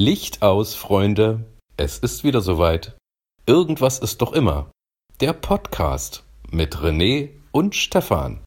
Licht 0.00 0.42
aus, 0.42 0.76
Freunde. 0.76 1.44
Es 1.76 1.98
ist 1.98 2.22
wieder 2.22 2.40
soweit. 2.40 2.96
Irgendwas 3.46 3.98
ist 3.98 4.22
doch 4.22 4.32
immer. 4.32 4.70
Der 5.18 5.32
Podcast 5.32 6.22
mit 6.52 6.76
René 6.76 7.30
und 7.50 7.74
Stefan. 7.74 8.44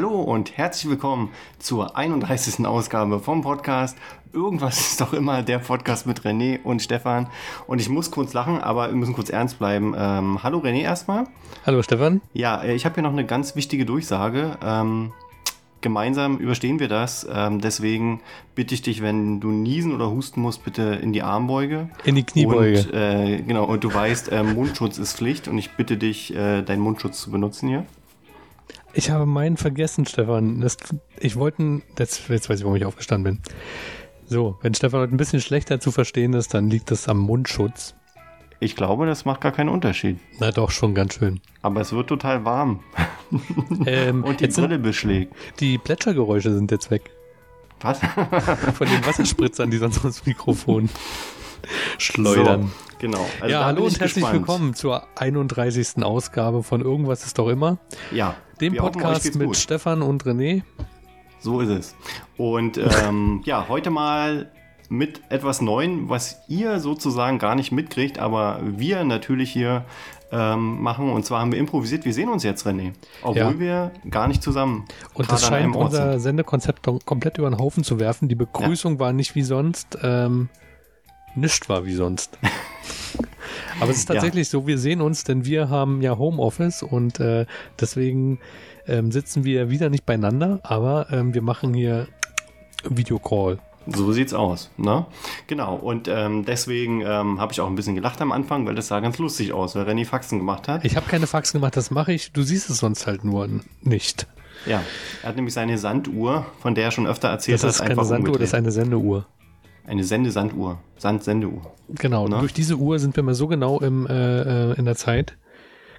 Hallo 0.00 0.18
und 0.18 0.56
herzlich 0.56 0.88
willkommen 0.88 1.28
zur 1.58 1.94
31. 1.94 2.64
Ausgabe 2.64 3.20
vom 3.20 3.42
Podcast. 3.42 3.98
Irgendwas 4.32 4.80
ist 4.80 5.02
doch 5.02 5.12
immer 5.12 5.42
der 5.42 5.58
Podcast 5.58 6.06
mit 6.06 6.22
René 6.22 6.58
und 6.62 6.80
Stefan. 6.80 7.28
Und 7.66 7.82
ich 7.82 7.90
muss 7.90 8.10
kurz 8.10 8.32
lachen, 8.32 8.62
aber 8.62 8.88
wir 8.88 8.96
müssen 8.96 9.12
kurz 9.12 9.28
ernst 9.28 9.58
bleiben. 9.58 9.94
Ähm, 9.94 10.42
hallo 10.42 10.60
René 10.60 10.80
erstmal. 10.80 11.24
Hallo 11.66 11.82
Stefan. 11.82 12.22
Ja, 12.32 12.62
äh, 12.62 12.74
ich 12.74 12.86
habe 12.86 12.94
hier 12.94 13.02
noch 13.02 13.12
eine 13.12 13.26
ganz 13.26 13.56
wichtige 13.56 13.84
Durchsage. 13.84 14.56
Ähm, 14.64 15.12
gemeinsam 15.82 16.38
überstehen 16.38 16.80
wir 16.80 16.88
das. 16.88 17.28
Ähm, 17.30 17.60
deswegen 17.60 18.22
bitte 18.54 18.72
ich 18.72 18.80
dich, 18.80 19.02
wenn 19.02 19.38
du 19.38 19.48
niesen 19.48 19.94
oder 19.94 20.10
husten 20.10 20.40
musst, 20.40 20.64
bitte 20.64 20.98
in 21.02 21.12
die 21.12 21.22
Armbeuge. 21.22 21.90
In 22.04 22.14
die 22.14 22.24
Kniebeuge. 22.24 22.84
Und, 22.84 22.94
äh, 22.94 23.42
genau, 23.42 23.64
und 23.64 23.84
du 23.84 23.92
weißt, 23.92 24.32
äh, 24.32 24.44
Mundschutz 24.44 24.96
ist 24.96 25.18
Pflicht 25.18 25.46
und 25.46 25.58
ich 25.58 25.72
bitte 25.72 25.98
dich, 25.98 26.34
äh, 26.34 26.62
deinen 26.62 26.80
Mundschutz 26.80 27.20
zu 27.20 27.30
benutzen 27.30 27.68
hier. 27.68 27.84
Ich 28.92 29.10
habe 29.10 29.26
meinen 29.26 29.56
vergessen, 29.56 30.06
Stefan. 30.06 30.60
Das, 30.60 30.76
ich 31.18 31.36
wollte, 31.36 31.82
jetzt, 31.98 32.28
jetzt 32.28 32.50
weiß 32.50 32.58
ich, 32.58 32.64
warum 32.64 32.76
ich 32.76 32.84
aufgestanden 32.84 33.34
bin. 33.36 33.42
So, 34.26 34.58
wenn 34.62 34.74
Stefan 34.74 35.00
heute 35.00 35.14
ein 35.14 35.16
bisschen 35.16 35.40
schlechter 35.40 35.80
zu 35.80 35.92
verstehen 35.92 36.34
ist, 36.34 36.54
dann 36.54 36.70
liegt 36.70 36.90
das 36.90 37.08
am 37.08 37.18
Mundschutz. 37.18 37.94
Ich 38.58 38.76
glaube, 38.76 39.06
das 39.06 39.24
macht 39.24 39.40
gar 39.40 39.52
keinen 39.52 39.68
Unterschied. 39.68 40.18
Na 40.38 40.50
doch, 40.50 40.70
schon 40.70 40.94
ganz 40.94 41.14
schön. 41.14 41.40
Aber 41.62 41.80
es 41.80 41.92
wird 41.92 42.08
total 42.08 42.44
warm. 42.44 42.80
Ähm, 43.86 44.22
Und 44.24 44.40
die 44.40 44.48
Brille 44.48 44.78
beschlägt. 44.78 45.34
Die 45.60 45.78
Plätschergeräusche 45.78 46.52
sind 46.52 46.70
jetzt 46.70 46.90
weg. 46.90 47.10
Was? 47.80 48.00
Von 48.74 48.86
den 48.86 49.06
Wasserspritzern, 49.06 49.70
die 49.70 49.78
sonst 49.78 50.04
ins 50.04 50.26
Mikrofon 50.26 50.90
schleudern. 51.98 52.64
So, 52.64 52.96
genau. 52.98 53.26
Also 53.40 53.52
ja, 53.52 53.64
hallo 53.64 53.84
und 53.84 53.92
ich 53.92 54.00
herzlich 54.00 54.24
gespannt. 54.24 54.46
willkommen 54.46 54.74
zur 54.74 55.06
31. 55.16 56.02
Ausgabe 56.02 56.62
von 56.62 56.82
Irgendwas 56.82 57.24
ist 57.24 57.38
doch 57.38 57.48
immer. 57.48 57.78
Ja. 58.10 58.34
Dem 58.60 58.72
wir 58.74 58.80
Podcast 58.80 59.34
mit 59.36 59.46
gut. 59.48 59.56
Stefan 59.56 60.02
und 60.02 60.24
René. 60.24 60.62
So 61.38 61.60
ist 61.60 61.68
es. 61.70 61.96
Und 62.36 62.78
ähm, 62.78 63.40
ja, 63.46 63.66
heute 63.68 63.90
mal 63.90 64.50
mit 64.88 65.20
etwas 65.30 65.60
Neuem, 65.60 66.08
was 66.08 66.40
ihr 66.48 66.80
sozusagen 66.80 67.38
gar 67.38 67.54
nicht 67.54 67.70
mitkriegt, 67.72 68.18
aber 68.18 68.58
wir 68.62 69.04
natürlich 69.04 69.50
hier 69.52 69.84
ähm, 70.32 70.82
machen. 70.82 71.12
Und 71.12 71.24
zwar 71.24 71.40
haben 71.40 71.52
wir 71.52 71.58
improvisiert. 71.60 72.04
Wir 72.04 72.12
sehen 72.12 72.28
uns 72.28 72.42
jetzt, 72.42 72.66
René. 72.66 72.92
Obwohl 73.22 73.36
Ja. 73.54 73.58
wir 73.58 73.90
gar 74.10 74.26
nicht 74.28 74.42
zusammen 74.42 74.84
Und 75.14 75.30
das 75.30 75.46
scheint 75.46 75.74
Ort 75.76 75.92
sind. 75.92 76.02
unser 76.02 76.20
Sendekonzept 76.20 76.82
komplett 77.06 77.38
über 77.38 77.48
den 77.48 77.58
Haufen 77.58 77.84
zu 77.84 77.98
werfen. 78.00 78.28
Die 78.28 78.34
Begrüßung 78.34 78.98
war 78.98 79.12
nicht 79.12 79.34
wie 79.36 79.42
sonst. 79.42 79.96
Ähm, 80.02 80.48
nicht 81.36 81.68
war 81.68 81.84
wie 81.84 81.94
sonst. 81.94 82.36
Aber 83.80 83.90
es 83.90 83.98
ist 83.98 84.08
Ja. 84.08 84.14
tatsächlich 84.16 84.48
so, 84.48 84.66
wir 84.66 84.78
sehen 84.78 85.00
uns, 85.00 85.24
denn 85.24 85.44
wir 85.44 85.68
haben 85.70 86.02
ja 86.02 86.16
Homeoffice 86.18 86.82
und 86.82 87.20
äh, 87.20 87.46
deswegen 87.80 88.38
ähm, 88.86 89.12
sitzen 89.12 89.44
wir 89.44 89.70
wieder 89.70 89.88
nicht 89.90 90.06
beieinander, 90.06 90.60
aber 90.62 91.06
ähm, 91.10 91.34
wir 91.34 91.42
machen 91.42 91.74
hier 91.74 92.06
Videocall. 92.88 93.58
So 93.86 94.12
sieht's 94.12 94.34
aus, 94.34 94.70
ne? 94.76 95.06
Genau, 95.46 95.74
und 95.74 96.06
ähm, 96.06 96.44
deswegen 96.44 97.00
ähm, 97.00 97.40
habe 97.40 97.52
ich 97.52 97.60
auch 97.60 97.66
ein 97.66 97.74
bisschen 97.74 97.94
gelacht 97.94 98.20
am 98.20 98.30
Anfang, 98.30 98.66
weil 98.66 98.74
das 98.74 98.88
sah 98.88 99.00
ganz 99.00 99.18
lustig 99.18 99.52
aus, 99.52 99.74
weil 99.74 99.84
René 99.88 100.04
Faxen 100.06 100.38
gemacht 100.38 100.68
hat. 100.68 100.84
Ich 100.84 100.96
habe 100.96 101.06
keine 101.08 101.26
Faxen 101.26 101.60
gemacht, 101.60 101.76
das 101.76 101.90
mache 101.90 102.12
ich. 102.12 102.32
Du 102.32 102.42
siehst 102.42 102.68
es 102.70 102.78
sonst 102.78 103.06
halt 103.06 103.24
nur 103.24 103.48
nicht. 103.82 104.26
Ja, 104.66 104.82
er 105.22 105.28
hat 105.30 105.36
nämlich 105.36 105.54
seine 105.54 105.78
Sanduhr, 105.78 106.44
von 106.60 106.74
der 106.74 106.84
er 106.84 106.90
schon 106.90 107.06
öfter 107.06 107.28
erzählt 107.28 107.62
Das 107.62 107.64
ist 107.76 107.80
hat, 107.80 107.88
keine 107.88 107.92
einfach 108.00 108.04
Sanduhr, 108.08 108.38
das 108.38 108.50
ist 108.50 108.54
umgedreht. 108.54 108.76
eine 108.76 108.90
Sendeuhr. 108.90 109.26
Eine 109.86 110.04
Sendesanduhr. 110.04 110.78
Sandsenduhr. 110.96 111.62
Genau, 111.88 112.28
Na? 112.28 112.40
durch 112.40 112.52
diese 112.52 112.76
Uhr 112.76 112.98
sind 112.98 113.16
wir 113.16 113.22
mal 113.22 113.34
so 113.34 113.46
genau 113.48 113.80
im, 113.80 114.06
äh, 114.06 114.70
äh, 114.72 114.78
in 114.78 114.84
der 114.84 114.96
Zeit. 114.96 115.36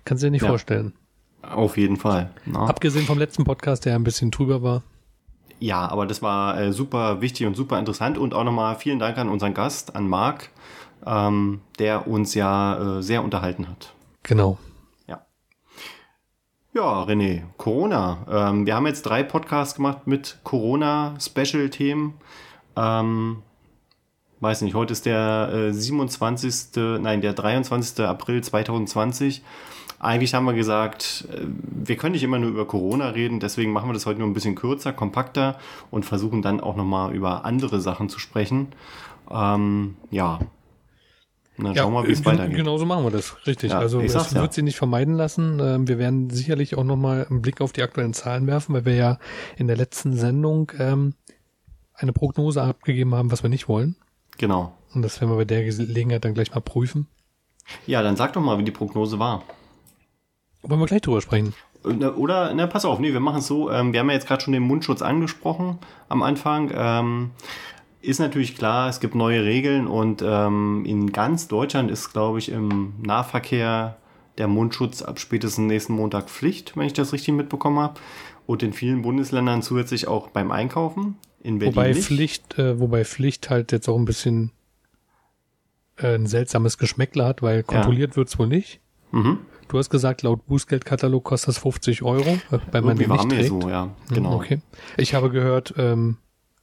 Kannst 0.06 0.24
du 0.24 0.28
dir 0.28 0.32
nicht 0.32 0.44
Ja. 0.44 0.48
vorstellen. 0.50 0.94
Auf 1.42 1.76
jeden 1.78 1.98
Fall. 1.98 2.30
Ne? 2.46 2.60
Abgesehen 2.60 3.06
vom 3.06 3.18
letzten 3.18 3.44
Podcast, 3.44 3.86
der 3.86 3.96
ein 3.96 4.04
bisschen 4.04 4.32
drüber 4.32 4.62
war. 4.62 4.84
Ja, 5.60 5.88
aber 5.90 6.06
das 6.06 6.22
war 6.22 6.60
äh, 6.60 6.72
super 6.72 7.22
wichtig 7.22 7.46
und 7.48 7.56
super 7.56 7.78
interessant. 7.80 8.18
Und 8.18 8.34
auch 8.34 8.44
nochmal 8.44 8.76
vielen 8.78 9.00
Dank 9.00 9.18
an 9.18 9.30
unseren 9.30 9.54
Gast, 9.54 9.96
an 9.96 10.08
Marc, 10.08 10.50
ähm, 11.06 11.62
der 11.80 12.08
uns 12.08 12.34
ja 12.36 13.00
äh, 13.00 13.04
sehr 13.04 13.24
unterhalten 13.24 13.68
hat. 13.68 13.94
Genau. 14.24 14.58
Ja. 15.08 15.26
Ja, 16.74 17.04
René, 17.04 17.42
Corona. 17.58 18.26
Ähm, 18.50 18.66
wir 18.66 18.76
haben 18.76 18.88
jetzt 18.88 19.04
drei 19.04 19.24
Podcasts 19.24 19.76
gemacht 19.76 20.08
mit 20.08 20.40
Corona-Special-Themen. 20.44 22.14
Ähm, 22.76 23.44
weiß 24.42 24.62
nicht, 24.64 24.74
heute 24.74 24.94
ist 24.94 25.06
der 25.06 25.50
äh, 25.54 25.74
27., 25.74 27.00
nein, 27.00 27.22
der 27.22 27.34
23. 27.34 28.06
April 28.06 28.44
2020. 28.44 29.44
Eigentlich 30.00 30.34
haben 30.34 30.46
wir 30.46 30.54
gesagt, 30.54 31.28
äh, 31.32 31.42
wir 31.46 31.96
können 31.96 32.14
nicht 32.14 32.24
immer 32.24 32.40
nur 32.40 32.50
über 32.50 32.66
Corona 32.66 33.10
reden, 33.10 33.40
deswegen 33.40 33.72
machen 33.72 33.88
wir 33.88 33.94
das 33.94 34.08
heute 34.08 34.20
nur 34.20 34.28
ein 34.28 34.34
bisschen 34.34 34.56
kürzer, 34.56 34.94
kompakter 34.94 35.60
und 35.92 36.06
versuchen 36.06 36.42
dann 36.42 36.60
auch 36.60 36.76
nochmal 36.76 37.14
über 37.14 37.46
andere 37.46 37.80
Sachen 37.80 38.10
zu 38.10 38.18
sprechen. 38.18 38.70
Ähm, 39.30 39.96
ja. 40.10 40.40
Und 41.58 41.66
dann 41.66 41.76
schauen 41.76 41.94
wir 41.94 42.02
mal, 42.02 42.08
wie 42.08 42.14
es 42.14 42.26
weitergeht. 42.26 42.58
Genau 42.58 42.80
so 42.80 42.86
machen 42.86 43.04
wir 43.04 43.12
das, 43.12 43.36
richtig. 43.46 43.72
Ja, 43.72 43.78
also 43.78 44.00
ich 44.00 44.08
es 44.08 44.34
wird 44.34 44.46
ja. 44.46 44.52
sie 44.52 44.64
nicht 44.64 44.78
vermeiden 44.78 45.14
lassen. 45.14 45.60
Ähm, 45.62 45.88
Wir 45.88 46.00
werden 46.00 46.32
sicherlich 46.32 46.76
auch 46.76 46.84
nochmal 46.84 47.28
einen 47.30 47.44
Blick 47.44 47.62
auf 47.62 47.72
die 47.72 47.84
aktuellen 47.84 48.14
Zahlen 48.14 48.48
werfen, 48.48 48.74
weil 48.74 48.86
wir 48.86 48.96
ja 48.96 49.20
in 49.58 49.68
der 49.68 49.78
letzten 49.78 50.16
Sendung 50.16 50.72
ähm, 50.80 51.14
eine 51.94 52.14
Prognose 52.14 52.64
abgegeben 52.64 53.14
haben, 53.14 53.32
was 53.32 53.44
wir 53.44 53.50
nicht 53.52 53.68
wollen. 53.68 53.96
Genau. 54.42 54.74
Und 54.96 55.04
das 55.04 55.22
werden 55.22 55.30
wir 55.30 55.38
bei 55.38 55.46
der 55.46 55.64
Gelegenheit 55.64 56.26
dann 56.26 56.34
gleich 56.34 56.52
mal 56.52 56.62
prüfen. 56.62 57.08
Ja, 57.86 58.02
dann 58.02 58.16
sag 58.16 58.34
doch 58.34 58.42
mal, 58.42 58.58
wie 58.58 58.64
die 58.64 58.72
Prognose 58.72 59.20
war. 59.20 59.44
Wollen 60.64 60.80
wir 60.80 60.88
gleich 60.88 61.02
drüber 61.02 61.22
sprechen? 61.22 61.54
Ne, 61.86 62.12
Oder, 62.12 62.52
na, 62.56 62.66
pass 62.66 62.84
auf, 62.84 62.98
nee, 62.98 63.14
wir 63.14 63.20
machen 63.20 63.38
es 63.38 63.48
so. 63.48 63.70
Ähm, 63.70 63.94
wir 63.94 64.00
haben 64.00 64.10
ja 64.10 64.16
jetzt 64.16 64.28
gerade 64.28 64.42
schon 64.42 64.54
den 64.54 64.64
Mundschutz 64.64 65.04
angesprochen 65.04 65.78
am 66.10 66.24
Anfang. 66.24 66.72
Ähm, 66.74 67.32
ist 68.02 68.20
natürlich 68.20 68.58
klar, 68.58 68.90
es 68.90 69.00
gibt 69.00 69.14
neue 69.14 69.44
Regeln 69.46 69.86
und 69.86 70.24
ähm, 70.26 70.86
in 70.88 71.12
ganz 71.12 71.48
Deutschland 71.48 71.92
ist, 71.92 72.12
glaube 72.12 72.40
ich, 72.40 72.50
im 72.50 72.94
Nahverkehr 73.00 73.98
der 74.40 74.48
Mundschutz 74.48 75.04
ab 75.04 75.20
spätestens 75.20 75.68
nächsten 75.68 75.94
Montag 75.94 76.32
Pflicht, 76.32 76.76
wenn 76.76 76.88
ich 76.88 76.94
das 76.94 77.14
richtig 77.14 77.36
mitbekommen 77.36 77.78
habe. 77.78 78.00
Und 78.48 78.64
in 78.64 78.74
vielen 78.74 79.04
Bundesländern 79.04 79.62
zusätzlich 79.62 80.08
auch 80.08 80.30
beim 80.30 80.50
Einkaufen. 80.50 81.18
In 81.44 81.60
Berlin 81.60 81.76
Wobei 81.76 81.88
nicht. 81.90 82.04
Pflicht, 82.04 82.58
äh, 82.60 82.80
wobei 82.80 83.04
Pflicht 83.06 83.50
halt 83.50 83.72
jetzt 83.72 83.88
auch 83.90 83.98
ein 83.98 84.06
bisschen 84.06 84.52
äh, 85.98 86.16
ein 86.16 86.28
seltsames 86.28 86.78
Geschmäckle 86.78 87.26
hat, 87.26 87.42
weil 87.42 87.64
kontrolliert 87.64 88.16
wird's 88.16 88.38
wohl 88.40 88.48
nicht. 88.48 88.80
Mhm. 89.12 89.40
Du 89.68 89.78
hast 89.78 89.90
gesagt, 89.90 90.22
laut 90.22 90.46
Bußgeldkatalog 90.48 91.24
kostet 91.24 91.50
das 91.50 91.58
50 91.60 92.04
Euro, 92.04 92.30
äh, 92.52 92.60
weil 92.72 92.82
man 92.82 92.98
den 92.98 93.10
war 93.10 93.26
nicht 93.26 93.30
trägt. 93.30 93.50
so, 93.50 93.70
ja. 93.70 93.84
Hm, 93.84 93.92
Genau. 94.16 94.36
Okay. 94.36 94.62
Ich 94.98 95.14
habe 95.14 95.30
gehört, 95.30 95.74
ähm, 95.78 96.18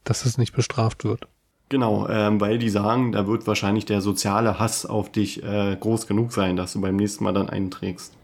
dass 0.04 0.24
es 0.24 0.38
nicht 0.38 0.54
bestraft 0.54 1.04
wird. 1.04 1.26
Genau, 1.70 2.08
ähm, 2.08 2.40
weil 2.40 2.58
die 2.58 2.70
sagen, 2.70 3.12
da 3.12 3.26
wird 3.26 3.46
wahrscheinlich 3.46 3.84
der 3.84 4.00
soziale 4.00 4.58
Hass 4.58 4.86
auf 4.86 5.12
dich 5.12 5.42
äh, 5.42 5.76
groß 5.78 6.06
genug 6.06 6.32
sein, 6.32 6.56
dass 6.56 6.72
du 6.72 6.80
beim 6.80 6.96
nächsten 6.96 7.24
Mal 7.24 7.32
dann 7.34 7.50
einen 7.50 7.70
trägst. 7.70 8.14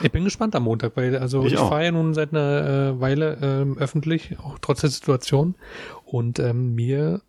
Ich 0.00 0.10
bin 0.10 0.24
gespannt 0.24 0.56
am 0.56 0.64
Montag, 0.64 0.96
weil 0.96 1.16
also 1.16 1.44
Ich 1.44 1.52
ich, 1.52 1.58
fahre 1.58 1.84
ja 1.84 1.92
nun 1.92 2.12
seit 2.14 2.32
einer 2.32 2.96
äh, 2.96 3.00
Weile 3.00 3.38
ähm, 3.40 3.78
öffentlich, 3.78 4.36
auch 4.40 4.58
trotz 4.60 4.80
der 4.80 4.90
Situation. 4.90 5.54
Und 6.10 6.38
ähm, 6.38 6.74
mir 6.74 7.20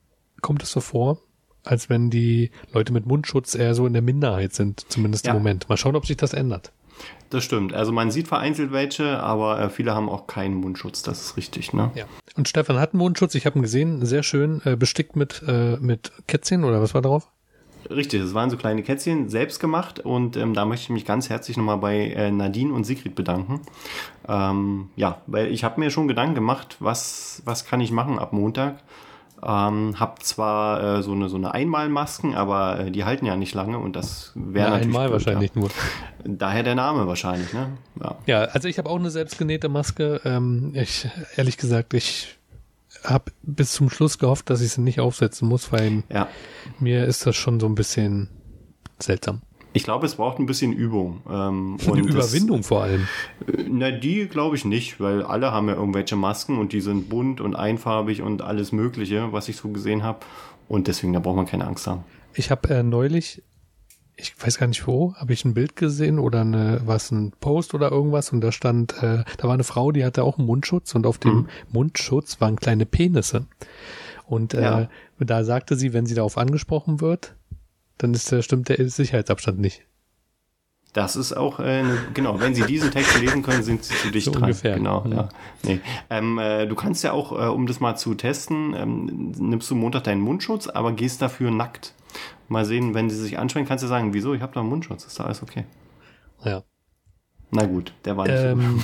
kommt 0.42 0.64
es 0.64 0.72
so 0.72 0.80
vor, 0.80 1.20
als 1.64 1.90
wenn 1.90 2.10
die 2.10 2.52
Leute 2.72 2.94
mit 2.94 3.06
Mundschutz 3.06 3.54
eher 3.56 3.76
so 3.76 3.86
in 3.86 3.92
der 3.94 4.02
Minderheit 4.02 4.54
sind, 4.54 4.86
zumindest 4.90 5.26
Ja. 5.26 5.34
im 5.34 5.40
Moment. 5.40 5.68
Mal 5.68 5.76
schauen, 5.78 5.96
ob 5.98 6.06
sich 6.06 6.16
das 6.18 6.34
ändert. 6.34 6.72
Das 7.30 7.44
stimmt. 7.44 7.74
Also 7.74 7.92
man 7.92 8.10
sieht 8.12 8.28
vereinzelt 8.28 8.72
welche, 8.72 9.20
aber 9.20 9.60
äh, 9.62 9.70
viele 9.70 9.94
haben 9.94 10.10
auch 10.10 10.28
keinen 10.28 10.56
Mundschutz. 10.56 11.04
Das 11.04 11.22
ist 11.22 11.38
richtig, 11.38 11.74
ne? 11.74 11.92
Ja. 11.96 12.06
Und 12.36 12.48
Stefan 12.48 12.78
hat 12.80 12.94
einen 12.94 13.00
Mundschutz, 13.00 13.36
ich 13.36 13.46
habe 13.46 13.60
ihn 13.60 13.62
gesehen, 13.62 14.06
sehr 14.06 14.24
schön, 14.24 14.62
äh, 14.66 14.76
bestickt 14.76 15.16
mit, 15.16 15.44
äh, 15.48 15.78
mit 15.78 16.12
Kätzchen 16.28 16.64
oder 16.64 16.82
was 16.82 16.94
war 16.94 17.02
drauf? 17.02 17.28
Richtig, 17.90 18.22
das 18.22 18.34
waren 18.34 18.50
so 18.50 18.58
kleine 18.58 18.84
Kätzchen, 18.84 19.30
selbst 19.30 19.60
gemacht 19.60 20.00
und 20.00 20.38
ähm, 20.38 20.54
da 20.54 20.66
möchte 20.66 20.84
ich 20.84 20.90
mich 20.90 21.06
ganz 21.06 21.30
herzlich 21.30 21.58
nochmal 21.58 21.78
bei 21.78 22.10
äh, 22.12 22.32
Nadine 22.32 22.74
und 22.74 22.84
Sigrid 22.84 23.16
bedanken. 23.16 23.62
Ähm, 24.28 24.90
ja, 24.96 25.22
weil 25.28 25.48
ich 25.48 25.64
habe 25.64 25.80
mir 25.80 25.90
schon 25.90 26.08
Gedanken 26.08 26.36
gemacht, 26.36 26.78
was, 26.80 27.42
was 27.46 27.66
kann 27.66 27.82
ich 27.82 27.92
machen 27.92 28.20
ab 28.20 28.32
Montag. 28.32 28.78
Ähm, 29.42 29.96
hab 29.98 30.22
zwar 30.22 30.98
äh, 31.00 31.04
so 31.04 31.14
eine 31.14 31.30
so 31.30 31.38
eine 31.38 31.54
Einmalmasken, 31.54 32.36
aber 32.36 32.80
äh, 32.80 32.92
die 32.92 33.06
halten 33.06 33.26
ja 33.26 33.38
nicht 33.38 33.54
lange 33.56 33.80
und 33.80 33.96
das 33.96 34.34
wäre 34.36 34.66
Ja, 34.66 34.70
natürlich 34.72 34.88
einmal 34.88 35.08
blöd, 35.08 35.14
wahrscheinlich 35.14 35.56
nur. 35.56 35.70
Ja. 35.70 35.74
Daher 36.26 36.64
der 36.64 36.76
Name 36.76 37.08
wahrscheinlich, 37.08 37.54
ne? 37.54 37.70
Ja. 38.04 38.16
Ja, 38.26 38.42
also 38.44 38.68
ich 38.68 38.78
habe 38.78 38.90
auch 38.90 39.00
eine 39.00 39.10
selbstgenähte 39.10 39.70
Maske. 39.70 40.20
Ähm, 40.26 40.74
ich, 40.76 41.08
ehrlich 41.38 41.58
gesagt, 41.58 41.94
ich 41.94 42.39
habe 43.04 43.32
bis 43.44 43.72
zum 43.74 43.90
Schluss 43.90 44.18
gehofft, 44.20 44.50
dass 44.50 44.62
ich 44.62 44.72
sie 44.72 44.82
nicht 44.82 45.00
aufsetzen 45.00 45.48
muss, 45.48 45.72
weil 45.72 46.04
ja. 46.12 46.28
mir 46.80 47.06
ist 47.06 47.26
das 47.26 47.36
schon 47.36 47.60
so 47.60 47.66
ein 47.68 47.76
bisschen 47.76 48.30
seltsam. 49.00 49.42
Ich 49.72 49.84
glaube, 49.84 50.08
es 50.08 50.16
braucht 50.16 50.40
ein 50.40 50.48
bisschen 50.48 50.74
Übung. 50.74 51.22
Ähm, 51.30 51.78
Eine 51.86 51.92
und 51.92 52.14
das- 52.14 52.34
Überwindung 52.34 52.64
vor 52.64 52.84
allem. 52.84 53.08
Äh, 53.48 53.66
Na, 53.70 53.92
die 53.92 54.28
glaube 54.28 54.56
ich 54.56 54.66
nicht, 54.66 55.00
weil 55.00 55.22
alle 55.24 55.52
haben 55.52 55.68
ja 55.68 55.76
irgendwelche 55.76 56.16
Masken 56.16 56.58
und 56.58 56.74
die 56.74 56.82
sind 56.82 57.08
bunt 57.10 57.40
und 57.40 57.56
einfarbig 57.56 58.22
und 58.22 58.42
alles 58.42 58.72
Mögliche, 58.72 59.32
was 59.32 59.48
ich 59.48 59.58
so 59.58 59.70
gesehen 59.70 60.04
habe. 60.04 60.20
Und 60.68 60.88
deswegen, 60.88 61.14
da 61.14 61.20
braucht 61.20 61.36
man 61.36 61.46
keine 61.46 61.66
Angst 61.68 61.88
haben. 61.88 62.04
Ich 62.34 62.52
habe 62.52 62.70
äh, 62.70 62.84
neulich, 62.84 63.44
ich 64.20 64.36
weiß 64.42 64.58
gar 64.58 64.68
nicht 64.68 64.86
wo, 64.86 65.14
habe 65.16 65.34
ich 65.34 65.46
ein 65.46 65.54
Bild 65.54 65.76
gesehen 65.76 66.20
oder 66.20 66.42
eine, 66.42 66.82
was 66.86 67.12
ein 67.12 67.32
Post 67.40 67.74
oder 67.74 67.92
irgendwas 67.92 68.32
und 68.32 68.42
da 68.42 68.52
stand, 68.52 68.94
äh, 69.02 69.24
da 69.38 69.44
war 69.48 69.54
eine 69.54 69.64
Frau, 69.64 69.92
die 69.92 70.04
hatte 70.06 70.24
auch 70.24 70.38
einen 70.38 70.48
Mundschutz 70.48 70.94
und 70.96 71.06
auf 71.08 71.18
dem 71.18 71.34
Mhm. 71.36 71.48
Mundschutz 71.72 72.40
waren 72.42 72.56
kleine 72.58 72.86
Penisse. 72.86 73.46
Und 74.28 74.54
äh, 74.54 74.62
Ja. 74.62 74.90
da 75.20 75.44
sagte 75.44 75.76
sie, 75.76 75.94
wenn 75.94 76.06
sie 76.06 76.16
darauf 76.16 76.38
angesprochen 76.38 77.02
wird, 77.02 77.36
dann 77.98 78.14
ist 78.14 78.32
der, 78.32 78.42
stimmt 78.42 78.70
der 78.70 78.90
Sicherheitsabstand 78.90 79.60
nicht. 79.60 79.84
Das 80.94 81.16
ist 81.16 81.34
auch, 81.34 81.60
äh, 81.60 81.84
ne, 81.84 81.98
genau, 82.16 82.40
wenn 82.40 82.56
Sie 82.56 82.64
diesen 82.64 82.90
Text 82.90 83.20
lesen 83.22 83.44
können, 83.44 83.62
sind 83.62 83.84
Sie 83.84 83.94
zu 83.96 84.10
dicht 84.10 84.26
So 84.26 84.32
dran. 84.32 84.44
ungefähr. 84.44 84.74
Genau, 84.76 85.06
Ja. 85.08 85.16
ja. 85.16 85.30
Nee. 85.64 85.80
Ähm, 86.10 86.40
äh, 86.40 86.66
du 86.66 86.74
kannst 86.74 87.04
ja 87.04 87.12
auch, 87.12 87.32
äh, 87.32 87.46
um 87.48 87.68
das 87.68 87.80
mal 87.80 87.96
zu 87.96 88.16
testen, 88.16 88.74
ähm, 88.76 89.34
nimmst 89.38 89.70
du 89.70 89.76
Montag 89.76 90.06
deinen 90.06 90.22
Mundschutz, 90.22 90.68
aber 90.68 90.92
gehst 90.94 91.22
dafür 91.22 91.52
nackt. 91.52 91.94
Mal 92.48 92.66
sehen, 92.66 92.94
wenn 92.94 93.10
sie 93.10 93.18
sich 93.18 93.38
ansprechen, 93.38 93.68
kannst 93.68 93.84
du 93.84 93.88
sagen, 93.88 94.14
wieso, 94.14 94.34
ich 94.34 94.42
habe 94.42 94.54
da 94.54 94.62
einen 94.62 94.70
Mundschutz, 94.70 95.06
ist 95.06 95.20
da 95.20 95.26
alles 95.26 95.44
okay. 95.44 95.66
Ja. 96.44 96.64
Na 97.52 97.66
gut, 97.66 97.94
der 98.06 98.16
war 98.16 98.28
nicht 98.28 98.38
so. 98.38 98.46
Ähm, 98.46 98.84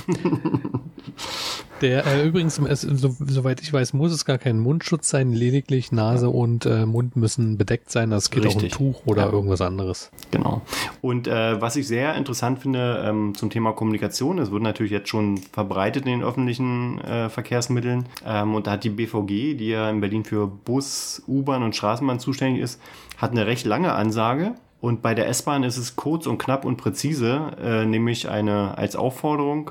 der 1.80 2.06
äh, 2.06 2.26
übrigens, 2.26 2.58
es, 2.58 2.80
so, 2.80 3.14
soweit 3.20 3.60
ich 3.60 3.72
weiß, 3.72 3.92
muss 3.92 4.10
es 4.12 4.24
gar 4.24 4.38
kein 4.38 4.58
Mundschutz 4.58 5.08
sein, 5.08 5.32
lediglich 5.32 5.92
Nase 5.92 6.30
und 6.30 6.66
äh, 6.66 6.86
Mund 6.86 7.16
müssen 7.16 7.58
bedeckt 7.58 7.90
sein. 7.92 8.10
Das 8.10 8.30
geht 8.30 8.44
Richtig. 8.44 8.74
auch 8.74 8.80
ein 8.80 8.92
Tuch 8.92 9.02
oder 9.06 9.26
Ja. 9.26 9.32
irgendwas 9.32 9.60
anderes. 9.60 10.10
Genau. 10.30 10.62
Und 11.00 11.28
äh, 11.28 11.60
was 11.60 11.76
ich 11.76 11.86
sehr 11.86 12.14
interessant 12.16 12.58
finde 12.60 13.04
ähm, 13.06 13.34
zum 13.36 13.50
Thema 13.50 13.72
Kommunikation, 13.72 14.38
es 14.38 14.50
wird 14.50 14.62
natürlich 14.62 14.92
jetzt 14.92 15.08
schon 15.08 15.38
verbreitet 15.38 16.06
in 16.06 16.12
den 16.12 16.22
öffentlichen 16.22 16.98
äh, 17.02 17.28
Verkehrsmitteln. 17.28 18.06
Ähm, 18.26 18.54
und 18.54 18.66
da 18.66 18.72
hat 18.72 18.84
die 18.84 18.90
BVG, 18.90 19.54
die 19.56 19.68
ja 19.68 19.88
in 19.90 20.00
Berlin 20.00 20.24
für 20.24 20.46
Bus, 20.46 21.22
U-Bahn 21.28 21.62
und 21.62 21.76
Straßenbahn 21.76 22.18
zuständig 22.18 22.62
ist, 22.62 22.80
hat 23.18 23.30
eine 23.30 23.46
recht 23.46 23.66
lange 23.66 23.92
Ansage. 23.92 24.54
Und 24.80 25.02
bei 25.02 25.14
der 25.14 25.28
S-Bahn 25.28 25.62
ist 25.62 25.78
es 25.78 25.96
kurz 25.96 26.26
und 26.26 26.38
knapp 26.38 26.64
und 26.64 26.76
präzise, 26.76 27.52
äh, 27.60 27.86
nämlich 27.86 28.28
eine 28.28 28.76
als 28.76 28.94
Aufforderung, 28.94 29.70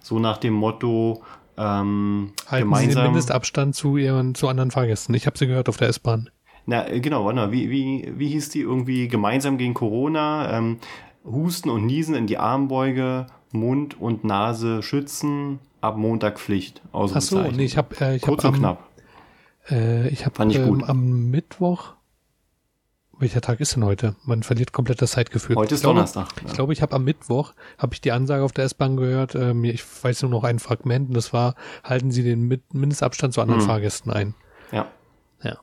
so 0.00 0.18
nach 0.18 0.38
dem 0.38 0.54
Motto 0.54 1.22
ähm, 1.56 2.32
Halten 2.46 2.50
Sie 2.50 2.56
den 2.56 2.60
gemeinsam. 2.60 3.04
Mindestabstand 3.04 3.74
zu 3.74 3.96
ihren, 3.96 4.34
zu 4.34 4.48
anderen 4.48 4.70
Fahrgästen. 4.70 5.14
Ich 5.14 5.26
habe 5.26 5.38
sie 5.38 5.46
gehört 5.46 5.68
auf 5.68 5.76
der 5.76 5.88
S-Bahn. 5.88 6.30
Na, 6.66 6.88
äh, 6.88 7.00
genau, 7.00 7.24
warte 7.24 7.36
mal, 7.36 7.52
wie, 7.52 7.70
wie, 7.70 8.12
wie 8.16 8.28
hieß 8.28 8.48
die 8.50 8.60
irgendwie 8.60 9.08
gemeinsam 9.08 9.58
gegen 9.58 9.74
Corona? 9.74 10.56
Ähm, 10.56 10.78
Husten 11.24 11.70
und 11.70 11.86
Niesen 11.86 12.14
in 12.14 12.26
die 12.26 12.38
Armbeuge, 12.38 13.26
Mund 13.52 14.00
und 14.00 14.24
Nase 14.24 14.82
schützen, 14.82 15.58
ab 15.80 15.96
Montag 15.96 16.38
Pflicht. 16.38 16.82
Ach 16.92 17.20
so, 17.20 17.42
nee, 17.42 17.64
ich 17.64 17.76
habe 17.76 17.94
äh, 18.00 18.16
ich 18.16 18.22
hab 18.22 18.28
Kurz 18.28 18.44
und 18.44 18.54
am, 18.54 18.58
knapp. 18.58 18.88
Äh, 19.70 20.08
ich 20.08 20.26
habe 20.26 20.42
ähm, 20.42 20.84
am 20.84 21.30
Mittwoch. 21.30 21.94
Welcher 23.24 23.40
Tag 23.40 23.58
ist 23.60 23.74
denn 23.74 23.86
heute? 23.86 24.16
Man 24.26 24.42
verliert 24.42 24.72
komplett 24.72 25.00
das 25.00 25.12
Zeitgefühl. 25.12 25.56
Heute 25.56 25.68
Ich 25.68 25.76
ist 25.76 25.80
glaube, 25.80 25.94
Donnerstag. 25.94 26.28
Ich 26.46 26.52
glaube, 26.52 26.74
ich 26.74 26.82
habe 26.82 26.94
am 26.94 27.04
Mittwoch 27.04 27.54
habe 27.78 27.94
ich 27.94 28.02
die 28.02 28.12
Ansage 28.12 28.44
auf 28.44 28.52
der 28.52 28.66
S-Bahn 28.66 28.98
gehört. 28.98 29.34
Ähm, 29.34 29.64
ich 29.64 29.82
weiß 29.82 30.20
nur 30.20 30.30
noch 30.30 30.44
ein 30.44 30.58
Fragment. 30.58 31.08
Und 31.08 31.16
das 31.16 31.32
war: 31.32 31.54
Halten 31.82 32.10
Sie 32.10 32.22
den 32.22 32.42
Mit 32.42 32.74
Mindestabstand 32.74 33.32
zu 33.32 33.40
anderen 33.40 33.62
Hm. 33.62 33.66
Fahrgästen 33.66 34.12
ein. 34.12 34.34
Ja. 34.72 34.88
Ja. 35.42 35.56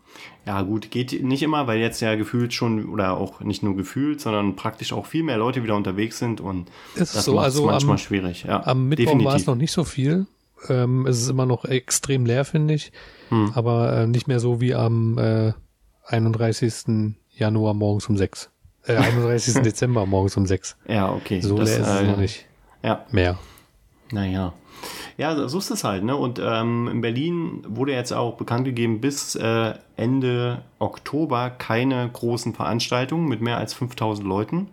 Ja, 0.47 0.63
gut, 0.63 0.89
geht 0.89 1.23
nicht 1.23 1.43
immer, 1.43 1.67
weil 1.67 1.79
jetzt 1.79 1.99
ja 2.01 2.15
gefühlt 2.15 2.51
schon, 2.51 2.89
oder 2.89 3.15
auch 3.17 3.41
nicht 3.41 3.61
nur 3.61 3.75
gefühlt, 3.75 4.21
sondern 4.21 4.55
praktisch 4.55 4.91
auch 4.91 5.05
viel 5.05 5.21
mehr 5.21 5.37
Leute 5.37 5.61
wieder 5.61 5.75
unterwegs 5.75 6.17
sind 6.17 6.41
und 6.41 6.71
Ist 6.95 7.15
das 7.15 7.25
so, 7.25 7.35
macht 7.35 7.45
also 7.45 7.67
manchmal 7.67 7.93
am, 7.93 7.97
schwierig. 7.99 8.43
Ja, 8.43 8.65
am 8.65 8.87
Mittwoch 8.87 9.23
war 9.23 9.35
es 9.35 9.45
noch 9.45 9.55
nicht 9.55 9.71
so 9.71 9.83
viel. 9.83 10.25
Ähm, 10.67 11.05
es 11.05 11.21
ist 11.21 11.29
immer 11.29 11.45
noch 11.45 11.65
extrem 11.65 12.25
leer, 12.25 12.43
finde 12.43 12.73
ich. 12.73 12.91
Hm. 13.29 13.51
Aber 13.53 13.97
äh, 13.97 14.07
nicht 14.07 14.27
mehr 14.27 14.39
so 14.39 14.61
wie 14.61 14.73
am 14.73 15.19
äh, 15.19 15.53
31. 16.07 17.13
Januar 17.35 17.73
morgens 17.73 18.07
um 18.09 18.17
sechs. 18.17 18.49
Äh, 18.85 18.95
31. 18.97 19.61
Dezember 19.61 20.05
morgens 20.05 20.37
um 20.37 20.45
sechs. 20.45 20.75
Ja, 20.87 21.11
okay. 21.11 21.41
So 21.41 21.57
das, 21.57 21.69
leer 21.69 21.79
ist 21.81 21.87
es 21.87 22.01
äh, 22.01 22.03
noch 22.03 22.17
nicht 22.17 22.45
Ja, 22.83 23.05
mehr. 23.11 23.37
Naja. 24.11 24.53
Ja, 25.17 25.47
so 25.47 25.59
ist 25.59 25.69
es 25.69 25.83
halt, 25.83 26.03
ne? 26.03 26.15
Und 26.15 26.41
ähm, 26.43 26.87
in 26.91 27.01
Berlin 27.01 27.63
wurde 27.67 27.91
jetzt 27.93 28.11
auch 28.11 28.35
bekannt 28.35 28.65
gegeben, 28.65 28.99
bis 28.99 29.35
äh, 29.35 29.73
Ende 29.95 30.63
Oktober 30.79 31.49
keine 31.51 32.09
großen 32.11 32.53
Veranstaltungen 32.53 33.27
mit 33.27 33.41
mehr 33.41 33.57
als 33.57 33.73
5000 33.73 34.27
Leuten. 34.27 34.69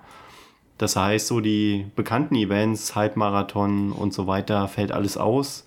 Das 0.78 0.96
heißt, 0.96 1.26
so 1.26 1.40
die 1.40 1.86
bekannten 1.96 2.36
Events, 2.36 2.94
Halbmarathon 2.94 3.92
und 3.92 4.14
so 4.14 4.26
weiter, 4.26 4.68
fällt 4.68 4.92
alles 4.92 5.16
aus. 5.16 5.66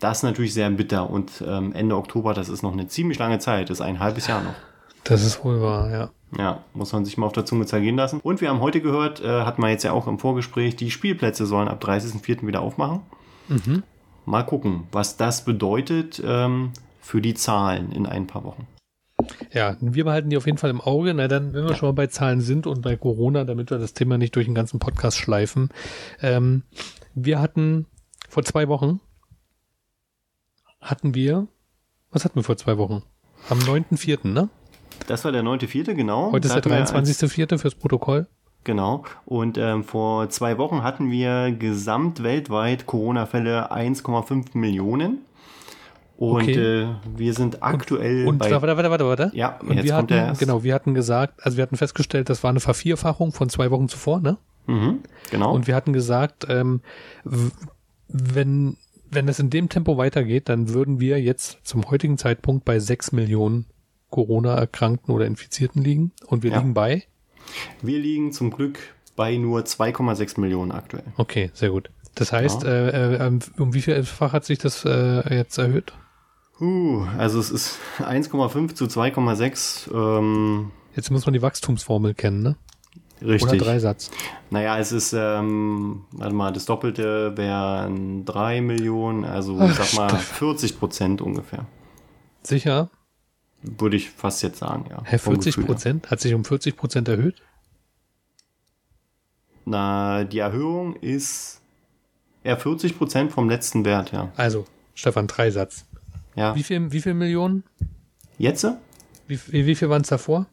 Das 0.00 0.18
ist 0.18 0.22
natürlich 0.24 0.54
sehr 0.54 0.68
bitter. 0.70 1.08
Und 1.08 1.44
ähm, 1.46 1.72
Ende 1.72 1.96
Oktober, 1.96 2.34
das 2.34 2.48
ist 2.48 2.62
noch 2.62 2.72
eine 2.72 2.88
ziemlich 2.88 3.18
lange 3.18 3.38
Zeit, 3.38 3.70
das 3.70 3.78
ist 3.78 3.86
ein 3.86 4.00
halbes 4.00 4.26
Jahr 4.26 4.42
noch. 4.42 4.54
Das 5.04 5.22
ist 5.22 5.44
wohl 5.44 5.60
wahr, 5.60 5.90
ja. 5.90 6.10
Ja, 6.38 6.64
muss 6.72 6.92
man 6.92 7.04
sich 7.04 7.16
mal 7.16 7.26
auf 7.26 7.32
der 7.32 7.44
Zunge 7.44 7.66
zergehen 7.66 7.96
lassen. 7.96 8.20
Und 8.20 8.40
wir 8.40 8.48
haben 8.48 8.60
heute 8.60 8.80
gehört, 8.80 9.20
äh, 9.20 9.42
hat 9.42 9.58
man 9.58 9.70
jetzt 9.70 9.84
ja 9.84 9.92
auch 9.92 10.06
im 10.08 10.18
Vorgespräch, 10.18 10.74
die 10.76 10.90
Spielplätze 10.90 11.46
sollen 11.46 11.68
ab 11.68 11.82
30.04. 11.84 12.46
wieder 12.46 12.60
aufmachen. 12.60 13.00
Mhm. 13.48 13.82
Mal 14.26 14.42
gucken, 14.42 14.84
was 14.90 15.16
das 15.16 15.44
bedeutet 15.44 16.20
ähm, 16.24 16.72
für 17.00 17.20
die 17.20 17.34
Zahlen 17.34 17.92
in 17.92 18.06
ein 18.06 18.26
paar 18.26 18.42
Wochen. 18.44 18.66
Ja, 19.52 19.76
wir 19.80 20.04
behalten 20.04 20.28
die 20.30 20.36
auf 20.36 20.46
jeden 20.46 20.58
Fall 20.58 20.70
im 20.70 20.80
Auge. 20.80 21.14
Na 21.14 21.28
dann, 21.28 21.52
wenn 21.54 21.62
wir 21.64 21.70
Ja. 21.70 21.76
schon 21.76 21.88
mal 21.88 21.92
bei 21.94 22.08
Zahlen 22.08 22.40
sind 22.40 22.66
und 22.66 22.82
bei 22.82 22.96
Corona, 22.96 23.44
damit 23.44 23.70
wir 23.70 23.78
das 23.78 23.92
Thema 23.94 24.18
nicht 24.18 24.34
durch 24.34 24.46
den 24.46 24.54
ganzen 24.54 24.80
Podcast 24.80 25.18
schleifen. 25.18 25.68
Ähm, 26.20 26.62
wir 27.14 27.40
hatten 27.40 27.86
vor 28.28 28.42
zwei 28.42 28.66
Wochen, 28.68 29.00
hatten 30.80 31.14
wir, 31.14 31.46
was 32.10 32.24
hatten 32.24 32.36
wir 32.36 32.42
vor 32.44 32.56
zwei 32.56 32.76
Wochen? 32.78 33.02
Am 33.48 33.58
9.4., 33.60 34.26
ne? 34.28 34.48
Das 35.06 35.24
war 35.24 35.32
der 35.32 35.42
9.4., 35.42 35.94
genau. 35.94 36.32
Heute 36.32 36.46
ist 36.46 36.52
der 36.52 36.56
hatten 36.58 36.70
wir 36.70 36.76
als- 36.78 36.92
23.4. 36.92 37.58
fürs 37.58 37.74
Protokoll. 37.74 38.26
Genau. 38.64 39.04
Und 39.26 39.58
ähm, 39.58 39.84
vor 39.84 40.30
zwei 40.30 40.56
Wochen 40.56 40.82
hatten 40.82 41.10
wir 41.10 41.52
gesamt 41.52 42.22
weltweit 42.22 42.86
Corona-Fälle 42.86 43.70
1,5 43.70 44.56
Millionen. 44.56 45.18
Und 46.16 46.42
Okay. 46.44 46.82
äh, 46.82 46.86
wir 47.16 47.34
sind 47.34 47.62
aktuell 47.62 48.26
Und 48.26 48.38
bei... 48.38 48.50
warte, 48.50 48.66
warte, 48.76 48.90
warte, 48.90 49.04
warte. 49.06 49.30
Ja, 49.34 49.58
und 49.60 49.74
jetzt 49.74 49.84
wir 49.84 49.90
kommt 49.90 49.96
hatten, 49.98 50.06
der 50.14 50.26
erst. 50.28 50.40
genau, 50.40 50.62
wir 50.62 50.72
hatten 50.74 50.94
gesagt, 50.94 51.44
also 51.44 51.56
wir 51.58 51.62
hatten 51.62 51.76
festgestellt, 51.76 52.30
das 52.30 52.42
war 52.42 52.50
eine 52.50 52.60
Vervierfachung 52.60 53.32
von 53.32 53.48
zwei 53.50 53.70
Wochen 53.70 53.88
zuvor, 53.88 54.20
ne? 54.20 54.38
Mhm, 54.66 55.00
genau. 55.30 55.52
Und 55.52 55.66
wir 55.66 55.74
hatten 55.74 55.92
gesagt, 55.92 56.46
ähm, 56.48 56.80
wenn, 58.08 58.76
wenn 59.10 59.28
es 59.28 59.38
in 59.38 59.50
dem 59.50 59.68
Tempo 59.68 59.96
weitergeht, 59.98 60.48
dann 60.48 60.70
würden 60.70 61.00
wir 61.00 61.20
jetzt 61.20 61.58
zum 61.64 61.90
heutigen 61.90 62.16
Zeitpunkt 62.16 62.64
bei 62.64 62.78
sechs 62.78 63.12
Millionen 63.12 63.66
Corona-Erkrankten 64.14 65.12
oder 65.12 65.26
Infizierten 65.26 65.82
liegen. 65.82 66.12
Und 66.26 66.44
wir 66.44 66.52
Ja. 66.52 66.58
liegen 66.58 66.72
bei, 66.72 67.02
wir 67.82 67.98
liegen 67.98 68.32
zum 68.32 68.50
Glück 68.50 68.78
bei 69.16 69.36
nur 69.36 69.60
2,6 69.64 70.40
Millionen 70.40 70.70
aktuell. 70.70 71.02
okay, 71.16 71.50
sehr 71.52 71.70
gut. 71.70 71.90
Das 72.14 72.32
heißt, 72.32 72.62
Ja. 72.62 72.68
äh, 72.68 73.14
äh, 73.16 73.26
ähm, 73.26 73.40
um 73.58 73.74
wie 73.74 73.82
viel 73.82 74.02
Fach 74.04 74.32
hat 74.32 74.44
sich 74.44 74.58
das 74.58 74.84
äh, 74.84 75.34
jetzt 75.34 75.58
erhöht? 75.58 75.92
Uh, 76.60 77.04
also 77.18 77.40
es 77.40 77.50
ist 77.50 77.78
1,5 77.98 78.74
zu 78.74 78.84
2,6. 78.86 79.90
Ähm, 79.92 80.70
Jetzt 80.94 81.10
muss 81.10 81.26
man 81.26 81.32
die 81.32 81.42
Wachstumsformel 81.42 82.14
kennen, 82.14 82.42
ne? 82.44 82.56
richtig. 83.20 83.50
Oder 83.50 83.58
Dreisatz. 83.58 84.12
Naja, 84.50 84.78
es 84.78 84.92
ist, 84.92 85.12
ähm, 85.12 86.02
warte 86.12 86.34
mal, 86.34 86.52
das 86.52 86.66
Doppelte 86.66 87.36
wären 87.36 88.24
3 88.24 88.60
Millionen, 88.60 89.24
also 89.24 89.60
ich 89.60 89.74
sag 89.74 89.92
mal 89.94 90.16
40 90.16 90.78
Prozent 90.78 91.20
ungefähr. 91.20 91.66
Sicher? 92.44 92.90
Würde 93.66 93.96
ich 93.96 94.10
fast 94.10 94.42
jetzt 94.42 94.58
sagen, 94.58 94.86
ja. 94.90 95.18
Vom 95.18 95.34
40 95.34 95.54
Gefühl 95.54 95.64
her. 95.64 95.74
Prozent? 95.74 96.10
Hat 96.10 96.20
sich 96.20 96.34
um 96.34 96.44
40 96.44 96.76
Prozent 96.76 97.08
erhöht? 97.08 97.42
Na, 99.64 100.24
die 100.24 100.38
Erhöhung 100.38 100.96
ist 100.96 101.62
eher 102.42 102.58
40 102.58 102.98
Prozent 102.98 103.32
vom 103.32 103.48
letzten 103.48 103.84
Wert, 103.86 104.12
ja. 104.12 104.30
Also, 104.36 104.66
Stefan, 104.94 105.26
Dreisatz. 105.26 105.86
Ja. 106.36 106.54
Wie 106.54 106.62
viel, 106.62 106.92
wie 106.92 107.00
viel 107.00 107.14
Millionen? 107.14 107.64
Jetzt? 108.36 108.66
Wie, 109.26 109.40
wie, 109.48 109.66
wie 109.66 109.74
viel 109.74 109.88
waren 109.88 110.02
es 110.02 110.08
davor? 110.08 110.46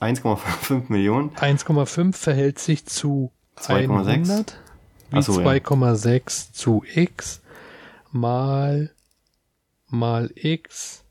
1,5 0.00 0.84
Millionen. 0.88 1.30
1,5 1.36 2.12
verhält 2.14 2.58
sich 2.58 2.86
zu 2.86 3.30
2,6. 3.58 4.08
100 4.08 4.58
wie 5.12 5.18
Ach 5.18 5.22
so, 5.22 5.40
ja. 5.40 5.46
2,6 5.46 6.52
zu 6.52 6.82
x 6.94 7.42
mal 8.10 8.90
mal 9.88 10.30
x 10.34 11.01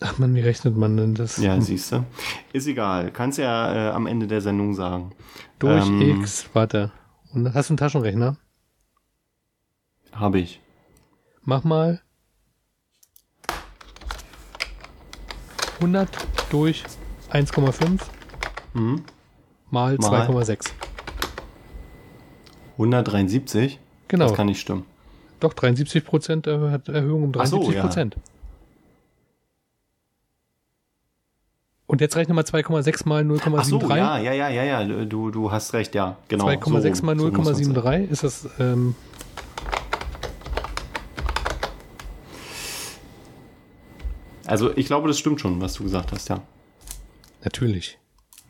Ach 0.00 0.18
man, 0.18 0.34
wie 0.34 0.40
rechnet 0.40 0.76
man 0.76 0.96
denn 0.96 1.14
das? 1.14 1.38
Ja, 1.38 1.60
siehst 1.60 1.90
du. 1.92 2.04
Ist 2.52 2.66
egal. 2.68 3.10
Kannst 3.10 3.38
ja 3.38 3.88
äh, 3.88 3.90
am 3.92 4.06
Ende 4.06 4.26
der 4.28 4.40
Sendung 4.40 4.74
sagen. 4.74 5.12
Durch 5.58 5.86
Ähm, 5.86 6.20
X, 6.20 6.48
warte. 6.52 6.92
Und 7.32 7.52
hast 7.52 7.68
du 7.68 7.72
einen 7.72 7.78
Taschenrechner? 7.78 8.36
Habe 10.12 10.38
ich. 10.38 10.60
Mach 11.42 11.64
mal 11.64 12.00
100 15.80 16.08
durch 16.50 16.84
1,5 17.30 18.00
Mhm. 18.74 19.02
mal 19.70 19.96
Mal. 19.96 20.28
2,6. 20.28 20.70
173? 22.76 23.78
Genau. 24.08 24.26
Das 24.28 24.36
kann 24.36 24.46
nicht 24.46 24.60
stimmen. 24.60 24.84
Doch, 25.40 25.54
73 25.54 26.04
Prozent 26.04 26.46
Erhöhung 26.46 27.24
um 27.24 27.32
Ach 27.38 27.46
so, 27.46 27.56
73 27.58 27.74
ja. 27.74 27.82
Prozent. 27.82 28.16
Und 31.88 32.02
jetzt 32.02 32.16
rechne 32.16 32.34
mal 32.34 32.44
2,6 32.44 33.08
mal 33.08 33.26
Ach 33.56 33.64
so, 33.64 33.78
0,73. 33.78 33.96
ja, 33.96 34.18
ja, 34.18 34.32
ja, 34.34 34.48
ja, 34.50 34.82
ja. 34.82 35.04
Du, 35.06 35.30
du 35.30 35.50
hast 35.50 35.72
recht, 35.72 35.94
ja. 35.94 36.18
Genau. 36.28 36.46
2,6 36.46 36.94
so 36.96 37.06
mal 37.06 37.12
rum. 37.18 37.32
So 37.32 37.36
muss 37.38 37.46
man's 37.46 37.58
sagen. 37.58 37.72
0,73 37.78 38.10
ist 38.10 38.24
das, 38.24 38.48
ähm, 38.60 38.94
Also 44.46 44.74
ich 44.76 44.86
glaube, 44.86 45.08
das 45.08 45.18
stimmt 45.18 45.40
schon, 45.40 45.60
was 45.60 45.74
du 45.74 45.82
gesagt 45.84 46.12
hast, 46.12 46.28
ja. 46.28 46.40
natürlich. 47.44 47.98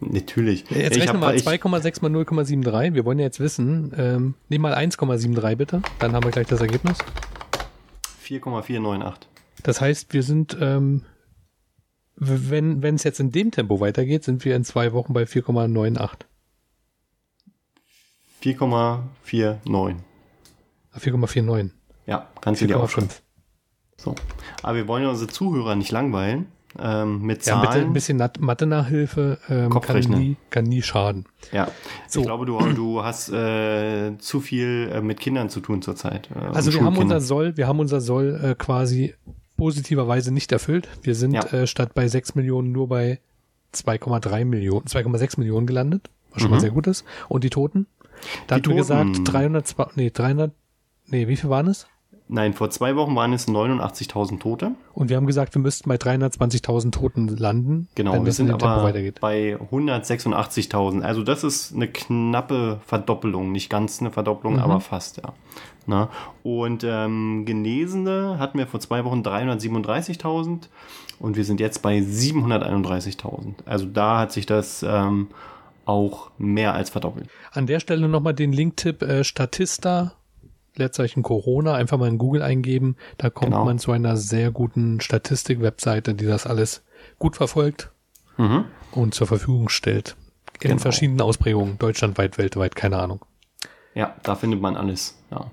Natürlich. 0.00 0.64
Jetzt 0.70 0.96
ich 0.96 1.02
rechne 1.02 1.18
mal 1.18 1.34
ich- 1.34 1.42
2,6 1.44 2.02
mal 2.02 2.10
0,73. 2.10 2.94
Wir 2.94 3.04
wollen 3.04 3.18
ja 3.18 3.24
jetzt 3.24 3.40
wissen, 3.40 3.92
ähm, 3.96 4.34
nimm 4.48 4.62
mal 4.62 4.72
1,73 4.74 5.56
bitte, 5.56 5.82
dann 5.98 6.12
haben 6.12 6.22
wir 6.22 6.30
gleich 6.30 6.46
das 6.46 6.60
Ergebnis. 6.60 6.98
4,498. 8.20 9.28
Das 9.64 9.80
heißt, 9.80 10.12
wir 10.12 10.22
sind, 10.22 10.56
ähm, 10.60 11.02
wenn 12.20 12.82
wenn 12.82 12.96
es 12.96 13.04
jetzt 13.04 13.20
in 13.20 13.30
dem 13.30 13.50
Tempo 13.50 13.80
weitergeht, 13.80 14.24
sind 14.24 14.44
wir 14.44 14.56
in 14.56 14.64
zwei 14.64 14.92
Wochen 14.92 15.12
bei 15.12 15.22
4,98. 15.24 16.10
4,49. 18.42 19.96
Ah, 20.92 20.98
4,49. 20.98 21.70
Ja, 22.06 22.26
kannst 22.40 22.62
du 22.62 22.66
dir. 22.66 22.76
4,5. 22.78 23.20
So. 23.96 24.14
Aber 24.62 24.76
wir 24.76 24.86
wollen 24.88 25.02
ja 25.04 25.10
unsere 25.10 25.28
Zuhörer 25.28 25.74
nicht 25.74 25.90
langweilen 25.90 26.46
ähm, 26.78 27.22
mit 27.22 27.44
Ja, 27.46 27.56
bitte 27.60 27.72
Zahlen. 27.72 27.86
ein 27.86 27.92
bisschen 27.92 28.18
Mathe-Nachhilfe 28.38 29.38
ähm, 29.48 29.80
kann, 29.80 29.98
nie, 30.00 30.36
kann 30.50 30.64
nie 30.64 30.82
schaden. 30.82 31.24
Ja, 31.52 31.68
So. 32.06 32.20
ich 32.20 32.26
glaube, 32.26 32.46
du, 32.46 32.58
du 32.74 33.02
hast 33.02 33.28
äh, 33.30 34.16
zu 34.18 34.40
viel 34.40 34.90
äh, 34.92 35.00
mit 35.02 35.18
Kindern 35.18 35.50
zu 35.50 35.60
tun 35.60 35.82
zurzeit. 35.82 36.28
Äh, 36.30 36.38
Also 36.54 36.72
wir 36.72 36.82
haben 36.84 36.96
unser 36.96 37.20
Soll, 37.20 37.56
wir 37.56 37.66
haben 37.66 37.80
unser 37.80 38.00
Soll 38.00 38.40
äh, 38.42 38.54
quasi 38.54 39.14
positiverweise 39.58 40.32
nicht 40.32 40.50
erfüllt. 40.52 40.88
Wir 41.02 41.14
sind 41.14 41.32
Ja. 41.34 41.42
äh, 41.52 41.66
statt 41.66 41.92
bei 41.94 42.08
6 42.08 42.34
Millionen 42.34 42.72
nur 42.72 42.88
bei 42.88 43.20
2,3 43.74 44.46
Millionen, 44.46 44.86
2,6 44.86 45.38
Millionen 45.38 45.66
gelandet, 45.66 46.08
was 46.30 46.40
schon 46.40 46.50
Mhm. 46.50 46.54
mal 46.56 46.60
sehr 46.60 46.70
gut 46.70 46.86
ist. 46.86 47.04
Und 47.28 47.44
die 47.44 47.50
Toten? 47.50 47.86
Da 48.46 48.56
Die 48.56 48.62
hatten 48.62 48.70
wir 48.70 48.76
gesagt, 48.76 49.16
Toten. 49.16 49.24
300, 49.24 49.96
nee, 49.96 50.10
300, 50.10 50.52
nee, 51.06 51.28
wie 51.28 51.36
viel 51.36 51.50
waren 51.50 51.66
es? 51.68 51.86
Nein, 52.30 52.52
vor 52.52 52.68
zwei 52.70 52.94
Wochen 52.94 53.16
waren 53.16 53.32
es 53.32 53.48
89.000 53.48 54.38
Tote. 54.40 54.72
Und 54.92 55.08
wir 55.08 55.16
haben 55.16 55.26
gesagt, 55.26 55.54
wir 55.54 55.62
müssten 55.62 55.88
bei 55.88 55.96
320.000 55.96 56.90
Toten 56.92 57.26
landen, 57.28 57.88
Genau, 57.94 58.12
wenn 58.12 58.26
wir 58.26 58.32
sind 58.32 58.50
aber 58.50 58.82
weitergeht. 58.82 59.18
bei 59.20 59.56
186.000. 59.72 61.02
Also 61.02 61.22
das 61.22 61.42
ist 61.44 61.74
eine 61.74 61.88
knappe 61.88 62.80
Verdoppelung, 62.84 63.50
nicht 63.52 63.70
ganz 63.70 64.00
eine 64.00 64.10
Verdoppelung, 64.10 64.54
Mhm. 64.56 64.60
aber 64.60 64.80
fast, 64.80 65.16
ja. 65.18 65.32
Na? 65.86 66.10
Und 66.42 66.84
ähm, 66.84 67.44
Genesene 67.46 68.36
hatten 68.38 68.58
wir 68.58 68.66
vor 68.66 68.80
zwei 68.80 69.04
Wochen 69.06 69.22
337.000 69.22 70.68
und 71.18 71.36
wir 71.36 71.44
sind 71.44 71.60
jetzt 71.60 71.80
bei 71.82 71.98
731.000. 71.98 73.54
Also 73.64 73.86
da 73.86 74.18
hat 74.18 74.32
sich 74.32 74.44
das 74.46 74.84
ähm, 74.86 75.28
auch 75.86 76.30
mehr 76.36 76.74
als 76.74 76.90
verdoppelt. 76.90 77.28
An 77.52 77.66
der 77.66 77.80
Stelle 77.80 78.08
nochmal 78.08 78.34
den 78.34 78.52
Linktipp 78.52 79.02
äh, 79.02 79.24
Statista, 79.24 80.12
Leerzeichen 80.78 81.22
Corona, 81.22 81.74
einfach 81.74 81.98
mal 81.98 82.08
in 82.08 82.18
Google 82.18 82.42
eingeben. 82.42 82.96
Da 83.18 83.30
kommt 83.30 83.52
Genau. 83.52 83.64
man 83.64 83.78
zu 83.78 83.92
einer 83.92 84.16
sehr 84.16 84.50
guten 84.50 85.00
Statistik-Webseite, 85.00 86.14
die 86.14 86.26
das 86.26 86.46
alles 86.46 86.82
gut 87.18 87.36
verfolgt 87.36 87.90
Mhm. 88.36 88.64
und 88.92 89.14
zur 89.14 89.26
Verfügung 89.26 89.68
stellt. 89.68 90.16
In 90.60 90.70
Genau. 90.70 90.80
verschiedenen 90.82 91.20
Ausprägungen, 91.20 91.78
deutschlandweit, 91.78 92.38
weltweit, 92.38 92.74
keine 92.74 92.98
Ahnung. 92.98 93.20
Ja, 93.94 94.14
da 94.22 94.34
findet 94.34 94.60
man 94.60 94.76
alles. 94.76 95.16
Ja. 95.30 95.50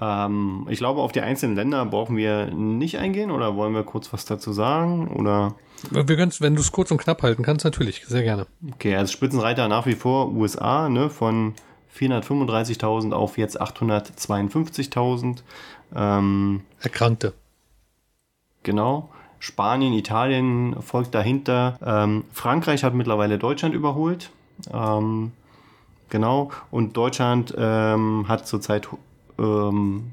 Ähm, 0.00 0.66
ich 0.70 0.78
glaube, 0.78 1.00
auf 1.02 1.12
die 1.12 1.20
einzelnen 1.20 1.56
Länder 1.56 1.84
brauchen 1.84 2.16
wir 2.16 2.46
nicht 2.46 2.98
eingehen 2.98 3.30
oder 3.30 3.54
wollen 3.56 3.74
wir 3.74 3.82
kurz 3.84 4.12
was 4.12 4.24
dazu 4.24 4.52
sagen? 4.52 5.08
Oder 5.08 5.54
Wir 5.90 6.04
können 6.04 6.32
wenn 6.40 6.54
du 6.54 6.60
es 6.62 6.72
kurz 6.72 6.90
und 6.90 6.98
knapp 6.98 7.22
halten 7.22 7.42
kannst, 7.42 7.64
natürlich, 7.64 8.06
sehr 8.06 8.22
gerne. 8.22 8.46
okay, 8.72 8.96
als 8.96 9.12
Spitzenreiter 9.12 9.68
nach 9.68 9.86
wie 9.86 9.94
vor 9.94 10.30
USA, 10.32 10.88
ne, 10.88 11.10
von 11.10 11.54
435.000 11.96 13.12
auf 13.12 13.38
jetzt 13.38 13.60
852.000. 13.60 15.42
Ähm, 15.94 16.62
Erkrankte. 16.80 17.34
genau. 18.62 19.10
Spanien, 19.38 19.94
Italien 19.94 20.76
folgt 20.82 21.14
dahinter. 21.14 21.78
Ähm, 21.84 22.24
Frankreich 22.30 22.84
hat 22.84 22.94
mittlerweile 22.94 23.38
Deutschland 23.38 23.74
überholt. 23.74 24.30
Ähm, 24.72 25.32
genau. 26.10 26.50
Und 26.70 26.96
Deutschland 26.96 27.54
ähm, 27.56 28.26
hat 28.28 28.46
zurzeit 28.46 28.88
ähm, 29.38 30.12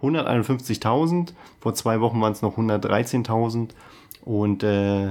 151.000. 0.00 1.32
Vor 1.60 1.74
zwei 1.74 2.00
Wochen 2.00 2.20
waren 2.20 2.32
es 2.32 2.40
noch 2.40 2.56
113.000. 2.56 3.70
Und 4.24 4.62
äh, 4.62 5.10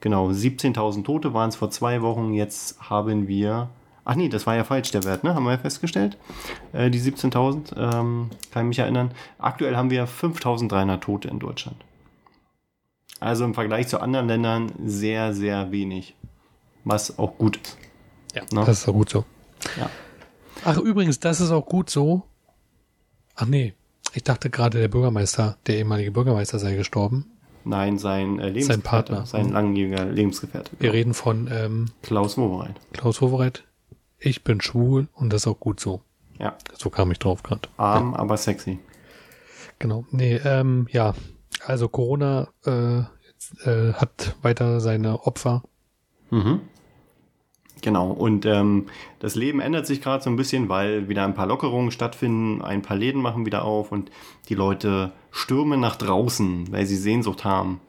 genau, 0.00 0.28
17.000 0.28 1.02
Tote 1.02 1.34
waren 1.34 1.48
es 1.48 1.56
vor 1.56 1.70
zwei 1.70 2.02
Wochen. 2.02 2.32
Jetzt 2.32 2.80
haben 2.90 3.26
wir. 3.26 3.70
Ach 4.10 4.16
nee, 4.16 4.28
das 4.28 4.44
war 4.44 4.56
ja 4.56 4.64
falsch, 4.64 4.90
der 4.90 5.04
Wert, 5.04 5.22
ne? 5.22 5.36
Haben 5.36 5.44
wir 5.44 5.52
ja 5.52 5.58
festgestellt. 5.58 6.18
Äh, 6.72 6.90
die 6.90 7.00
17.000, 7.00 7.76
ähm, 7.76 8.30
kann 8.50 8.64
ich 8.64 8.68
mich 8.70 8.78
erinnern. 8.80 9.12
Aktuell 9.38 9.76
haben 9.76 9.90
wir 9.90 10.08
5.300 10.08 10.98
Tote 10.98 11.28
in 11.28 11.38
Deutschland. 11.38 11.76
Also 13.20 13.44
im 13.44 13.54
Vergleich 13.54 13.86
zu 13.86 14.00
anderen 14.00 14.26
Ländern 14.26 14.72
sehr, 14.84 15.32
sehr 15.32 15.70
wenig. 15.70 16.16
Was 16.82 17.20
auch 17.20 17.38
gut 17.38 17.58
ist. 17.58 17.78
Ja, 18.34 18.42
Ne? 18.52 18.64
das 18.66 18.78
ist 18.80 18.88
auch 18.88 18.94
gut 18.94 19.10
so. 19.10 19.24
Ja. 19.78 19.88
Ach, 20.64 20.76
übrigens, 20.78 21.20
das 21.20 21.40
ist 21.40 21.52
auch 21.52 21.66
gut 21.66 21.88
so. 21.88 22.24
Ach 23.36 23.46
nee, 23.46 23.74
ich 24.12 24.24
dachte 24.24 24.50
gerade, 24.50 24.80
der 24.80 24.88
Bürgermeister, 24.88 25.56
der 25.68 25.76
ehemalige 25.76 26.10
Bürgermeister 26.10 26.58
sei 26.58 26.74
gestorben. 26.74 27.30
Nein, 27.64 27.96
sein 27.96 28.40
äh, 28.40 28.48
Lebensgefährte, 28.48 28.82
Partner. 28.82 29.26
sein 29.26 29.50
langjähriger 29.50 30.04
Lebensgefährte. 30.06 30.72
Wir 30.80 30.92
reden 30.92 31.14
von 31.14 31.48
ähm, 31.52 31.86
Klaus 32.02 32.36
Wowereit. 32.36 32.74
Klaus 32.92 33.20
Hovereit. 33.20 33.62
Ich 34.20 34.44
bin 34.44 34.60
schwul 34.60 35.08
und 35.14 35.32
das 35.32 35.42
ist 35.42 35.46
auch 35.48 35.58
gut 35.58 35.80
so. 35.80 36.02
Ja, 36.38 36.56
So 36.76 36.90
kam 36.90 37.10
ich 37.10 37.18
drauf 37.18 37.42
gerade. 37.42 37.62
arm, 37.76 38.14
aber 38.14 38.36
sexy. 38.36 38.78
Genau. 39.78 40.04
Nee, 40.10 40.36
ähm, 40.44 40.86
ja. 40.90 41.14
Also 41.66 41.88
Corona 41.88 42.48
äh, 42.64 42.98
jetzt, 43.26 43.66
äh, 43.66 43.92
hat 43.94 44.36
weiter 44.42 44.80
seine 44.80 45.26
Opfer. 45.26 45.62
Mhm. 46.30 46.60
Genau, 47.82 48.10
und 48.10 48.44
ähm, 48.44 48.86
das 49.20 49.34
Leben 49.36 49.60
ändert 49.60 49.86
sich 49.86 50.02
gerade 50.02 50.22
so 50.22 50.28
ein 50.28 50.36
bisschen, 50.36 50.68
weil 50.68 51.08
wieder 51.08 51.24
ein 51.24 51.34
paar 51.34 51.46
Lockerungen 51.46 51.90
stattfinden, 51.90 52.60
ein 52.60 52.82
paar 52.82 52.96
Läden 52.96 53.22
machen 53.22 53.46
wieder 53.46 53.64
auf 53.64 53.90
und 53.90 54.10
die 54.50 54.54
Leute 54.54 55.12
stürmen 55.30 55.80
nach 55.80 55.96
draußen, 55.96 56.70
weil 56.72 56.84
sie 56.84 56.96
Sehnsucht 56.96 57.44
haben. 57.44 57.80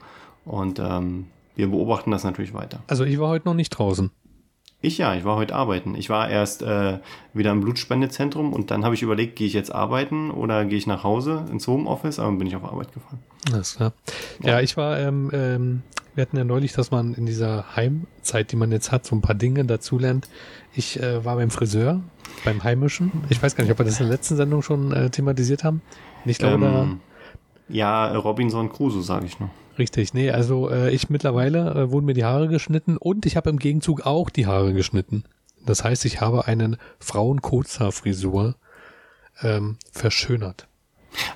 Und 0.46 0.80
ähm, 0.80 1.28
wir 1.56 1.68
beobachten 1.70 2.10
das 2.12 2.24
natürlich 2.24 2.54
weiter. 2.54 2.82
Also 2.88 3.04
ich 3.04 3.20
war 3.20 3.28
heute 3.30 3.48
noch 3.50 3.54
nicht 3.54 3.70
draußen. 3.72 4.12
Ich 4.84 4.98
ja, 4.98 5.14
ich 5.14 5.24
war 5.24 5.36
heute 5.36 5.54
arbeiten. 5.56 5.94
Ich 5.96 6.10
war 6.10 6.30
erst 6.30 6.64
äh, 6.64 6.98
wieder 7.34 7.52
im 7.52 7.62
Blutspendezentrum 7.62 8.52
und 8.52 8.72
dann 8.72 8.84
habe 8.84 8.96
ich 8.96 9.04
überlegt, 9.04 9.36
gehe 9.36 9.46
ich 9.46 9.54
jetzt 9.54 9.74
arbeiten 9.74 10.32
oder 10.32 10.66
gehe 10.66 10.78
ich 10.78 10.88
nach 10.88 11.04
Hause 11.04 11.46
ins 11.52 11.68
Homeoffice, 11.68 12.18
aber 12.18 12.30
dann 12.30 12.40
bin 12.40 12.48
ich 12.48 12.56
auf 12.56 12.64
Arbeit 12.64 12.92
gefahren. 12.94 13.20
Alles 13.54 13.76
klar. 13.76 13.94
Ja, 14.44 14.60
ich 14.60 14.78
war, 14.78 15.00
ähm, 15.00 15.30
ähm, 15.34 15.84
wir 16.16 16.24
hatten 16.24 16.36
ja 16.36 16.44
neulich, 16.44 16.74
dass 16.74 16.90
man 16.90 17.14
in 17.14 17.28
dieser 17.28 17.76
Heimzeit, 17.76 18.52
die 18.52 18.56
man 18.56 18.72
jetzt 18.72 18.92
hat, 18.92 19.06
so 19.06 19.16
ein 19.16 19.22
paar 19.22 19.36
Dinge 19.36 19.66
dazulernt. 19.66 20.28
Ich 20.74 21.00
äh, 21.00 21.24
war 21.24 21.36
beim 21.36 21.52
Friseur, 21.52 22.02
beim 22.44 22.64
Heimischen. 22.64 23.12
Ich 23.30 23.42
weiß 23.42 23.56
gar 23.56 23.64
nicht, 23.64 23.72
ob 23.72 23.78
wir 23.78 23.86
das 23.86 24.00
in 24.00 24.08
der 24.08 24.16
letzten 24.16 24.36
Sendung 24.36 24.64
schon 24.64 24.94
äh, 24.94 25.10
thematisiert 25.12 25.64
haben. 25.64 25.82
Ich 26.26 26.40
glaube, 26.40 26.66
Ähm, 26.66 27.00
ja, 27.72 28.16
Robinson 28.18 28.70
Crusoe, 28.72 29.02
sage 29.02 29.26
ich 29.26 29.40
nur. 29.40 29.50
Richtig, 29.78 30.14
nee, 30.14 30.30
also 30.30 30.70
äh, 30.70 30.92
ich 30.92 31.10
mittlerweile 31.10 31.72
äh, 31.72 31.92
wurden 31.92 32.06
mir 32.06 32.14
die 32.14 32.26
Haare 32.26 32.48
geschnitten 32.48 32.98
und 32.98 33.26
ich 33.26 33.38
habe 33.38 33.50
im 33.50 33.58
Gegenzug 33.58 34.06
auch 34.06 34.30
die 34.30 34.46
Haare 34.46 34.74
geschnitten. 34.74 35.24
Das 35.66 35.84
heißt, 35.84 36.06
ich 36.06 36.22
habe 36.22 36.48
einen 36.48 36.78
Frauen-Kurzhaarfrisur 37.00 38.56
ähm, 39.42 39.78
verschönert. 39.92 40.68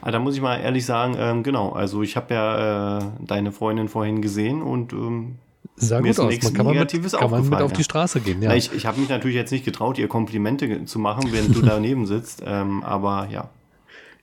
Ah, 0.02 0.12
da 0.12 0.20
muss 0.20 0.36
ich 0.36 0.42
mal 0.42 0.58
ehrlich 0.58 0.86
sagen, 0.86 1.16
ähm, 1.18 1.44
genau, 1.44 1.72
also 1.72 2.02
ich 2.02 2.16
habe 2.16 2.34
ja 2.34 3.00
äh, 3.00 3.04
deine 3.20 3.52
Freundin 3.52 3.90
vorhin 3.90 4.22
gesehen 4.22 4.62
und 4.62 4.94
ähm, 4.94 5.36
Sah 5.78 5.98
Mir 5.98 6.04
gut 6.04 6.10
ist 6.12 6.20
aus. 6.20 6.30
nichts 6.30 6.46
Man 6.46 6.54
kann, 6.54 6.66
man 6.68 6.78
mit, 6.78 7.12
kann 7.12 7.32
man 7.32 7.50
mit 7.50 7.62
auf 7.62 7.72
ja. 7.72 7.78
die 7.78 7.84
Straße 7.84 8.22
gehen, 8.22 8.42
ja. 8.42 8.50
na, 8.50 8.56
ich, 8.56 8.72
ich 8.74 8.86
habe 8.86 9.00
mich 9.00 9.10
natürlich 9.10 9.36
jetzt 9.36 9.52
nicht 9.52 9.66
getraut, 9.66 9.98
ihr 9.98 10.08
Komplimente 10.08 10.86
zu 10.86 11.00
machen, 11.00 11.32
während 11.32 11.56
du 11.56 11.62
daneben 11.66 12.06
sitzt, 12.06 12.42
ähm, 12.46 12.84
aber 12.84 13.28
ja. 13.30 13.50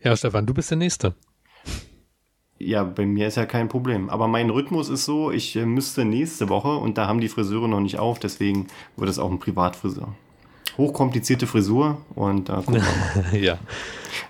ja, 0.02 0.16
Stefan, 0.16 0.47
du 0.47 0.54
bist 0.54 0.71
der 0.71 0.78
Nächste. 0.78 1.14
Ja, 2.64 2.85
bei 2.85 3.07
mir 3.07 3.28
ist 3.28 3.37
ja 3.37 3.47
kein 3.47 3.69
Problem. 3.69 4.09
Aber 4.09 4.28
mein 4.28 4.50
Rhythmus 4.50 4.88
ist 4.88 5.04
so, 5.04 5.31
ich 5.31 5.57
äh, 5.57 5.66
müsste 5.66 6.04
nächste 6.04 6.49
Woche 6.49 6.76
und 6.76 6.99
da 6.99 7.07
haben 7.07 7.21
die 7.21 7.28
Friseure 7.28 7.69
noch 7.69 7.81
nicht 7.81 7.99
auf, 7.99 8.19
deswegen 8.19 8.69
wird 8.97 9.11
es 9.11 9.19
auch 9.19 9.31
ein 9.31 9.38
Privatfriseur. 9.38 10.09
Hochkomplizierte 10.78 11.47
Frisur 11.47 11.99
und 12.14 12.49
da 12.49 12.57
gucken 12.57 12.76
wir 12.76 13.33
mal. 13.33 13.37
ja. 13.40 13.59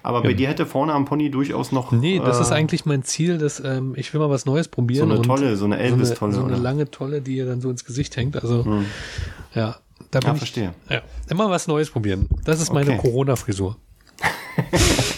Aber 0.03 0.23
bei 0.23 0.33
dir 0.33 0.49
hätte 0.49 0.67
vorne 0.67 0.93
am 0.93 1.05
Pony 1.05 1.31
durchaus 1.31 1.71
noch. 1.71 1.93
Nee, 1.93 2.19
das 2.19 2.39
äh, 2.39 2.43
ist 2.43 2.51
eigentlich 2.53 2.85
mein 2.85 3.05
Ziel, 3.05 3.39
dass 3.39 3.61
ähm, 3.61 3.95
ich 3.97 4.13
will 4.13 4.21
mal 4.21 4.31
was 4.31 4.45
Neues 4.45 4.67
probieren. 4.67 5.09
So 5.09 5.15
eine 5.15 5.23
tolle, 5.23 5.57
so 5.57 5.65
eine 5.67 5.79
Elvis-Tolle, 5.79 6.33
So 6.33 6.41
eine, 6.41 6.49
so 6.49 6.55
eine 6.55 6.63
lange 6.63 6.91
Tolle, 6.91 7.21
die 7.21 7.37
ihr 7.37 7.47
dann 7.47 7.61
so 7.61 7.71
ins 7.71 7.85
Gesicht 7.85 8.17
hängt. 8.17 8.43
Also, 8.43 8.83
ja. 9.55 9.77
Da 10.11 10.19
Ja, 10.21 10.33
ich, 10.33 10.39
verstehe. 10.39 10.75
Ja, 10.91 11.03
immer 11.29 11.49
was 11.49 11.69
Neues 11.69 11.91
probieren. 11.91 12.29
Das 12.45 12.61
ist 12.61 12.73
meine 12.73 12.93
Okay. 12.93 13.01
Corona-Frisur. 13.03 13.77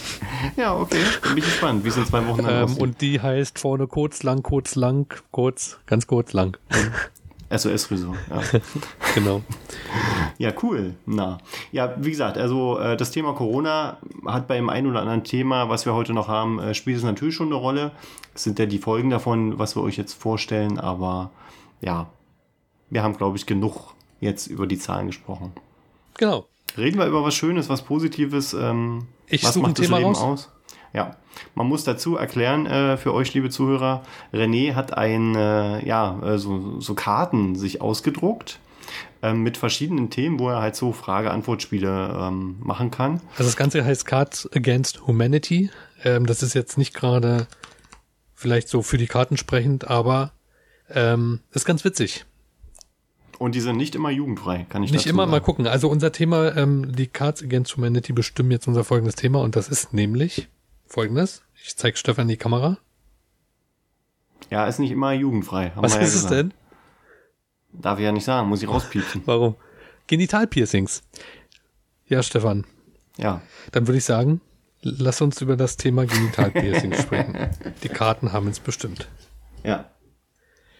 Ja, 0.57 0.73
okay. 0.77 1.01
Dann 1.21 1.35
bin 1.35 1.39
ich 1.39 1.49
gespannt, 1.49 1.83
wie 1.83 1.89
es 1.89 1.97
in 1.97 2.05
zwei 2.05 2.25
Wochen 2.27 2.43
dann 2.43 2.55
Ähm, 2.55 2.63
aussieht. 2.63 2.81
und 2.81 3.01
die 3.01 3.19
heißt 3.21 3.59
vorne 3.59 3.87
kurz, 3.87 4.23
lang, 4.23 4.41
kurz, 4.41 4.75
lang, 4.75 5.13
kurz, 5.31 5.77
ganz 5.85 6.07
kurz, 6.07 6.31
lang. 6.33 6.57
SOS-Frisur. 7.49 8.15
Ja. 8.29 8.41
genau. 9.15 9.41
ja, 10.37 10.51
cool. 10.63 10.95
Na. 11.05 11.37
Ja, 11.71 11.93
wie 11.97 12.09
gesagt, 12.09 12.37
also 12.37 12.79
äh, 12.79 12.97
das 12.97 13.11
Thema 13.11 13.33
Corona 13.33 13.97
hat 14.25 14.47
beim 14.47 14.69
einen 14.69 14.87
oder 14.87 15.01
anderen 15.01 15.23
Thema, 15.23 15.69
was 15.69 15.85
wir 15.85 15.93
heute 15.93 16.13
noch 16.13 16.27
haben, 16.27 16.59
äh, 16.59 16.73
spielt 16.73 16.97
es 16.97 17.03
natürlich 17.03 17.35
schon 17.35 17.47
eine 17.47 17.55
Rolle. 17.55 17.91
Es 18.33 18.43
sind 18.43 18.57
ja 18.57 18.65
die 18.65 18.79
Folgen 18.79 19.09
davon, 19.11 19.59
was 19.59 19.75
wir 19.75 19.83
euch 19.83 19.95
jetzt 19.97 20.13
vorstellen, 20.13 20.79
aber 20.79 21.29
ja, 21.81 22.07
wir 22.89 23.03
haben, 23.03 23.15
glaube 23.15 23.37
ich, 23.37 23.45
genug 23.45 23.93
jetzt 24.21 24.47
über 24.47 24.65
die 24.67 24.79
Zahlen 24.79 25.07
gesprochen. 25.07 25.51
Genau. 26.17 26.47
Reden 26.77 26.99
wir 26.99 27.05
über 27.07 27.23
was 27.23 27.35
Schönes, 27.35 27.69
was 27.69 27.81
Positives. 27.83 28.53
Ähm, 28.53 29.07
Ich 29.27 29.43
was 29.43 29.53
suche 29.53 29.65
ein 29.65 29.69
macht 29.69 29.79
das 29.79 29.85
Thema 29.85 29.97
Leben 29.97 30.09
raus. 30.09 30.21
aus? 30.21 30.49
Ja, 30.93 31.17
man 31.55 31.67
muss 31.67 31.83
dazu 31.83 32.15
erklären 32.15 32.65
äh, 32.65 32.95
für 32.97 33.13
euch, 33.13 33.33
liebe 33.33 33.49
Zuhörer, 33.49 34.03
René 34.33 34.73
hat 34.75 34.97
ein, 34.97 35.35
äh, 35.35 35.85
ja, 35.85 36.19
äh, 36.23 36.37
so, 36.37 36.79
so 36.79 36.93
Karten 36.95 37.55
sich 37.55 37.81
ausgedruckt 37.81 38.59
ähm, 39.21 39.43
mit 39.43 39.57
verschiedenen 39.57 40.09
Themen, 40.09 40.39
wo 40.39 40.49
er 40.49 40.61
halt 40.61 40.75
so 40.77 40.93
Frage-Antwort-Spiele 40.93 42.17
ähm, 42.17 42.55
machen 42.61 42.91
kann. 42.91 43.19
Also 43.31 43.43
das 43.43 43.57
Ganze 43.57 43.83
heißt 43.83 44.05
Cards 44.05 44.49
Against 44.55 45.05
Humanity. 45.05 45.69
Ähm, 46.05 46.25
das 46.25 46.43
ist 46.43 46.53
jetzt 46.53 46.77
nicht 46.77 46.93
gerade 46.93 47.47
vielleicht 48.33 48.69
so 48.69 48.81
für 48.81 48.97
die 48.97 49.07
Karten 49.07 49.35
sprechend, 49.35 49.87
aber 49.89 50.31
ähm, 50.89 51.41
ist 51.51 51.65
ganz 51.65 51.83
witzig. 51.83 52.25
Und 53.39 53.53
die 53.55 53.59
sind 53.59 53.77
nicht 53.77 53.95
immer 53.95 54.09
jugendfrei, 54.11 54.65
kann 54.69 54.81
ich 54.83 54.91
Nicht 54.91 55.07
immer 55.07 55.23
sagen. 55.23 55.31
mal 55.31 55.41
gucken. 55.41 55.67
Also 55.67 55.89
unser 55.89 56.11
Thema, 56.11 56.55
ähm, 56.55 56.93
die 56.95 57.07
Cards 57.07 57.43
Against 57.43 57.75
Humanity 57.75 58.13
bestimmen 58.13 58.51
jetzt 58.51 58.67
unser 58.67 58.83
folgendes 58.83 59.15
Thema 59.15 59.41
und 59.41 59.55
das 59.55 59.67
ist 59.67 59.93
nämlich 59.93 60.47
folgendes. 60.87 61.43
Ich 61.61 61.75
zeige 61.75 61.97
Stefan 61.97 62.27
die 62.27 62.37
Kamera. 62.37 62.77
Ja, 64.49 64.65
ist 64.67 64.79
nicht 64.79 64.91
immer 64.91 65.11
jugendfrei. 65.13 65.71
Was 65.75 65.93
wir 65.93 66.01
ja 66.01 66.07
ist 66.07 66.15
es 66.15 66.27
denn? 66.27 66.53
Darf 67.73 67.99
ich 67.99 68.05
ja 68.05 68.11
nicht 68.11 68.23
sagen, 68.25 68.47
muss 68.47 68.61
ich 68.63 68.69
rauspiepsen. 68.69 69.23
Warum? 69.25 69.55
Genitalpiercings. 70.07 71.03
Ja, 72.07 72.21
Stefan. 72.23 72.65
Ja, 73.17 73.41
Dann 73.71 73.87
würde 73.87 73.97
ich 73.97 74.05
sagen, 74.05 74.41
lass 74.81 75.21
uns 75.21 75.41
über 75.41 75.55
das 75.57 75.77
Thema 75.77 76.05
Genitalpiercings 76.05 77.01
sprechen. 77.01 77.35
Die 77.83 77.89
Karten 77.89 78.31
haben 78.33 78.47
es 78.47 78.59
bestimmt. 78.59 79.07
ja. 79.63 79.89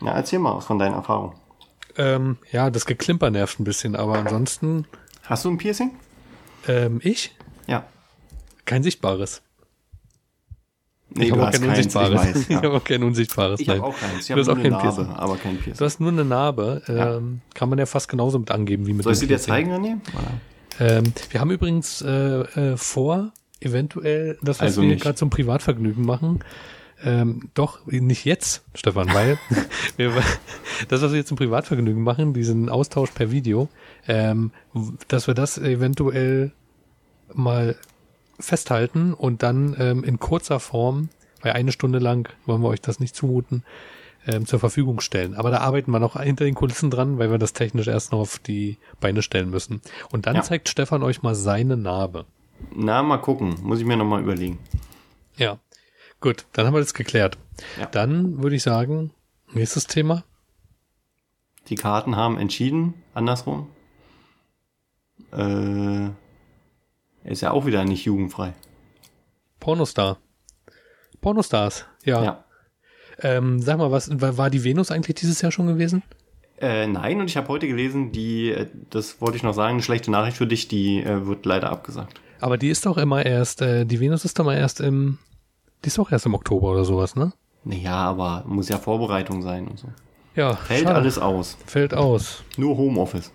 Ja, 0.02 0.12
erzähl 0.12 0.40
mal 0.40 0.56
was 0.58 0.66
von 0.66 0.78
deinen 0.78 0.94
Erfahrungen. 0.94 1.38
Ähm, 1.98 2.38
ja, 2.52 2.70
das 2.70 2.86
Geklimper 2.86 3.30
nervt 3.32 3.60
ein 3.60 3.64
bisschen, 3.64 3.96
aber 3.96 4.16
ansonsten 4.20 4.86
Hast 5.24 5.46
du 5.46 5.50
ein 5.50 5.58
Piercing? 5.58 5.92
ähm, 6.68 7.00
ich 7.04 7.36
Ja. 7.68 7.86
kein 8.66 8.84
sichtbares. 8.84 9.42
Nee, 11.10 11.26
ich 11.26 11.32
habe 11.32 11.44
auch 11.48 11.52
kein 11.52 11.62
keins, 11.62 11.78
ich 11.78 11.96
unsichtbares. 11.96 12.20
weiß, 12.20 12.36
Ich 12.42 12.50
ja. 12.50 12.56
habe 12.58 12.74
auch 12.74 12.84
kein 12.84 13.04
unsichtbares. 13.04 13.60
Ich 13.62 13.70
habe 13.70 13.84
auch 13.84 13.98
keins. 13.98 14.22
Ich 14.22 14.28
Du 14.28 14.32
habe 14.34 14.42
hast 14.42 14.48
nur 14.48 14.56
auch 14.56 14.60
eine 14.60 14.64
kein 14.70 14.72
Narbe, 14.74 14.96
Piercing. 14.96 15.14
aber 15.16 15.38
kein 15.38 15.54
Piercing. 15.58 15.78
Du 15.78 15.86
hast 15.86 16.00
nur 16.02 16.12
eine 16.12 16.26
Narbe. 16.26 16.82
Ähm, 16.88 17.42
Kann 17.54 17.70
man 17.70 17.80
ja 17.80 17.86
fast 17.86 18.10
genauso 18.10 18.38
mit 18.40 18.52
angeben 18.52 18.86
wie 18.88 18.94
mit 18.94 19.04
Soll 19.04 19.14
ich 19.14 19.20
sie 19.20 19.28
dir 19.28 19.40
zeigen, 19.40 19.72
René? 19.72 19.98
Ähm, 20.80 21.14
wir 21.30 21.40
haben 21.40 21.52
übrigens 21.52 22.02
äh, 22.02 22.10
äh, 22.12 22.76
vor, 22.78 23.32
eventuell 23.62 24.38
das, 24.42 24.58
was 24.58 24.62
Also 24.64 24.82
wir 24.82 24.96
gerade 24.98 25.16
zum 25.16 25.30
Privatvergnügen 25.30 26.06
machen. 26.06 26.40
Ähm, 27.04 27.50
doch, 27.54 27.86
nicht 27.86 28.26
jetzt, 28.26 28.64
Stefan, 28.74 29.14
weil 29.14 29.38
wir, 29.98 30.12
das, 30.88 31.02
was 31.02 31.12
wir 31.12 31.18
jetzt 31.20 31.28
zum 31.28 31.38
Privatvergnügen 31.38 32.02
machen, 32.02 32.34
diesen 32.34 32.70
Austausch 32.70 33.12
per 33.12 33.32
Video, 33.32 33.70
ähm, 34.08 34.52
dass 35.08 35.28
wir 35.28 35.34
das 35.34 35.58
eventuell 35.58 36.52
mal 37.34 37.76
festhalten 38.40 39.14
und 39.14 39.44
dann 39.44 39.76
ähm, 39.80 40.04
in 40.04 40.20
kurzer 40.20 40.60
Form, 40.60 41.10
weil 41.42 41.54
eine 41.54 41.72
Stunde 41.72 42.00
lang 42.00 42.30
wollen 42.46 42.62
wir 42.62 42.70
euch 42.70 42.82
das 42.82 43.00
nicht 43.00 43.16
zumuten, 43.16 43.64
ähm, 44.28 44.46
zur 44.46 44.60
Verfügung 44.60 45.00
stellen. 45.02 45.36
Aber 45.36 45.52
da 45.52 45.60
arbeiten 45.60 45.92
wir 45.92 46.00
noch 46.00 46.20
hinter 46.20 46.46
den 46.46 46.56
Kulissen 46.56 46.90
dran, 46.90 47.20
weil 47.20 47.30
wir 47.30 47.38
das 47.38 47.54
technisch 47.54 47.88
erst 47.88 48.12
noch 48.12 48.20
auf 48.20 48.40
die 48.40 48.78
Beine 49.00 49.22
stellen 49.22 49.50
müssen. 49.52 49.82
Und 50.12 50.26
dann 50.28 50.36
Ja. 50.38 50.42
zeigt 50.42 50.70
Stefan 50.70 51.04
euch 51.04 51.22
mal 51.24 51.36
seine 51.36 51.78
Narbe. 51.78 52.26
Na, 52.74 53.04
mal 53.04 53.18
gucken. 53.18 53.56
Muss 53.62 53.80
ich 53.80 53.86
mir 53.86 53.98
nochmal 53.98 54.22
überlegen. 54.22 54.58
Ja. 55.38 55.60
Gut, 56.26 56.48
dann 56.54 56.66
haben 56.66 56.74
wir 56.74 56.80
das 56.80 56.96
geklärt. 56.96 57.38
Ja. 57.80 57.86
Dann 57.86 58.42
würde 58.42 58.56
ich 58.56 58.64
sagen, 58.64 59.12
nächstes 59.54 59.86
Thema. 59.86 60.24
Die 61.68 61.76
Karten 61.76 62.16
haben 62.16 62.40
entschieden, 62.40 62.96
andersrum. 63.14 63.70
Äh, 65.32 66.10
ist 67.30 67.44
ja 67.44 67.52
auch 67.52 67.68
wieder 67.68 67.86
nicht 67.86 68.06
jugendfrei. 68.06 68.56
Pornostar. 69.60 70.18
Pornostars, 71.22 71.86
ja. 72.06 72.24
Ja. 72.24 72.46
Ähm, 73.20 73.62
sag 73.62 73.78
mal, 73.78 73.92
was 73.92 74.10
war 74.20 74.50
die 74.50 74.64
Venus 74.64 74.90
eigentlich 74.90 75.18
dieses 75.18 75.44
Jahr 75.44 75.52
schon 75.52 75.68
gewesen? 75.68 76.02
Äh, 76.60 76.88
nein, 76.88 77.20
und 77.22 77.28
ich 77.28 77.38
habe 77.38 77.50
heute 77.50 77.68
gelesen, 77.68 78.12
die, 78.12 78.50
äh, 78.50 78.66
das 78.90 79.22
wollte 79.22 79.38
ich 79.38 79.44
noch 79.44 79.54
sagen, 79.54 79.74
eine 79.74 79.84
schlechte 79.84 80.10
Nachricht 80.10 80.38
für 80.38 80.48
dich, 80.48 80.68
die 80.70 81.04
äh, 81.04 81.28
wird 81.28 81.46
leider 81.46 81.70
abgesagt. 81.70 82.20
Aber 82.40 82.58
die 82.58 82.70
ist 82.70 82.88
doch 82.88 82.98
immer 82.98 83.24
erst, 83.24 83.62
äh, 83.62 83.86
die 83.86 84.00
Venus 84.00 84.26
ist 84.26 84.40
doch 84.40 84.46
mal 84.46 84.58
erst 84.58 84.82
im, 84.82 85.20
die 85.86 85.90
ist 85.90 85.98
doch 86.00 86.12
erst 86.12 86.26
im 86.26 86.34
Oktober 86.34 86.72
oder 86.72 86.84
sowas, 86.84 87.16
ne? 87.16 87.32
Naja, 87.64 87.94
aber 87.96 88.44
muss 88.48 88.70
ja 88.70 88.80
Vorbereitung 88.80 89.44
sein 89.44 89.68
und 89.68 89.78
so. 89.80 89.88
Ja, 90.36 90.56
Fällt 90.56 90.82
schade. 90.84 90.96
alles 90.96 91.20
aus. 91.20 91.58
Fällt 91.68 91.94
aus. 91.94 92.44
Nur 92.58 92.76
Homeoffice. 92.76 93.32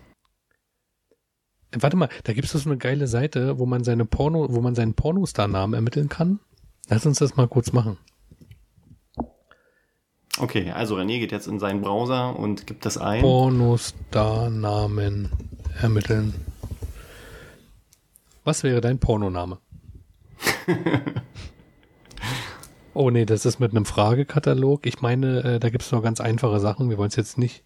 Warte 1.73 1.95
mal, 1.95 2.09
da 2.25 2.33
gibt 2.33 2.43
es 2.45 2.51
so 2.51 2.69
eine 2.69 2.77
geile 2.77 3.07
Seite, 3.07 3.57
wo 3.57 3.65
man 3.65 3.85
seine 3.85 4.03
Porno, 4.03 4.47
wo 4.53 4.59
man 4.59 4.75
seinen 4.75 4.95
Pornostar-Namen 4.95 5.73
ermitteln 5.73 6.09
kann. 6.09 6.41
Lass 6.89 7.05
uns 7.05 7.19
das 7.19 7.37
mal 7.37 7.47
kurz 7.47 7.71
machen. 7.71 7.97
Okay, 10.37 10.71
also 10.71 10.97
René 10.97 11.19
geht 11.19 11.31
jetzt 11.31 11.47
in 11.47 11.59
seinen 11.59 11.79
Browser 11.81 12.37
und 12.37 12.67
gibt 12.67 12.85
das 12.85 12.97
ein. 12.97 13.21
Pornostar-Namen 13.21 15.29
ermitteln. 15.81 16.33
Was 18.43 18.63
wäre 18.63 18.81
dein 18.81 18.99
Pornoname? 18.99 19.59
oh 22.93 23.09
nee, 23.09 23.25
das 23.25 23.45
ist 23.45 23.59
mit 23.59 23.71
einem 23.71 23.85
Fragekatalog. 23.85 24.85
Ich 24.85 25.01
meine, 25.01 25.43
äh, 25.43 25.59
da 25.59 25.69
gibt 25.69 25.83
es 25.83 25.91
noch 25.91 26.01
ganz 26.03 26.19
einfache 26.21 26.59
Sachen. 26.59 26.89
Wir 26.89 26.97
wollen 26.97 27.09
es 27.09 27.15
jetzt 27.15 27.37
nicht, 27.37 27.63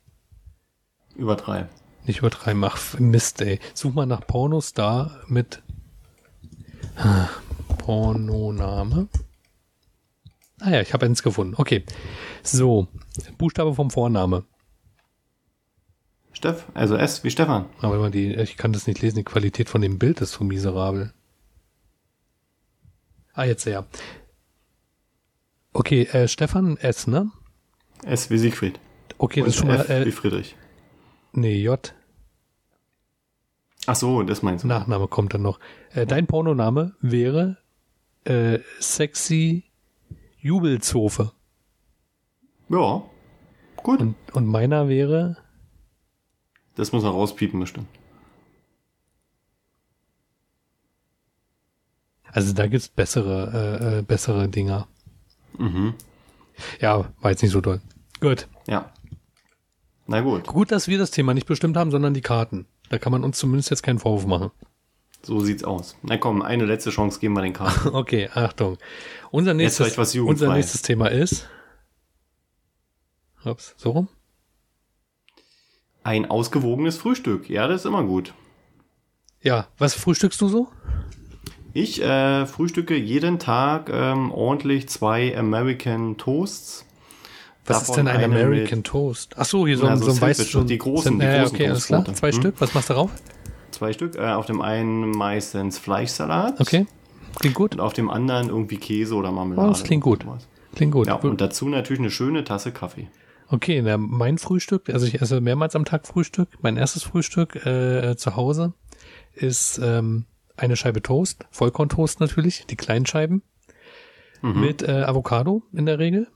Übertreiben. 1.15 1.69
nicht 2.05 2.19
übertreiben. 2.19 2.63
Ach, 2.63 2.99
Mist, 2.99 3.41
ey. 3.41 3.59
Such 3.73 3.93
mal 3.93 4.05
nach 4.05 4.25
Pornostar 4.25 5.21
mit 5.27 5.61
Ah, 6.97 7.27
Pornoname. 7.77 9.07
Ah 10.61 10.71
ja, 10.71 10.81
ich 10.81 10.93
habe 10.93 11.05
eins 11.05 11.21
gefunden. 11.23 11.55
Okay. 11.57 11.83
So, 12.43 12.87
Buchstabe 13.37 13.75
vom 13.75 13.91
Vorname. 13.91 14.45
Steff, 16.31 16.65
also 16.73 16.95
S 16.95 17.23
wie 17.23 17.31
Stefan. 17.31 17.65
Aber 17.81 17.95
immer 17.95 18.09
die, 18.09 18.33
ich 18.35 18.55
kann 18.57 18.71
das 18.73 18.87
nicht 18.87 19.01
lesen, 19.01 19.17
die 19.17 19.23
Qualität 19.23 19.69
von 19.69 19.81
dem 19.81 19.99
Bild 19.99 20.21
ist 20.21 20.33
so 20.33 20.43
miserabel. 20.43 21.13
Ah, 23.33 23.43
jetzt 23.45 23.65
ja. 23.65 23.85
Okay, 25.75 26.03
äh, 26.03 26.27
Stefan 26.29 26.77
S, 26.77 27.05
ne? 27.05 27.31
S 28.03 28.29
wie 28.29 28.37
Siegfried. 28.37 28.79
Okay, 29.17 29.41
das 29.41 29.49
ist 29.49 29.55
schon 29.57 29.67
mal, 29.67 29.81
F 29.81 30.05
wie 30.05 30.09
äh, 30.09 30.11
Friedrich. 30.11 30.55
nee, 31.33 31.61
J, 31.61 31.93
Ach 33.85 33.95
so, 33.95 34.23
das 34.23 34.41
meinst 34.41 34.63
du. 34.63 34.67
Nachname 34.69 35.07
kommt 35.09 35.33
dann 35.33 35.41
noch. 35.41 35.59
Äh, 35.93 36.05
dein 36.07 36.27
Pornoname 36.27 36.95
wäre 37.01 37.57
äh, 38.23 38.59
Sexy 38.79 39.65
Jubelzofe. 40.39 41.33
Ja. 42.69 43.03
Gut. 43.75 43.99
Und, 43.99 44.15
und 44.31 44.45
meiner 44.47 44.87
wäre, 44.87 45.37
Das 46.75 46.93
muss 46.93 47.03
man 47.03 47.11
rauspiepen 47.11 47.59
bestimmt. 47.59 47.87
also 52.31 52.53
da 52.53 52.67
gibt's 52.67 52.87
bessere, 52.89 53.79
äh, 53.81 53.99
äh, 53.99 54.01
bessere 54.01 54.47
Dinger. 54.49 54.87
Mhm. 55.57 55.93
Ja, 56.79 57.13
war 57.21 57.31
jetzt 57.31 57.41
nicht 57.41 57.51
so 57.51 57.61
toll. 57.61 57.81
Gut. 58.21 58.47
Ja. 58.67 58.91
Na 60.07 60.21
gut. 60.21 60.45
Gut, 60.47 60.71
dass 60.71 60.87
wir 60.87 60.97
das 60.97 61.11
Thema 61.11 61.33
nicht 61.33 61.47
bestimmt 61.47 61.77
haben, 61.77 61.91
sondern 61.91 62.13
die 62.13 62.21
Karten. 62.21 62.67
Da 62.89 62.97
kann 62.97 63.11
man 63.11 63.23
uns 63.23 63.37
zumindest 63.37 63.71
jetzt 63.71 63.83
keinen 63.83 63.99
Vorwurf 63.99 64.25
machen. 64.25 64.51
So 65.23 65.39
sieht's 65.39 65.63
aus. 65.63 65.97
Na 66.03 66.17
komm, 66.17 66.43
eine 66.43 66.65
letzte 66.65 66.91
Chance 66.91 67.19
geben 67.19 67.33
wir 67.33 67.41
den 67.41 67.53
Karten. 67.53 67.89
Okay, 67.95 68.29
Achtung. 68.33 68.77
Unser 69.31 69.55
nächstes, 69.55 69.97
unser 70.17 70.53
nächstes 70.53 70.83
Thema 70.83 71.07
ist. 71.07 71.49
Ups, 73.43 73.73
so 73.77 73.91
rum. 73.91 74.07
Ein 76.03 76.29
ausgewogenes 76.29 76.97
Frühstück. 76.97 77.49
Ja, 77.49 77.67
das 77.67 77.81
ist 77.81 77.85
immer 77.85 78.03
gut. 78.03 78.33
Ja, 79.41 79.67
was 79.77 79.95
frühstückst 79.95 80.39
du 80.41 80.47
so? 80.47 80.67
Ich 81.75 82.01
äh, 82.01 82.45
frühstücke 82.45 82.95
jeden 82.95 83.37
Tag 83.37 83.89
ähm, 83.91 84.31
ordentlich 84.31 84.87
zwei 84.87 85.37
American 85.37 86.15
Toasts. 86.15 86.85
Was 87.65 87.81
ist 87.89 87.95
denn 87.97 88.05
Davon 88.05 88.21
ein 88.23 88.31
American 88.31 88.81
Toast? 88.85 89.33
Ach 89.37 89.43
so, 89.43 89.67
hier 89.67 89.77
so, 89.77 89.85
ein- 89.85 89.97
so 89.97 90.05
so 90.05 90.11
ein 90.13 90.21
weißes, 90.21 90.51
so 90.51 90.63
die 90.63 90.79
großen- 90.79 91.19
die 91.19 91.25
ja, 91.25 91.41
großen 91.41 91.55
okay, 91.55 91.67
alles 91.67 91.87
klar. 91.87 92.05
Zwei 92.13 92.31
Hm? 92.31 92.39
Stück. 92.39 92.55
Was 92.59 92.73
machst 92.73 92.89
du 92.89 92.93
drauf? 92.93 93.11
Zwei 93.71 93.91
Stück. 93.91 94.15
Äh, 94.15 94.21
auf 94.21 94.45
dem 94.45 94.61
einen 94.61 95.11
meistens 95.11 95.77
Fleischsalat. 95.77 96.61
Okay, 96.61 96.85
klingt 97.39 97.55
gut. 97.55 97.73
Und 97.73 97.81
auf 97.81 97.91
dem 97.91 98.09
anderen 98.09 98.47
irgendwie 98.47 98.77
Käse 98.77 99.13
oder 99.13 99.33
Marmelade. 99.33 99.67
Oh, 99.67 99.71
das 99.71 99.83
klingt 99.83 100.03
gut. 100.03 100.25
Klingt 100.75 100.93
gut. 100.93 101.07
Ja, 101.07 101.15
und 101.15 101.41
dazu 101.41 101.67
natürlich 101.67 101.99
eine 101.99 102.09
schöne 102.11 102.45
Tasse 102.45 102.71
Kaffee. 102.71 103.09
Okay, 103.49 103.81
na, 103.81 103.97
mein 103.97 104.37
Frühstück, 104.37 104.89
also 104.89 105.05
ich 105.05 105.21
esse 105.21 105.41
mehrmals 105.41 105.75
am 105.75 105.83
Tag 105.83 106.07
Frühstück. 106.07 106.47
Mein 106.61 106.77
erstes 106.77 107.03
Frühstück 107.03 107.65
äh, 107.65 108.15
zu 108.15 108.37
Hause 108.37 108.71
ist 109.33 109.77
ähm, 109.83 110.23
eine 110.57 110.75
Scheibe 110.75 111.01
Toast, 111.01 111.45
Vollkorntoast 111.51 112.19
natürlich, 112.19 112.65
die 112.67 112.75
kleinen 112.75 113.05
Scheiben, 113.05 113.43
Mhm. 114.41 114.59
mit 114.59 114.81
äh, 114.83 114.91
Avocado 115.03 115.63
in 115.73 115.85
der 115.85 115.97
Regel. 115.99 116.27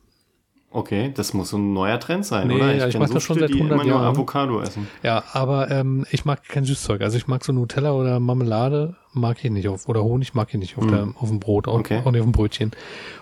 Okay, 0.71 1.11
das 1.15 1.33
muss 1.33 1.49
so 1.49 1.57
ein 1.57 1.73
neuer 1.73 1.99
Trend 1.99 2.23
sein, 2.27 2.47
Nee, 2.47 2.53
oder? 2.55 2.75
ja, 2.75 2.85
ich 2.85 2.91
kenn 2.91 3.01
mach 3.01 3.09
das 3.09 3.23
schon 3.23 3.39
seit 3.39 3.49
die 3.49 3.55
100 3.55 3.73
immer 3.75 3.83
nur 3.83 4.01
Jahren. 4.01 4.15
Avocado 4.15 4.61
essen. 4.61 4.87
Ja, 5.01 5.23
aber 5.33 5.71
ähm, 5.71 6.05
ich 6.11 6.25
mag 6.25 6.43
kein 6.47 6.63
Süßzeug. 6.63 7.01
Also 7.01 7.17
ich 7.17 7.25
mag 7.25 7.43
so 7.43 7.51
Nutella 7.51 7.91
oder 7.93 8.19
Marmelade 8.19 8.95
mag 9.13 9.43
ich 9.43 9.49
nicht 9.49 9.67
auf 9.67 9.89
oder 9.89 10.03
Honig 10.03 10.35
mag 10.35 10.49
ich 10.53 10.59
nicht 10.59 10.77
auf, 10.77 10.85
der, 10.85 11.11
auf 11.19 11.27
dem 11.27 11.39
Brot 11.39 11.67
und, 11.67 11.73
Mhm. 11.73 11.79
Okay. 11.79 12.01
und 12.05 12.15
auf 12.15 12.21
dem 12.23 12.31
Brötchen. 12.31 12.71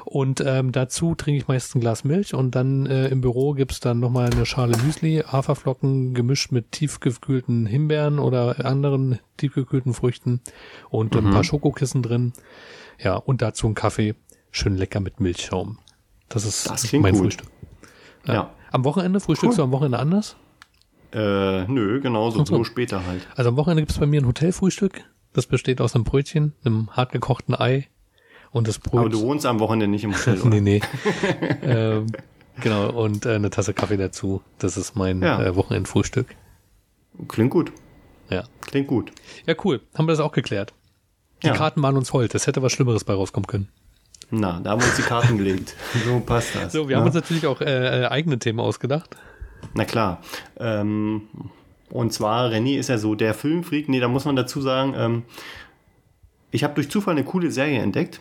Und 0.03 0.43
ähm, 0.45 0.73
dazu 0.73 1.15
trinke 1.15 1.38
ich 1.39 1.47
meist 1.47 1.73
ein 1.73 1.79
Glas 1.79 2.03
Milch 2.03 2.33
und 2.33 2.53
dann 2.53 2.86
äh, 2.86 3.07
im 3.07 3.21
Büro 3.21 3.53
gibt's 3.53 3.79
dann 3.79 4.01
nochmal 4.01 4.29
eine 4.29 4.45
Schale 4.45 4.75
Müsli, 4.86 5.23
Haferflocken 5.25 6.13
gemischt 6.13 6.51
mit 6.51 6.73
tiefgekühlten 6.73 7.65
Himbeeren 7.65 8.19
oder 8.19 8.65
anderen 8.65 9.19
tiefgekühlten 9.38 9.93
Früchten 9.93 10.41
und 10.89 11.15
Mhm. 11.15 11.27
ein 11.27 11.33
paar 11.33 11.45
Schokokissen 11.45 12.01
drin. 12.03 12.33
Ja, 12.99 13.15
und 13.15 13.41
dazu 13.41 13.67
ein 13.67 13.73
Kaffee, 13.73 14.15
schön 14.51 14.75
lecker 14.75 14.99
mit 14.99 15.21
Milchschaum. 15.21 15.77
Das 16.29 16.45
ist 16.45 16.69
Das 16.69 16.91
mein 16.93 17.13
gut. 17.13 17.21
Frühstück. 17.23 17.47
Ja. 18.25 18.51
Am 18.71 18.83
Wochenende 18.83 19.19
frühstückst 19.19 19.57
Cool. 19.57 19.63
du 19.63 19.63
am 19.63 19.71
Wochenende 19.71 19.99
anders? 19.99 20.35
Äh, 21.13 21.63
nö, 21.67 22.01
genauso, 22.01 22.41
Ach 22.41 22.47
so. 22.47 22.57
so 22.57 22.63
später 22.65 23.05
halt. 23.05 23.25
Also 23.35 23.49
am 23.49 23.55
Wochenende 23.57 23.83
gibt's 23.83 23.97
bei 23.97 24.05
mir 24.05 24.21
ein 24.21 24.27
Hotelfrühstück. 24.27 25.03
Das 25.33 25.45
besteht 25.45 25.79
aus 25.79 25.95
einem 25.95 26.03
Brötchen, 26.03 26.53
einem 26.65 26.89
hartgekochten 26.91 27.55
Ei 27.55 27.87
und 28.51 28.67
das 28.67 28.79
Brot. 28.79 28.99
Aber 29.01 29.09
du 29.09 29.21
wohnst 29.21 29.45
am 29.45 29.59
Wochenende 29.59 29.87
nicht 29.87 30.03
im 30.03 30.13
Hotel, 30.13 30.41
oder? 30.41 30.49
nee, 30.49 30.59
nee. 30.61 30.81
ähm, 31.61 32.07
genau, 32.59 32.89
und 32.89 33.25
äh, 33.25 33.35
eine 33.35 33.49
Tasse 33.49 33.73
Kaffee 33.73 33.97
dazu. 33.97 34.41
Das 34.57 34.75
ist 34.75 34.95
mein 34.95 35.21
Ja. 35.21 35.41
äh, 35.41 35.55
Wochenendfrühstück. 35.55 36.35
Klingt 37.29 37.51
gut. 37.51 37.71
Ja. 38.29 38.43
Klingt 38.61 38.87
gut. 38.87 39.11
Ja, 39.45 39.55
cool. 39.63 39.79
Haben 39.97 40.07
wir 40.07 40.11
das 40.11 40.19
auch 40.19 40.33
geklärt. 40.33 40.73
Die 41.43 41.47
Ja. 41.47 41.53
Karten 41.53 41.81
waren 41.81 41.95
uns 41.95 42.11
hold. 42.11 42.35
Es 42.35 42.47
hätte 42.47 42.61
was 42.61 42.73
Schlimmeres 42.73 43.03
bei 43.05 43.13
rauskommen 43.13 43.47
können. 43.47 43.69
Na, 44.29 44.59
da 44.59 44.71
haben 44.71 44.81
wir 44.81 44.87
uns 44.87 44.97
die 44.97 45.03
Karten 45.03 45.37
gelegt. 45.37 45.75
So 46.05 46.19
passt 46.19 46.55
das. 46.55 46.73
So, 46.73 46.87
wir 46.87 46.93
ja. 46.93 46.99
haben 46.99 47.05
uns 47.05 47.15
natürlich 47.15 47.47
auch 47.47 47.61
äh, 47.61 48.03
äh, 48.03 48.07
eigene 48.07 48.39
Themen 48.39 48.59
ausgedacht. 48.59 49.15
Na 49.73 49.85
klar. 49.85 50.21
Ähm, 50.59 51.23
und 51.89 52.11
zwar, 52.13 52.49
René 52.49 52.77
ist 52.77 52.89
ja 52.89 52.97
so 52.97 53.15
der 53.15 53.33
Filmfreak. 53.33 53.87
Nee, 53.87 53.99
da 53.99 54.07
muss 54.07 54.25
man 54.25 54.35
dazu 54.35 54.61
sagen, 54.61 54.93
ähm, 54.97 55.23
ich 56.51 56.63
habe 56.63 56.73
durch 56.75 56.89
Zufall 56.89 57.13
eine 57.13 57.23
coole 57.23 57.51
Serie 57.51 57.79
entdeckt, 57.79 58.19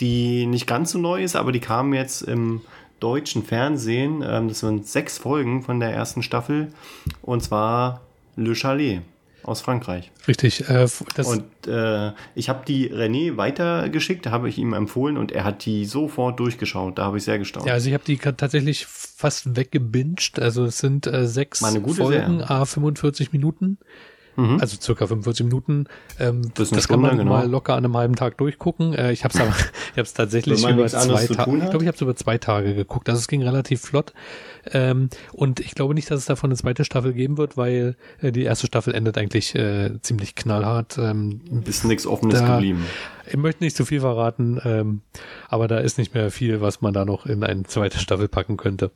die 0.00 0.46
nicht 0.46 0.66
ganz 0.66 0.92
so 0.92 0.98
neu 0.98 1.22
ist, 1.22 1.36
aber 1.36 1.52
die 1.52 1.60
kam 1.60 1.92
jetzt 1.92 2.22
im 2.22 2.62
deutschen 3.00 3.44
Fernsehen. 3.44 4.24
Ähm, 4.26 4.48
das 4.48 4.60
sind 4.60 4.86
sechs 4.86 5.18
Folgen 5.18 5.62
von 5.62 5.80
der 5.80 5.92
ersten 5.92 6.22
Staffel. 6.22 6.72
Und 7.20 7.42
zwar 7.42 8.00
Le 8.36 8.54
Chalet 8.54 9.02
aus 9.44 9.60
Frankreich. 9.60 10.10
Richtig. 10.28 10.68
Äh, 10.68 10.86
Und 11.24 11.66
äh, 11.66 12.12
ich 12.34 12.48
habe 12.48 12.64
die 12.66 12.90
René 12.92 13.36
weitergeschickt, 13.36 14.26
habe 14.26 14.48
ich 14.48 14.58
ihm 14.58 14.72
empfohlen 14.72 15.16
und 15.16 15.32
er 15.32 15.44
hat 15.44 15.64
die 15.64 15.84
sofort 15.84 16.38
durchgeschaut. 16.38 16.98
Da 16.98 17.04
habe 17.04 17.18
ich 17.18 17.24
sehr 17.24 17.38
gestaunt. 17.38 17.66
ja, 17.66 17.72
also 17.72 17.88
ich 17.88 17.94
habe 17.94 18.04
die 18.04 18.16
tatsächlich 18.18 18.86
fast 18.86 19.56
weggebinged. 19.56 20.38
Also 20.40 20.64
es 20.64 20.78
sind 20.78 21.06
äh, 21.06 21.26
sechs 21.26 21.60
Folgen, 21.60 21.92
Serie. 21.92 22.50
a 22.50 22.64
45 22.64 23.32
Minuten. 23.32 23.78
Mhm. 24.36 24.58
Also 24.60 24.78
circa 24.80 25.06
45 25.06 25.44
Minuten. 25.46 25.86
Ähm, 26.18 26.42
Das 26.54 26.70
das 26.70 26.88
kann 26.88 27.00
Stunde, 27.00 27.08
man 27.08 27.18
genau. 27.18 27.30
mal 27.32 27.48
locker 27.50 27.74
an 27.74 27.84
einem 27.84 27.96
halben 27.96 28.16
Tag 28.16 28.38
durchgucken. 28.38 28.94
Äh, 28.94 29.12
ich 29.12 29.24
habe 29.24 29.34
es 29.96 30.14
tatsächlich 30.14 30.62
über 30.66 30.86
zwei 30.86 31.26
Tage. 31.26 31.60
Ich 31.60 31.68
glaube, 31.70 31.82
ich 31.84 31.86
habe 31.88 31.94
es 31.94 32.00
über 32.00 32.16
zwei 32.16 32.38
Tage 32.38 32.74
geguckt. 32.74 33.08
Also 33.08 33.18
es 33.18 33.28
ging 33.28 33.42
relativ 33.42 33.82
flott. 33.82 34.12
Ähm, 34.72 35.10
und 35.32 35.60
ich 35.60 35.74
glaube 35.74 35.94
nicht, 35.94 36.10
dass 36.10 36.20
es 36.20 36.26
davon 36.26 36.50
eine 36.50 36.56
zweite 36.56 36.84
Staffel 36.84 37.12
geben 37.12 37.36
wird, 37.36 37.56
weil 37.56 37.96
äh, 38.20 38.32
die 38.32 38.42
erste 38.44 38.66
Staffel 38.66 38.94
endet 38.94 39.18
eigentlich 39.18 39.54
äh, 39.54 40.00
ziemlich 40.02 40.34
knallhart. 40.34 40.98
Ähm, 40.98 41.40
Ist 41.64 41.84
nichts 41.84 42.06
Offenes 42.06 42.38
Da- 42.40 42.54
geblieben. 42.54 42.84
ich 43.26 43.36
möchte 43.36 43.64
nicht 43.64 43.76
zu 43.76 43.84
viel 43.84 44.00
verraten, 44.00 44.60
ähm, 44.64 45.00
aber 45.48 45.68
da 45.68 45.78
ist 45.78 45.98
nicht 45.98 46.14
mehr 46.14 46.30
viel, 46.30 46.60
was 46.60 46.80
man 46.80 46.94
da 46.94 47.04
noch 47.04 47.26
in 47.26 47.42
eine 47.44 47.64
zweite 47.64 47.98
Staffel 47.98 48.28
packen 48.28 48.56
könnte. 48.56 48.90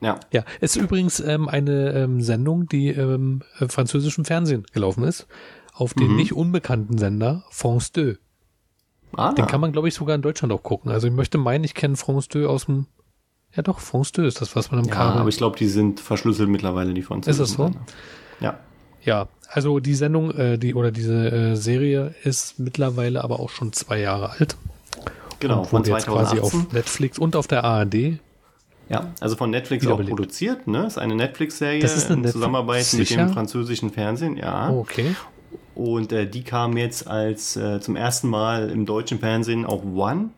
Ja. 0.00 0.20
Ja, 0.32 0.44
es 0.60 0.76
ist 0.76 0.82
übrigens 0.82 1.20
ähm, 1.20 1.48
eine 1.48 1.92
ähm, 1.92 2.20
Sendung, 2.20 2.68
die 2.68 2.88
ähm, 2.88 3.42
im 3.58 3.68
französischen 3.68 4.24
Fernsehen 4.24 4.64
gelaufen 4.72 5.04
ist, 5.04 5.26
auf 5.72 5.94
dem 5.94 6.08
Mhm. 6.10 6.16
nicht 6.16 6.32
unbekannten 6.34 6.98
Sender 6.98 7.44
France 7.50 7.92
2. 7.92 8.16
Ah, 9.16 9.32
Den 9.32 9.46
kann 9.46 9.60
man, 9.60 9.72
glaube 9.72 9.88
ich, 9.88 9.94
sogar 9.94 10.14
in 10.14 10.22
Deutschland 10.22 10.52
auch 10.52 10.62
gucken. 10.62 10.90
Also 10.90 11.06
ich 11.06 11.12
möchte 11.14 11.38
meinen, 11.38 11.64
ich 11.64 11.74
kenne 11.74 11.96
France 11.96 12.28
2 12.28 12.46
aus 12.46 12.66
dem, 12.66 12.86
ja 13.54 13.62
doch, 13.62 13.80
France 13.80 14.12
2 14.12 14.22
ist 14.24 14.40
das, 14.42 14.54
was 14.54 14.70
man 14.70 14.80
im 14.80 14.86
ja, 14.86 14.94
Kabel... 14.94 15.20
aber 15.20 15.28
ich 15.30 15.38
glaube, 15.38 15.56
die 15.56 15.68
sind 15.68 16.00
verschlüsselt 16.00 16.48
mittlerweile, 16.50 16.92
die 16.92 17.02
Franzosen. 17.02 17.30
Ist 17.42 17.50
es 17.50 17.56
so? 17.56 17.70
Ja. 18.40 18.58
Ja, 19.02 19.28
also 19.48 19.78
die 19.78 19.94
Sendung, 19.94 20.32
äh, 20.32 20.58
die 20.58 20.74
oder 20.74 20.90
diese 20.90 21.30
äh, 21.30 21.54
Serie 21.56 22.14
ist 22.24 22.58
mittlerweile 22.58 23.22
aber 23.22 23.38
auch 23.38 23.50
schon 23.50 23.72
zwei 23.72 24.00
Jahre 24.00 24.30
alt. 24.30 24.56
Genau, 25.38 25.60
und 25.60 25.66
von 25.68 25.80
wurde 25.80 25.90
jetzt 25.90 26.06
quasi 26.06 26.36
2018. 26.36 26.60
auf 26.60 26.72
Netflix 26.72 27.18
und 27.18 27.36
auf 27.36 27.46
der 27.46 27.62
ARD. 27.64 28.18
Ja, 28.88 29.12
also 29.20 29.34
von 29.36 29.50
Netflix 29.50 29.86
auch 29.86 30.00
produziert, 30.00 30.66
ne? 30.68 30.86
Ist 30.86 30.98
eine 30.98 31.16
Netflix-Serie 31.16 31.80
Das 31.80 31.96
ist 31.96 32.06
eine 32.06 32.14
in 32.14 32.20
Netflix- 32.20 32.32
Zusammenarbeit 32.34 32.84
Sicher? 32.84 33.20
mit 33.22 33.28
dem 33.28 33.34
französischen 33.34 33.90
Fernsehen, 33.90 34.36
ja. 34.36 34.70
Oh, 34.70 34.80
okay. 34.80 35.14
Und 35.74 36.12
äh, 36.12 36.26
die 36.26 36.42
kam 36.42 36.76
jetzt 36.76 37.06
als 37.06 37.56
äh, 37.56 37.80
zum 37.80 37.96
ersten 37.96 38.28
Mal 38.28 38.70
im 38.70 38.86
deutschen 38.86 39.18
Fernsehen 39.18 39.66
auf 39.66 39.82
One. 39.84 40.30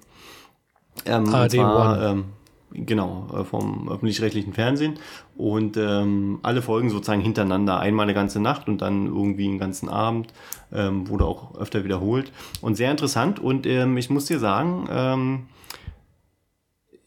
Ähm, 1.04 1.32
ARD 1.32 1.52
zwar, 1.52 1.92
One. 1.92 2.24
Ähm, 2.72 2.86
genau, 2.86 3.26
äh, 3.32 3.44
vom 3.44 3.88
öffentlich-rechtlichen 3.88 4.52
Fernsehen. 4.52 4.94
Und 5.36 5.76
ähm, 5.76 6.40
alle 6.42 6.62
Folgen 6.62 6.90
sozusagen 6.90 7.20
hintereinander, 7.20 7.78
einmal 7.78 8.04
eine 8.04 8.14
ganze 8.14 8.40
Nacht 8.40 8.68
und 8.68 8.82
dann 8.82 9.06
irgendwie 9.06 9.46
einen 9.46 9.58
ganzen 9.58 9.88
Abend, 9.88 10.32
ähm, 10.72 11.08
wurde 11.08 11.24
auch 11.24 11.54
öfter 11.56 11.84
wiederholt. 11.84 12.32
Und 12.60 12.76
sehr 12.76 12.90
interessant. 12.90 13.38
Und 13.38 13.66
ähm, 13.66 13.96
ich 13.96 14.10
muss 14.10 14.24
dir 14.24 14.38
sagen, 14.38 14.88
ähm, 14.90 15.46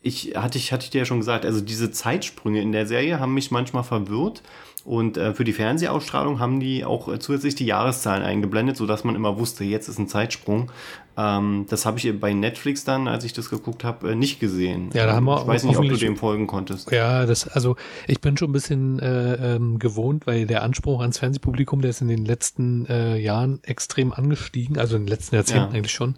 ich 0.01 0.33
hatte 0.35 0.57
ich 0.57 0.71
hatte 0.71 0.85
ich 0.85 0.89
dir 0.89 0.99
ja 0.99 1.05
schon 1.05 1.19
gesagt, 1.19 1.45
also 1.45 1.61
diese 1.61 1.91
Zeitsprünge 1.91 2.61
in 2.61 2.71
der 2.71 2.87
Serie 2.87 3.19
haben 3.19 3.33
mich 3.33 3.51
manchmal 3.51 3.83
verwirrt 3.83 4.41
und 4.83 5.17
äh, 5.17 5.35
für 5.35 5.43
die 5.43 5.53
Fernsehausstrahlung 5.53 6.39
haben 6.39 6.59
die 6.59 6.83
auch 6.83 7.07
äh, 7.07 7.19
zusätzlich 7.19 7.53
die 7.53 7.65
Jahreszahlen 7.65 8.23
eingeblendet, 8.23 8.77
so 8.77 8.87
dass 8.87 9.03
man 9.03 9.15
immer 9.15 9.37
wusste, 9.37 9.63
jetzt 9.63 9.87
ist 9.87 9.99
ein 9.99 10.07
Zeitsprung. 10.07 10.71
Ähm, 11.17 11.67
das 11.69 11.85
habe 11.85 11.99
ich 11.99 12.19
bei 12.19 12.33
Netflix 12.33 12.83
dann, 12.83 13.07
als 13.07 13.23
ich 13.23 13.33
das 13.33 13.51
geguckt 13.51 13.83
habe, 13.83 14.11
äh, 14.11 14.15
nicht 14.15 14.39
gesehen. 14.39 14.89
Ja, 14.93 15.05
da 15.05 15.13
haben 15.13 15.25
wir 15.25 15.39
ich 15.39 15.45
weiß 15.45 15.65
nicht, 15.65 15.77
ob 15.77 15.87
du 15.87 15.97
dem 15.97 16.17
folgen 16.17 16.47
konntest. 16.47 16.91
Ja, 16.91 17.27
das, 17.27 17.47
also 17.47 17.75
ich 18.07 18.21
bin 18.21 18.37
schon 18.37 18.49
ein 18.49 18.53
bisschen 18.53 18.97
äh, 18.97 19.55
ähm, 19.55 19.77
gewohnt, 19.77 20.25
weil 20.25 20.47
der 20.47 20.63
Anspruch 20.63 21.01
ans 21.01 21.19
Fernsehpublikum, 21.19 21.81
der 21.81 21.91
ist 21.91 22.01
in 22.01 22.07
den 22.07 22.25
letzten 22.25 22.85
Jahren 23.17 23.59
extrem 23.63 24.11
angestiegen, 24.11 24.79
also 24.79 24.95
in 24.95 25.03
den 25.03 25.09
letzten 25.09 25.35
Jahrzehnten 25.35 25.71
Ja. 25.71 25.77
eigentlich 25.77 25.93
schon. 25.93 26.15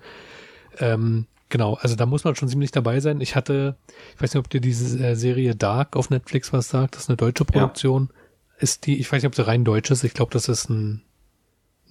Ähm, 0.80 1.26
genau, 1.54 1.76
also 1.76 1.96
da 1.96 2.08
muss 2.08 2.24
man 2.24 2.36
schon 2.36 2.50
ziemlich 2.50 2.72
dabei 2.72 3.00
sein. 3.00 3.22
Ich 3.22 3.36
hatte, 3.36 3.78
ich 4.16 4.22
weiß 4.22 4.34
nicht, 4.34 4.40
ob 4.40 4.50
dir 4.50 4.60
diese 4.60 4.98
äh, 5.06 5.16
Serie 5.16 5.56
Dark 5.56 5.96
auf 5.96 6.10
Netflix 6.10 6.52
was 6.52 6.68
sagt, 6.68 6.96
das 6.96 7.04
ist 7.04 7.10
eine 7.10 7.16
deutsche 7.18 7.46
Produktion. 7.46 8.10
Ist 8.58 8.88
die, 8.88 9.00
ich 9.00 9.06
weiß 9.12 9.22
nicht, 9.22 9.28
ob 9.28 9.36
sie 9.36 9.46
rein 9.46 9.64
deutsch 9.64 9.92
ist, 9.92 10.04
ich 10.04 10.16
glaube, 10.16 10.34
das 10.34 10.50
ist 10.50 10.68
ein, 10.72 11.04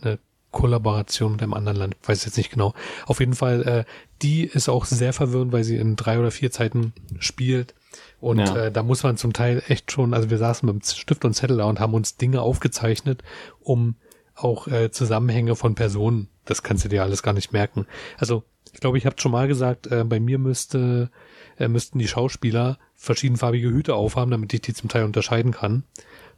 eine 0.01 0.19
Kollaboration 0.51 1.33
mit 1.33 1.43
einem 1.43 1.55
anderen 1.55 1.79
Land, 1.79 1.97
ich 2.03 2.09
weiß 2.09 2.25
jetzt 2.25 2.37
nicht 2.37 2.51
genau. 2.51 2.75
Auf 3.07 3.21
jeden 3.21 3.35
Fall, 3.35 3.63
äh, 3.63 3.85
die 4.21 4.43
ist 4.45 4.69
auch 4.69 4.85
sehr 4.85 5.13
verwirrend, 5.13 5.53
weil 5.53 5.63
sie 5.63 5.77
in 5.77 5.95
drei 5.95 6.19
oder 6.19 6.33
vier 6.33 6.51
Zeiten 6.51 6.93
spielt. 7.21 7.73
Und 8.21 8.39
Ja. 8.41 8.57
äh, 8.67 8.73
da 8.73 8.83
muss 8.83 9.05
man 9.05 9.17
zum 9.17 9.33
Teil 9.33 9.63
echt 9.69 9.93
schon, 9.93 10.13
also 10.13 10.29
wir 10.29 10.39
saßen 10.39 10.67
mit 10.67 10.75
dem 10.75 10.83
Stift 10.83 11.25
und 11.25 11.35
Zettel 11.35 11.59
da 11.59 11.67
und 11.67 11.79
haben 11.79 11.95
uns 11.95 12.17
Dinge 12.17 12.43
aufgezeichnet, 12.43 13.23
um 13.61 13.95
auch 14.35 14.67
äh, 14.67 14.91
Zusammenhänge 14.91 15.55
von 15.55 15.77
Personen, 15.77 16.29
das 16.47 16.65
kannst 16.65 16.85
du 16.85 16.89
dir 16.89 17.05
alles 17.05 17.23
gar 17.23 17.33
nicht 17.33 17.53
merken. 17.53 17.87
Also 18.19 18.43
glaube, 18.83 18.99
ich 18.99 19.07
habe 19.07 19.17
schon 19.19 19.33
mal 19.33 19.49
gesagt, 19.49 19.87
äh, 19.87 20.05
bei 20.05 20.21
mir 20.21 20.39
müsste 20.39 21.11
äh, 21.59 21.69
müssten 21.69 21.99
die 21.99 22.09
Schauspieler 22.09 22.79
verschiedenfarbige 22.95 23.71
Hüte 23.71 23.95
aufhaben, 23.95 24.31
damit 24.31 24.53
ich 24.53 24.61
die 24.61 24.75
zum 24.75 24.91
Teil 24.91 25.05
unterscheiden 25.05 25.53
kann. 25.53 25.85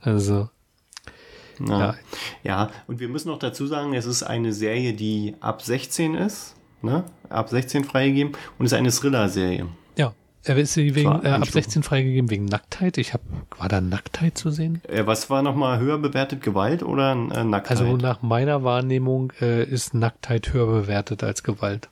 Also 0.01 0.49
Ja. 1.59 1.79
Ja. 1.79 1.95
ja, 2.43 2.71
und 2.87 3.01
wir 3.01 3.09
müssen 3.09 3.29
noch 3.29 3.39
dazu 3.39 3.67
sagen, 3.67 3.95
es 3.95 4.07
ist 4.07 4.23
eine 4.23 4.53
Serie, 4.53 4.93
die 4.93 5.35
ab 5.41 5.63
16 5.63 6.15
ist, 6.15 6.55
ne? 6.83 7.05
Ab 7.29 7.49
16 7.49 7.85
freigegeben 7.85 8.33
und 8.59 8.67
ist 8.67 8.73
eine 8.75 8.91
Thriller-Serie. 8.91 9.67
Ja. 9.97 10.15
Er 10.47 10.59
ist 10.59 10.75
sie 10.75 10.95
wegen, 10.95 11.09
äh, 11.09 11.13
ab 11.13 11.25
Einstufung. 11.25 11.63
16 11.63 11.83
freigegeben 11.83 12.29
wegen 12.29 12.45
Nacktheit. 12.45 12.99
Ich 12.99 13.15
habe, 13.15 13.23
war 13.57 13.71
da 13.71 13.81
Nacktheit 13.81 14.37
zu 14.37 14.51
sehen? 14.51 14.83
Äh, 14.89 15.07
was 15.07 15.31
war 15.31 15.41
nochmal 15.43 15.79
höher 15.79 15.97
bewertet, 15.97 16.43
Gewalt 16.43 16.83
oder 16.83 17.13
äh, 17.13 17.45
Nacktheit? 17.45 17.81
Also 17.81 17.97
nach 17.97 18.21
meiner 18.21 18.63
Wahrnehmung 18.63 19.33
äh, 19.41 19.65
ist 19.65 19.95
Nacktheit 19.95 20.53
höher 20.53 20.67
bewertet 20.67 21.25
als 21.25 21.45
Gewalt. 21.45 21.89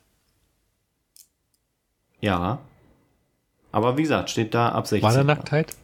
Ja. 2.23 2.59
Aber 3.73 3.97
wie 3.99 4.03
gesagt, 4.03 4.31
steht 4.31 4.55
da 4.55 4.71
ab 4.71 4.87
16. 4.87 5.03
War 5.03 5.15
da 5.15 5.25
Nacktheit? 5.25 5.75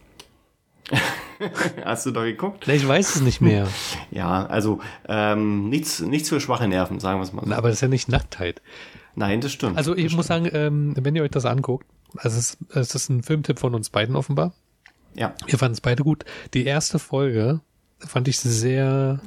Hast 1.85 2.05
du 2.05 2.11
doch 2.11 2.23
geguckt? 2.23 2.67
Ich 2.67 2.87
weiß 2.87 3.15
es 3.15 3.21
nicht 3.21 3.41
mehr. 3.41 3.67
Ja, 4.11 4.45
also 4.47 4.79
ähm, 5.07 5.69
nichts, 5.69 5.99
nichts 6.01 6.29
für 6.29 6.39
schwache 6.41 6.67
Nerven, 6.67 6.99
sagen 6.99 7.19
wir 7.19 7.23
es 7.23 7.31
mal 7.31 7.45
so. 7.45 7.53
Aber 7.53 7.67
das 7.69 7.77
ist 7.77 7.81
ja 7.81 7.87
nicht 7.87 8.09
Nacktheit. 8.09 8.61
Nein, 9.15 9.39
das 9.41 9.51
stimmt. 9.53 9.77
Also 9.77 9.95
ich 9.95 10.05
das 10.05 10.13
muss 10.13 10.27
sagen, 10.27 10.49
ähm, 10.51 10.93
wenn 10.97 11.15
ihr 11.15 11.21
euch 11.23 11.29
das 11.31 11.45
anguckt, 11.45 11.85
also 12.17 12.37
es, 12.37 12.55
ist- 12.55 12.75
es 12.75 12.95
ist 12.95 13.09
ein 13.09 13.21
Filmtipp 13.23 13.59
von 13.59 13.75
uns 13.75 13.89
beiden 13.91 14.15
offenbar. 14.15 14.53
Ja, 15.15 15.33
Wir 15.45 15.57
fanden 15.59 15.73
es 15.73 15.81
beide 15.81 16.03
gut. 16.03 16.25
Die 16.53 16.65
erste 16.65 16.97
Folge 16.99 17.61
fand 17.99 18.27
ich 18.27 18.39
sehr, 18.39 19.19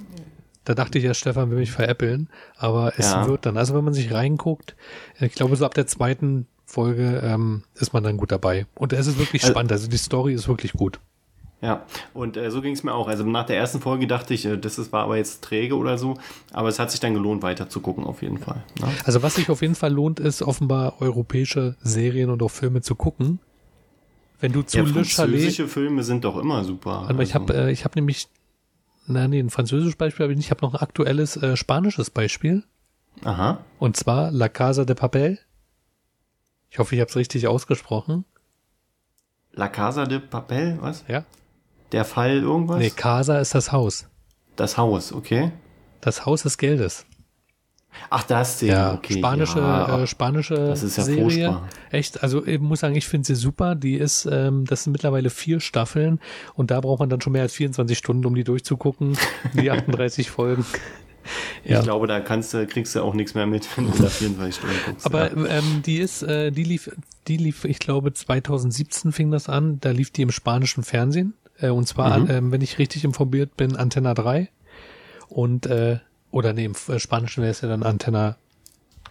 da 0.65 0.75
dachte 0.75 0.99
ich 0.99 1.05
ja, 1.05 1.15
Stefan 1.15 1.51
will 1.51 1.59
mich 1.59 1.73
veräppeln, 1.73 2.29
aber 2.57 2.93
es 2.99 3.13
Ja. 3.13 3.27
wird 3.29 3.47
dann, 3.47 3.57
also 3.57 3.75
wenn 3.75 3.85
man 3.85 3.95
sich 3.95 4.13
reinguckt, 4.13 4.75
ich 5.21 5.33
glaube 5.35 5.55
so 5.57 5.65
ab 5.65 5.75
der 5.75 5.87
zweiten 5.87 6.47
Folge 6.73 7.21
ähm, 7.23 7.63
ist 7.75 7.93
man 7.93 8.03
dann 8.03 8.17
gut 8.17 8.33
dabei. 8.33 8.67
Und 8.75 8.93
es 8.93 9.07
ist 9.07 9.19
wirklich 9.19 9.43
Also- 9.43 9.53
spannend, 9.53 9.73
also 9.73 9.89
die 9.89 9.99
Story 9.99 10.33
ist 10.33 10.49
wirklich 10.49 10.73
gut. 10.73 10.99
ja. 11.61 11.85
Und 12.15 12.37
äh, 12.37 12.51
so 12.51 12.61
ging 12.63 12.73
es 12.73 12.83
mir 12.83 12.93
auch. 12.95 13.09
Also 13.09 13.25
nach 13.25 13.45
der 13.47 13.57
ersten 13.57 13.81
Folge 13.81 14.07
dachte 14.07 14.33
ich, 14.35 14.47
äh, 14.47 14.57
das 14.57 14.79
ist, 14.79 14.91
war 14.93 15.05
aber 15.05 15.17
jetzt 15.19 15.43
träge 15.45 15.77
oder 15.77 15.99
so. 15.99 16.17
Aber 16.53 16.69
es 16.69 16.79
hat 16.79 16.91
sich 16.91 16.99
dann 17.01 17.13
gelohnt, 17.15 17.43
weiter 17.43 17.69
zu 17.69 17.81
gucken, 17.81 18.05
auf 18.05 18.23
jeden 18.23 18.39
Fall. 18.39 18.65
Ne? 18.81 18.89
Also 19.05 19.23
was 19.23 19.35
sich 19.35 19.51
auf 19.51 19.61
jeden 19.63 19.75
Fall 19.75 19.93
lohnt, 19.93 20.19
ist 20.19 20.41
offenbar 20.43 20.95
europäische 21.01 21.77
Serien 21.83 22.31
und 22.31 22.43
auch 22.43 22.51
Filme 22.51 22.81
zu 22.81 22.95
gucken. 22.95 23.39
Wenn 24.41 24.53
du 24.53 24.63
zu 24.63 24.79
Ja, 24.79 24.83
Le 24.83 25.05
Chalet, 25.05 25.13
französische 25.13 25.69
Filme 25.69 26.03
sind 26.03 26.25
doch 26.25 26.37
immer 26.39 26.65
super. 26.65 27.03
warte 27.03 27.15
mal, 27.15 27.23
ich 27.23 27.35
Also, 27.35 27.47
habe 27.55 27.67
äh, 27.69 27.71
ich 27.71 27.85
hab 27.85 27.95
nämlich, 27.95 28.29
na 29.07 29.29
nee, 29.29 29.39
ein 29.39 29.51
französisches 29.51 29.95
Beispiel 29.97 30.25
habe 30.25 30.33
ich 30.33 30.37
nicht, 30.39 30.47
ich 30.47 30.51
habe 30.51 30.65
noch 30.67 30.75
ein 30.75 30.81
aktuelles 30.81 31.37
äh, 31.37 31.57
spanisches 31.57 32.11
Beispiel. 32.11 32.65
Aha. 33.25 33.59
Und 33.79 33.97
zwar 33.97 34.31
La 34.33 34.49
Casa 34.49 34.85
de 34.85 34.97
Papel. 34.97 35.39
Ich 36.73 36.79
hoffe, 36.79 36.95
ich 36.95 37.03
habe 37.03 37.11
es 37.11 37.17
richtig 37.17 37.47
ausgesprochen. 37.47 38.25
La 39.53 39.69
Casa 39.69 40.07
de 40.07 40.21
Papel, 40.21 40.79
was? 40.81 41.05
Ja? 41.07 41.27
Der 41.93 42.07
Fall 42.07 42.39
irgendwas? 42.39 42.79
Nee, 42.79 42.89
Casa 42.89 43.39
ist 43.41 43.55
das 43.55 43.73
Haus. 43.73 44.09
Das 44.57 44.79
Haus, 44.79 45.13
okay. 45.13 45.53
Das 46.01 46.25
Haus 46.25 46.45
des 46.45 46.57
Geldes. 46.57 47.05
Ach, 48.09 48.23
das 48.23 48.59
Ding, 48.61 48.71
Ja, 48.71 48.95
okay. 48.95 49.19
spanische, 49.19 49.59
ja. 49.59 50.03
äh, 50.03 50.07
spanische 50.07 50.55
Das 50.55 50.83
ist 50.83 50.97
ja 50.97 51.05
Serie. 51.05 51.23
furchtbar. 51.25 51.69
Echt, 51.91 52.23
also 52.23 52.47
ich 52.47 52.59
muss 52.59 52.81
sagen, 52.81 52.95
ich 52.97 53.07
finde 53.07 53.27
sie 53.27 53.35
super. 53.35 53.75
Die 53.75 53.97
ist, 53.97 54.25
ähm, 54.25 54.65
das 54.65 54.85
sind 54.85 54.93
mittlerweile 54.93 55.29
vier 55.29 55.61
Staffeln 55.61 56.19
und 56.55 56.71
da 56.71 56.81
braucht 56.81 57.01
man 57.01 57.11
dann 57.11 57.21
schon 57.21 57.35
mehr 57.35 57.43
als 57.43 57.53
24 57.53 57.99
Stunden, 57.99 58.25
um 58.25 58.35
die 58.35 58.45
durchzugucken. 58.45 59.19
Die 59.53 59.71
38 59.71 60.31
Folgen. 60.31 60.65
Ja. 61.65 61.79
Ich 61.79 61.85
glaube, 61.85 62.07
da 62.07 62.21
kannst 62.21 62.53
du, 62.55 62.67
kriegst 62.67 62.95
du 62.95 63.03
auch 63.03 63.15
nichts 63.15 63.35
mehr 63.35 63.47
mit, 63.47 63.67
wenn 63.77 63.91
du 63.91 64.03
da 64.03 64.09
24 64.09 64.55
Stunden 64.57 64.77
guckst. 64.87 65.07
Aber 65.07 65.31
ja. 65.37 65.59
ähm, 65.59 65.83
die 65.85 65.99
ist, 65.99 66.23
äh, 66.23 66.51
die 66.51 66.65
lief, 66.65 66.91
die 67.29 67.37
lief, 67.37 67.65
ich 67.65 67.79
glaube 67.79 68.13
2017 68.13 69.13
fing 69.13 69.31
das 69.31 69.49
an. 69.49 69.79
Da 69.81 69.91
lief 69.91 70.11
die 70.11 70.23
im 70.23 70.31
spanischen 70.31 70.83
Fernsehen 70.83 71.35
äh, 71.61 71.69
und 71.69 71.87
zwar, 71.87 72.19
Mhm. 72.19 72.31
ähm, 72.31 72.53
wenn 72.53 72.61
ich 72.61 72.79
richtig 72.79 73.05
informiert 73.05 73.57
bin, 73.57 73.77
Antenna 73.77 74.15
3 74.15 74.49
und 75.29 75.67
äh, 75.67 75.99
oder 76.31 76.53
nee, 76.53 76.65
im 76.65 76.75
äh, 76.89 76.99
Spanischen 76.99 77.43
wäre 77.43 77.53
es 77.53 77.61
ja 77.61 77.69
dann 77.69 77.83
Antenna 77.83 78.37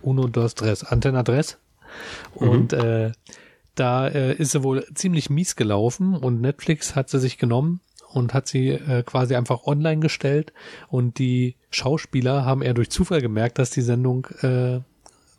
Uno, 0.02 0.28
dos, 0.28 0.56
tres, 0.56 0.84
Antenna 0.84 1.24
tres. 1.24 1.58
Und 2.34 2.74
äh, 2.74 3.12
da 3.76 4.08
äh, 4.08 4.34
ist 4.34 4.52
sie 4.52 4.64
wohl 4.64 4.86
ziemlich 4.96 5.30
mies 5.30 5.56
gelaufen 5.56 6.16
und 6.16 6.42
Netflix 6.42 6.96
hat 6.96 7.10
sie 7.10 7.20
sich 7.20 7.38
genommen 7.38 7.82
und 8.14 8.34
hat 8.34 8.48
sie 8.48 8.70
äh, 8.70 9.04
quasi 9.04 9.36
einfach 9.36 9.64
online 9.66 10.00
gestellt 10.02 10.54
und 10.90 11.20
die 11.20 11.56
Schauspieler 11.70 12.46
haben 12.46 12.62
eher 12.62 12.74
durch 12.74 12.90
Zufall 12.90 13.22
gemerkt, 13.22 13.60
dass 13.60 13.70
die 13.70 13.82
Sendung 13.82 14.28
äh, 14.42 14.80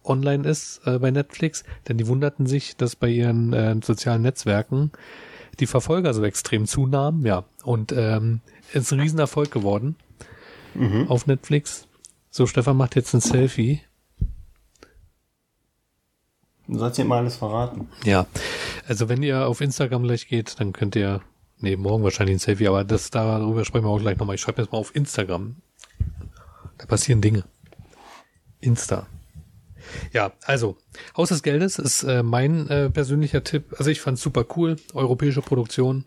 online 0.04 0.48
ist 0.48 0.80
äh, 0.86 0.98
bei 0.98 1.10
Netflix, 1.10 1.64
denn 1.88 1.98
die 1.98 2.06
wunderten 2.06 2.46
sich, 2.46 2.76
dass 2.76 2.96
bei 2.96 3.08
ihren 3.08 3.52
äh, 3.52 3.76
sozialen 3.82 4.22
Netzwerken 4.22 4.90
die 5.60 5.66
Verfolger 5.66 6.14
so 6.14 6.24
extrem 6.24 6.66
zunahmen, 6.66 7.24
ja, 7.26 7.44
und 7.62 7.92
ähm, 7.92 8.40
ist 8.72 8.92
ein 8.92 9.00
Riesenerfolg 9.00 9.50
geworden 9.50 9.96
Mhm. 10.74 11.08
auf 11.08 11.26
Netflix. 11.26 11.86
So, 12.30 12.46
Stefan 12.46 12.78
macht 12.78 12.96
jetzt 12.96 13.12
ein 13.12 13.20
Selfie. 13.20 13.82
Du 16.66 16.78
sollst 16.78 16.96
dir 16.96 17.04
mal 17.04 17.18
alles 17.18 17.36
verraten. 17.36 17.88
Ja, 18.04 18.26
also 18.88 19.08
wenn 19.10 19.22
ihr 19.22 19.46
auf 19.46 19.60
Instagram 19.60 20.04
gleich 20.04 20.28
geht, 20.28 20.58
dann 20.58 20.72
könnt 20.72 20.96
ihr, 20.96 21.20
nee, 21.62 21.76
morgen 21.76 22.04
wahrscheinlich 22.04 22.36
ein 22.36 22.40
Selfie, 22.40 22.68
aber 22.68 22.84
das 22.84 23.10
darüber 23.10 23.64
sprechen 23.64 23.84
wir 23.84 23.90
auch 23.90 24.00
gleich 24.00 24.18
nochmal. 24.18 24.34
Ich 24.34 24.40
schreibe 24.40 24.62
jetzt 24.62 24.72
mal 24.72 24.78
auf 24.78 24.94
Instagram. 24.94 25.56
Da 26.78 26.86
passieren 26.86 27.20
Dinge. 27.20 27.44
Insta. 28.60 29.06
Ja, 30.12 30.32
also 30.44 30.76
Haus 31.16 31.30
des 31.30 31.42
Geldes 31.42 31.78
ist 31.78 32.02
äh, 32.04 32.22
mein 32.22 32.68
äh, 32.68 32.90
persönlicher 32.90 33.44
Tipp. 33.44 33.74
Also 33.78 33.90
ich 33.90 34.00
fand 34.00 34.18
super 34.18 34.44
cool, 34.56 34.76
europäische 34.94 35.42
Produktion, 35.42 36.04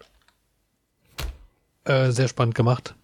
äh, 1.83 2.11
sehr 2.11 2.27
spannend 2.27 2.55
gemacht. 2.55 2.95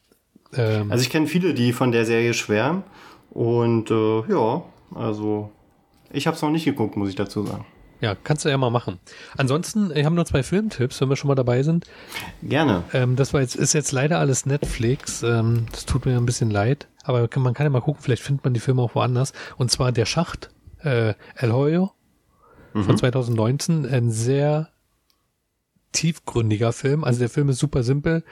Ähm, 0.54 0.92
Also 0.92 1.04
ich 1.04 1.10
kenne 1.10 1.28
viele, 1.28 1.54
die 1.54 1.74
von 1.74 1.92
der 1.92 2.06
Serie 2.06 2.34
schwärmen. 2.34 2.84
Und 3.30 3.92
äh, 3.92 4.22
ja, 4.30 4.64
also 4.94 5.52
ich 6.12 6.28
habe 6.28 6.36
es 6.36 6.42
noch 6.42 6.52
nicht 6.52 6.66
geguckt, 6.66 6.98
muss 6.98 7.10
ich 7.10 7.16
dazu 7.16 7.46
sagen. 7.46 7.66
Ja, 8.02 8.16
kannst 8.16 8.46
du 8.46 8.50
ja 8.50 8.58
mal 8.58 8.72
machen. 8.72 9.00
Ansonsten, 9.38 9.94
wir 9.94 10.06
haben 10.06 10.16
nur 10.16 10.26
zwei 10.26 10.44
Filmtipps, 10.44 11.00
wenn 11.00 11.10
wir 11.10 11.16
schon 11.16 11.28
mal 11.28 11.36
dabei 11.36 11.64
sind. 11.64 11.86
Gerne. 12.42 12.84
Ähm, 12.94 13.16
das 13.16 13.34
war 13.34 13.42
jetzt, 13.42 13.56
ist 13.56 13.74
jetzt 13.74 13.92
leider 13.92 14.20
alles 14.20 14.46
Netflix. 14.46 15.22
Ähm, 15.24 15.68
das 15.72 15.86
tut 15.86 16.06
mir 16.06 16.18
ein 16.18 16.26
bisschen 16.26 16.50
leid. 16.50 16.88
Aber 17.04 17.30
man 17.38 17.54
kann 17.54 17.66
ja 17.66 17.70
mal 17.70 17.82
gucken, 17.82 18.02
vielleicht 18.02 18.24
findet 18.24 18.44
man 18.44 18.54
die 18.54 18.60
Filme 18.60 18.82
auch 18.82 18.96
woanders. 18.96 19.34
Und 19.58 19.72
zwar 19.72 19.92
Der 19.92 20.06
Schacht, 20.06 20.50
äh, 20.84 21.14
El 21.36 21.54
Hoyo 21.54 21.92
von 22.74 22.98
2019. 22.98 23.86
Ein 23.86 24.12
sehr 24.12 24.70
tiefgründiger 25.92 26.74
Film. 26.74 27.04
Also 27.04 27.20
der 27.20 27.30
Film 27.30 27.50
ist 27.50 27.60
super 27.60 27.84
simpel. 27.84 28.24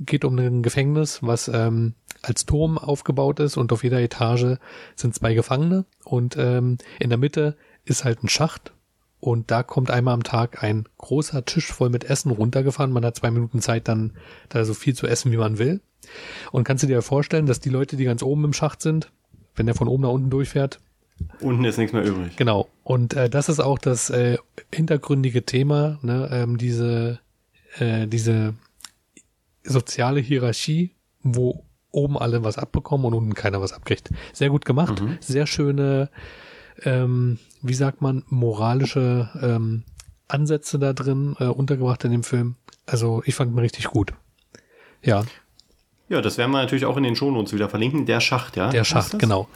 Geht 0.00 0.24
um 0.24 0.36
ein 0.38 0.62
Gefängnis, 0.62 1.22
was 1.22 1.48
ähm, 1.48 1.94
als 2.22 2.46
Turm 2.46 2.78
aufgebaut 2.78 3.38
ist 3.40 3.56
und 3.56 3.72
auf 3.72 3.84
jeder 3.84 4.00
Etage 4.00 4.58
sind 4.96 5.14
zwei 5.14 5.34
Gefangene 5.34 5.84
und 6.04 6.36
ähm, 6.36 6.78
in 6.98 7.10
der 7.10 7.18
Mitte 7.18 7.56
ist 7.84 8.04
halt 8.04 8.24
ein 8.24 8.28
Schacht 8.28 8.73
und 9.24 9.50
da 9.50 9.62
kommt 9.62 9.90
einmal 9.90 10.12
am 10.12 10.22
Tag 10.22 10.62
ein 10.62 10.84
großer 10.98 11.46
Tisch 11.46 11.72
voll 11.72 11.88
mit 11.88 12.04
Essen 12.04 12.30
runtergefahren. 12.30 12.92
Man 12.92 13.06
hat 13.06 13.16
zwei 13.16 13.30
Minuten 13.30 13.62
Zeit, 13.62 13.88
dann 13.88 14.12
da 14.50 14.66
so 14.66 14.74
viel 14.74 14.94
zu 14.94 15.06
essen, 15.06 15.32
wie 15.32 15.38
man 15.38 15.58
will. 15.58 15.80
Und 16.52 16.64
kannst 16.64 16.82
du 16.82 16.86
dir 16.86 17.00
vorstellen, 17.00 17.46
dass 17.46 17.58
die 17.58 17.70
Leute, 17.70 17.96
die 17.96 18.04
ganz 18.04 18.22
oben 18.22 18.44
im 18.44 18.52
Schacht 18.52 18.82
sind, 18.82 19.10
wenn 19.56 19.64
der 19.64 19.74
von 19.74 19.88
oben 19.88 20.02
nach 20.02 20.10
unten 20.10 20.28
durchfährt, 20.28 20.78
Unten 21.40 21.64
ist 21.64 21.78
nichts 21.78 21.94
mehr 21.94 22.04
übrig. 22.04 22.36
Genau. 22.36 22.68
Und 22.82 23.14
äh, 23.14 23.30
das 23.30 23.48
ist 23.48 23.60
auch 23.60 23.78
das 23.78 24.10
äh, 24.10 24.36
hintergründige 24.74 25.46
Thema, 25.46 25.98
ne? 26.02 26.28
ähm, 26.30 26.58
diese, 26.58 27.20
äh, 27.78 28.06
diese 28.06 28.52
soziale 29.62 30.20
Hierarchie, 30.20 30.90
wo 31.22 31.64
oben 31.92 32.18
alle 32.18 32.44
was 32.44 32.58
abbekommen 32.58 33.06
und 33.06 33.14
unten 33.14 33.34
keiner 33.34 33.62
was 33.62 33.72
abkriegt. 33.72 34.10
Sehr 34.34 34.50
gut 34.50 34.66
gemacht, 34.66 35.02
sehr 35.20 35.46
schöne, 35.46 36.10
ähm, 36.82 37.38
wie 37.64 37.74
sagt 37.74 38.02
man, 38.02 38.22
moralische 38.28 39.30
ähm, 39.40 39.84
Ansätze 40.28 40.78
da 40.78 40.92
drin 40.92 41.34
äh, 41.40 41.44
untergebracht 41.46 42.04
in 42.04 42.12
dem 42.12 42.22
Film. 42.22 42.56
Also 42.86 43.22
ich 43.24 43.34
fand 43.34 43.52
ihn 43.52 43.58
richtig 43.58 43.86
gut. 43.86 44.12
Ja, 45.02 45.24
Ja, 46.08 46.20
das 46.20 46.36
werden 46.36 46.50
wir 46.50 46.58
natürlich 46.58 46.84
auch 46.84 46.98
in 46.98 47.02
den 47.02 47.16
Shownotes 47.16 47.54
wieder 47.54 47.70
verlinken. 47.70 48.04
Der 48.04 48.20
Schacht, 48.20 48.56
ja? 48.56 48.68
der 48.68 48.84
Schacht, 48.84 49.18
genau. 49.18 49.48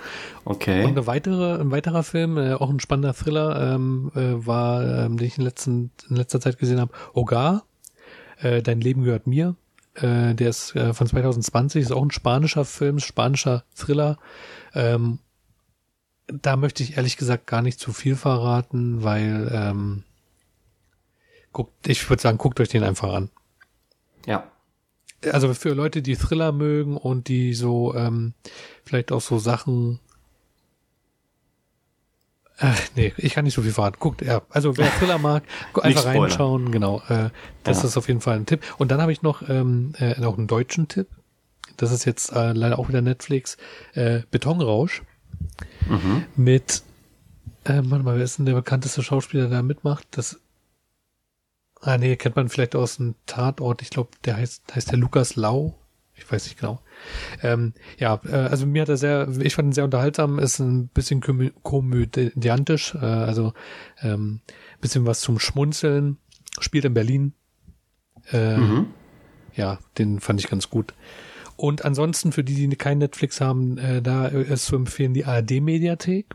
Okay. 0.45 0.85
Und 0.85 0.93
eine 0.93 1.07
weitere, 1.07 1.61
ein 1.61 1.71
weiterer 1.71 2.03
Film, 2.03 2.39
äh, 2.39 2.55
auch 2.55 2.71
ein 2.71 2.81
spannender 2.81 3.13
Thriller, 3.13 3.75
ähm, 3.75 4.11
äh, 4.15 4.47
war, 4.47 5.05
ähm, 5.05 5.19
den 5.19 5.27
ich 5.27 5.37
in, 5.37 5.45
letzten, 5.45 5.91
in 6.09 6.17
letzter 6.17 6.41
Zeit 6.41 6.59
gesehen 6.59 6.81
habe, 6.81 6.93
Hogar, 7.15 7.65
äh, 8.41 8.63
Dein 8.63 8.81
Leben 8.81 9.05
gehört 9.05 9.27
mir. 9.27 9.57
Äh, 9.95 10.35
der 10.35 10.49
ist 10.49 10.75
äh, 10.75 10.95
von 10.95 11.07
2020, 11.07 11.83
ist 11.83 11.93
auch 11.93 12.03
ein 12.03 12.11
spanischer 12.11 12.65
Film, 12.65 12.99
spanischer 12.99 13.65
Thriller. 13.75 14.17
Ähm, 14.75 15.19
da 16.29 16.57
möchte 16.57 16.83
ich 16.83 16.97
ehrlich 16.97 17.17
gesagt 17.17 17.47
gar 17.47 17.63
nicht 17.63 17.81
zu 17.81 17.93
viel 17.93 18.17
verraten, 18.17 19.03
weil 19.03 19.51
ähm, 19.53 20.05
guckt, 21.53 21.89
ich 21.89 22.09
würde 22.09 22.23
sagen, 22.23 22.39
guckt 22.39 22.61
euch 22.61 22.69
den 22.69 22.85
einfach 22.85 23.13
an 23.13 23.31
ja. 24.29 24.45
also 25.33 25.53
für 25.55 25.71
Leute, 25.75 26.03
die 26.03 26.17
Thriller 26.17 26.53
mögen 26.53 26.97
und 26.97 27.29
die 27.29 27.55
so 27.55 27.95
ähm, 27.95 28.35
vielleicht 28.85 29.11
auch 29.11 29.21
so 29.21 29.39
Sachen. 29.39 30.01
Ach, 32.61 32.79
nee, 32.97 33.13
ich 33.17 33.35
kann 33.35 33.45
nicht 33.45 33.55
so 33.55 33.63
viel 33.63 33.73
verraten. 33.73 33.99
Guckt, 34.01 34.21
ja. 34.23 34.43
Also 34.51 34.77
wer 34.77 34.91
Thriller 34.99 35.19
mag, 35.19 35.45
einfach 35.81 36.05
reinschauen, 36.05 36.73
genau. 36.73 37.01
Äh, 37.09 37.31
das 37.63 37.79
Ja. 37.83 37.89
ist 37.89 37.97
auf 37.97 38.09
jeden 38.09 38.21
Fall 38.21 38.37
ein 38.37 38.47
Tipp. 38.47 38.63
Und 38.79 38.91
dann 38.91 39.01
habe 39.01 39.13
ich 39.13 39.23
noch, 39.23 39.49
ähm, 39.49 39.93
äh, 39.99 40.21
noch 40.21 40.37
einen 40.37 40.47
deutschen 40.49 40.89
Tipp. 40.89 41.09
das 41.77 41.93
ist 41.93 42.05
jetzt 42.05 42.33
äh, 42.33 42.53
leider 42.53 42.79
auch 42.81 42.89
wieder 42.89 43.03
Netflix, 43.03 43.57
äh, 43.95 44.23
Betonrausch 44.33 45.03
mit, 46.37 46.83
äh, 47.65 47.81
warte 47.85 48.05
mal, 48.05 48.17
wer 48.17 48.25
ist 48.25 48.39
denn 48.39 48.47
der 48.47 48.55
bekannteste 48.55 49.03
Schauspieler, 49.03 49.49
der 49.49 49.59
da 49.59 49.63
mitmacht? 49.63 50.07
Das, 50.13 50.41
ah 51.81 51.99
nee, 51.99 52.17
kennt 52.17 52.37
man 52.37 52.49
vielleicht 52.49 52.75
aus 52.77 52.97
dem 52.97 53.15
Tatort, 53.27 53.83
ich 53.83 53.91
glaube, 53.91 54.11
der 54.25 54.37
heißt, 54.37 54.75
heißt 54.75 54.91
der 54.91 54.99
Lukas 54.99 55.37
Lau, 55.37 55.79
ich 56.15 56.31
weiß 56.31 56.45
nicht 56.45 56.59
genau. 56.59 56.81
Ähm, 57.43 57.75
ja, 57.99 58.21
äh, 58.25 58.35
also 58.35 58.67
mir 58.67 58.83
hat 58.83 58.89
er 58.89 58.97
sehr, 58.97 59.29
ich 59.41 59.55
fand 59.55 59.69
ihn 59.69 59.73
sehr 59.73 59.85
unterhaltsam, 59.85 60.39
ist 60.39 60.59
ein 60.59 60.89
bisschen 60.89 61.21
komö 61.21 61.51
komödiantisch, 61.63 62.95
äh, 62.95 62.99
also 62.99 63.53
ähm, 64.03 64.41
bisschen 64.81 65.07
was 65.07 65.21
zum 65.21 65.39
Schmunzeln, 65.39 66.19
spielt 66.61 66.85
in 66.85 66.95
Berlin. 66.95 67.35
Äh, 68.33 68.57
Mhm. 68.59 68.87
Ja, 69.55 69.79
den 69.97 70.21
fand 70.21 70.39
ich 70.41 70.49
ganz 70.49 70.71
gut. 70.71 70.95
Und 71.59 71.85
ansonsten, 71.85 72.31
für 72.31 72.45
die, 72.45 72.69
die 72.69 72.77
kein 72.77 72.99
Netflix 72.99 73.41
haben, 73.41 73.79
äh, 73.79 74.01
da 74.01 74.29
ist 74.29 74.67
zu 74.67 74.77
empfehlen 74.77 75.13
die 75.13 75.25
ARD-Mediathek. 75.25 76.27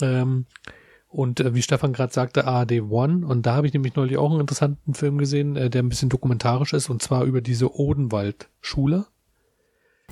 Ähm, 0.00 0.46
und 1.08 1.40
äh, 1.40 1.54
wie 1.54 1.60
Stefan 1.60 1.92
gerade 1.92 2.14
sagte, 2.14 2.46
ARD 2.46 2.80
One. 2.80 3.26
Und 3.26 3.44
da 3.44 3.56
habe 3.56 3.66
ich 3.66 3.74
nämlich 3.74 3.94
neulich 3.94 4.16
auch 4.16 4.30
einen 4.30 4.40
interessanten 4.40 4.94
Film 4.94 5.18
gesehen, 5.18 5.54
äh, 5.56 5.68
der 5.68 5.82
ein 5.82 5.90
bisschen 5.90 6.08
dokumentarisch 6.08 6.72
ist, 6.72 6.88
und 6.88 7.02
zwar 7.02 7.24
über 7.24 7.42
diese 7.42 7.78
Odenwald-Schule. 7.78 9.04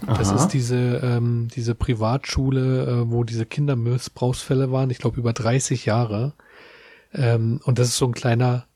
Das 0.07 0.29
Aha. 0.29 0.37
ist 0.37 0.49
diese, 0.49 1.01
ähm, 1.03 1.49
diese 1.57 1.75
Privatschule, 1.75 2.87
äh, 2.87 3.11
wo 3.11 3.25
diese 3.25 3.47
Kindermissbrauchsfälle 3.47 4.71
waren, 4.71 4.91
ich 4.91 4.99
glaube 4.99 5.19
über 5.19 5.33
30 5.33 5.87
Jahre. 5.87 6.35
Ähm, 7.15 7.59
und 7.65 7.79
das 7.79 7.88
ist 7.88 7.97
so 7.97 8.07
ein 8.07 8.12
kleiner 8.12 8.67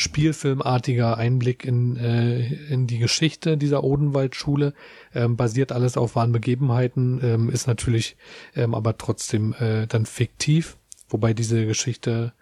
Spielfilmartiger 0.00 1.18
Einblick 1.18 1.66
in, 1.66 1.96
äh, 1.96 2.54
in 2.72 2.86
die 2.86 2.98
Geschichte 2.98 3.58
dieser 3.58 3.84
Odenwaldschule. 3.84 4.72
Ähm, 5.14 5.36
basiert 5.36 5.72
alles 5.72 5.98
auf 5.98 6.16
wahren 6.16 6.32
Begebenheiten, 6.32 7.20
ähm, 7.22 7.50
ist 7.50 7.66
natürlich 7.66 8.16
ähm, 8.56 8.74
aber 8.74 8.96
trotzdem 8.96 9.54
äh, 9.60 9.86
dann 9.86 10.06
fiktiv, 10.06 10.78
wobei 11.10 11.34
diese 11.34 11.66
Geschichte 11.66 12.32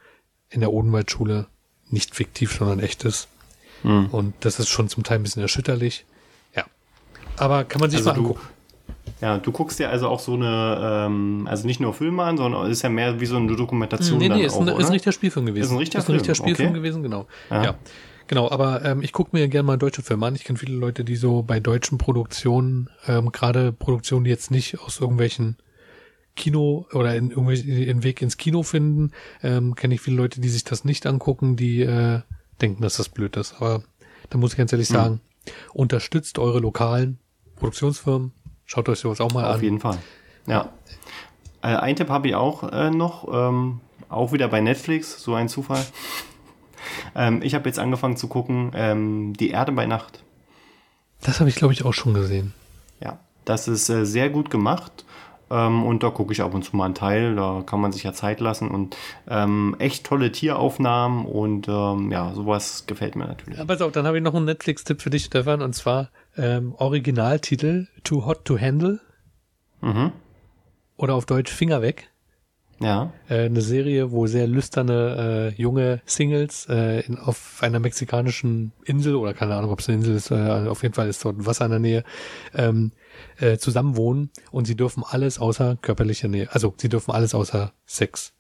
in 0.51 0.61
der 0.61 0.73
Odenwaldschule 0.73 1.49
nicht 1.89 2.15
fiktiv, 2.15 2.53
sondern 2.53 2.79
echt 2.79 3.05
ist. 3.05 3.27
Hm. 3.83 4.07
Und 4.07 4.35
das 4.41 4.61
ist 4.61 4.69
schon 4.69 4.89
zum 4.89 5.03
Teil 5.03 5.19
ein 5.19 5.25
bisschen 5.25 5.43
erschütterlich. 5.43 6.05
Ja. 6.55 6.65
Aber 7.37 7.65
kann 7.65 7.81
man 7.81 7.91
sich 7.91 7.99
Also 7.99 8.11
mal 8.11 8.15
du, 8.15 8.21
angucken. 8.21 8.49
Ja, 9.21 9.39
du 9.39 9.53
guckst 9.53 9.79
dir 9.79 9.91
also 9.91 10.09
auch 10.09 10.21
so 10.21 10.35
eine, 10.35 11.07
ähm, 11.07 11.47
also 11.49 11.67
nicht 11.67 11.81
nur 11.81 11.93
Filme 11.95 12.23
an, 12.23 12.37
sondern 12.37 12.71
ist 12.71 12.83
ja 12.83 12.89
mehr 12.89 13.21
wie 13.21 13.27
so 13.27 13.37
eine 13.37 13.55
Dokumentation 13.57 14.19
Nee, 14.19 14.29
dann 14.29 14.39
nee, 14.39 14.45
ist 14.45 14.55
auch, 14.55 14.61
ein, 14.61 14.69
ist 14.69 14.87
ein 14.87 14.93
richtiger 14.93 15.13
Spielfilm 15.13 15.47
gewesen. 15.47 15.65
Ist 15.65 15.73
ein 15.73 15.79
richtiger 15.79 15.99
ist 15.99 16.09
ein 16.09 16.13
richtiger 16.13 16.35
Film, 16.35 16.47
Spielfilm 16.47 16.69
okay. 16.71 16.79
gewesen, 16.79 17.03
genau. 17.03 17.27
Ja. 17.51 17.65
Ja. 17.65 17.75
Genau, 18.29 18.51
aber 18.51 18.85
ähm, 18.85 19.03
ich 19.03 19.13
gucke 19.13 19.31
mir 19.35 19.49
gerne 19.49 19.67
mal 19.67 19.79
deutsche 19.79 20.03
Filme 20.03 20.27
an. 20.27 20.35
Ich 20.35 20.45
kenne 20.45 20.59
viele 20.59 20.77
Leute, 20.77 21.03
die 21.03 21.17
so 21.17 21.43
bei 21.43 21.61
deutschen 21.61 21.97
Produktionen, 21.97 22.91
ähm, 23.07 23.33
gerade 23.33 23.73
Produktionen, 23.73 24.25
die 24.25 24.31
jetzt 24.31 24.51
nicht 24.51 24.81
aus 24.81 25.01
irgendwelchen 25.01 25.57
Kino 26.37 26.87
oder 26.93 27.17
in 27.17 27.31
irgendwelchen 27.31 28.03
Weg 28.05 28.21
ins 28.21 28.37
Kino 28.37 28.63
finden, 28.63 29.13
ähm, 29.43 29.75
kenne 29.75 29.95
ich 29.95 30.03
viele 30.03 30.19
Leute, 30.19 30.43
die 30.43 30.51
sich 30.51 30.63
das 30.63 30.85
nicht 30.85 31.07
angucken, 31.07 31.57
die 31.57 31.81
äh, 31.81 32.21
denken, 32.61 32.83
dass 32.83 32.99
das 32.99 33.09
blöd 33.09 33.37
ist. 33.37 33.55
Aber 33.61 33.83
da 34.29 34.39
muss 34.39 34.53
ich 34.53 34.59
ganz 34.59 34.73
ehrlich 34.73 34.89
sagen, 34.89 35.21
unterstützt 35.73 36.39
eure 36.39 36.61
lokalen 36.61 37.19
Produktionsfirmen, 37.57 38.33
schaut 38.69 38.89
euch 38.89 39.01
sowas 39.01 39.21
auch 39.21 39.33
mal 39.33 39.45
Auf 39.45 39.57
an. 39.57 39.63
jeden 39.63 39.81
Fall. 39.81 39.99
Ja. 40.47 40.69
Äh, 41.63 41.75
ein 41.75 41.97
Tipp 41.97 42.09
habe 42.09 42.29
ich 42.29 42.37
auch 42.37 42.71
äh, 42.71 42.91
noch, 42.91 43.27
ähm, 43.33 43.81
auch 44.09 44.33
wieder 44.33 44.47
bei 44.47 44.61
Netflix, 44.61 45.21
so 45.21 45.35
ein 45.35 45.49
Zufall. 45.49 45.85
ähm, 47.17 47.41
ich 47.43 47.55
habe 47.57 47.69
jetzt 47.69 47.81
angefangen 47.81 48.17
zu 48.17 48.29
gucken, 48.29 48.71
ähm, 48.75 49.33
Die 49.33 49.51
Erde 49.51 49.73
bei 49.73 49.87
Nacht. 49.87 50.23
Das 51.23 51.41
habe 51.41 51.51
ich, 51.51 51.57
glaube 51.57 51.73
ich, 51.73 51.85
auch 51.85 51.95
schon 51.95 52.15
gesehen. 52.15 52.55
Ja, 53.01 53.19
das 53.45 53.67
ist 53.67 53.89
äh, 53.89 54.07
sehr 54.07 54.31
gut 54.31 54.51
gemacht. 54.51 55.05
Ähm, 55.51 55.85
und 55.85 56.03
da 56.03 56.11
gucke 56.11 56.33
ich 56.33 56.43
ab 56.43 56.53
und 56.53 56.63
zu 56.63 56.77
mal 56.77 56.85
einen 56.85 56.95
Teil, 56.95 57.35
da 57.35 57.63
kann 57.65 57.81
man 57.81 57.91
sich 57.91 58.03
ja 58.03 58.13
Zeit 58.13 58.39
lassen 58.41 58.69
und 58.69 58.97
ähm, 59.29 59.75
echt 59.79 60.05
tolle 60.05 60.31
Tieraufnahmen 60.31 61.25
und 61.25 61.69
ähm, 61.69 62.13
ja, 62.13 62.35
sowas 62.35 62.85
gefällt 62.87 63.17
mir 63.17 63.27
natürlich. 63.27 63.59
Ja, 63.59 63.65
pass 63.65 63.81
auf, 63.81 63.93
dann 63.93 64.07
habe 64.07 64.19
ich 64.19 64.23
noch 64.23 64.35
einen 64.35 64.45
Netflix-Tipp 64.45 65.01
für 65.01 65.09
dich, 65.09 65.25
Stefan, 65.25 65.63
und 65.63 65.75
zwar 65.75 66.11
ähm, 66.39 66.75
Originaltitel 66.77 67.87
Too 68.05 68.25
Hot 68.27 68.45
to 68.45 68.59
Handle 68.59 69.01
Mhm. 69.81 70.13
oder 70.97 71.15
auf 71.15 71.27
Deutsch 71.27 71.53
Finger 71.53 71.83
weg. 71.83 72.11
Ja, 72.81 73.13
Äh, 73.29 73.47
eine 73.47 73.61
Serie, 73.61 74.13
wo 74.13 74.29
sehr 74.29 74.47
lüsterne 74.47 75.53
äh, 75.57 75.61
junge 75.61 76.01
Singles 76.07 76.67
äh, 76.69 77.01
in, 77.01 77.19
auf 77.19 77.59
einer 77.61 77.81
mexikanischen 77.81 78.73
Insel 78.85 79.17
oder 79.17 79.35
keine 79.35 79.57
Ahnung, 79.57 79.73
ob 79.73 79.81
es 79.81 79.89
eine 79.89 79.99
Insel 79.99 80.15
ist, 80.15 80.31
äh, 80.31 80.69
auf 80.69 80.83
jeden 80.83 80.95
Fall 80.95 81.09
ist 81.09 81.25
dort 81.25 81.45
Wasser 81.45 81.65
in 81.65 81.71
der 81.73 81.81
Nähe, 81.81 82.05
ähm, 82.55 82.93
äh, 83.39 83.59
zusammenwohnen 83.59 84.31
und 84.53 84.67
sie 84.67 84.77
dürfen 84.77 85.03
alles 85.05 85.41
außer 85.41 85.77
körperlicher 85.83 86.29
Nähe, 86.29 86.49
also 86.53 86.73
sie 86.77 86.89
dürfen 86.89 87.11
alles 87.11 87.35
außer 87.35 87.73
Sex 87.85 88.33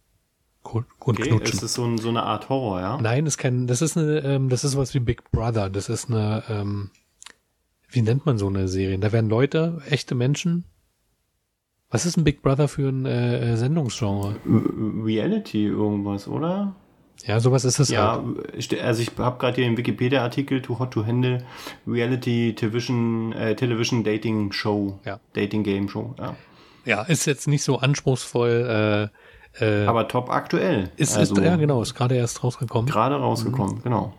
und 0.62 0.86
okay, 1.00 1.30
knutschen. 1.30 1.58
ist 1.64 1.74
so, 1.74 1.84
ein, 1.84 1.98
so 1.98 2.08
eine 2.10 2.22
Art 2.22 2.48
Horror, 2.48 2.80
ja. 2.80 2.98
Nein, 3.00 3.24
das 3.24 3.38
kann, 3.38 3.66
das 3.66 3.82
ist 3.82 3.96
eine, 3.96 4.18
ähm, 4.20 4.48
das 4.50 4.62
ist 4.64 4.76
was 4.76 4.92
wie 4.94 5.00
Big 5.00 5.30
Brother. 5.32 5.70
Das 5.70 5.88
ist 5.88 6.10
eine, 6.10 6.42
ähm, 6.48 6.90
wie 7.88 8.02
nennt 8.02 8.26
man 8.26 8.38
so 8.38 8.48
eine 8.48 8.68
Serie? 8.68 8.98
Da 8.98 9.12
werden 9.12 9.30
Leute, 9.30 9.80
echte 9.88 10.14
Menschen. 10.14 10.64
Was 11.90 12.04
ist 12.04 12.16
ein 12.18 12.24
Big 12.24 12.42
Brother 12.42 12.68
für 12.68 12.88
ein 12.90 13.06
äh, 13.06 13.56
Sendungsgenre? 13.56 14.36
Reality 14.46 15.64
irgendwas, 15.66 16.28
oder? 16.28 16.74
Ja, 17.24 17.40
sowas 17.40 17.64
ist 17.64 17.78
es 17.80 17.88
Ja, 17.88 18.22
halt. 18.22 18.80
also 18.82 19.02
ich 19.02 19.10
habe 19.18 19.38
gerade 19.38 19.56
hier 19.56 19.64
den 19.64 19.76
Wikipedia-Artikel 19.76 20.62
Too 20.62 20.78
Hot 20.78 20.92
to 20.92 21.04
Handle 21.06 21.42
Reality 21.86 22.54
Television, 22.54 23.32
äh, 23.32 23.56
Television 23.56 24.04
Dating 24.04 24.52
Show, 24.52 25.00
Ja. 25.04 25.18
Dating 25.32 25.62
Game 25.64 25.88
Show, 25.88 26.14
ja. 26.18 26.36
Ja, 26.84 27.02
ist 27.02 27.26
jetzt 27.26 27.48
nicht 27.48 27.64
so 27.64 27.78
anspruchsvoll. 27.78 29.10
Äh, 29.60 29.64
äh, 29.64 29.86
Aber 29.86 30.06
top 30.08 30.30
aktuell. 30.30 30.90
ist, 30.96 31.16
also 31.16 31.34
ist, 31.34 31.42
ja 31.44 31.56
genau, 31.56 31.82
ist 31.82 31.94
gerade 31.94 32.14
erst 32.14 32.44
rausgekommen. 32.44 32.88
gerade 32.88 33.16
rausgekommen, 33.16 33.82
genau. 33.82 34.14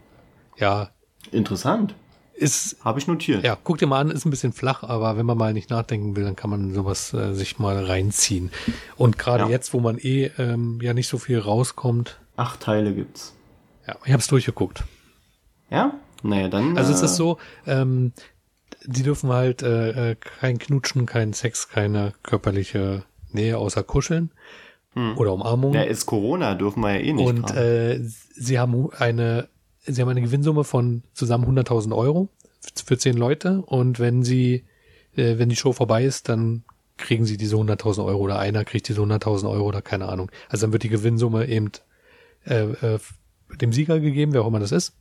Ja, 0.57 0.89
Interessant. 1.31 1.93
Ist, 2.39 2.77
Habe 2.83 2.99
ich 2.99 3.07
notiert. 3.07 3.43
ja, 3.43 3.57
guck 3.61 3.77
dir 3.77 3.87
mal 3.87 3.99
an, 3.99 4.11
ist 4.11 4.25
ein 4.25 4.29
bisschen 4.29 4.53
flach, 4.53 4.83
aber 4.83 5.17
wenn 5.17 5.25
man 5.25 5.37
mal 5.37 5.53
nicht 5.53 5.69
nachdenken 5.69 6.15
will, 6.15 6.23
dann 6.23 6.35
kann 6.35 6.49
man 6.49 6.73
sowas 6.73 7.13
äh, 7.13 7.33
sich 7.33 7.59
mal 7.59 7.83
reinziehen. 7.85 8.51
Und 8.97 9.17
gerade 9.17 9.43
Ja. 9.45 9.49
jetzt, 9.49 9.73
wo 9.73 9.79
man 9.79 9.97
eh 9.97 10.31
ähm, 10.37 10.79
ja 10.81 10.93
nicht 10.93 11.07
so 11.07 11.17
viel 11.17 11.39
rauskommt, 11.39 12.19
Acht 12.37 12.61
Teile 12.61 12.93
gibt's. 12.93 13.33
ja, 13.87 13.95
ich 14.05 14.11
habe 14.13 14.21
es 14.21 14.27
durchgeguckt. 14.27 14.83
Ja? 15.69 15.93
Naja, 16.23 16.47
dann. 16.47 16.77
Also 16.77 16.93
es 16.93 17.01
äh, 17.01 17.05
ist 17.05 17.15
so, 17.17 17.37
ähm, 17.67 18.13
die 18.85 19.03
dürfen 19.03 19.29
halt 19.31 19.61
äh, 19.61 20.11
äh, 20.11 20.15
kein 20.15 20.57
Knutschen, 20.57 21.05
kein 21.05 21.33
Sex, 21.33 21.67
keine 21.69 22.13
körperliche 22.23 23.03
Nähe 23.31 23.57
außer 23.57 23.83
Kuscheln 23.83 24.31
oder 25.15 25.31
Umarmung. 25.33 25.73
Ja, 25.73 25.83
ist 25.83 26.05
Corona, 26.07 26.55
dürfen 26.55 26.81
wir 26.81 26.95
ja 26.95 26.99
eh 26.99 27.13
nicht. 27.13 27.25
Und 27.25 27.51
äh, 27.55 27.99
sie 28.03 28.59
haben 28.59 28.89
eine, 28.97 29.47
sie 29.93 30.01
haben 30.01 30.09
eine 30.09 30.21
Gewinnsumme 30.21 30.63
von 30.63 31.03
zusammen 31.13 31.45
100.000 31.45 31.95
Euro 31.95 32.29
für 32.85 32.97
zehn 32.97 33.17
Leute. 33.17 33.61
Und 33.61 33.99
wenn 33.99 34.23
sie, 34.23 34.65
äh, 35.15 35.37
wenn 35.37 35.49
die 35.49 35.55
Show 35.55 35.73
vorbei 35.73 36.03
ist, 36.05 36.29
dann 36.29 36.63
kriegen 36.97 37.25
sie 37.25 37.37
diese 37.37 37.55
100.000 37.55 38.05
Euro 38.05 38.19
oder 38.19 38.39
einer 38.39 38.65
kriegt 38.65 38.87
diese 38.89 39.01
100.000 39.01 39.49
Euro 39.49 39.65
oder 39.65 39.81
keine 39.81 40.09
Ahnung. 40.09 40.29
Also 40.49 40.65
dann 40.65 40.73
wird 40.73 40.83
die 40.83 40.89
Gewinnsumme 40.89 41.47
eben 41.47 41.71
äh, 42.45 42.63
äh, 42.63 42.99
dem 43.61 43.73
Sieger 43.73 43.99
gegeben, 43.99 44.33
wer 44.33 44.41
auch 44.41 44.47
immer 44.47 44.59
das 44.59 44.71
ist. 44.71 44.93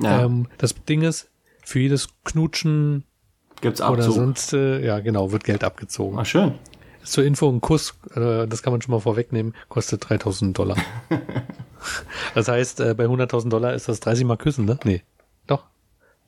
ja, 0.00 0.24
Ähm, 0.24 0.48
das 0.58 0.74
Ding 0.88 1.02
ist, 1.02 1.28
für 1.64 1.78
jedes 1.78 2.08
Knutschen 2.24 3.04
gibt's 3.60 3.80
oder 3.80 4.04
Abzug. 4.04 4.14
sonst, 4.14 4.52
äh, 4.52 4.84
ja 4.84 5.00
genau, 5.00 5.32
wird 5.32 5.44
Geld 5.44 5.62
abgezogen. 5.64 6.18
Ach, 6.18 6.26
schön. 6.26 6.54
Zur 7.04 7.24
Info, 7.24 7.48
ein 7.48 7.60
Kuss, 7.60 7.94
äh, 8.14 8.46
das 8.46 8.62
kann 8.62 8.72
man 8.72 8.82
schon 8.82 8.92
mal 8.92 9.00
vorwegnehmen, 9.00 9.54
kostet 9.68 10.08
3000 10.08 10.56
Dollar. 10.58 10.76
das 12.34 12.48
heißt, 12.48 12.80
äh, 12.80 12.94
bei 12.94 13.04
100.000 13.04 13.48
Dollar 13.48 13.74
ist 13.74 13.88
das 13.88 14.00
30 14.00 14.24
mal 14.24 14.36
küssen, 14.36 14.64
ne? 14.64 14.78
Nee, 14.84 15.02
doch. 15.46 15.64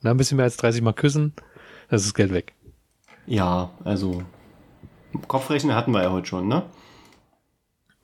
Na, 0.00 0.10
ein 0.10 0.16
bisschen 0.16 0.36
mehr 0.36 0.44
als 0.44 0.56
30 0.56 0.82
mal 0.82 0.92
küssen, 0.92 1.34
das 1.88 2.04
ist 2.04 2.14
Geld 2.14 2.32
weg. 2.32 2.54
Ja, 3.26 3.70
also. 3.84 4.22
Kopfrechnen 5.28 5.76
hatten 5.76 5.92
wir 5.92 6.02
ja 6.02 6.10
heute 6.10 6.26
schon, 6.26 6.48
ne? 6.48 6.64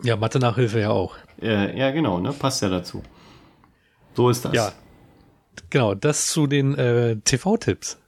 Ja, 0.02 0.16
Mathe-Nachhilfe 0.16 0.80
ja 0.80 0.90
auch. 0.90 1.16
Äh, 1.40 1.76
ja, 1.76 1.90
genau, 1.90 2.20
ne? 2.20 2.32
Passt 2.32 2.62
ja 2.62 2.68
dazu. 2.68 3.02
So 4.14 4.30
ist 4.30 4.44
das. 4.44 4.52
Ja, 4.52 4.72
genau, 5.70 5.94
das 5.94 6.26
zu 6.26 6.46
den 6.46 6.74
äh, 6.76 7.16
TV-Tipps. 7.16 7.98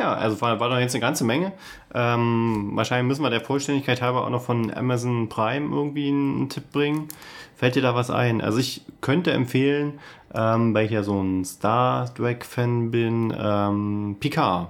Ja, 0.00 0.14
also 0.14 0.40
war, 0.40 0.58
war 0.60 0.70
doch 0.70 0.78
jetzt 0.78 0.94
eine 0.94 1.02
ganze 1.02 1.24
Menge. 1.24 1.52
Ähm, 1.92 2.70
wahrscheinlich 2.72 3.06
müssen 3.06 3.22
wir 3.22 3.28
der 3.28 3.42
Vollständigkeit 3.42 4.00
halber 4.00 4.24
auch 4.24 4.30
noch 4.30 4.42
von 4.42 4.72
Amazon 4.72 5.28
Prime 5.28 5.74
irgendwie 5.76 6.08
einen 6.08 6.48
Tipp 6.48 6.72
bringen. 6.72 7.08
Fällt 7.54 7.74
dir 7.74 7.82
da 7.82 7.94
was 7.94 8.10
ein? 8.10 8.40
Also 8.40 8.56
ich 8.56 8.80
könnte 9.02 9.30
empfehlen, 9.32 10.00
ähm, 10.32 10.72
weil 10.72 10.86
ich 10.86 10.92
ja 10.92 11.02
so 11.02 11.20
ein 11.22 11.44
Star 11.44 12.14
Trek-Fan 12.14 12.90
bin, 12.90 13.36
ähm, 13.38 14.16
Picard. 14.18 14.68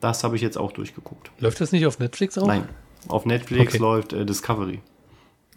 Das 0.00 0.24
habe 0.24 0.34
ich 0.34 0.42
jetzt 0.42 0.58
auch 0.58 0.72
durchgeguckt. 0.72 1.30
Läuft 1.38 1.60
das 1.60 1.70
nicht 1.70 1.86
auf 1.86 2.00
Netflix 2.00 2.36
auch? 2.36 2.48
Nein, 2.48 2.68
auf 3.06 3.26
Netflix 3.26 3.74
Okay. 3.74 3.82
läuft 3.82 4.12
äh, 4.12 4.26
Discovery. 4.26 4.80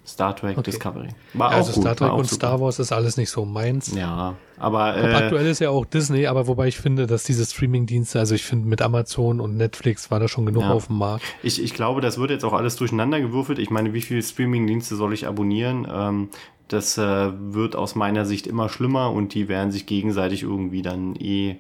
Star 0.05 0.35
Trek 0.35 0.57
Okay. 0.57 0.71
Discovery. 0.71 1.09
War 1.35 1.51
also 1.51 1.69
auch 1.71 1.75
gut, 1.75 1.83
Star 1.83 1.95
Trek 1.95 2.11
und 2.13 2.25
super. 2.25 2.35
Star 2.47 2.61
Wars 2.61 2.79
ist 2.79 2.91
alles 2.91 3.15
nicht 3.17 3.29
so 3.29 3.45
meins. 3.45 3.93
Ja, 3.95 4.35
aber 4.57 4.97
äh, 4.97 5.13
aktuell 5.13 5.45
ist 5.45 5.59
ja 5.59 5.69
auch 5.69 5.85
Disney, 5.85 6.25
aber 6.25 6.47
wobei 6.47 6.67
ich 6.67 6.77
finde, 6.79 7.05
dass 7.05 7.23
diese 7.25 7.45
Streaming-Dienste, 7.45 8.17
also 8.17 8.33
ich 8.33 8.43
finde 8.43 8.67
mit 8.67 8.81
Amazon 8.81 9.39
und 9.39 9.55
Netflix 9.55 10.09
war 10.09 10.19
da 10.19 10.27
schon 10.27 10.45
genug 10.47 10.63
Ja. 10.63 10.71
auf 10.71 10.87
dem 10.87 10.97
Markt. 10.97 11.23
ich, 11.43 11.61
ich 11.63 11.73
glaube, 11.75 12.01
das 12.01 12.17
wird 12.17 12.31
jetzt 12.31 12.43
auch 12.43 12.53
alles 12.53 12.75
durcheinander 12.75 13.21
gewürfelt. 13.21 13.59
Ich 13.59 13.69
meine, 13.69 13.93
wie 13.93 14.01
viele 14.01 14.23
Streaming-Dienste 14.23 14.95
soll 14.95 15.13
ich 15.13 15.27
abonnieren? 15.27 15.87
Ähm, 15.91 16.29
das 16.69 16.97
äh, 16.97 17.31
wird 17.37 17.75
aus 17.75 17.93
meiner 17.95 18.25
Sicht 18.25 18.47
immer 18.47 18.67
schlimmer 18.69 19.11
und 19.11 19.33
die 19.35 19.47
werden 19.47 19.71
sich 19.71 19.85
gegenseitig 19.85 20.41
irgendwie 20.43 20.81
dann 20.81 21.15
eh 21.15 21.57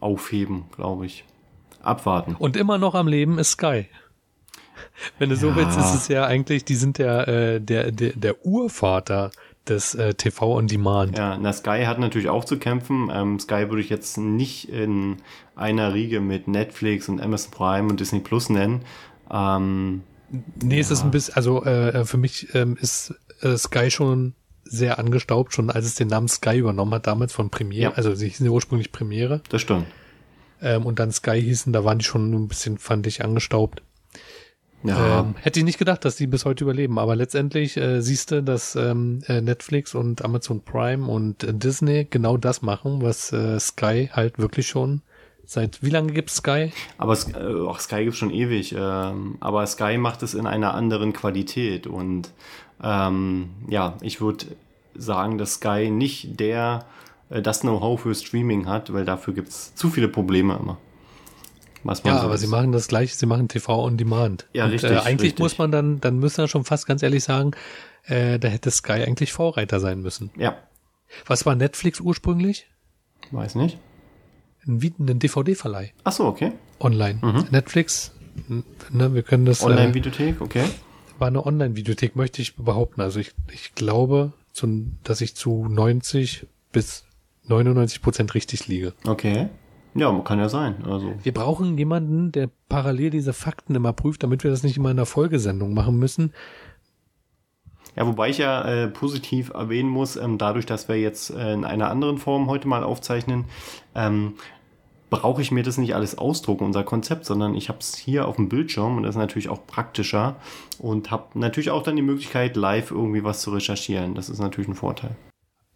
aufheben, 0.00 0.64
glaube 0.74 1.06
ich. 1.06 1.24
Abwarten. 1.82 2.34
Und 2.36 2.56
immer 2.56 2.78
noch 2.78 2.94
am 2.96 3.06
Leben 3.06 3.38
ist 3.38 3.52
Sky. 3.52 3.86
Wenn 5.18 5.30
du 5.30 5.36
so 5.36 5.48
Ja. 5.50 5.56
willst, 5.56 5.78
ist 5.78 5.94
es 5.94 6.08
ja 6.08 6.24
eigentlich, 6.26 6.64
die 6.64 6.74
sind 6.74 6.98
der, 6.98 7.28
äh, 7.28 7.60
der, 7.60 7.92
der, 7.92 8.12
der 8.14 8.44
Urvater 8.46 9.30
des 9.68 9.94
äh, 9.94 10.14
TV 10.14 10.54
on 10.56 10.66
Demand. 10.68 11.18
Ja, 11.18 11.36
na 11.40 11.52
Sky 11.52 11.84
hat 11.86 11.98
natürlich 11.98 12.28
auch 12.28 12.44
zu 12.44 12.58
kämpfen. 12.58 13.10
Ähm, 13.12 13.38
Sky 13.40 13.68
würde 13.68 13.80
ich 13.80 13.88
jetzt 13.90 14.16
nicht 14.16 14.68
in 14.68 15.16
einer 15.56 15.92
Riege 15.94 16.20
mit 16.20 16.46
Netflix 16.46 17.08
und 17.08 17.20
Amazon 17.20 17.50
Prime 17.50 17.88
und 17.88 17.98
Disney 17.98 18.20
Plus 18.20 18.48
nennen. 18.48 18.82
Ähm, 19.30 20.02
Nee, 20.60 20.80
es 20.80 20.90
ist 20.90 21.04
ein 21.04 21.12
bisschen, 21.12 21.34
also 21.36 21.64
äh, 21.64 22.04
für 22.04 22.16
mich 22.16 22.52
ähm, 22.54 22.76
ist 22.80 23.14
äh, 23.42 23.56
Sky 23.56 23.92
schon 23.92 24.34
sehr 24.64 24.98
angestaubt, 24.98 25.54
schon 25.54 25.70
als 25.70 25.86
es 25.86 25.94
den 25.94 26.08
Namen 26.08 26.26
Sky 26.26 26.58
übernommen 26.58 26.92
hat, 26.94 27.06
damals 27.06 27.32
von 27.32 27.48
Premiere. 27.48 27.92
Ja. 27.92 27.96
Also 27.96 28.12
sie 28.16 28.26
hießen 28.28 28.44
ja 28.44 28.50
ursprünglich 28.50 28.90
Premiere 28.90 29.40
das 29.50 29.60
stimmt. 29.62 29.86
ähm, 30.60 30.84
und 30.84 30.98
dann 30.98 31.12
Sky 31.12 31.40
hießen, 31.40 31.72
da 31.72 31.84
waren 31.84 31.98
die 32.00 32.04
schon 32.04 32.32
ein 32.34 32.48
bisschen, 32.48 32.76
fand 32.76 33.06
ich, 33.06 33.24
angestaubt. 33.24 33.82
Ja, 34.82 35.20
Ähm, 35.20 35.34
hätte 35.40 35.58
ich 35.58 35.64
nicht 35.64 35.78
gedacht, 35.78 36.04
dass 36.04 36.16
die 36.16 36.26
bis 36.26 36.44
heute 36.44 36.64
überleben, 36.64 36.98
aber 36.98 37.16
letztendlich 37.16 37.76
äh, 37.76 38.00
siehst 38.00 38.30
du, 38.30 38.42
dass 38.42 38.76
ähm, 38.76 39.20
äh, 39.26 39.40
Netflix 39.40 39.94
und 39.94 40.24
Amazon 40.24 40.62
Prime 40.62 41.06
und 41.10 41.42
äh, 41.44 41.52
Disney 41.52 42.06
genau 42.08 42.36
das 42.36 42.62
machen, 42.62 43.02
was 43.02 43.32
äh, 43.32 43.58
Sky 43.58 44.10
halt 44.12 44.38
wirklich 44.38 44.68
schon 44.68 45.02
seit 45.46 45.82
wie 45.82 45.90
lange 45.90 46.12
gibt's 46.12 46.36
Sky? 46.36 46.72
aber 46.98 47.16
äh, 47.34 47.66
auch 47.66 47.78
Sky 47.80 48.04
gibt 48.04 48.16
schon 48.16 48.30
ewig. 48.30 48.74
Ähm, 48.76 49.36
aber 49.40 49.66
Sky 49.66 49.96
macht 49.96 50.22
es 50.22 50.34
in 50.34 50.46
einer 50.46 50.74
anderen 50.74 51.12
Qualität. 51.12 51.86
Und 51.86 52.32
ähm, 52.82 53.50
ja, 53.68 53.96
ich 54.02 54.20
würde 54.20 54.46
sagen, 54.94 55.38
dass 55.38 55.54
Sky 55.54 55.90
nicht 55.90 56.38
der 56.40 56.84
äh, 57.30 57.40
das 57.40 57.60
Know-how 57.60 58.00
für 58.00 58.14
Streaming 58.14 58.66
hat, 58.66 58.92
weil 58.92 59.04
dafür 59.04 59.34
gibt 59.34 59.48
es 59.48 59.74
zu 59.74 59.88
viele 59.88 60.08
Probleme 60.08 60.58
immer. 60.60 60.78
Was 61.84 62.02
man 62.04 62.14
Ja, 62.14 62.20
so 62.20 62.26
aber 62.26 62.34
ist. 62.34 62.40
sie 62.40 62.46
machen 62.48 62.72
das 62.72 62.88
gleiche, 62.88 63.14
sie 63.14 63.26
machen 63.26 63.48
TV 63.48 63.82
on 63.84 63.96
Demand. 63.96 64.46
Ja, 64.52 64.64
und, 64.64 64.70
richtig, 64.72 64.90
Äh, 64.90 64.98
eigentlich 64.98 65.30
richtig. 65.32 65.38
muss 65.38 65.58
man 65.58 65.70
dann, 65.70 66.00
dann 66.00 66.18
müssen 66.18 66.38
wir 66.38 66.48
schon 66.48 66.64
fast 66.64 66.86
ganz 66.86 67.02
ehrlich 67.02 67.22
sagen, 67.24 67.52
äh, 68.04 68.38
da 68.38 68.48
hätte 68.48 68.70
Sky 68.70 68.92
eigentlich 69.04 69.32
Vorreiter 69.32 69.80
sein 69.80 70.00
müssen. 70.00 70.30
Ja, 70.36 70.56
Was 71.26 71.46
war 71.46 71.54
Netflix 71.54 72.00
ursprünglich? 72.00 72.66
weiß 73.30 73.54
nicht. 73.56 73.78
Ein, 74.66 74.80
ein 74.98 75.18
DVD-Verleih 75.18 75.92
Ach 76.04 76.12
so, 76.12 76.26
okay. 76.26 76.52
online. 76.80 77.46
Netflix, 77.50 78.12
n- 78.48 78.64
ne, 78.90 79.14
wir 79.14 79.22
können 79.22 79.44
das. 79.46 79.62
Äh, 79.62 79.66
Online-Videothek, 79.66 80.40
okay. 80.40 80.64
war 81.18 81.28
eine 81.28 81.44
Online-Videothek, 81.46 82.16
möchte 82.16 82.42
ich 82.42 82.56
behaupten. 82.56 83.00
Also 83.00 83.20
ich, 83.20 83.32
ich 83.52 83.74
glaube, 83.74 84.32
zu, 84.52 84.86
dass 85.04 85.20
ich 85.20 85.34
zu 85.36 85.66
90 85.68 86.46
bis 86.72 87.04
99 87.44 88.02
Prozent 88.02 88.34
richtig 88.34 88.66
liege. 88.66 88.92
Okay. 89.06 89.48
Ja, 89.96 90.12
kann 90.20 90.38
ja 90.38 90.48
sein. 90.48 90.84
Also, 90.84 91.14
Wir 91.22 91.32
brauchen 91.32 91.76
jemanden, 91.78 92.32
der 92.32 92.50
parallel 92.68 93.10
diese 93.10 93.32
Fakten 93.32 93.74
immer 93.74 93.92
prüft, 93.92 94.22
damit 94.22 94.44
wir 94.44 94.50
das 94.50 94.62
nicht 94.62 94.76
immer 94.76 94.90
in 94.90 94.98
einer 94.98 95.06
Folgesendung 95.06 95.74
machen 95.74 95.98
müssen. 95.98 96.32
ja, 97.96 98.06
wobei 98.06 98.28
ich 98.28 98.38
ja 98.38 98.62
äh, 98.62 98.88
positiv 98.88 99.50
erwähnen 99.50 99.88
muss, 99.88 100.16
ähm, 100.16 100.38
dadurch, 100.38 100.66
dass 100.66 100.88
wir 100.88 100.96
jetzt 101.00 101.30
äh, 101.30 101.54
in 101.54 101.64
einer 101.64 101.90
anderen 101.90 102.18
Form 102.18 102.48
heute 102.48 102.68
mal 102.68 102.84
aufzeichnen, 102.84 103.46
ähm, 103.94 104.34
brauche 105.08 105.40
ich 105.40 105.52
mir 105.52 105.62
das 105.62 105.78
nicht 105.78 105.94
alles 105.94 106.18
ausdrucken, 106.18 106.64
unser 106.64 106.82
Konzept, 106.82 107.24
sondern 107.24 107.54
ich 107.54 107.68
habe 107.68 107.78
es 107.78 107.96
hier 107.96 108.26
auf 108.26 108.36
dem 108.36 108.48
Bildschirm 108.48 108.96
und 108.96 109.04
das 109.04 109.14
ist 109.14 109.18
natürlich 109.18 109.48
auch 109.48 109.66
praktischer 109.66 110.36
und 110.78 111.10
habe 111.10 111.38
natürlich 111.38 111.70
auch 111.70 111.82
dann 111.82 111.96
die 111.96 112.02
Möglichkeit, 112.02 112.56
live 112.56 112.90
irgendwie 112.90 113.24
was 113.24 113.40
zu 113.40 113.50
recherchieren. 113.50 114.14
Das 114.14 114.28
ist 114.28 114.40
natürlich 114.40 114.68
ein 114.68 114.74
Vorteil. 114.74 115.16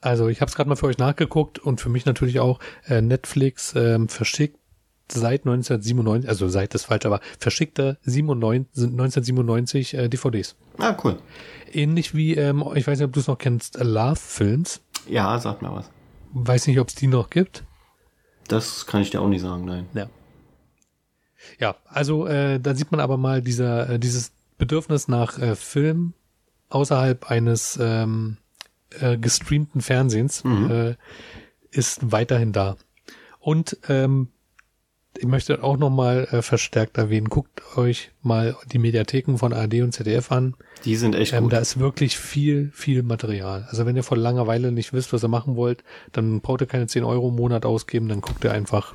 Also 0.00 0.28
ich 0.28 0.40
habe 0.40 0.48
es 0.48 0.56
gerade 0.56 0.68
mal 0.68 0.76
für 0.76 0.86
euch 0.86 0.98
nachgeguckt 0.98 1.58
und 1.58 1.80
für 1.80 1.90
mich 1.90 2.06
natürlich 2.06 2.40
auch 2.40 2.58
äh, 2.86 3.02
Netflix 3.02 3.74
ähm, 3.76 4.08
verschickt 4.08 4.58
seit 5.12 5.40
1997, 5.40 6.28
also 6.28 6.48
seit 6.48 6.74
ist 6.74 6.84
falsch, 6.84 7.04
aber 7.04 7.20
verschickte 7.38 7.98
97, 8.02 8.92
1997 8.92 9.94
äh, 9.94 10.08
DVDs. 10.08 10.56
Ah, 10.78 10.96
cool. 11.04 11.18
Ähnlich 11.72 12.14
wie, 12.14 12.34
ähm, 12.34 12.64
ich 12.74 12.86
weiß 12.86 12.98
nicht, 12.98 13.06
ob 13.06 13.12
du 13.12 13.20
es 13.20 13.26
noch 13.26 13.38
kennst, 13.38 13.78
Love 13.82 14.16
Films. 14.16 14.80
Ja, 15.08 15.38
sag 15.38 15.62
mal 15.62 15.74
was. 15.74 15.90
Weiß 16.32 16.66
nicht, 16.66 16.78
ob 16.78 16.88
es 16.88 16.94
die 16.94 17.08
noch 17.08 17.30
gibt. 17.30 17.64
Das 18.48 18.86
kann 18.86 19.02
ich 19.02 19.10
dir 19.10 19.20
auch 19.20 19.28
nicht 19.28 19.42
sagen, 19.42 19.64
nein. 19.64 19.86
Ja. 19.94 20.08
Ja, 21.58 21.76
also 21.86 22.26
äh, 22.26 22.60
da 22.60 22.74
sieht 22.74 22.90
man 22.92 23.00
aber 23.00 23.16
mal 23.16 23.42
dieser, 23.42 23.90
äh, 23.90 23.98
dieses 23.98 24.32
Bedürfnis 24.58 25.08
nach 25.08 25.38
äh, 25.38 25.56
Film 25.56 26.12
außerhalb 26.68 27.30
eines 27.30 27.78
ähm, 27.80 28.36
äh, 29.00 29.16
gestreamten 29.18 29.80
Fernsehens 29.80 30.44
äh, 30.44 30.94
ist 31.70 32.10
weiterhin 32.12 32.52
da. 32.52 32.76
Und 33.38 33.78
ähm, 33.88 34.28
ich 35.18 35.26
möchte 35.26 35.62
auch 35.64 35.76
nochmal 35.76 36.28
äh, 36.30 36.40
verstärkt 36.42 36.96
erwähnen, 36.96 37.28
guckt 37.28 37.62
euch 37.76 38.12
mal 38.22 38.56
die 38.70 38.78
Mediatheken 38.78 39.36
von 39.38 39.52
ARD 39.52 39.74
und 39.82 39.92
ZDF 39.92 40.30
an. 40.30 40.54
Die 40.84 40.94
sind 40.96 41.14
echt 41.16 41.32
Ähm, 41.32 41.44
gut. 41.44 41.52
da 41.52 41.58
ist 41.58 41.78
wirklich 41.80 42.16
viel, 42.16 42.70
viel 42.72 43.02
Material. 43.02 43.66
Also 43.70 43.86
wenn 43.86 43.96
ihr 43.96 44.04
vor 44.04 44.16
Langeweile 44.16 44.70
nicht 44.72 44.92
wisst, 44.92 45.12
was 45.12 45.24
ihr 45.24 45.28
machen 45.28 45.56
wollt, 45.56 45.82
dann 46.12 46.40
braucht 46.40 46.60
ihr 46.60 46.66
keine 46.68 46.86
10 46.86 47.02
Euro 47.04 47.28
im 47.30 47.36
Monat 47.36 47.66
ausgeben, 47.66 48.08
dann 48.08 48.20
guckt 48.20 48.44
ihr 48.44 48.52
einfach 48.52 48.94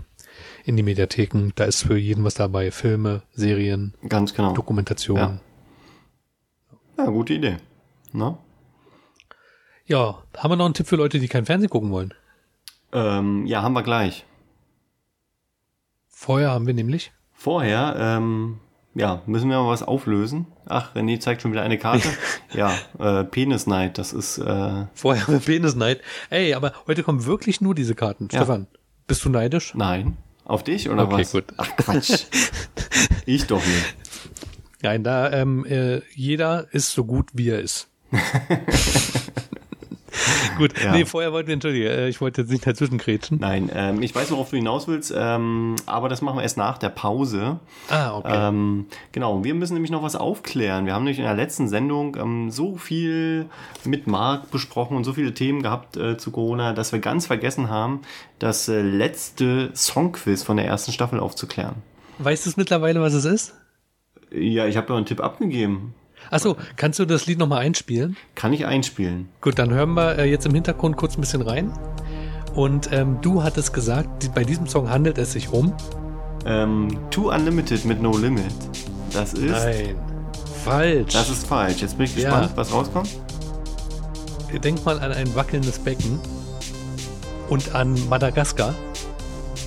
in 0.63 0.77
die 0.77 0.83
Mediatheken. 0.83 1.51
Da 1.55 1.65
ist 1.65 1.83
für 1.83 1.97
jeden 1.97 2.23
was 2.23 2.33
dabei. 2.35 2.71
Filme, 2.71 3.23
Serien, 3.33 3.93
Ganz 4.07 4.33
genau. 4.33 4.53
Dokumentationen. 4.53 5.39
Ja, 6.97 7.05
gute 7.07 7.33
Idee. 7.33 7.57
Na? 8.13 8.37
Ja. 9.87 10.23
haben 10.37 10.51
wir 10.51 10.55
noch 10.55 10.65
einen 10.65 10.73
Tipp 10.73 10.87
für 10.87 10.95
Leute, 10.95 11.19
die 11.19 11.27
kein 11.27 11.45
Fernsehen 11.45 11.69
gucken 11.69 11.91
wollen? 11.91 12.13
Ähm, 12.91 13.45
ja, 13.45 13.61
haben 13.61 13.73
wir 13.73 13.83
gleich. 13.83 14.25
Vorher 16.07 16.51
haben 16.51 16.65
wir 16.67 16.73
nämlich. 16.73 17.11
Vorher, 17.33 17.95
ähm, 17.99 18.59
ja, 18.95 19.21
müssen 19.25 19.49
wir 19.49 19.57
mal 19.61 19.69
was 19.69 19.83
auflösen. 19.83 20.47
Ach, 20.65 20.95
René 20.95 21.19
zeigt 21.19 21.41
schon 21.41 21.51
wieder 21.51 21.61
eine 21.61 21.77
Karte. 21.77 22.07
ja, 22.53 22.73
äh, 22.97 23.23
Penis 23.25 23.67
Night, 23.67 23.97
das 23.97 24.13
ist, 24.13 24.37
äh, 24.37 24.85
Vorher 24.93 25.27
haben 25.27 25.33
wir 25.33 25.39
Penis 25.39 25.75
Night. 25.75 26.01
Ey, 26.29 26.53
aber 26.53 26.73
heute 26.87 27.03
kommen 27.03 27.25
wirklich 27.25 27.61
nur 27.61 27.75
diese 27.75 27.93
Karten. 27.95 28.29
Ja. 28.31 28.39
Stefan, 28.39 28.67
bist 29.07 29.23
du 29.25 29.29
neidisch? 29.29 29.73
nein. 29.75 30.17
Auf 30.47 30.63
dich 30.63 30.89
oder 30.91 31.05
Okay, 31.05 31.21
was? 31.21 31.31
gut. 31.31 31.45
Ach, 31.57 31.67
Quatsch. 31.75 32.25
ich 33.25 33.47
doch 33.47 33.65
nicht. 33.65 33.95
Nein, 34.83 35.03
da 35.03 35.31
ähm, 35.31 35.65
äh, 35.65 36.01
jeder 36.13 36.71
ist 36.71 36.91
so 36.91 37.03
gut, 37.03 37.29
wie 37.33 37.49
er 37.49 37.59
ist. 37.61 37.89
gut, 40.57 40.71
Ja. 40.81 40.91
nee, 40.91 41.05
vorher 41.05 41.31
wollten 41.33 41.47
wir, 41.47 41.53
entschuldige, 41.53 41.89
äh, 41.89 42.09
ich 42.09 42.21
wollte 42.21 42.41
jetzt 42.41 42.51
nicht 42.51 42.65
dazwischen 42.65 42.97
grätschen. 42.97 43.37
Nein, 43.39 43.69
ähm, 43.73 44.01
ich 44.01 44.13
weiß, 44.15 44.31
worauf 44.31 44.49
du 44.49 44.57
hinaus 44.57 44.87
willst, 44.87 45.13
ähm, 45.15 45.75
aber 45.85 46.09
das 46.09 46.21
machen 46.21 46.37
wir 46.37 46.43
erst 46.43 46.57
nach 46.57 46.77
der 46.77 46.89
Pause. 46.89 47.59
Ah, 47.89 48.15
okay. 48.17 48.47
Ähm, 48.49 48.85
genau, 49.11 49.43
wir 49.43 49.53
müssen 49.55 49.73
nämlich 49.73 49.91
noch 49.91 50.03
was 50.03 50.15
aufklären. 50.15 50.85
Wir 50.85 50.93
haben 50.93 51.03
nämlich 51.03 51.19
in 51.19 51.25
der 51.25 51.33
letzten 51.35 51.67
Sendung 51.67 52.15
ähm, 52.15 52.51
so 52.51 52.77
viel 52.77 53.45
mit 53.83 54.07
Marc 54.07 54.51
besprochen 54.51 54.97
und 54.97 55.03
so 55.03 55.13
viele 55.13 55.33
Themen 55.33 55.61
gehabt 55.61 55.97
äh, 55.97 56.17
zu 56.17 56.31
Corona, 56.31 56.73
dass 56.73 56.91
wir 56.91 56.99
ganz 56.99 57.25
vergessen 57.27 57.69
haben, 57.69 58.01
das 58.39 58.67
äh, 58.67 58.81
letzte 58.81 59.71
Songquiz 59.75 60.43
von 60.43 60.57
der 60.57 60.65
ersten 60.65 60.91
Staffel 60.91 61.19
aufzuklären. 61.19 61.75
Weißt 62.19 62.45
du 62.45 62.49
es 62.49 62.57
mittlerweile, 62.57 63.01
was 63.01 63.13
es 63.13 63.25
ist? 63.25 63.55
Ja, 64.31 64.65
ich 64.65 64.75
habe 64.77 64.89
ja 64.89 64.97
einen 64.97 65.05
Tipp 65.05 65.21
abgegeben. 65.21 65.93
Achso, 66.31 66.55
kannst 66.75 66.99
du 66.99 67.05
das 67.05 67.25
Lied 67.25 67.37
nochmal 67.39 67.59
einspielen? 67.59 68.17
Kann 68.35 68.53
ich 68.53 68.65
einspielen? 68.65 69.29
Gut, 69.41 69.59
dann 69.59 69.71
hören 69.71 69.93
wir 69.93 70.17
äh, 70.19 70.29
jetzt 70.29 70.45
im 70.45 70.53
Hintergrund 70.53 70.97
kurz 70.97 71.17
ein 71.17 71.21
bisschen 71.21 71.41
rein. 71.41 71.71
Und 72.55 72.91
ähm, 72.91 73.19
du 73.21 73.43
hattest 73.43 73.73
gesagt, 73.73 74.23
die, 74.23 74.29
bei 74.29 74.43
diesem 74.43 74.67
Song 74.67 74.89
handelt 74.89 75.17
es 75.17 75.33
sich 75.33 75.49
um. 75.49 75.73
Ähm, 76.45 76.97
Too 77.11 77.31
Unlimited 77.31 77.85
mit 77.85 78.01
No 78.01 78.15
Limit. 78.17 78.43
Das 79.11 79.33
ist, 79.33 79.51
Nein. 79.51 79.95
Falsch. 80.63 81.13
das 81.13 81.29
ist 81.29 81.47
falsch. 81.47 81.81
Jetzt 81.81 81.97
bin 81.97 82.05
ich 82.05 82.15
Ja. 82.15 82.29
gespannt, 82.29 82.51
was 82.55 82.73
rauskommt. 82.73 83.09
Denk 84.63 84.85
mal 84.85 84.99
an 84.99 85.11
ein 85.11 85.35
wackelndes 85.35 85.79
Becken 85.79 86.17
und 87.49 87.75
an 87.75 87.95
Madagaskar. 88.09 88.73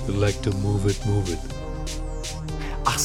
You 0.07 0.15
like 0.19 0.41
to 0.41 0.49
move 0.63 0.89
it, 0.89 0.97
move 1.05 1.31
it. 1.31 1.37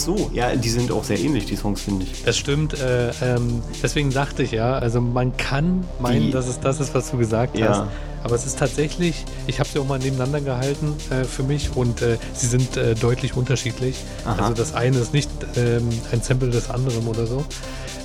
So, 0.04 0.30
ja, 0.34 0.54
die 0.54 0.68
sind 0.68 0.92
auch 0.92 1.02
sehr 1.04 1.18
ähnlich, 1.18 1.46
die 1.46 1.56
Songs, 1.56 1.80
finde 1.80 2.04
ich. 2.04 2.22
Das 2.24 2.36
stimmt, 2.36 2.74
äh, 2.78 3.08
ähm, 3.22 3.62
deswegen 3.82 4.10
dachte 4.10 4.42
ich 4.42 4.50
ja, 4.52 4.74
also 4.78 5.00
man 5.00 5.34
kann 5.36 5.84
meinen, 5.98 6.26
Die- 6.26 6.30
dass 6.30 6.46
es 6.46 6.60
das 6.60 6.78
ist, 6.80 6.94
was 6.94 7.10
du 7.10 7.16
gesagt 7.18 7.56
Ja. 7.58 7.68
hast, 7.68 7.82
Aber 8.22 8.36
es 8.36 8.46
ist 8.46 8.58
tatsächlich, 8.58 9.22
ich 9.46 9.60
habe 9.60 9.68
sie 9.70 9.78
auch 9.78 9.86
mal 9.86 9.98
nebeneinander 9.98 10.40
gehalten 10.40 10.94
äh, 11.10 11.24
für 11.24 11.42
mich 11.42 11.76
und 11.76 12.00
äh, 12.00 12.16
sie 12.32 12.46
sind 12.46 12.74
äh, 12.78 12.94
deutlich 12.94 13.36
unterschiedlich. 13.36 13.96
Aha. 14.24 14.40
Also 14.44 14.54
das 14.54 14.72
eine 14.74 14.96
ist 14.98 15.12
nicht 15.12 15.28
ähm, 15.56 15.86
ein 16.10 16.22
Sample 16.22 16.48
des 16.48 16.70
anderen 16.70 17.06
oder 17.06 17.26
so. 17.26 17.44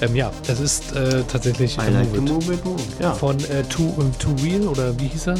Ähm, 0.02 0.18
ja, 0.18 0.30
das 0.45 0.60
ist 0.60 0.91
äh, 0.93 1.24
tatsächlich 1.32 1.78
I 1.78 1.89
like 1.91 2.14
Move 2.14 2.18
It. 2.18 2.30
move 2.34 2.54
it, 2.54 2.66
move. 2.66 2.82
Ja, 3.02 3.14
von 3.14 3.38
äh, 3.45 3.64
Two, 3.70 3.93
ähm, 3.97 4.12
Two 4.20 4.36
Wheel 4.43 4.68
oder 4.68 4.97
wie 5.00 5.08
hieß 5.08 5.28
er? 5.28 5.36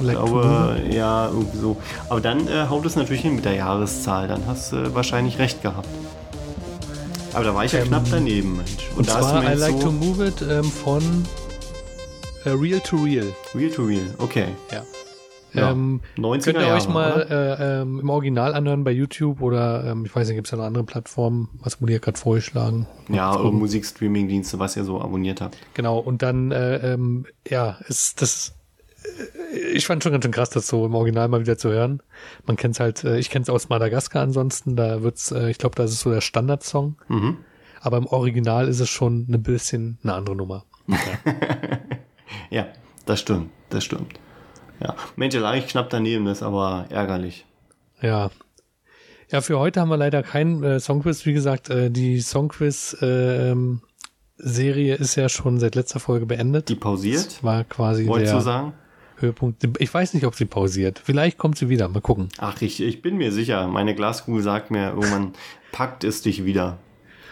It? 0.00 0.10
glaube, 0.10 0.82
ja, 0.90 1.28
irgendwie 1.28 1.58
so. 1.58 1.76
Aber 2.08 2.20
dann 2.20 2.48
äh, 2.48 2.66
haut 2.68 2.84
es 2.86 2.96
natürlich 2.96 3.22
hin 3.22 3.36
mit 3.36 3.44
der 3.44 3.54
Jahreszahl. 3.54 4.28
Dann 4.28 4.42
hast 4.46 4.72
du 4.72 4.94
wahrscheinlich 4.94 5.38
recht 5.38 5.62
gehabt. 5.62 5.88
Aber 7.32 7.44
da 7.44 7.54
war 7.54 7.64
ich 7.64 7.72
ja 7.72 7.80
Ähm, 7.80 7.88
knapp 7.88 8.04
daneben, 8.10 8.56
Mensch. 8.56 8.88
Und 8.96 9.08
da 9.08 9.16
hast 9.16 9.30
zwar 9.30 9.44
I 9.44 9.56
Like 9.56 9.72
so 9.72 9.80
to 9.80 9.92
Move 9.92 10.26
It 10.26 10.42
ähm, 10.42 10.64
von 10.64 11.02
äh, 12.44 12.50
Real 12.50 12.80
to 12.80 12.96
Real. 12.96 13.26
Real 13.54 13.70
to 13.70 13.82
Real, 13.82 14.06
okay. 14.18 14.46
Ja. 14.72 14.82
Ja. 15.52 15.70
Ähm, 15.70 16.00
90er 16.16 16.44
könnt 16.44 16.58
ihr 16.58 16.62
Jahre, 16.62 16.76
euch 16.76 16.88
mal 16.88 17.26
äh, 17.30 17.80
ähm, 17.80 18.00
im 18.00 18.10
Original 18.10 18.54
anhören 18.54 18.84
bei 18.84 18.90
YouTube 18.90 19.40
oder 19.40 19.84
ähm, 19.84 20.04
ich 20.04 20.14
weiß 20.14 20.28
nicht, 20.28 20.36
gibt 20.36 20.46
es 20.46 20.50
ja 20.50 20.58
noch 20.58 20.64
andere 20.64 20.84
Plattformen, 20.84 21.48
was 21.62 21.80
wurde 21.80 21.92
hier 21.92 22.00
gerade 22.00 22.18
vorgeschlagen? 22.18 22.86
Ja. 23.08 23.36
Musikstreaming-Dienste, 23.38 24.58
was 24.58 24.76
ihr 24.76 24.84
so 24.84 25.00
abonniert 25.00 25.40
habt. 25.40 25.56
Genau, 25.74 25.98
und 25.98 26.22
dann, 26.22 26.52
äh, 26.52 26.94
ähm, 26.94 27.26
ja, 27.48 27.78
ist 27.88 28.20
das, 28.20 28.48
äh, 28.48 28.52
ich 29.74 29.86
fand 29.86 30.02
schon 30.02 30.12
ganz 30.12 30.24
schön 30.24 30.32
krass, 30.32 30.50
das 30.50 30.66
so 30.68 30.86
im 30.86 30.94
Original 30.94 31.28
mal 31.28 31.40
wieder 31.40 31.58
zu 31.58 31.70
hören. 31.70 32.02
Man 32.46 32.56
kennt 32.56 32.74
es 32.76 32.80
halt, 32.80 33.04
äh, 33.04 33.18
ich 33.18 33.30
kenne 33.30 33.42
es 33.44 33.50
aus 33.50 33.68
Madagaskar 33.68 34.22
ansonsten, 34.22 34.76
da 34.76 35.02
wird's, 35.02 35.30
äh, 35.32 35.50
ich 35.50 35.58
glaube, 35.58 35.74
das 35.76 35.92
ist 35.92 36.00
so 36.00 36.10
der 36.10 36.20
Standardsong, 36.20 36.96
Mhm. 37.08 37.38
aber 37.80 37.96
im 37.98 38.06
Original 38.06 38.68
ist 38.68 38.80
es 38.80 38.88
schon 38.90 39.26
ein 39.30 39.42
bisschen 39.42 39.98
eine 40.02 40.14
andere 40.14 40.36
Nummer. 40.36 40.64
Ja, 42.50 42.66
das 43.06 43.20
stimmt, 43.20 43.50
das 43.70 43.84
stimmt. 43.84 44.14
Ja, 44.80 44.94
Mensch, 45.16 45.34
lag 45.34 45.54
ich 45.56 45.66
knapp 45.68 45.90
daneben, 45.90 46.24
das 46.26 46.38
ist 46.38 46.42
aber 46.42 46.86
ärgerlich. 46.90 47.44
Ja. 48.00 48.30
Ja, 49.30 49.40
für 49.40 49.58
heute 49.58 49.80
haben 49.80 49.88
wir 49.88 49.96
leider 49.96 50.22
keinen 50.22 50.62
äh, 50.62 50.78
Songquiz. 50.80 51.24
Wie 51.26 51.32
gesagt, 51.32 51.70
äh, 51.70 51.90
die 51.90 52.20
Songquiz-Serie 52.20 54.94
ist 54.94 55.16
ja 55.16 55.28
schon 55.28 55.58
seit 55.58 55.74
letzter 55.74 55.98
Folge 55.98 56.26
beendet. 56.26 56.68
Die 56.68 56.76
pausiert, 56.76 57.26
Das 57.26 57.42
war 57.42 57.64
quasi 57.64 58.06
wolltest 58.06 58.32
der 58.32 58.38
du 58.38 58.44
sagen? 58.44 58.72
Höhepunkt. 59.18 59.66
Ich 59.78 59.92
weiß 59.92 60.14
nicht, 60.14 60.24
ob 60.26 60.34
sie 60.34 60.44
pausiert. 60.44 61.00
Vielleicht 61.02 61.38
kommt 61.38 61.56
sie 61.58 61.68
wieder. 61.68 61.88
Mal 61.88 62.00
gucken. 62.00 62.28
Ach, 62.38 62.60
ich, 62.62 62.82
ich 62.82 63.02
bin 63.02 63.16
mir 63.16 63.32
sicher, 63.32 63.66
meine 63.68 63.94
Glaskugel 63.94 64.42
sagt 64.42 64.70
mir, 64.70 64.88
irgendwann 64.90 65.32
packt 65.72 66.04
es 66.04 66.22
dich 66.22 66.44
wieder. 66.44 66.78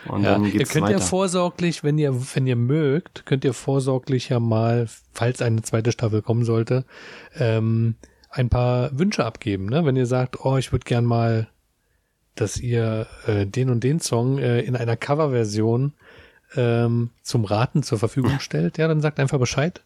Und 0.06 0.22
Ja, 0.22 0.32
dann 0.32 0.44
ihr 0.44 0.50
geht's 0.52 0.70
könnt 0.70 0.88
ja 0.88 0.96
weiter. 0.96 1.04
vorsorglich, 1.04 1.82
wenn 1.82 1.96
ihr, 1.98 2.14
wenn 2.34 2.46
ihr 2.46 2.56
mögt, 2.56 3.24
könnt 3.26 3.44
ihr 3.44 3.54
vorsorglich 3.54 4.28
ja 4.28 4.38
mal, 4.40 4.86
falls 5.12 5.40
eine 5.40 5.62
zweite 5.62 5.92
Staffel 5.92 6.20
kommen 6.22 6.44
sollte, 6.44 6.84
ähm, 7.38 7.94
ein 8.30 8.48
paar 8.50 8.98
Wünsche 8.98 9.24
abgeben. 9.24 9.66
Ne? 9.66 9.84
Wenn 9.86 9.96
ihr 9.96 10.06
sagt, 10.06 10.44
oh, 10.44 10.56
ich 10.58 10.72
würde 10.72 10.84
gern 10.84 11.04
mal, 11.04 11.48
dass 12.34 12.58
ihr 12.58 13.06
äh, 13.26 13.46
den 13.46 13.70
und 13.70 13.84
den 13.84 14.00
Song 14.00 14.38
äh, 14.38 14.60
in 14.60 14.76
einer 14.76 14.96
Coverversion 14.96 15.94
ähm, 16.56 17.10
zum 17.22 17.44
Raten 17.44 17.82
zur 17.82 17.98
Verfügung 17.98 18.38
stellt, 18.40 18.76
ja, 18.78 18.88
dann 18.88 19.00
sagt 19.00 19.18
einfach 19.20 19.38
Bescheid. 19.38 19.80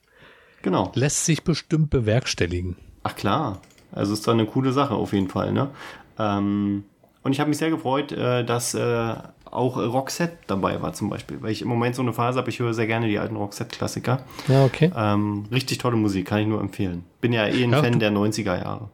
Genau. 0.62 0.92
Lässt 0.94 1.24
sich 1.24 1.44
bestimmt 1.44 1.90
bewerkstelligen. 1.90 2.76
Ach 3.02 3.14
klar. 3.16 3.60
Also 3.92 4.12
ist 4.12 4.26
doch 4.26 4.32
eine 4.34 4.46
coole 4.46 4.72
Sache 4.72 4.94
auf 4.94 5.12
jeden 5.12 5.28
Fall, 5.28 5.52
ne? 5.52 5.70
Ähm, 6.18 6.84
und 7.22 7.32
ich 7.32 7.40
habe 7.40 7.48
mich 7.48 7.58
sehr 7.58 7.70
gefreut, 7.70 8.12
äh, 8.12 8.44
dass 8.44 8.74
äh, 8.74 9.14
auch 9.50 9.76
Roxette 9.76 10.36
dabei 10.46 10.80
war 10.82 10.92
zum 10.92 11.08
Beispiel, 11.10 11.40
weil 11.40 11.52
ich 11.52 11.62
im 11.62 11.68
Moment 11.68 11.94
so 11.94 12.02
eine 12.02 12.12
Phase 12.12 12.38
habe, 12.38 12.50
ich 12.50 12.58
höre 12.58 12.74
sehr 12.74 12.86
gerne 12.86 13.08
die 13.08 13.18
alten 13.18 13.36
Roxette-Klassiker. 13.36 14.20
Ja, 14.46 14.64
okay. 14.64 14.90
Ähm, 14.94 15.46
richtig 15.50 15.78
tolle 15.78 15.96
Musik, 15.96 16.26
kann 16.26 16.40
ich 16.40 16.46
nur 16.46 16.60
empfehlen. 16.60 17.04
Bin 17.20 17.32
ja 17.32 17.46
eh 17.46 17.64
ein 17.64 17.72
Ja, 17.72 17.82
Fan 17.82 17.98
der 17.98 18.12
90er 18.12 18.58
Jahre. 18.58 18.90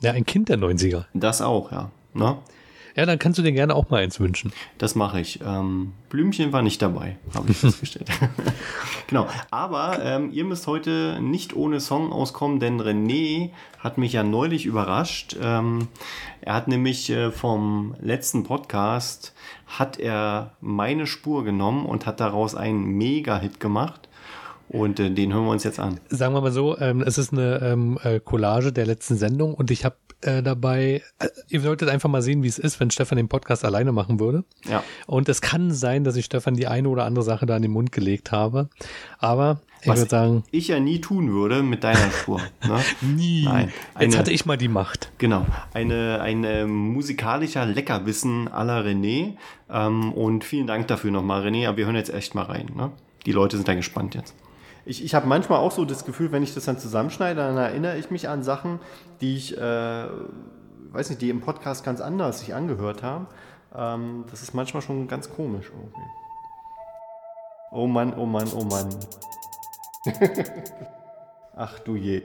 Ja, 0.00 0.12
ein 0.12 0.24
Kind 0.26 0.48
der 0.48 0.58
90er. 0.58 1.04
Das 1.14 1.40
auch, 1.42 1.70
ja. 1.70 1.90
Ne? 2.14 2.36
Ja, 2.96 3.06
dann 3.06 3.18
kannst 3.18 3.38
du 3.38 3.42
dir 3.42 3.52
gerne 3.52 3.74
auch 3.74 3.90
mal 3.90 4.02
eins 4.02 4.20
wünschen. 4.20 4.52
Das 4.78 4.94
mache 4.94 5.20
ich. 5.20 5.40
Ähm, 5.44 5.92
Blümchen 6.10 6.52
war 6.52 6.62
nicht 6.62 6.80
dabei, 6.80 7.16
habe 7.34 7.50
ich 7.50 7.56
festgestellt. 7.58 8.08
genau. 9.08 9.26
Aber 9.50 10.00
ähm, 10.02 10.30
ihr 10.32 10.44
müsst 10.44 10.66
heute 10.68 11.18
nicht 11.20 11.56
ohne 11.56 11.80
Song 11.80 12.12
auskommen, 12.12 12.60
denn 12.60 12.80
René 12.80 13.50
hat 13.80 13.98
mich 13.98 14.12
ja 14.12 14.22
neulich 14.22 14.64
überrascht. 14.64 15.36
Ähm, 15.42 15.88
er 16.40 16.54
hat 16.54 16.68
nämlich 16.68 17.10
äh, 17.10 17.32
vom 17.32 17.96
letzten 18.00 18.44
Podcast 18.44 19.34
hat 19.66 19.98
er 19.98 20.52
meine 20.60 21.06
Spur 21.06 21.44
genommen 21.44 21.86
und 21.86 22.06
hat 22.06 22.20
daraus 22.20 22.54
einen 22.54 22.84
Mega-Hit 22.84 23.58
gemacht. 23.58 24.08
Und 24.68 24.98
äh, 25.00 25.10
den 25.10 25.32
hören 25.32 25.44
wir 25.44 25.50
uns 25.50 25.64
jetzt 25.64 25.80
an. 25.80 26.00
sagen 26.08 26.34
wir 26.34 26.40
mal 26.40 26.52
so, 26.52 26.78
ähm, 26.78 27.02
es 27.02 27.18
ist 27.18 27.32
eine 27.32 27.60
ähm, 27.60 27.98
äh, 28.02 28.20
Collage 28.20 28.72
der 28.72 28.86
letzten 28.86 29.16
Sendung 29.16 29.54
und 29.54 29.70
ich 29.70 29.84
habe 29.84 29.96
äh, 30.24 30.42
dabei, 30.42 31.02
äh, 31.18 31.28
ihr 31.48 31.60
solltet 31.60 31.88
einfach 31.88 32.08
mal 32.08 32.22
sehen, 32.22 32.42
wie 32.42 32.48
es 32.48 32.58
ist, 32.58 32.80
wenn 32.80 32.90
Stefan 32.90 33.16
den 33.16 33.28
Podcast 33.28 33.64
alleine 33.64 33.92
machen 33.92 34.20
würde. 34.20 34.44
Ja. 34.68 34.82
Und 35.06 35.28
es 35.28 35.40
kann 35.40 35.70
sein, 35.70 36.04
dass 36.04 36.16
ich 36.16 36.24
Stefan 36.24 36.54
die 36.54 36.66
eine 36.66 36.88
oder 36.88 37.04
andere 37.04 37.24
Sache 37.24 37.46
da 37.46 37.56
in 37.56 37.62
den 37.62 37.70
Mund 37.72 37.92
gelegt 37.92 38.32
habe. 38.32 38.68
Aber 39.18 39.60
ich 39.82 39.88
Was 39.88 39.98
würde 40.00 40.10
sagen, 40.10 40.44
ich 40.50 40.68
ja 40.68 40.80
nie 40.80 41.00
tun 41.00 41.30
würde 41.32 41.62
mit 41.62 41.84
deiner 41.84 42.10
Spur. 42.10 42.40
Ne? 42.66 42.80
nie. 43.02 43.44
Nein. 43.44 43.72
Jetzt 43.98 44.12
Eine- 44.12 44.18
hatte 44.18 44.32
ich 44.32 44.46
mal 44.46 44.56
die 44.56 44.68
Macht. 44.68 45.10
Genau, 45.18 45.46
eine, 45.74 46.20
ein 46.22 46.66
musikalischer 46.70 47.66
Leckerwissen 47.66 48.48
à 48.48 48.64
la 48.64 48.80
René. 48.80 49.34
Ähm, 49.70 50.12
und 50.12 50.44
vielen 50.44 50.66
Dank 50.66 50.88
dafür 50.88 51.10
nochmal, 51.10 51.46
René. 51.46 51.68
Aber 51.68 51.76
wir 51.76 51.84
hören 51.86 51.96
jetzt 51.96 52.12
echt 52.12 52.34
mal 52.34 52.44
rein. 52.44 52.70
Ne? 52.74 52.92
Die 53.26 53.32
Leute 53.32 53.56
sind 53.56 53.68
da 53.68 53.74
gespannt 53.74 54.14
jetzt. 54.14 54.34
Ich, 54.86 55.02
ich 55.02 55.14
habe 55.14 55.26
manchmal 55.26 55.60
auch 55.60 55.72
so 55.72 55.84
das 55.84 56.04
Gefühl, 56.04 56.30
wenn 56.32 56.42
ich 56.42 56.54
das 56.54 56.66
dann 56.66 56.78
zusammenschneide, 56.78 57.36
dann 57.40 57.56
erinnere 57.56 57.96
ich 57.96 58.10
mich 58.10 58.28
an 58.28 58.42
Sachen, 58.42 58.80
die 59.24 59.36
ich, 59.36 59.56
äh, 59.56 60.06
weiß 60.92 61.08
nicht, 61.08 61.22
die 61.22 61.30
im 61.30 61.40
Podcast 61.40 61.82
ganz 61.82 62.00
anders 62.02 62.40
sich 62.40 62.54
angehört 62.54 63.02
haben. 63.02 63.26
Ähm, 63.74 64.26
das 64.30 64.42
ist 64.42 64.52
manchmal 64.52 64.82
schon 64.82 65.08
ganz 65.08 65.30
komisch 65.30 65.70
irgendwie. 65.74 66.08
Oh 67.72 67.86
Mann, 67.86 68.12
oh 68.14 68.26
Mann, 68.26 68.48
oh 68.54 68.64
Mann. 68.64 68.94
Ach 71.56 71.78
du 71.80 71.96
je. 71.96 72.22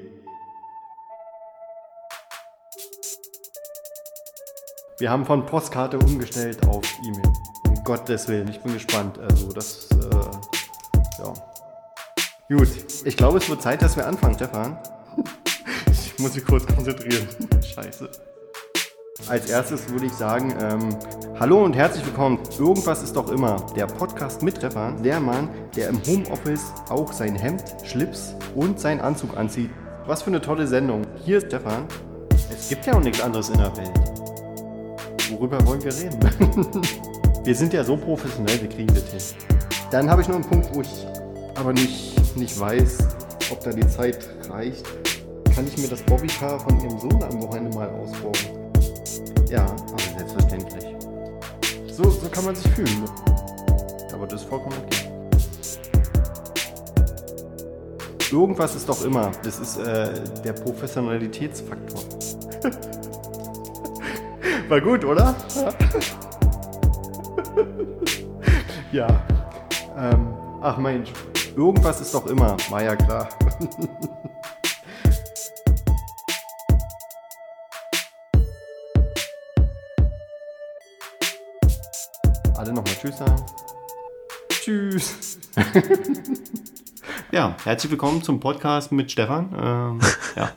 Wir 4.97 5.09
haben 5.09 5.25
von 5.25 5.45
Postkarte 5.45 5.97
umgestellt 5.97 6.67
auf 6.67 6.83
E-Mail. 7.01 7.33
Um 7.65 7.83
Gottes 7.85 8.27
Willen, 8.27 8.49
ich 8.49 8.59
bin 8.59 8.73
gespannt. 8.73 9.17
Also 9.17 9.53
das, 9.53 9.87
äh, 9.91 11.23
ja. 11.23 11.33
Gut, 12.49 12.67
ich 13.05 13.15
glaube, 13.15 13.37
es 13.37 13.49
wird 13.49 13.61
Zeit, 13.61 13.81
dass 13.81 13.95
wir 13.95 14.05
anfangen, 14.05 14.35
Stefan. 14.35 14.77
Ich 16.19 16.23
muss 16.23 16.35
mich 16.35 16.43
kurz 16.43 16.65
konzentrieren. 16.65 17.25
Scheiße. 17.63 18.09
Als 19.29 19.49
erstes 19.49 19.89
würde 19.89 20.07
ich 20.07 20.11
sagen, 20.11 20.53
ähm, 20.59 20.89
hallo 21.39 21.63
und 21.63 21.77
herzlich 21.77 22.05
willkommen. 22.05 22.39
Irgendwas 22.59 23.01
ist 23.03 23.15
doch 23.15 23.31
immer. 23.31 23.65
Der 23.73 23.85
Podcast 23.85 24.43
mit 24.43 24.57
Stefan, 24.57 25.01
der 25.01 25.21
Mann, 25.21 25.47
der 25.77 25.87
im 25.87 26.01
Homeoffice 26.05 26.73
auch 26.89 27.13
sein 27.13 27.37
Hemd, 27.37 27.63
Schlips 27.85 28.35
und 28.53 28.81
seinen 28.81 28.99
Anzug 28.99 29.37
anzieht. 29.37 29.69
Was 30.07 30.23
für 30.23 30.27
eine 30.29 30.41
tolle 30.41 30.67
Sendung. 30.67 31.03
Hier 31.23 31.37
ist 31.37 31.47
Stefan. 31.47 31.85
Es 32.51 32.67
gibt 32.67 32.85
ja 32.85 32.95
auch 32.95 33.01
nichts 33.01 33.21
anderes 33.21 33.47
in 33.47 33.57
der 33.57 33.77
Welt. 33.77 33.97
Worüber 35.29 35.65
wollen 35.65 35.81
wir 35.81 35.95
reden? 35.95 36.19
wir 37.45 37.55
sind 37.55 37.71
ja 37.71 37.85
so 37.85 37.95
professionell, 37.95 38.59
wir 38.59 38.67
kriegen 38.67 38.93
das 38.93 39.09
hin. 39.09 39.39
Dann 39.89 40.09
habe 40.09 40.21
ich 40.21 40.27
noch 40.27 40.35
einen 40.35 40.43
Punkt, 40.43 40.75
wo 40.75 40.81
ich 40.81 41.07
aber 41.55 41.71
nicht, 41.71 42.35
nicht 42.35 42.59
weiß, 42.59 43.07
ob 43.51 43.63
da 43.63 43.71
die 43.71 43.87
Zeit 43.87 44.27
reicht. 44.49 44.85
Kann 45.59 45.67
ich 45.67 45.77
mir 45.77 45.89
das 45.89 46.01
Bobbycar 46.03 46.57
von 46.57 46.79
ihrem 46.79 46.97
Sohn 46.97 47.21
am 47.21 47.41
Wochenende 47.41 47.77
mal 47.77 47.89
ausbauen? 47.89 48.31
Ja, 49.49 49.65
aber 49.65 49.99
selbstverständlich. 50.17 50.85
So, 51.91 52.09
so 52.09 52.29
kann 52.29 52.45
man 52.45 52.55
sich 52.55 52.71
fühlen. 52.71 53.03
Ne? 53.03 53.09
Aber 54.13 54.25
das 54.25 54.41
ist 54.41 54.47
vollkommen 54.47 54.77
okay. 54.85 55.11
Irgendwas 58.31 58.73
ist 58.73 58.87
doch 58.87 59.03
immer. 59.03 59.33
Das 59.43 59.59
ist 59.59 59.79
äh, 59.79 60.23
der 60.45 60.53
Professionalitätsfaktor. 60.53 62.03
War 64.69 64.79
gut, 64.79 65.03
oder? 65.03 65.35
ja. 68.93 69.07
Ähm, 69.97 70.33
ach 70.61 70.77
Mensch. 70.77 71.11
Irgendwas 71.53 71.99
ist 71.99 72.13
doch 72.13 72.27
immer. 72.27 72.55
War 72.69 72.81
ja 72.81 72.95
klar. 72.95 73.27
Alle 82.59 82.73
nochmal 82.73 82.93
Tschüss 82.93 83.17
sagen. 83.17 83.41
Tschüss. 84.49 85.39
ja, 87.31 87.55
herzlich 87.63 87.89
willkommen 87.89 88.21
zum 88.21 88.41
Podcast 88.41 88.91
mit 88.91 89.09
Stefan. 89.09 89.55
Ähm, 89.57 89.99
ja, 90.35 90.51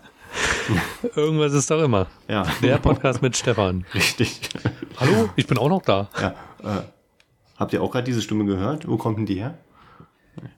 Irgendwas 1.14 1.52
ist 1.52 1.70
doch 1.70 1.80
immer. 1.80 2.08
ja. 2.26 2.44
Der 2.60 2.78
Podcast 2.78 3.22
mit 3.22 3.36
Stefan. 3.36 3.84
Richtig. 3.94 4.40
Hallo, 4.98 5.28
ich 5.36 5.46
bin 5.46 5.58
auch 5.58 5.68
noch 5.68 5.82
da. 5.82 6.08
Ja, 6.20 6.34
äh, 6.64 6.82
habt 7.56 7.72
ihr 7.72 7.80
auch 7.80 7.92
gerade 7.92 8.04
diese 8.04 8.20
Stimme 8.20 8.46
gehört? 8.46 8.88
Wo 8.88 8.96
kommt 8.96 9.18
denn 9.18 9.26
die 9.26 9.36
her? 9.36 9.54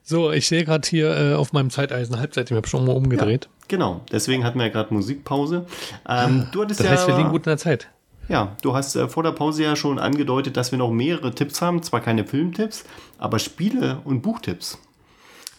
So, 0.03 0.32
ich 0.32 0.49
sehe 0.49 0.64
gerade 0.64 0.88
hier 0.88 1.14
äh, 1.14 1.34
auf 1.34 1.53
meinem 1.53 1.68
Zeiteisen 1.68 2.18
Halbzeit, 2.18 2.51
ich 2.51 2.57
habe 2.57 2.66
schon 2.66 2.86
mal 2.86 2.97
umgedreht. 2.97 3.51
Genau, 3.68 4.01
deswegen 4.11 4.45
hatten 4.45 4.59
wir 4.59 4.68
ja 4.68 4.72
gerade 4.72 4.95
Musikpause. 4.95 5.66
Ähm, 6.09 6.47
du 6.53 6.62
hattest 6.62 6.80
Das 6.80 6.86
ja, 6.86 6.92
heißt, 6.92 7.07
wir 7.07 7.18
liegen 7.18 7.28
gut 7.28 7.40
in 7.47 7.51
der 7.51 7.59
Zeit. 7.59 7.90
Ja, 8.29 8.57
du 8.62 8.75
hast 8.75 8.97
äh, 8.97 9.09
vor 9.09 9.22
der 9.22 9.33
Pause 9.33 9.62
ja 9.64 9.77
schon 9.77 9.99
angedeutet, 9.99 10.57
dass 10.57 10.70
wir 10.72 10.79
noch 10.79 10.91
mehrere 10.91 11.35
Tipps 11.35 11.61
haben. 11.62 11.83
Zwar 11.83 12.01
keine 12.01 12.25
Filmtipps, 12.25 12.85
aber 13.18 13.39
Spiele- 13.39 14.01
und 14.05 14.22
Buchtipps. 14.22 14.79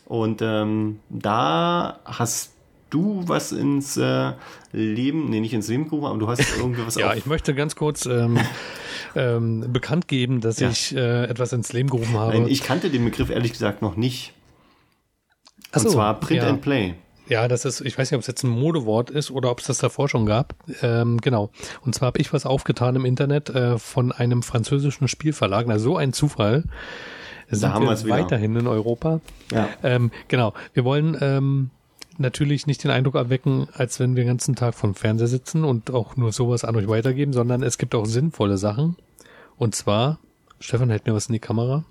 Und 0.05 0.41
ähm, 0.41 0.99
da 1.09 1.99
hast 2.05 2.53
du 2.91 3.24
was 3.26 3.51
ins 3.51 3.97
äh, 3.97 4.34
Leben, 4.72 5.30
nee, 5.30 5.39
nicht 5.39 5.53
ins 5.53 5.68
Leben 5.68 5.86
gerufen, 5.86 6.05
aber 6.05 6.18
du 6.20 6.28
hast 6.28 6.41
irgendwie 6.57 6.86
was 6.86 6.95
Ja, 6.95 7.09
auf. 7.09 7.16
ich 7.16 7.26
möchte 7.26 7.53
ganz 7.55 7.76
kurz 7.76 8.05
ähm, 8.05 8.38
ähm, 9.16 9.66
bekannt 9.74 10.07
geben, 10.07 10.41
dass 10.41 10.59
Ja. 10.59 10.70
ich 10.70 10.95
äh, 10.95 11.26
etwas 11.26 11.53
ins 11.53 11.74
Leben 11.74 11.89
gerufen 11.89 12.18
habe. 12.18 12.34
Nein, 12.34 12.47
ich 12.47 12.63
kannte 12.63 12.89
den 12.89 13.03
Begriff 13.05 13.30
ehrlich 13.30 13.51
gesagt 13.51 13.82
noch 13.82 13.95
nicht. 13.95 14.34
Und 15.74 15.82
so, 15.82 15.89
zwar 15.89 16.20
Print 16.20 16.43
ja. 16.43 16.49
and 16.49 16.61
Play. 16.61 16.93
Ja, 17.28 17.47
das 17.47 17.65
ist, 17.65 17.82
ich 17.82 17.97
weiß 17.97 18.11
nicht, 18.11 18.15
ob 18.15 18.21
es 18.21 18.28
jetzt 18.28 18.43
ein 18.43 18.49
Modewort 18.49 19.09
ist 19.09 19.32
oder 19.32 19.51
ob 19.51 19.59
es 19.59 19.67
das 19.67 19.80
davor 19.80 20.09
schon 20.09 20.26
gab. 20.26 20.55
Ähm, 20.82 21.19
genau. 21.21 21.49
Und 21.82 21.95
zwar 21.95 22.07
habe 22.07 22.19
ich 22.19 22.32
was 22.34 22.45
aufgetan 22.45 22.95
im 22.95 23.05
Internet 23.05 23.49
äh, 23.49 23.78
von 23.80 24.11
einem 24.11 24.43
französischen 24.43 25.07
Spielverlag. 25.07 25.65
Na, 25.67 25.80
so 25.80 25.97
ein 25.97 26.13
Zufall. 26.13 26.63
Sind 27.49 27.73
haben 27.73 27.86
wir 27.86 28.03
wieder. 28.03 28.15
weiterhin 28.15 28.55
in 28.55 28.67
Europa. 28.67 29.21
Ja. 29.51 29.69
Ähm, 29.84 30.11
genau. 30.28 30.53
Wir 30.73 30.84
wollen 30.84 31.17
ähm, 31.21 31.69
natürlich 32.17 32.67
nicht 32.67 32.84
den 32.84 32.91
Eindruck 32.91 33.15
erwecken, 33.15 33.67
als 33.73 33.99
wenn 33.99 34.15
wir 34.15 34.23
den 34.23 34.30
ganzen 34.30 34.55
Tag 34.55 34.76
vom 34.76 34.95
Fernseher 34.95 35.28
sitzen 35.28 35.63
und 35.63 35.91
auch 35.91 36.15
nur 36.15 36.32
sowas 36.32 36.63
an 36.63 36.76
euch 36.76 36.88
weitergeben, 36.88 37.34
sondern 37.34 37.63
es 37.63 37.78
gibt 37.78 37.93
auch 37.95 38.05
sinnvolle 38.05 38.57
Sachen. 38.57 38.95
Und 39.57 39.76
zwar, 39.76 40.19
Stefan 40.59 40.89
hält 40.89 41.05
mir 41.05 41.13
was 41.13 41.28
in 41.28 41.34
die 41.34 41.39
Kamera. 41.39 41.86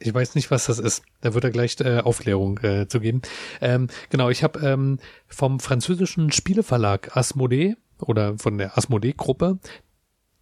Ich 0.00 0.12
weiß 0.14 0.34
nicht, 0.34 0.50
was 0.50 0.66
das 0.66 0.78
ist. 0.78 1.02
Da 1.20 1.34
wird 1.34 1.44
er 1.44 1.50
gleich 1.50 1.78
äh, 1.80 1.98
Aufklärung 1.98 2.58
äh, 2.62 2.88
zu 2.88 3.00
geben. 3.00 3.20
Ähm, 3.60 3.88
genau, 4.08 4.30
ich 4.30 4.42
habe 4.42 4.58
ähm, 4.66 4.98
vom 5.28 5.60
französischen 5.60 6.32
Spieleverlag 6.32 7.16
Asmodee 7.16 7.76
oder 7.98 8.38
von 8.38 8.56
der 8.56 8.78
Asmodee-Gruppe, 8.78 9.58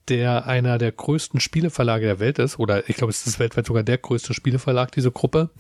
der 0.09 0.47
einer 0.47 0.79
der 0.79 0.93
größten 0.93 1.41
Spieleverlage 1.41 2.07
der 2.07 2.21
Welt 2.21 2.39
ist, 2.39 2.59
oder 2.59 2.89
ich 2.89 2.97
glaube, 2.97 3.11
es 3.11 3.27
ist 3.27 3.41
weltweit 3.41 3.67
sogar 3.67 3.83
der 3.83 3.99
größte 3.99 4.33
Spieleverlag, 4.33 4.93
diese 4.93 5.11
Gruppe, 5.11 5.51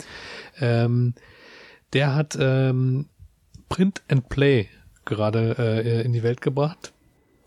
ähm, 0.60 1.14
der 1.92 2.14
hat 2.14 2.36
ähm, 2.40 3.06
Print 3.68 4.02
and 4.08 4.28
Play 4.28 4.68
gerade 5.04 5.56
äh, 5.58 6.02
in 6.04 6.12
die 6.12 6.22
Welt 6.22 6.40
gebracht. 6.40 6.92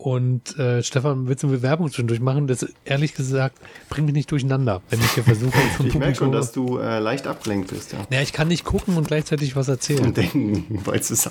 Und 0.02 0.58
äh, 0.58 0.82
Stefan, 0.82 1.28
willst 1.28 1.44
du 1.44 1.46
eine 1.46 1.58
Bewerbung 1.58 1.86
zwischendurch 1.86 2.18
machen? 2.18 2.48
Das 2.48 2.66
ehrlich 2.84 3.14
gesagt 3.14 3.56
bringt 3.88 4.06
mich 4.06 4.16
nicht 4.16 4.30
durcheinander, 4.32 4.82
wenn 4.90 4.98
ich 4.98 5.12
hier 5.12 5.22
versuche, 5.22 5.56
Ich 5.86 5.94
merke 5.94 6.16
schon, 6.16 6.32
dass 6.32 6.50
du 6.50 6.78
äh, 6.78 6.98
leicht 6.98 7.28
abgelenkt 7.28 7.70
bist, 7.70 7.92
ja. 7.92 8.00
ja, 8.10 8.20
ich 8.20 8.32
kann 8.32 8.48
nicht 8.48 8.64
gucken 8.64 8.96
und 8.96 9.06
gleichzeitig 9.06 9.54
was 9.54 9.68
erzählen. 9.68 10.06
Und 10.06 10.16
denken, 10.16 10.80
weil 10.84 10.98
es 10.98 11.12
ist. 11.12 11.30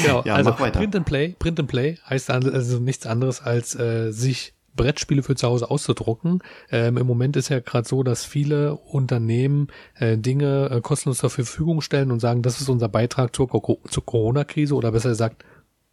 Genau, 0.00 0.22
Ja, 0.24 0.36
also. 0.36 0.52
Print 0.52 0.94
and 0.94 1.06
Play, 1.06 1.34
Print 1.40 1.58
and 1.58 1.68
Play 1.68 1.98
heißt 2.08 2.30
also 2.30 2.78
nichts 2.78 3.04
anderes 3.04 3.42
als 3.42 3.74
äh, 3.74 4.12
sich 4.12 4.54
Brettspiele 4.76 5.24
für 5.24 5.34
zu 5.34 5.48
Hause 5.48 5.68
auszudrucken. 5.68 6.42
Ähm, 6.70 6.96
Im 6.98 7.06
Moment 7.06 7.36
ist 7.36 7.48
ja 7.48 7.58
gerade 7.58 7.88
so, 7.88 8.04
dass 8.04 8.24
viele 8.24 8.76
Unternehmen 8.76 9.68
äh, 9.98 10.16
Dinge 10.16 10.70
äh, 10.70 10.80
kostenlos 10.80 11.18
zur 11.18 11.30
Verfügung 11.30 11.80
stellen 11.80 12.12
und 12.12 12.20
sagen, 12.20 12.42
das 12.42 12.60
ist 12.60 12.68
unser 12.68 12.88
Beitrag 12.88 13.34
zur, 13.34 13.48
zur 13.88 14.06
Corona-Krise 14.06 14.74
oder 14.74 14.92
besser 14.92 15.08
gesagt, 15.08 15.44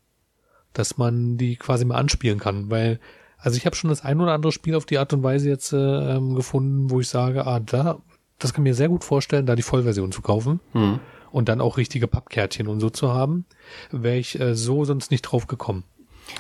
dass 0.73 0.99
man 0.99 1.37
die 1.37 1.57
quasi 1.57 1.85
mal 1.85 1.97
anspielen 1.97 2.39
kann, 2.39 2.71
weil 2.71 2.99
also 3.39 3.57
ich 3.57 3.67
habe 3.67 3.77
schon 3.77 3.91
das 3.91 4.05
ein 4.05 4.21
oder 4.21 4.33
andere 4.33 4.53
Spiel 4.53 4.75
auf 4.75 4.85
die 4.87 4.99
Art 4.99 5.13
und 5.13 5.23
Weise 5.23 5.49
jetzt 5.49 5.73
äh, 5.73 5.77
ähm, 6.17 6.35
gefunden, 6.35 6.91
wo 6.91 7.01
ich 7.01 7.09
sage, 7.09 7.47
ah, 7.47 7.61
da, 7.61 7.99
das 8.39 8.53
kann 8.53 8.65
ich 8.65 8.71
mir 8.71 8.75
sehr 8.75 8.89
gut 8.89 9.05
vorstellen, 9.05 9.47
da 9.47 9.55
die 9.57 9.63
Vollversion 9.63 10.13
zu 10.13 10.23
kaufen 10.23 10.61
Hm. 10.73 11.01
und 11.31 11.49
dann 11.49 11.61
auch 11.61 11.77
richtige 11.77 12.09
Pappkärtchen 12.09 12.69
und 12.69 12.81
so 12.81 12.91
zu 12.91 13.13
haben, 13.13 13.45
wäre 13.91 14.17
ich 14.17 14.39
äh, 14.41 14.55
so 14.55 14.85
sonst 14.85 15.11
nicht 15.11 15.23
drauf 15.23 15.47
gekommen. 15.47 15.85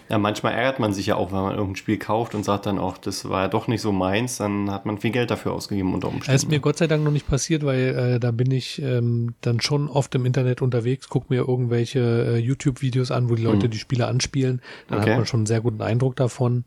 Ja, 0.08 0.18
manchmal 0.18 0.54
ärgert 0.54 0.78
man 0.78 0.92
sich 0.92 1.06
ja 1.06 1.16
auch, 1.16 1.32
wenn 1.32 1.40
man 1.40 1.52
irgendein 1.52 1.76
Spiel 1.76 1.98
kauft 1.98 2.34
und 2.34 2.44
sagt 2.44 2.66
dann 2.66 2.78
auch, 2.78 2.98
das 2.98 3.28
war 3.28 3.42
ja 3.42 3.48
doch 3.48 3.68
nicht 3.68 3.80
so 3.82 3.92
meins, 3.92 4.36
dann 4.38 4.70
hat 4.70 4.86
man 4.86 4.98
viel 4.98 5.10
Geld 5.10 5.30
dafür 5.30 5.52
ausgegeben 5.52 5.92
unter 5.94 6.08
Umständen. 6.08 6.32
Das 6.34 6.42
ist 6.44 6.50
mir 6.50 6.60
Gott 6.60 6.78
sei 6.78 6.86
Dank 6.86 7.04
noch 7.04 7.10
nicht 7.10 7.26
passiert, 7.26 7.64
weil 7.64 8.14
äh, 8.14 8.20
da 8.20 8.30
bin 8.30 8.50
ich 8.50 8.80
ähm, 8.82 9.34
dann 9.40 9.60
schon 9.60 9.88
oft 9.88 10.14
im 10.14 10.24
Internet 10.26 10.62
unterwegs, 10.62 11.08
guck 11.08 11.30
mir 11.30 11.46
irgendwelche 11.48 12.00
äh, 12.00 12.36
YouTube-Videos 12.38 13.10
an, 13.10 13.28
wo 13.28 13.34
die 13.34 13.42
Leute 13.42 13.68
die 13.68 13.78
Spiele 13.78 14.06
anspielen. 14.06 14.62
Dann 14.88 15.00
Okay. 15.00 15.10
hat 15.10 15.16
man 15.18 15.26
schon 15.26 15.40
einen 15.40 15.46
sehr 15.46 15.60
guten 15.60 15.82
Eindruck 15.82 16.16
davon. 16.16 16.64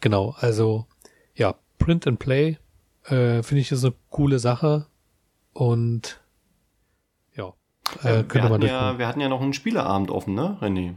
Genau, 0.00 0.34
also 0.38 0.86
ja, 1.34 1.54
Print 1.78 2.06
and 2.06 2.18
Play 2.18 2.58
äh, 3.04 3.42
finde 3.42 3.60
ich 3.60 3.70
ist 3.72 3.84
eine 3.84 3.94
coole 4.10 4.38
Sache 4.38 4.86
und 5.52 6.20
ja, 7.36 7.48
äh, 8.02 8.04
wir, 8.04 8.22
könnte 8.24 8.38
man 8.48 8.52
hatten 8.54 8.66
ja, 8.66 8.98
wir 8.98 9.06
hatten 9.06 9.20
ja 9.20 9.28
noch 9.28 9.40
einen 9.40 9.52
Spieleabend 9.52 10.10
offen, 10.10 10.34
ne, 10.34 10.58
René? 10.60 10.94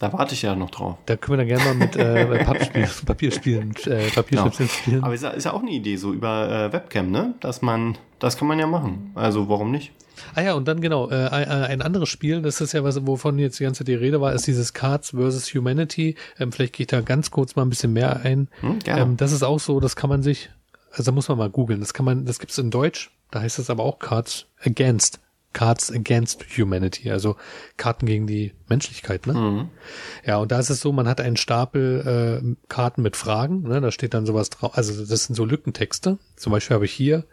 Da 0.00 0.12
warte 0.12 0.34
ich 0.34 0.42
ja 0.42 0.56
noch 0.56 0.70
drauf. 0.70 0.96
Da 1.06 1.16
können 1.16 1.38
wir 1.38 1.44
dann 1.44 1.48
gerne 1.48 1.64
mal 1.64 1.86
mit 1.86 1.96
äh, 1.96 2.44
Pappspiel, 2.44 2.88
Papierspielen, 3.06 3.74
äh, 3.86 4.10
Papierschnipseln 4.10 4.68
spielen. 4.68 5.04
Aber 5.04 5.14
ist 5.14 5.22
ja, 5.22 5.30
ist 5.30 5.44
ja 5.44 5.52
auch 5.52 5.62
eine 5.62 5.70
Idee, 5.70 5.96
so 5.96 6.12
über 6.12 6.50
äh, 6.50 6.72
Webcam, 6.72 7.10
ne? 7.10 7.34
Dass 7.40 7.62
man, 7.62 7.96
das 8.18 8.36
kann 8.36 8.48
man 8.48 8.58
ja 8.58 8.66
machen. 8.66 9.12
Also 9.14 9.48
warum 9.48 9.70
nicht? 9.70 9.92
Ah 10.34 10.42
ja, 10.42 10.54
und 10.54 10.66
dann 10.66 10.80
genau, 10.80 11.10
äh, 11.10 11.28
ein, 11.28 11.48
ein 11.48 11.82
anderes 11.82 12.08
Spiel, 12.08 12.42
das 12.42 12.60
ist 12.60 12.72
ja 12.72 12.84
was, 12.84 13.06
wovon 13.06 13.38
jetzt 13.38 13.58
die 13.58 13.64
ganze 13.64 13.78
Zeit 13.78 13.88
die 13.88 13.94
Rede 13.94 14.20
war, 14.20 14.32
ist 14.32 14.46
dieses 14.46 14.72
Cards 14.72 15.10
vs. 15.10 15.54
Humanity. 15.54 16.16
Ähm, 16.38 16.52
vielleicht 16.52 16.74
gehe 16.74 16.84
ich 16.84 16.88
da 16.88 17.00
ganz 17.00 17.30
kurz 17.30 17.56
mal 17.56 17.62
ein 17.62 17.70
bisschen 17.70 17.92
mehr 17.92 18.20
ein. 18.22 18.48
Hm, 18.60 18.78
gerne. 18.80 19.02
Ähm, 19.02 19.16
das 19.16 19.32
ist 19.32 19.42
auch 19.42 19.60
so, 19.60 19.80
das 19.80 19.96
kann 19.96 20.10
man 20.10 20.22
sich, 20.22 20.50
also 20.90 21.04
da 21.04 21.12
muss 21.12 21.28
man 21.28 21.38
mal 21.38 21.50
googeln. 21.50 21.80
Das 21.80 21.94
kann 21.94 22.04
man, 22.04 22.24
das 22.24 22.38
gibt's 22.38 22.58
in 22.58 22.70
Deutsch, 22.70 23.10
da 23.30 23.40
heißt 23.40 23.58
es 23.58 23.70
aber 23.70 23.84
auch 23.84 23.98
Cards 23.98 24.46
Against. 24.64 25.20
Cards 25.54 25.90
Against 25.90 26.44
Humanity, 26.58 27.10
also 27.10 27.36
Karten 27.78 28.04
gegen 28.04 28.26
die 28.26 28.52
Menschlichkeit, 28.68 29.26
ne? 29.26 29.32
Mhm. 29.32 29.68
Ja, 30.26 30.36
und 30.36 30.52
da 30.52 30.58
ist 30.58 30.68
es 30.68 30.80
so, 30.80 30.92
man 30.92 31.08
hat 31.08 31.22
einen 31.22 31.38
Stapel 31.38 32.42
äh, 32.44 32.68
Karten 32.68 33.00
mit 33.00 33.16
Fragen, 33.16 33.62
ne? 33.62 33.80
da 33.80 33.90
steht 33.90 34.12
dann 34.12 34.26
sowas 34.26 34.50
drauf, 34.50 34.76
also 34.76 35.06
das 35.06 35.24
sind 35.24 35.34
so 35.34 35.46
Lückentexte. 35.46 36.18
Zum 36.36 36.52
Beispiel 36.52 36.74
habe 36.74 36.84
ich 36.84 36.92
hier, 36.92 37.24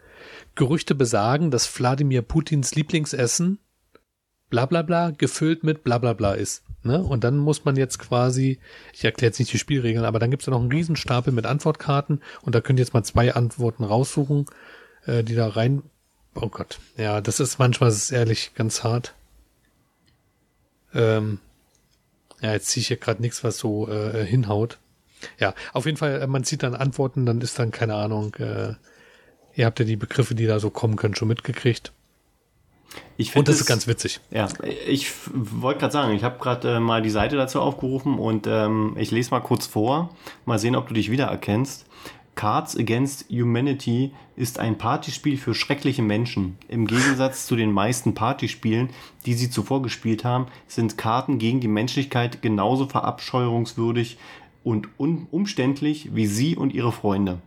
Gerüchte 0.54 0.94
besagen, 0.94 1.50
dass 1.50 1.78
Wladimir 1.78 2.22
Putins 2.22 2.74
Lieblingsessen 2.74 3.58
bla 4.50 4.66
bla 4.66 4.82
bla 4.82 5.10
gefüllt 5.10 5.64
mit 5.64 5.82
bla 5.82 5.98
bla 5.98 6.12
bla 6.12 6.34
ist. 6.34 6.62
Ne? 6.84 7.02
Und 7.02 7.24
dann 7.24 7.38
muss 7.38 7.64
man 7.64 7.76
jetzt 7.76 7.98
quasi, 7.98 8.58
ich 8.92 9.04
erkläre 9.04 9.30
jetzt 9.30 9.38
nicht 9.38 9.52
die 9.52 9.58
Spielregeln, 9.58 10.04
aber 10.04 10.18
dann 10.18 10.30
gibt 10.30 10.42
es 10.42 10.46
ja 10.46 10.52
noch 10.52 10.60
einen 10.60 10.70
Riesenstapel 10.70 11.32
mit 11.32 11.46
Antwortkarten 11.46 12.22
und 12.42 12.54
da 12.54 12.60
könnt 12.60 12.78
ihr 12.78 12.84
jetzt 12.84 12.92
mal 12.92 13.02
zwei 13.02 13.34
Antworten 13.34 13.84
raussuchen, 13.84 14.46
äh, 15.06 15.24
die 15.24 15.34
da 15.34 15.48
rein. 15.48 15.82
Oh 16.34 16.48
Gott, 16.48 16.78
ja, 16.96 17.20
das 17.20 17.40
ist 17.40 17.58
manchmal, 17.58 17.90
das 17.90 17.98
ist 18.04 18.10
ehrlich 18.10 18.52
ganz 18.54 18.84
hart. 18.84 19.14
Ähm, 20.94 21.38
Ja, 22.40 22.52
jetzt 22.52 22.68
ziehe 22.68 22.80
ich 22.82 22.88
hier 22.88 22.96
gerade 22.96 23.22
nichts, 23.22 23.44
was 23.44 23.58
so 23.58 23.88
äh, 23.88 24.24
hinhaut. 24.24 24.78
Ja, 25.38 25.54
auf 25.72 25.86
jeden 25.86 25.96
Fall, 25.96 26.22
äh, 26.22 26.26
man 26.26 26.42
sieht 26.44 26.62
dann 26.64 26.74
Antworten, 26.74 27.24
dann 27.26 27.40
ist 27.40 27.58
dann, 27.58 27.70
keine 27.70 27.94
Ahnung, 27.94 28.34
äh, 28.36 28.74
ihr 29.54 29.66
habt 29.66 29.78
ja 29.78 29.84
die 29.84 29.96
Begriffe, 29.96 30.34
die 30.34 30.46
da 30.46 30.58
so 30.58 30.70
kommen 30.70 30.96
können, 30.96 31.14
schon 31.14 31.28
mitgekriegt. 31.28 31.92
Ich 33.16 33.36
Und 33.36 33.46
das 33.48 33.54
es- 33.56 33.60
ist 33.62 33.66
ganz 33.68 33.86
witzig. 33.86 34.20
Ja, 34.30 34.48
ich 34.88 35.12
wollte 35.32 35.80
gerade 35.80 35.92
sagen, 35.92 36.12
ich 36.14 36.24
habe 36.24 36.38
gerade 36.40 36.76
äh, 36.76 36.80
mal 36.80 37.00
die 37.00 37.10
Seite 37.10 37.36
dazu 37.36 37.60
aufgerufen 37.60 38.18
und 38.18 38.46
ähm, 38.48 38.96
ich 38.98 39.10
lese 39.12 39.30
mal 39.30 39.40
kurz 39.40 39.66
vor. 39.66 40.14
Mal 40.44 40.58
sehen, 40.58 40.74
ob 40.76 40.88
du 40.88 40.94
dich 40.94 41.10
wiedererkennst. 41.10 41.86
Cards 42.34 42.76
Against 42.76 43.26
Humanity 43.30 44.12
ist 44.36 44.58
ein 44.58 44.78
Partyspiel 44.78 45.36
für 45.36 45.54
schreckliche 45.54 46.02
Menschen. 46.02 46.56
Im 46.68 46.86
Gegensatz 46.86 47.46
zu 47.46 47.56
den 47.56 47.72
meisten 47.72 48.14
Partyspielen, 48.14 48.90
die 49.26 49.34
sie 49.34 49.50
zuvor 49.50 49.82
gespielt 49.82 50.24
haben, 50.24 50.46
sind 50.66 50.96
Karten 50.96 51.38
gegen 51.38 51.60
die 51.60 51.68
Menschlichkeit 51.68 52.42
genauso 52.42 52.86
verabscheuungswürdig 52.86 54.18
und 54.64 54.88
un 54.98 55.26
umständlich 55.30 56.14
wie 56.14 56.26
sie 56.26 56.56
und 56.56 56.72
ihre 56.72 56.92
Freunde. 56.92 57.38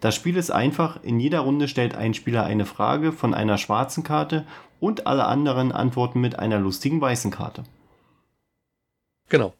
Das 0.00 0.14
Spiel 0.14 0.36
ist 0.36 0.50
einfach, 0.50 1.02
in 1.02 1.18
jeder 1.18 1.40
Runde 1.40 1.68
stellt 1.68 1.94
ein 1.94 2.12
Spieler 2.12 2.44
eine 2.44 2.66
Frage 2.66 3.12
von 3.12 3.32
einer 3.32 3.56
schwarzen 3.56 4.04
Karte 4.04 4.46
und 4.78 5.06
alle 5.06 5.24
anderen 5.24 5.72
antworten 5.72 6.20
mit 6.20 6.38
einer 6.38 6.58
lustigen 6.58 7.00
weißen 7.00 7.30
Karte. 7.30 7.64
Genau. 9.28 9.54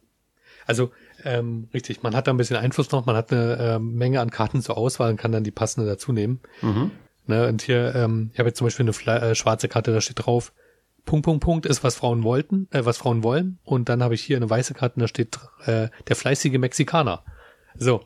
Also, 0.67 0.91
ähm, 1.27 1.69
richtig, 1.75 2.03
man 2.03 2.15
hat 2.15 2.27
da 2.27 2.33
ein 2.33 2.37
bisschen 2.37 2.57
Einfluss 2.57 2.91
noch, 2.91 3.07
man 3.07 3.17
hat 3.17 3.33
eine 3.33 3.57
äh, 3.57 3.79
Menge 3.79 4.21
an 4.21 4.31
Karten 4.31 4.63
zur 4.63 4.79
Auswahl 4.79 5.11
und 5.11 5.17
kann 5.17 5.33
dann 5.33 5.45
die 5.45 5.51
passende 5.51 5.89
dazu 5.89 6.13
nehmen. 6.13 6.41
Mhm. 6.63 6.91
Ne, 7.27 7.49
und 7.49 7.63
hier, 7.63 7.95
ähm, 7.95 8.31
ich 8.33 8.39
habe 8.39 8.49
jetzt 8.49 8.59
zum 8.59 8.67
Beispiel 8.67 8.85
eine 8.85 8.93
Fle 8.93 9.21
äh, 9.21 9.35
schwarze 9.35 9.69
Karte, 9.69 9.93
da 9.93 10.01
steht 10.01 10.25
drauf, 10.25 10.53
Punkt, 11.05 11.25
Punkt, 11.25 11.43
Punkt 11.43 11.67
ist, 11.67 11.83
was 11.83 11.97
Frauen 11.97 12.23
wollten, 12.23 12.69
äh, 12.71 12.85
was 12.85 12.99
Frauen 12.99 13.23
wollen. 13.23 13.59
Und 13.65 13.89
dann 13.89 14.03
habe 14.03 14.15
ich 14.15 14.23
hier 14.23 14.37
eine 14.37 14.49
weiße 14.49 14.75
Karte, 14.75 15.01
da 15.01 15.09
steht 15.09 15.39
äh, 15.65 15.89
der 16.09 16.17
fleißige 16.17 16.59
Mexikaner. 16.59 17.25
So. 17.79 18.05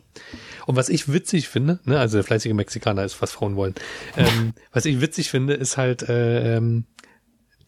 Und 0.67 0.77
was 0.77 0.89
ich 0.89 1.13
witzig 1.13 1.49
finde, 1.49 1.81
ne, 1.85 1.99
also 1.99 2.19
der 2.19 2.25
fleißige 2.25 2.53
Mexikaner 2.53 3.05
ist, 3.05 3.21
was 3.21 3.33
Frauen 3.33 3.57
wollen. 3.57 3.75
Ähm, 4.17 4.55
was 4.73 4.85
ich 4.85 5.01
witzig 5.01 5.31
finde, 5.31 5.55
ist 5.55 5.77
halt 5.77 6.09
äh, 6.09 6.57
ähm, 6.57 6.87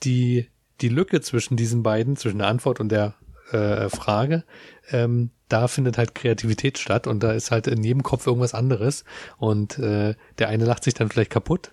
die, 0.03 0.48
die 0.80 0.88
Lücke 0.88 1.20
zwischen 1.20 1.57
diesen 1.57 1.82
beiden, 1.82 2.16
zwischen 2.16 2.38
der 2.38 2.48
Antwort 2.48 2.80
und 2.80 2.90
der 2.90 3.14
äh, 3.53 3.88
Frage, 3.88 4.44
ähm, 4.90 5.30
da 5.48 5.68
findet 5.68 5.98
halt 5.98 6.14
Kreativität 6.14 6.78
statt 6.78 7.07
und 7.07 7.22
da 7.22 7.32
ist 7.32 7.50
halt 7.50 7.66
in 7.66 7.84
jedem 7.84 8.03
Kopf 8.03 8.26
irgendwas 8.26 8.55
anderes. 8.55 9.05
Und 9.36 9.78
äh, 9.78 10.14
der 10.38 10.48
eine 10.48 10.64
lacht 10.64 10.84
sich 10.84 10.94
dann 10.94 11.09
vielleicht 11.09 11.30
kaputt, 11.30 11.72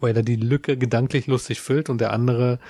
weil 0.00 0.16
er 0.16 0.22
die 0.22 0.36
Lücke 0.36 0.76
gedanklich 0.76 1.26
lustig 1.26 1.60
füllt 1.60 1.90
und 1.90 2.00
der 2.00 2.12
andere 2.12 2.60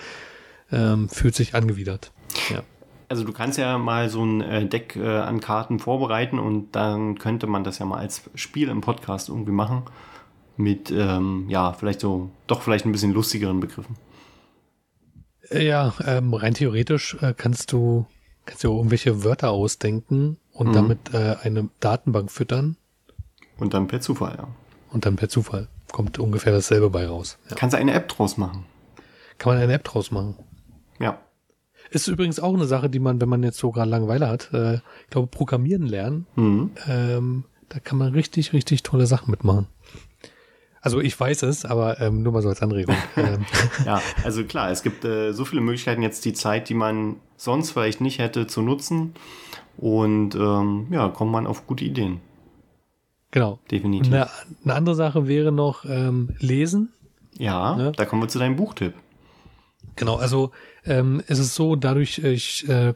ähm, 0.73 1.09
fühlt 1.09 1.35
sich 1.35 1.55
angewidert. 1.55 2.13
Ja. 2.51 2.63
Also 3.09 3.23
du 3.23 3.33
kannst 3.33 3.57
ja 3.59 3.79
mal 3.79 4.09
so 4.09 4.25
ein 4.25 4.41
äh, 4.41 4.67
Deck 4.67 4.97
äh, 4.97 5.07
an 5.07 5.41
Karten 5.41 5.79
vorbereiten 5.79 6.39
und 6.41 6.73
dann 6.73 7.19
könnte 7.19 7.47
man 7.47 7.63
das 7.63 7.79
ja 7.79 7.87
mal 7.87 7.99
als 7.99 8.23
Spiel 8.35 8.69
im 8.69 8.81
Podcast 8.81 9.29
irgendwie 9.29 9.53
machen. 9.53 9.83
Mit, 10.57 10.91
ähm, 10.91 11.47
ja, 11.49 11.75
vielleicht 11.75 12.01
so, 12.01 12.31
doch 12.47 12.63
vielleicht 12.63 12.87
ein 12.87 12.93
bisschen 12.93 13.13
lustigeren 13.13 13.61
Begriffen. 13.61 13.97
Äh, 15.51 15.67
Ja, 15.67 15.95
ähm, 16.05 16.33
rein 16.35 16.55
theoretisch 16.55 17.17
äh, 17.21 17.35
kannst 17.37 17.73
du 17.73 18.07
kannst 18.47 18.65
du 18.65 18.75
irgendwelche 18.75 19.23
Wörter 19.25 19.51
ausdenken 19.51 20.39
und 20.53 20.69
Mhm. 20.69 20.73
damit 20.73 20.99
äh, 21.15 21.37
eine 21.43 21.69
Datenbank 21.81 22.31
füttern 22.31 22.77
Und 23.59 23.75
dann 23.75 23.87
per 23.89 24.01
Zufall, 24.01 24.37
ja. 24.39 24.49
und 24.93 25.05
dann 25.07 25.17
per 25.17 25.29
Zufall 25.29 25.69
kommt 25.93 26.19
ungefähr 26.19 26.53
dasselbe 26.53 26.89
bei 26.91 27.07
raus. 27.07 27.39
Ja. 27.51 27.57
Kannst 27.57 27.75
du 27.75 27.79
eine 27.79 27.93
App 27.93 28.09
draus 28.09 28.37
machen. 28.37 28.65
Kann 29.39 29.53
man 29.55 29.63
eine 29.63 29.73
App 29.75 29.85
draus 29.85 30.11
machen. 30.11 30.35
Ja. 30.99 31.19
Ist 31.91 32.09
übrigens 32.09 32.41
auch 32.41 32.55
eine 32.55 32.65
Sache, 32.67 32.89
die 32.91 32.99
man, 32.99 33.21
wenn 33.21 33.29
man 33.29 33.43
jetzt 33.43 33.59
so 33.59 33.71
gerade 33.71 33.91
Langeweile 33.91 34.29
hat, 34.29 34.53
äh, 34.53 34.75
ich 34.77 35.11
glaube, 35.11 35.29
Programmieren 35.29 35.87
lernen, 35.87 36.27
Mhm. 36.35 36.71
ähm, 36.89 37.45
da 37.69 37.79
kann 37.81 37.99
man 37.99 38.13
richtig, 38.13 38.53
richtig 38.53 38.83
tolle 38.83 39.07
Sachen 39.07 39.31
mitmachen. 39.31 39.67
Also 40.87 41.01
ich 41.01 41.19
weiß 41.19 41.43
es, 41.43 41.65
aber 41.65 42.01
ähm, 42.01 42.23
nur 42.23 42.33
mal 42.33 42.43
so 42.43 42.49
als 42.49 42.63
Anregung. 42.63 42.95
ähm, 43.17 43.45
Ja, 43.85 44.01
also 44.23 44.45
klar, 44.45 44.71
es 44.71 44.85
gibt 44.85 45.05
äh, 45.05 45.33
so 45.33 45.45
viele 45.45 45.61
Möglichkeiten, 45.61 46.01
jetzt 46.01 46.25
die 46.25 46.33
Zeit, 46.33 46.69
die 46.69 46.75
man 46.75 47.17
sonst 47.37 47.73
vielleicht 47.73 48.01
nicht 48.01 48.21
hätte, 48.21 48.47
zu 48.47 48.63
nutzen. 48.63 49.15
Und 49.79 50.37
ähm, 50.37 50.87
ja, 50.93 51.09
kommt 51.09 51.33
man 51.33 51.49
auf 51.49 51.67
gute 51.67 51.85
Ideen. 51.85 52.21
genau. 53.33 53.59
Definitiv. 53.69 54.13
Eine, 54.13 54.29
eine 54.65 54.75
andere 54.75 54.95
Sache 54.95 55.27
wäre 55.27 55.51
noch 55.51 55.85
ähm, 55.85 56.37
Lesen. 56.39 56.93
ja, 57.37 57.75
Ne? 57.75 57.91
da 57.97 58.05
kommen 58.05 58.23
wir 58.23 58.29
zu 58.29 58.39
deinem 58.39 58.55
Buchtipp. 58.55 58.95
Genau, 59.97 60.15
also 60.17 60.53
ähm, 60.85 61.21
es 61.27 61.41
ist 61.41 61.57
so, 61.57 61.75
dadurch, 61.75 62.21
äh, 62.21 62.31
ich, 62.31 62.69
äh, 62.69 62.95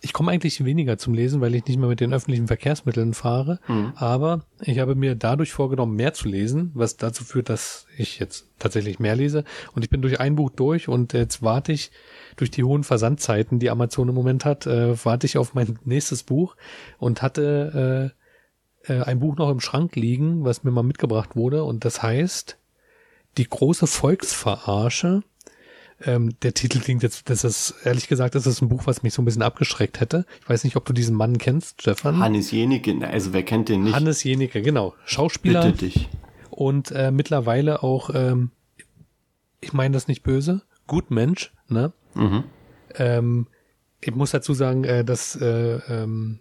ich 0.00 0.12
komme 0.12 0.32
eigentlich 0.32 0.64
weniger 0.64 0.98
zum 0.98 1.14
Lesen, 1.14 1.40
weil 1.40 1.54
ich 1.54 1.66
nicht 1.66 1.78
mehr 1.78 1.88
mit 1.88 2.00
den 2.00 2.12
öffentlichen 2.12 2.46
Verkehrsmitteln 2.46 3.14
fahre. 3.14 3.60
Mhm. 3.68 3.92
Aber 3.96 4.44
ich 4.60 4.78
habe 4.78 4.94
mir 4.94 5.14
dadurch 5.14 5.52
vorgenommen, 5.52 5.96
mehr 5.96 6.14
zu 6.14 6.28
lesen, 6.28 6.70
was 6.74 6.96
dazu 6.96 7.24
führt, 7.24 7.48
dass 7.48 7.86
ich 7.96 8.18
jetzt 8.18 8.46
tatsächlich 8.58 8.98
mehr 8.98 9.16
lese. 9.16 9.44
Und 9.74 9.84
ich 9.84 9.90
bin 9.90 10.02
durch 10.02 10.20
ein 10.20 10.36
Buch 10.36 10.50
durch 10.50 10.88
und 10.88 11.12
jetzt 11.12 11.42
warte 11.42 11.72
ich 11.72 11.90
durch 12.36 12.50
die 12.50 12.64
hohen 12.64 12.84
Versandzeiten, 12.84 13.58
die 13.58 13.70
Amazon 13.70 14.08
im 14.08 14.14
Moment 14.14 14.44
hat, 14.44 14.66
äh, 14.66 15.04
warte 15.04 15.26
ich 15.26 15.38
auf 15.38 15.54
mein 15.54 15.78
nächstes 15.84 16.22
Buch 16.22 16.56
und 16.98 17.22
hatte 17.22 18.12
äh, 18.86 18.92
äh, 18.92 19.02
ein 19.02 19.20
Buch 19.20 19.36
noch 19.36 19.50
im 19.50 19.60
Schrank 19.60 19.96
liegen, 19.96 20.44
was 20.44 20.64
mir 20.64 20.70
mal 20.70 20.82
mitgebracht 20.82 21.36
wurde. 21.36 21.64
Und 21.64 21.84
das 21.84 22.02
heißt 22.02 22.58
Die 23.36 23.48
große 23.48 23.86
Volksverarsche 23.86 25.22
ähm, 26.04 26.38
der 26.42 26.52
Titel 26.54 26.80
klingt 26.80 27.02
jetzt, 27.02 27.30
das 27.30 27.44
ist, 27.44 27.74
ehrlich 27.84 28.08
gesagt, 28.08 28.34
das 28.34 28.46
ist 28.46 28.60
ein 28.60 28.68
Buch, 28.68 28.86
was 28.86 29.02
mich 29.02 29.14
so 29.14 29.22
ein 29.22 29.24
bisschen 29.24 29.42
abgeschreckt 29.42 30.00
hätte. 30.00 30.26
Ich 30.40 30.48
weiß 30.48 30.64
nicht, 30.64 30.76
ob 30.76 30.84
du 30.84 30.92
diesen 30.92 31.16
Mann 31.16 31.38
kennst, 31.38 31.82
Stefan. 31.82 32.18
Hannes 32.18 32.50
Jenike, 32.50 32.94
na, 32.94 33.08
also 33.08 33.32
wer 33.32 33.42
kennt 33.42 33.68
den 33.68 33.84
nicht? 33.84 33.94
Hannes 33.94 34.22
Jenike, 34.22 34.60
genau. 34.62 34.94
Schauspieler 35.04 35.64
Bitte 35.64 35.78
dich. 35.86 36.08
und 36.50 36.90
äh, 36.90 37.10
mittlerweile 37.10 37.82
auch, 37.82 38.10
ähm, 38.12 38.50
ich 39.60 39.72
meine 39.72 39.94
das 39.94 40.06
nicht 40.06 40.22
böse, 40.22 40.62
gut 40.86 41.10
Mensch, 41.10 41.52
ne? 41.68 41.92
Mhm. 42.14 42.44
Ähm, 42.96 43.46
ich 44.00 44.14
muss 44.14 44.30
dazu 44.30 44.52
sagen, 44.54 44.84
äh, 44.84 45.04
dass 45.04 45.34
äh, 45.36 45.80
ähm, 45.88 46.40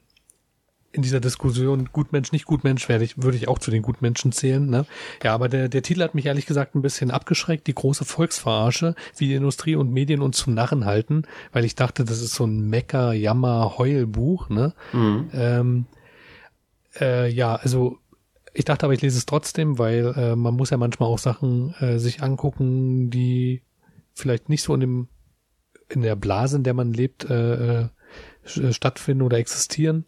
in 0.96 1.02
dieser 1.02 1.20
Diskussion 1.20 1.90
Gutmensch, 1.92 2.32
nicht 2.32 2.46
Gutmensch 2.46 2.88
werde 2.88 3.04
ich, 3.04 3.22
würde 3.22 3.38
ich 3.38 3.48
auch 3.48 3.60
zu 3.60 3.70
den 3.70 3.82
Gutmenschen 3.82 4.32
zählen. 4.32 4.66
Ne? 4.66 4.86
Ja, 5.24 5.34
aber 5.34 5.50
der, 5.50 5.68
der 5.68 5.82
Titel 5.82 6.02
hat 6.02 6.16
mich 6.16 6.26
ehrlich 6.26 6.46
gesagt 6.46 6.74
ein 6.74 6.82
bisschen 6.82 7.12
abgeschreckt. 7.12 7.68
Die 7.68 7.76
große 7.76 8.06
Volksverarsche, 8.06 8.96
wie 9.18 9.28
die 9.28 9.36
Industrie 9.36 9.76
und 9.76 9.92
Medien 9.92 10.22
uns 10.22 10.38
zum 10.38 10.54
Narren 10.54 10.86
halten, 10.86 11.24
weil 11.52 11.66
ich 11.66 11.76
dachte, 11.76 12.06
das 12.06 12.22
ist 12.22 12.34
so 12.34 12.46
ein 12.46 12.70
Mecker, 12.70 13.14
Jammer, 13.14 13.78
Heulbuch. 13.78 14.50
Ne? 14.50 14.74
Mhm. 14.94 15.30
Ähm, 15.34 15.86
äh, 17.00 17.30
ja, 17.30 17.56
also 17.56 18.00
ich 18.54 18.64
dachte 18.64 18.86
aber, 18.86 18.94
ich 18.94 19.02
lese 19.02 19.18
es 19.18 19.26
trotzdem, 19.26 19.78
weil 19.78 20.14
äh, 20.16 20.36
man 20.36 20.56
muss 20.56 20.70
ja 20.70 20.78
manchmal 20.78 21.10
auch 21.10 21.20
Sachen 21.20 21.74
äh, 21.82 22.00
sich 22.00 22.24
angucken, 22.24 23.10
die 23.10 23.62
vielleicht 24.14 24.48
nicht 24.48 24.64
so 24.64 24.74
in 24.74 24.80
dem 24.80 25.08
in 25.90 26.02
der 26.02 26.16
Blase, 26.16 26.58
in 26.58 26.64
der 26.64 26.74
man 26.74 26.94
lebt, 26.94 27.30
äh, 27.30 27.82
äh, 27.82 27.90
stattfinden 28.72 29.22
oder 29.24 29.38
existieren. 29.38 30.06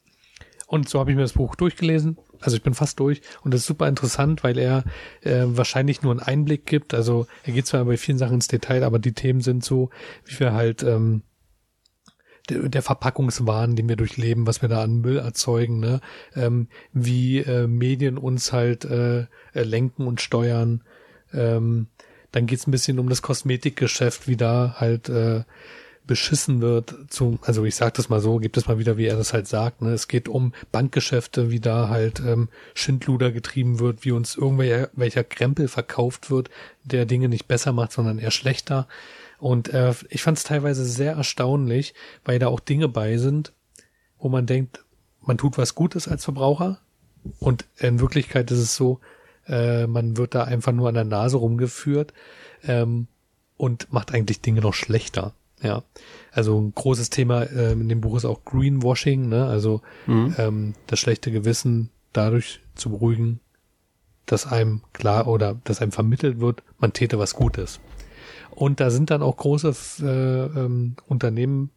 Und 0.68 0.89
so 0.89 0.99
habe 0.99 1.09
ich 1.09 1.15
mir 1.15 1.24
das 1.24 1.34
Buch 1.34 1.55
durchgelesen. 1.55 2.18
Also 2.41 2.57
ich 2.57 2.61
bin 2.61 2.74
fast 2.74 2.99
durch 2.99 3.22
und 3.41 3.53
das 3.53 3.61
ist 3.61 3.68
super 3.68 3.88
interessant, 3.88 4.43
weil 4.43 4.59
er 4.59 4.84
äh, 5.22 5.45
wahrscheinlich 5.45 6.01
nur 6.01 6.11
einen 6.11 6.20
Einblick 6.20 6.65
gibt. 6.65 6.93
Also 6.93 7.26
er 7.43 7.53
geht 7.53 7.65
zwar 7.65 7.84
bei 7.86 7.97
vielen 7.97 8.18
Sachen 8.18 8.36
ins 8.36 8.49
Detail, 8.49 8.84
aber 8.84 8.99
die 8.99 9.13
Themen 9.13 9.41
sind 9.41 9.63
so, 9.63 9.89
wie 10.26 10.39
wir 10.39 10.53
halt 10.53 10.84
ähm, 10.84 11.24
der, 12.49 12.82
Verpackungswahn, 12.82 13.76
den 13.76 13.89
wir 13.89 13.95
durchleben, 13.95 14.45
was 14.45 14.61
wir 14.61 14.70
da 14.70 14.84
an 14.84 15.01
Müll 15.01 15.18
erzeugen, 15.18 15.80
ne? 15.80 16.01
ähm, 16.36 16.68
wie 16.93 17.39
äh, 17.39 17.68
Medien 17.68 18.18
uns 18.18 18.53
halt 18.53 18.86
äh, 18.86 19.22
äh, 19.53 19.63
lenken 19.63 20.05
und 20.05 20.22
steuern. 20.22 20.84
Ähm, 21.34 21.88
dann 22.32 22.45
geht's 22.45 22.68
ein 22.68 22.72
bisschen 22.72 22.99
um 22.99 23.09
das 23.09 23.22
Kosmetikgeschäft, 23.22 24.28
wie 24.28 24.38
da 24.38 24.76
halt 24.78 25.09
äh, 25.09 25.43
beschissen 26.08 26.62
wird. 26.62 26.95
Zu, 27.10 27.38
also 27.43 27.66
ich 27.66 27.76
sage 27.76 27.93
das 27.95 28.10
mal 28.10 28.22
so, 28.22 28.38
gibt 28.38 28.58
es 28.58 28.68
mal 28.68 28.80
wieder, 28.80 28.97
wie 28.97 29.05
er 29.05 29.18
das 29.18 29.34
halt 29.34 29.47
sagt. 29.47 29.82
Ne? 29.82 29.91
Es 29.91 30.08
geht 30.08 30.28
um 30.28 30.53
Bankgeschäfte, 30.72 31.51
wie 31.51 31.60
da 31.60 31.89
halt 31.89 32.20
ähm, 32.20 32.49
Schindluder 32.74 33.32
getrieben 33.32 33.80
wird, 33.80 34.05
wie 34.05 34.12
uns 34.12 34.36
irgendwelcher 34.36 34.89
welcher 34.93 35.24
Krempel 35.24 35.68
verkauft 35.68 36.32
wird, 36.32 36.49
der 36.84 37.05
Dinge 37.05 37.30
nicht 37.30 37.47
besser 37.47 37.74
macht, 37.74 37.91
sondern 37.91 38.20
eher 38.20 38.32
schlechter. 38.32 38.88
Und 39.39 39.70
äh, 39.70 39.93
ich 40.10 40.24
fand 40.24 40.38
es 40.38 40.43
teilweise 40.43 40.86
sehr 40.86 41.14
erstaunlich, 41.14 41.93
weil 42.26 42.39
da 42.39 42.47
auch 42.47 42.60
Dinge 42.60 42.88
bei 42.88 43.18
sind, 43.18 43.53
wo 44.18 44.30
man 44.30 44.45
denkt, 44.45 44.84
man 45.22 45.38
tut 45.38 45.58
was 45.58 45.76
Gutes 45.76 46.08
als 46.08 46.24
Verbraucher. 46.24 46.80
Und 47.39 47.66
in 47.78 47.99
Wirklichkeit 47.99 48.49
ist 48.51 48.60
es 48.60 48.76
so, 48.76 48.99
äh, 49.47 49.86
man 49.88 50.18
wird 50.18 50.34
da 50.34 50.43
einfach 50.43 50.72
nur 50.72 50.88
an 50.88 50.95
der 50.95 51.03
Nase 51.03 51.38
rumgeführt 51.38 52.14
ähm, 52.64 53.08
und 53.58 53.91
macht 53.91 54.14
eigentlich 54.14 54.41
Dinge 54.41 54.62
noch 54.62 54.74
schlechter. 54.74 55.34
Ja, 55.62 55.84
also 56.32 56.60
ein 56.60 56.74
großes 56.76 57.10
Thema 57.10 57.43
äh, 57.43 57.72
in 57.72 57.89
dem 57.89 58.01
Buch 58.01 58.16
ist 58.16 58.26
auch 58.26 58.45
Greenwashing, 58.45 59.28
ne? 59.28 59.45
Also 59.47 59.82
Mhm. 60.05 60.36
ähm, 60.38 60.74
das 60.86 60.99
schlechte 60.99 61.32
Gewissen 61.32 61.89
dadurch 62.14 62.62
zu 62.76 62.89
beruhigen, 62.91 63.39
dass 64.28 64.45
einem 64.45 64.82
klar 64.93 65.28
oder 65.28 65.60
dass 65.64 65.82
einem 65.82 65.91
vermittelt 65.91 66.39
wird, 66.39 66.62
man 66.78 66.93
täte 66.93 67.18
was 67.18 67.34
Gutes. 67.34 67.80
Und 68.51 68.80
da 68.80 68.89
sind 68.89 69.10
dann 69.10 69.22
auch 69.22 69.38
große 69.38 69.74
äh, 70.01 70.60
ähm, 70.60 70.95
Unternehmen 71.08 71.70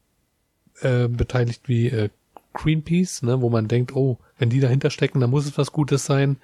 äh, 0.81 1.07
beteiligt 1.07 1.67
wie 1.67 1.87
äh, 1.87 2.09
Greenpeace, 2.53 3.23
ne, 3.23 3.41
wo 3.41 3.49
man 3.49 3.67
denkt, 3.67 3.95
oh, 3.95 4.17
wenn 4.37 4.49
die 4.49 4.59
dahinter 4.59 4.89
stecken, 4.89 5.19
dann 5.21 5.29
muss 5.29 5.45
es 5.45 5.57
was 5.57 5.71
Gutes 5.71 6.05
sein. 6.05 6.37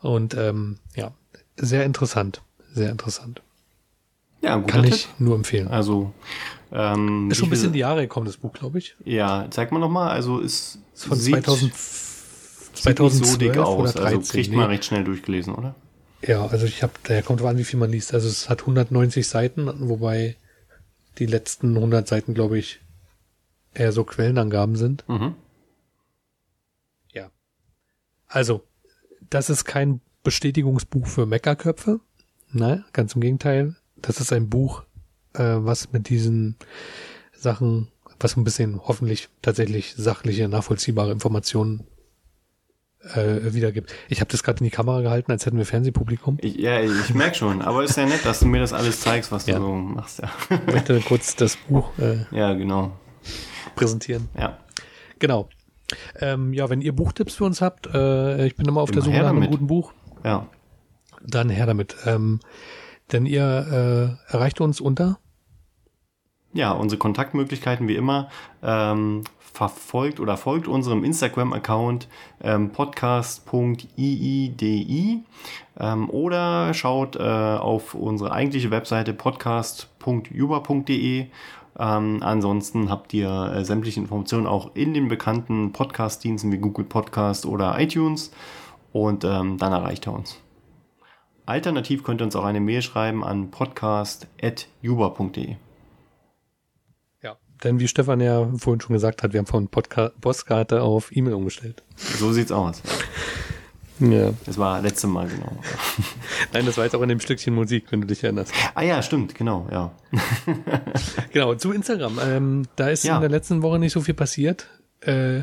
Und 0.00 0.34
ähm, 0.34 0.78
ja, 0.96 1.12
sehr 1.56 1.84
interessant, 1.84 2.42
sehr 2.72 2.90
interessant. 2.90 3.42
Ja, 4.42 4.60
Kann 4.60 4.82
Tipp. 4.84 4.94
ich 4.94 5.08
nur 5.18 5.36
empfehlen. 5.36 5.68
Also, 5.68 6.12
ähm, 6.72 7.30
Ist 7.30 7.38
schon 7.38 7.46
ein 7.46 7.50
bisschen 7.50 7.68
in 7.68 7.72
die 7.74 7.78
Jahre 7.80 8.02
gekommen, 8.02 8.26
das 8.26 8.36
Buch, 8.36 8.52
glaube 8.52 8.78
ich. 8.78 8.96
Ja, 9.04 9.46
zeig 9.50 9.70
mal 9.72 9.78
nochmal. 9.78 10.10
Also, 10.10 10.40
ist, 10.40 10.78
Ist 10.94 11.04
von 11.04 11.18
sieht- 11.18 11.34
2000, 11.44 11.72
sieht 11.72 11.72
nicht 11.72 12.82
2012 12.98 13.30
so 13.32 13.36
dick 13.38 13.56
aus. 13.58 13.78
oder 13.78 13.92
13. 13.92 14.18
also, 14.18 14.32
kriegt 14.32 14.50
nee. 14.50 14.56
man 14.56 14.66
recht 14.66 14.84
schnell 14.84 15.04
durchgelesen, 15.04 15.54
oder? 15.54 15.74
Ja, 16.26 16.46
also 16.46 16.66
ich 16.66 16.82
habe, 16.82 16.92
da 17.04 17.20
kommt 17.22 17.42
an, 17.42 17.58
wie 17.58 17.64
viel 17.64 17.78
man 17.80 17.90
liest. 17.90 18.14
Also 18.14 18.28
es 18.28 18.48
hat 18.48 18.60
190 18.62 19.26
Seiten, 19.26 19.88
wobei 19.88 20.36
die 21.18 21.26
letzten 21.26 21.76
100 21.76 22.06
Seiten, 22.08 22.32
glaube 22.34 22.58
ich, 22.58 22.80
eher 23.74 23.92
so 23.92 24.04
Quellenangaben 24.04 24.76
sind. 24.76 25.04
Mhm. 25.08 25.34
Ja. 27.12 27.30
Also, 28.28 28.62
das 29.30 29.50
ist 29.50 29.64
kein 29.64 30.00
Bestätigungsbuch 30.22 31.06
für 31.06 31.26
Meckerköpfe. 31.26 32.00
Nein, 32.52 32.84
ganz 32.92 33.14
im 33.14 33.20
Gegenteil. 33.20 33.74
Das 34.02 34.20
ist 34.20 34.32
ein 34.32 34.48
Buch, 34.48 34.82
äh, 35.34 35.42
was 35.42 35.92
mit 35.92 36.08
diesen 36.08 36.56
Sachen, 37.34 37.88
was 38.20 38.36
ein 38.36 38.44
bisschen 38.44 38.80
hoffentlich 38.86 39.28
tatsächlich 39.42 39.94
sachliche, 39.96 40.48
nachvollziehbare 40.48 41.10
Informationen 41.12 41.86
äh, 43.14 43.52
wiedergibt. 43.52 43.92
Ich 44.08 44.20
habe 44.20 44.30
das 44.30 44.42
gerade 44.44 44.58
in 44.60 44.64
die 44.64 44.70
Kamera 44.70 45.00
gehalten, 45.00 45.32
als 45.32 45.44
hätten 45.46 45.58
wir 45.58 45.66
Fernsehpublikum. 45.66 46.38
Ich, 46.40 46.54
ja, 46.56 46.80
ich 46.80 47.14
merke 47.14 47.34
schon. 47.36 47.60
Aber 47.62 47.82
ist 47.82 47.96
ja 47.96 48.06
nett, 48.06 48.24
dass 48.24 48.40
du 48.40 48.46
mir 48.46 48.60
das 48.60 48.72
alles 48.72 49.00
zeigst, 49.00 49.32
was 49.32 49.46
Ja. 49.46 49.58
du 49.58 49.64
so 49.64 49.72
machst. 49.74 50.20
Ja, 50.20 50.30
Ich 50.50 50.72
möchte 50.72 51.00
kurz 51.00 51.34
das 51.34 51.56
Buch 51.56 51.90
äh, 51.98 52.18
ja 52.30 52.52
genau. 52.54 52.92
präsentieren. 53.74 54.28
Ja. 54.38 54.58
Genau. 55.18 55.48
Ähm, 56.20 56.52
ja, 56.54 56.70
wenn 56.70 56.80
ihr 56.80 56.94
Buchtipps 56.94 57.34
für 57.34 57.44
uns 57.44 57.60
habt, 57.60 57.86
äh, 57.92 58.46
ich 58.46 58.56
bin 58.56 58.66
immer 58.66 58.80
auf 58.80 58.90
der 58.90 58.98
Immer 58.98 59.04
Suche 59.06 59.14
her 59.14 59.22
nach 59.24 59.30
einem 59.30 59.38
damit. 59.40 59.50
guten 59.50 59.66
Buch, 59.66 59.92
Ja. 60.24 60.46
dann 61.26 61.50
her 61.50 61.66
damit. 61.66 61.96
Ähm, 62.06 62.38
denn 63.12 63.26
ihr 63.26 64.18
äh, 64.30 64.32
erreicht 64.32 64.60
uns 64.60 64.80
unter 64.80 65.18
Ja, 66.52 66.72
unsere 66.72 66.98
Kontaktmöglichkeiten 66.98 67.88
wie 67.88 67.96
immer. 67.96 68.28
Ähm, 68.62 69.24
verfolgt 69.52 70.18
oder 70.18 70.36
folgt 70.36 70.66
unserem 70.66 71.04
Instagram-Account 71.04 72.08
ähm, 72.42 72.70
podcast.iidi 72.70 75.22
ähm, 75.78 76.10
oder 76.10 76.74
schaut 76.74 77.14
äh, 77.16 77.20
auf 77.20 77.94
unsere 77.94 78.32
eigentliche 78.32 78.70
Webseite 78.70 79.12
podcast.juba.de. 79.12 81.26
Ähm, 81.78 82.18
ansonsten 82.22 82.90
habt 82.90 83.14
ihr 83.14 83.52
äh, 83.54 83.64
sämtliche 83.64 84.00
Informationen 84.00 84.46
auch 84.46 84.74
in 84.74 84.92
den 84.94 85.08
bekannten 85.08 85.72
Podcast-Diensten 85.72 86.52
wie 86.52 86.58
Google 86.58 86.84
Podcast 86.84 87.46
oder 87.46 87.78
iTunes 87.78 88.30
und 88.92 89.24
ähm, 89.24 89.56
dann 89.58 89.72
erreicht 89.72 90.06
er 90.06 90.14
uns. 90.14 90.38
Alternativ 91.52 92.02
könnt 92.02 92.22
ihr 92.22 92.24
uns 92.24 92.34
auch 92.34 92.44
eine 92.44 92.60
Mail 92.60 92.80
schreiben 92.80 93.22
an 93.22 93.50
podcast.juba.de. 93.50 95.56
Ja. 97.22 97.36
Denn 97.62 97.78
wie 97.78 97.88
Stefan 97.88 98.20
ja 98.20 98.48
vorhin 98.56 98.80
schon 98.80 98.94
gesagt 98.94 99.22
hat, 99.22 99.34
wir 99.34 99.38
haben 99.38 99.46
von 99.46 99.68
Podca 99.68 100.12
Postkarte 100.22 100.80
auf 100.80 101.14
E-Mail 101.14 101.34
umgestellt. 101.34 101.82
So 101.96 102.32
sieht's 102.32 102.52
aus. 102.52 102.80
Ja. 104.00 104.30
Das 104.46 104.56
war 104.56 104.80
letzte 104.80 105.08
Mal, 105.08 105.28
genau. 105.28 105.54
Nein, 106.54 106.64
das 106.64 106.78
war 106.78 106.84
jetzt 106.84 106.96
auch 106.96 107.02
in 107.02 107.10
dem 107.10 107.20
Stückchen 107.20 107.54
Musik, 107.54 107.84
wenn 107.90 108.00
du 108.00 108.06
dich 108.06 108.24
erinnerst. 108.24 108.50
Ah 108.74 108.80
ja, 108.82 109.02
stimmt, 109.02 109.34
genau, 109.34 109.68
ja. 109.70 109.92
Genau, 111.32 111.54
zu 111.56 111.70
Instagram. 111.72 112.18
Ähm, 112.24 112.62
da 112.76 112.88
ist 112.88 113.04
Ja. 113.04 113.16
in 113.16 113.20
der 113.20 113.28
letzten 113.30 113.60
Woche 113.60 113.78
nicht 113.78 113.92
so 113.92 114.00
viel 114.00 114.14
passiert. 114.14 114.68
Äh, 115.02 115.42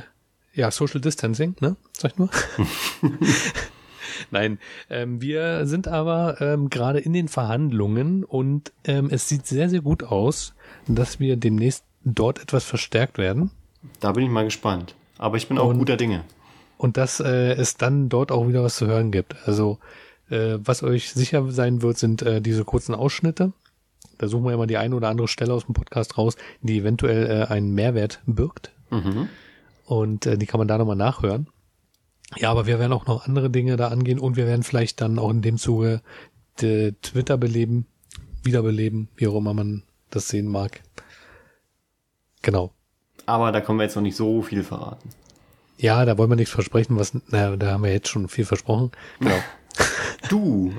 ja, 0.53 0.71
Social 0.71 1.01
Distancing, 1.01 1.55
ne? 1.59 1.75
Sag 1.95 2.13
ich 2.13 2.17
nur. 2.17 2.29
Nein, 4.31 4.59
ähm, 4.89 5.21
wir 5.21 5.65
sind 5.65 5.87
aber 5.87 6.39
ähm, 6.41 6.69
gerade 6.69 6.99
in 6.99 7.13
den 7.13 7.27
Verhandlungen 7.27 8.23
und 8.23 8.71
ähm, 8.85 9.09
es 9.11 9.27
sieht 9.29 9.45
sehr, 9.47 9.69
sehr 9.69 9.81
gut 9.81 10.03
aus, 10.03 10.53
dass 10.87 11.19
wir 11.19 11.37
demnächst 11.37 11.83
dort 12.03 12.41
etwas 12.41 12.63
verstärkt 12.63 13.17
werden 13.17 13.51
Da 13.99 14.11
bin 14.13 14.23
ich 14.23 14.29
mal 14.29 14.45
gespannt. 14.45 14.95
Aber 15.17 15.37
ich 15.37 15.47
bin 15.47 15.57
auch 15.57 15.69
Und- 15.69 15.79
guter 15.79 15.97
Dinge. 15.97 16.23
und 16.77 16.95
dass 16.97 17.19
äh, 17.19 17.53
es 17.53 17.75
dann 17.77 18.09
dort 18.09 18.31
auch 18.31 18.47
wieder 18.47 18.63
was 18.63 18.75
zu 18.77 18.87
hören 18.87 19.11
gibt. 19.11 19.35
Also 19.45 19.79
äh, 20.29 20.57
was 20.63 20.81
euch 20.83 21.11
sicher 21.11 21.51
sein 21.51 21.81
wird, 21.81 21.97
sind 21.97 22.21
äh, 22.21 22.41
diese 22.41 22.63
kurzen 22.63 22.95
Ausschnitte. 22.95 23.51
Da 24.17 24.27
suchen 24.27 24.45
wir 24.45 24.53
immer 24.53 24.67
die 24.67 24.77
eine 24.77 24.95
oder 24.95 25.09
andere 25.09 25.27
Stelle 25.27 25.53
aus 25.53 25.65
dem 25.65 25.73
Podcast 25.73 26.17
raus, 26.17 26.35
die 26.61 26.77
eventuell 26.79 27.25
äh, 27.29 27.45
einen 27.53 27.73
Mehrwert 27.73 28.21
birgt. 28.25 28.71
Mhm. 28.91 29.27
Und 29.85 30.25
äh, 30.25 30.37
die 30.37 30.45
kann 30.45 30.59
man 30.59 30.67
da 30.67 30.77
nochmal 30.77 30.95
nachhören. 30.95 31.47
Ja, 32.37 32.51
aber 32.51 32.67
wir 32.67 32.79
werden 32.79 32.93
auch 32.93 33.07
noch 33.07 33.25
andere 33.25 33.49
Dinge 33.49 33.75
da 33.75 33.87
angehen 33.87 34.19
und 34.19 34.35
wir 34.35 34.45
werden 34.45 34.63
vielleicht 34.63 35.01
dann 35.01 35.17
auch 35.17 35.31
in 35.31 35.41
dem 35.41 35.57
Zuge 35.57 36.01
de 36.61 36.93
Twitter 37.01 37.37
beleben, 37.37 37.85
wiederbeleben, 38.43 39.09
wie 39.15 39.27
auch 39.27 39.35
immer 39.35 39.53
man 39.53 39.83
das 40.09 40.27
sehen 40.27 40.47
mag. 40.47 40.81
Genau. 42.41 42.71
Aber 43.25 43.51
da 43.51 43.61
können 43.61 43.79
wir 43.79 43.83
jetzt 43.83 43.95
noch 43.95 44.03
nicht 44.03 44.15
so 44.15 44.41
viel 44.41 44.63
verraten. 44.63 45.09
Ja, 45.77 46.03
da 46.05 46.17
wollen 46.17 46.29
wir 46.29 46.35
nichts 46.35 46.53
versprechen, 46.53 46.97
was, 46.97 47.13
naja, 47.29 47.55
da 47.55 47.71
haben 47.71 47.83
wir 47.83 47.91
jetzt 47.91 48.09
schon 48.09 48.27
viel 48.27 48.45
versprochen. 48.45 48.91
Genau. 49.19 49.35
Du! 50.27 50.73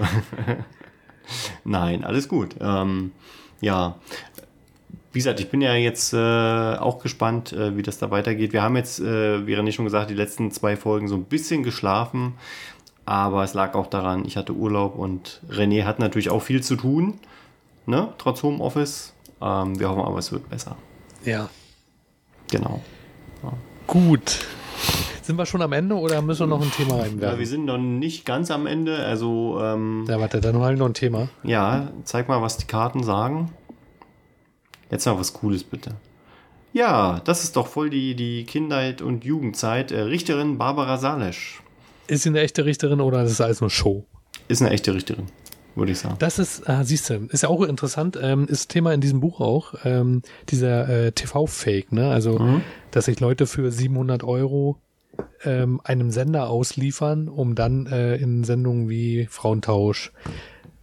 Nein, 1.64 2.04
alles 2.04 2.28
gut. 2.28 2.56
Ähm, 2.60 3.12
ja. 3.60 3.98
Wie 5.12 5.18
gesagt, 5.18 5.40
ich 5.40 5.48
bin 5.50 5.60
ja 5.60 5.74
jetzt 5.74 6.12
äh, 6.12 6.16
auch 6.16 7.00
gespannt, 7.02 7.52
äh, 7.52 7.76
wie 7.76 7.82
das 7.82 7.98
da 7.98 8.10
weitergeht. 8.12 8.52
Wir 8.52 8.62
haben 8.62 8.76
jetzt, 8.76 9.00
äh, 9.00 9.46
wie 9.46 9.56
René 9.56 9.72
schon 9.72 9.84
gesagt, 9.84 10.08
die 10.10 10.14
letzten 10.14 10.50
zwei 10.52 10.76
Folgen 10.76 11.08
so 11.08 11.16
ein 11.16 11.24
bisschen 11.24 11.62
geschlafen. 11.64 12.34
Aber 13.06 13.42
es 13.42 13.54
lag 13.54 13.74
auch 13.74 13.88
daran, 13.88 14.24
ich 14.24 14.36
hatte 14.36 14.52
Urlaub 14.52 14.96
und 14.96 15.40
René 15.50 15.84
hat 15.84 15.98
natürlich 15.98 16.30
auch 16.30 16.42
viel 16.42 16.62
zu 16.62 16.76
tun. 16.76 17.18
Ne? 17.86 18.08
Trotz 18.18 18.42
Homeoffice. 18.44 19.14
Ähm, 19.42 19.80
wir 19.80 19.88
hoffen 19.88 20.02
aber, 20.02 20.18
es 20.18 20.30
wird 20.30 20.48
besser. 20.48 20.76
Ja. 21.24 21.48
Genau. 22.52 22.80
Gut. 23.88 24.46
Sind 25.22 25.36
wir 25.36 25.46
schon 25.46 25.62
am 25.62 25.72
Ende 25.72 25.96
oder 25.96 26.22
müssen 26.22 26.40
wir 26.40 26.46
noch 26.46 26.62
ein 26.62 26.70
Thema 26.70 26.90
Ja, 26.90 26.96
wir 26.98 27.02
reinwerfen? 27.04 27.46
sind 27.46 27.64
noch 27.64 27.78
nicht 27.78 28.24
ganz 28.24 28.50
am 28.50 28.66
Ende. 28.66 28.96
Also, 29.04 29.58
ähm, 29.60 30.04
Ja, 30.08 30.20
warte, 30.20 30.40
dann 30.40 30.54
ich 30.72 30.78
noch 30.78 30.86
ein 30.86 30.94
Thema. 30.94 31.28
ja, 31.42 31.88
zeig 32.04 32.28
mal, 32.28 32.40
was 32.42 32.56
die 32.58 32.66
Karten 32.66 33.02
sagen. 33.02 33.50
Jetzt 34.90 35.06
noch 35.06 35.18
was 35.18 35.32
Cooles, 35.32 35.64
bitte. 35.64 35.92
Ja, 36.72 37.20
das 37.24 37.42
ist 37.44 37.56
doch 37.56 37.66
voll 37.66 37.90
die, 37.90 38.14
die 38.14 38.44
Kindheit 38.44 39.02
und 39.02 39.24
Jugendzeit. 39.24 39.90
Äh, 39.92 40.00
Richterin 40.02 40.56
Barbara 40.58 40.98
Salesch 40.98 41.60
Ist 42.06 42.22
sie 42.22 42.28
eine 42.28 42.40
echte 42.40 42.64
Richterin 42.64 43.00
oder 43.00 43.22
ist 43.24 43.32
es 43.32 43.40
alles 43.40 43.60
nur 43.60 43.70
Show? 43.70 44.04
ist 44.48 44.62
eine 44.62 44.70
echte 44.70 44.92
Richterin, 44.94 45.26
würde 45.76 45.92
ich 45.92 45.98
sagen. 46.00 46.16
Das 46.18 46.40
ist, 46.40 46.68
ah, 46.68 46.82
siehst 46.82 47.08
du, 47.08 47.28
ist 47.30 47.42
ja 47.44 47.48
auch 47.48 47.62
interessant, 47.62 48.18
ähm, 48.20 48.46
ist 48.48 48.68
Thema 48.68 48.92
in 48.92 49.00
diesem 49.00 49.20
Buch 49.20 49.40
auch, 49.40 49.74
ähm, 49.84 50.22
dieser 50.48 50.88
äh, 50.88 51.12
TV-Fake, 51.12 51.92
ne? 51.92 52.10
Also, 52.10 52.38
Mhm. 52.38 52.62
dass 52.90 53.04
sich 53.04 53.20
Leute 53.20 53.46
für 53.46 53.70
700 53.70 54.24
Euro 54.24 54.78
ähm, 55.44 55.80
einem 55.84 56.10
Sender 56.10 56.48
ausliefern, 56.50 57.28
um 57.28 57.54
dann 57.54 57.86
äh, 57.86 58.16
in 58.16 58.42
Sendungen 58.42 58.88
wie 58.88 59.26
Frauentausch, 59.30 60.12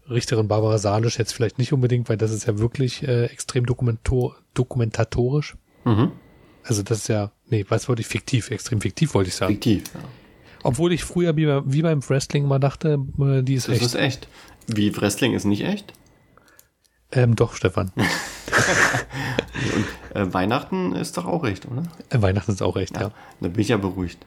Richterin 0.10 0.48
Barbara 0.48 0.78
Salisch 0.78 1.18
jetzt 1.20 1.34
vielleicht 1.34 1.58
nicht 1.58 1.74
unbedingt, 1.74 2.10
weil 2.10 2.18
das 2.18 2.32
ist 2.32 2.46
ja 2.48 2.58
wirklich 2.60 3.08
äh, 3.08 3.26
extrem 3.26 3.66
dokumentatorisch. 4.54 5.56
Mhm. 5.86 6.12
Also 6.64 6.84
das 6.84 7.00
ist 7.00 7.08
ja, 7.08 7.32
nee, 7.50 7.66
was 7.70 7.88
wollte 7.88 8.02
ich, 8.02 8.08
fiktiv, 8.08 8.52
extrem 8.52 8.82
fiktiv 8.82 9.14
wollte 9.14 9.30
ich 9.30 9.36
sagen. 9.36 9.54
Fiktiv. 9.54 9.84
Ja. 9.94 10.02
Obwohl 10.64 10.92
ich 10.92 11.04
früher 11.04 11.36
wie, 11.38 11.48
wie 11.66 11.82
beim 11.82 12.08
Wrestling 12.08 12.44
immer 12.46 12.60
dachte, 12.60 13.00
äh, 13.20 13.42
die 13.44 13.54
ist 13.54 13.68
Das 13.68 13.76
echt. 13.76 13.86
ist 13.86 13.96
echt. 13.96 14.28
Wie 14.68 14.96
Wrestling 14.98 15.34
ist 15.34 15.46
nicht 15.46 15.64
echt? 15.64 15.94
Ähm, 17.12 17.36
doch, 17.36 17.56
Stefan. 17.56 17.92
Äh, 20.14 20.34
Weihnachten 20.34 20.96
ist 20.96 21.18
doch 21.18 21.26
auch 21.26 21.44
echt, 21.46 21.68
oder? 21.68 21.84
Äh, 22.10 22.22
Weihnachten 22.22 22.52
ist 22.52 22.64
auch 22.64 22.76
echt, 22.76 22.96
ja. 22.96 23.12
Da 23.40 23.48
bin 23.50 23.60
ich 23.60 23.68
ja 23.68 23.78
beruhigt. 23.78 24.18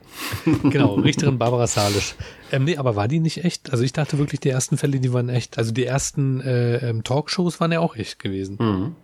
Genau, 0.62 0.94
Richterin 0.94 1.38
Barbara 1.38 1.66
Salisch. 1.66 2.14
Ähm, 2.52 2.64
nee, 2.64 2.76
aber 2.76 2.96
war 2.96 3.08
die 3.08 3.18
nicht 3.18 3.44
echt? 3.44 3.72
Also 3.72 3.82
ich 3.82 3.92
dachte 3.92 4.18
wirklich, 4.18 4.40
die 4.40 4.50
ersten 4.50 4.76
Fälle, 4.76 5.00
die 5.00 5.12
waren 5.12 5.28
echt. 5.28 5.58
Also 5.58 5.72
die 5.72 5.84
ersten 5.84 6.40
äh, 6.40 6.76
ähm, 6.88 7.02
Talkshows 7.02 7.60
waren 7.60 7.72
ja 7.72 7.80
auch 7.80 7.96
echt 7.96 8.20
gewesen. 8.20 8.56
Mhm. 8.60 8.96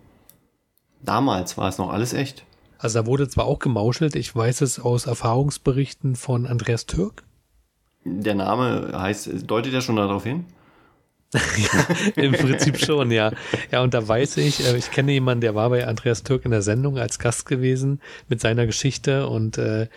Damals 1.02 1.56
war 1.58 1.68
es 1.68 1.78
noch 1.78 1.90
alles 1.90 2.12
echt. 2.12 2.44
Also 2.78 3.00
da 3.00 3.06
wurde 3.06 3.28
zwar 3.28 3.46
auch 3.46 3.58
gemauschelt, 3.58 4.14
ich 4.14 4.34
weiß 4.34 4.60
es 4.60 4.78
aus 4.78 5.06
Erfahrungsberichten 5.06 6.14
von 6.14 6.46
Andreas 6.46 6.86
Türk. 6.86 7.24
Der 8.04 8.34
Name 8.34 8.92
heißt, 8.94 9.28
deutet 9.50 9.72
ja 9.72 9.80
schon 9.80 9.96
darauf 9.96 10.22
hin. 10.22 10.44
Im 12.16 12.32
Prinzip 12.32 12.78
schon, 12.78 13.10
ja. 13.10 13.32
Ja, 13.70 13.82
und 13.82 13.94
da 13.94 14.06
weiß 14.06 14.36
ich, 14.38 14.64
äh, 14.64 14.76
ich 14.76 14.90
kenne 14.90 15.12
jemanden, 15.12 15.40
der 15.40 15.54
war 15.54 15.70
bei 15.70 15.86
Andreas 15.86 16.22
Türk 16.22 16.44
in 16.44 16.50
der 16.50 16.62
Sendung 16.62 16.98
als 16.98 17.18
Gast 17.18 17.46
gewesen 17.46 18.00
mit 18.28 18.40
seiner 18.40 18.66
Geschichte 18.66 19.26
und 19.26 19.58
äh, 19.58 19.88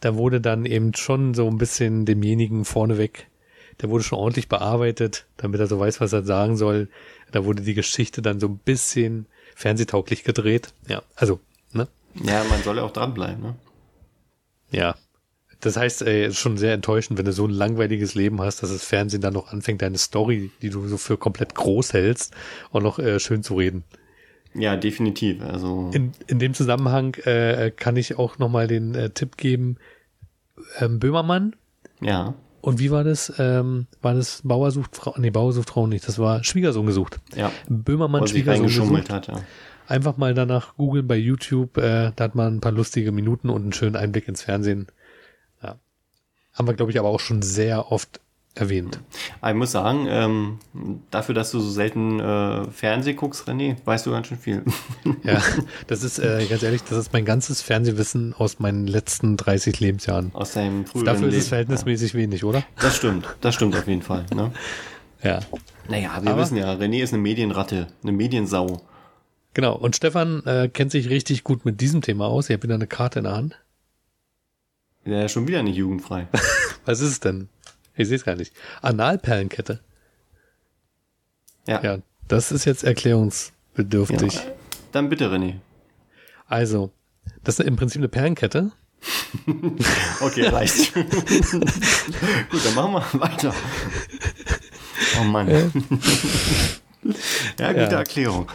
da 0.00 0.16
wurde 0.16 0.40
dann 0.40 0.64
eben 0.64 0.94
schon 0.94 1.34
so 1.34 1.48
ein 1.48 1.58
bisschen 1.58 2.06
demjenigen 2.06 2.64
vorneweg, 2.64 3.26
der 3.80 3.90
wurde 3.90 4.04
schon 4.04 4.18
ordentlich 4.18 4.48
bearbeitet, 4.48 5.26
damit 5.36 5.60
er 5.60 5.66
so 5.66 5.78
weiß, 5.78 6.00
was 6.00 6.12
er 6.12 6.24
sagen 6.24 6.56
soll. 6.56 6.88
Da 7.30 7.44
wurde 7.44 7.62
die 7.62 7.74
Geschichte 7.74 8.22
dann 8.22 8.40
so 8.40 8.48
ein 8.48 8.58
bisschen 8.58 9.26
fernsehtauglich 9.54 10.24
gedreht. 10.24 10.72
Ja, 10.88 11.02
also, 11.14 11.40
ne? 11.72 11.88
Ja, 12.14 12.44
man 12.44 12.62
soll 12.62 12.78
ja 12.78 12.82
auch 12.82 12.92
dranbleiben, 12.92 13.42
ne? 13.42 13.54
Ja. 14.70 14.94
Das 15.60 15.76
heißt, 15.76 16.02
ey, 16.02 16.26
ist 16.26 16.38
schon 16.38 16.56
sehr 16.56 16.72
enttäuschend, 16.74 17.18
wenn 17.18 17.24
du 17.26 17.32
so 17.32 17.44
ein 17.46 17.50
langweiliges 17.50 18.14
Leben 18.14 18.40
hast, 18.40 18.62
dass 18.62 18.70
das 18.70 18.84
Fernsehen 18.84 19.20
dann 19.20 19.34
noch 19.34 19.52
anfängt, 19.52 19.82
deine 19.82 19.98
Story, 19.98 20.50
die 20.62 20.70
du 20.70 20.86
so 20.86 20.96
für 20.98 21.16
komplett 21.16 21.54
groß 21.54 21.92
hältst, 21.94 22.32
auch 22.72 22.80
noch 22.80 22.98
äh, 23.00 23.18
schön 23.18 23.42
zu 23.42 23.56
reden. 23.56 23.82
Ja, 24.54 24.76
definitiv. 24.76 25.42
Also 25.42 25.90
In, 25.92 26.12
in 26.26 26.38
dem 26.38 26.54
Zusammenhang 26.54 27.14
äh, 27.24 27.72
kann 27.74 27.96
ich 27.96 28.18
auch 28.18 28.38
nochmal 28.38 28.66
den 28.68 28.94
äh, 28.94 29.10
Tipp 29.10 29.36
geben, 29.36 29.76
ähm, 30.78 30.98
Böhmermann. 31.00 31.54
ja, 32.00 32.34
Und 32.60 32.78
wie 32.78 32.90
war 32.90 33.02
das? 33.04 33.32
Ähm, 33.38 33.86
war 34.00 34.14
das 34.14 34.42
Bauer 34.44 34.70
sucht 34.70 34.96
Frau? 34.96 35.14
Nee, 35.18 35.30
Bauer 35.30 35.52
sucht 35.52 35.70
Frau 35.70 35.86
nicht. 35.86 36.06
Das 36.06 36.18
war 36.18 36.42
Schwiegersohn 36.44 36.86
gesucht. 36.86 37.18
ja. 37.36 37.50
Böhmermann 37.68 38.22
er 38.22 38.26
Schwiegersohn 38.28 38.66
gesucht. 38.66 39.10
hat, 39.10 39.26
ja. 39.28 39.40
Einfach 39.86 40.16
mal 40.16 40.34
danach 40.34 40.76
googeln 40.76 41.06
bei 41.06 41.16
YouTube. 41.16 41.76
Äh, 41.78 42.12
da 42.14 42.24
hat 42.24 42.34
man 42.34 42.56
ein 42.56 42.60
paar 42.60 42.72
lustige 42.72 43.10
Minuten 43.12 43.48
und 43.50 43.62
einen 43.62 43.72
schönen 43.72 43.96
Einblick 43.96 44.28
ins 44.28 44.42
Fernsehen. 44.42 44.86
Ja. 46.58 46.60
Haben 46.60 46.66
wir, 46.66 46.74
glaube 46.74 46.90
ich, 46.92 46.98
aber 46.98 47.08
auch 47.08 47.20
schon 47.20 47.42
sehr 47.42 47.92
oft 47.92 48.20
erwähnt. 48.54 48.98
Ich 49.46 49.54
muss 49.54 49.70
sagen, 49.70 50.06
ähm, 50.08 50.58
dafür, 51.12 51.32
dass 51.34 51.52
du 51.52 51.60
so 51.60 51.70
selten 51.70 52.18
äh, 52.18 52.64
Fernseh 52.72 53.12
guckst, 53.14 53.46
René, 53.48 53.76
weißt 53.84 54.04
du 54.06 54.10
ganz 54.10 54.26
schön 54.26 54.38
viel. 54.38 54.64
Ja, 55.22 55.40
das 55.86 56.02
ist 56.02 56.18
äh, 56.18 56.44
ganz 56.50 56.62
ehrlich, 56.64 56.82
das 56.82 56.98
ist 56.98 57.12
mein 57.12 57.24
ganzes 57.24 57.62
Fernsehwissen 57.62 58.34
aus 58.34 58.58
meinen 58.58 58.86
letzten 58.88 59.36
30 59.36 59.78
Lebensjahren. 59.78 60.30
Aus 60.34 60.52
deinem 60.54 60.86
früheren 60.86 61.06
Dafür 61.06 61.28
ist 61.28 61.34
es 61.34 61.38
Leben. 61.40 61.48
verhältnismäßig 61.50 62.14
wenig, 62.14 62.42
oder? 62.44 62.58
Ja, 62.60 62.64
das 62.80 62.96
stimmt, 62.96 63.26
das 63.40 63.54
stimmt 63.54 63.76
auf 63.76 63.86
jeden 63.86 64.02
Fall. 64.02 64.26
Ne? 64.34 64.50
Ja. 65.22 65.38
Naja, 65.88 66.18
wir 66.22 66.32
Aber- 66.32 66.42
wissen 66.42 66.56
ja, 66.56 66.72
René 66.72 67.02
ist 67.02 67.12
eine 67.12 67.22
Medienratte, 67.22 67.86
eine 68.02 68.12
Mediensau. 68.12 68.82
Genau. 69.54 69.76
Und 69.76 69.94
Stefan 69.96 70.42
äh, 70.46 70.68
kennt 70.68 70.90
sich 70.90 71.08
richtig 71.10 71.44
gut 71.44 71.64
mit 71.64 71.80
diesem 71.80 72.00
Thema 72.00 72.26
aus. 72.26 72.48
Ich 72.50 72.54
habe 72.54 72.64
wieder 72.64 72.74
eine 72.74 72.86
Karte 72.88 73.20
in 73.20 73.24
der 73.24 73.34
Hand. 73.36 73.58
Der 75.08 75.24
ist 75.26 75.32
schon 75.32 75.46
wieder 75.48 75.62
nicht 75.62 75.76
jugendfrei. 75.76 76.26
Was 76.84 77.00
ist 77.00 77.10
es 77.10 77.20
denn? 77.20 77.48
Ich 77.96 78.08
sehe 78.08 78.16
es 78.16 78.24
gar 78.24 78.36
nicht. 78.36 78.52
Analperlenkette. 78.82 79.80
Ja, 81.66 81.82
Ja, 81.82 81.98
das 82.28 82.52
ist 82.52 82.64
jetzt 82.66 82.84
erklärungsbedürftig. 82.84 84.34
Ja. 84.34 84.42
dann 84.92 85.08
bitte, 85.08 85.28
René. 85.30 85.56
Also, 86.46 86.92
das 87.44 87.58
ist 87.58 87.66
im 87.66 87.76
Prinzip 87.76 88.00
eine 88.00 88.08
Perlenkette. 88.08 88.70
Okay, 90.20 90.46
reicht. 90.48 90.92
Gut, 90.94 91.06
dann 92.64 92.74
machen 92.74 92.92
wir 92.94 93.20
weiter. 93.20 93.54
Oh 95.20 95.24
Mann. 95.24 95.48
ja, 95.48 95.68
gute 97.72 97.80
Ja. 97.92 97.98
Erklärung. 97.98 98.48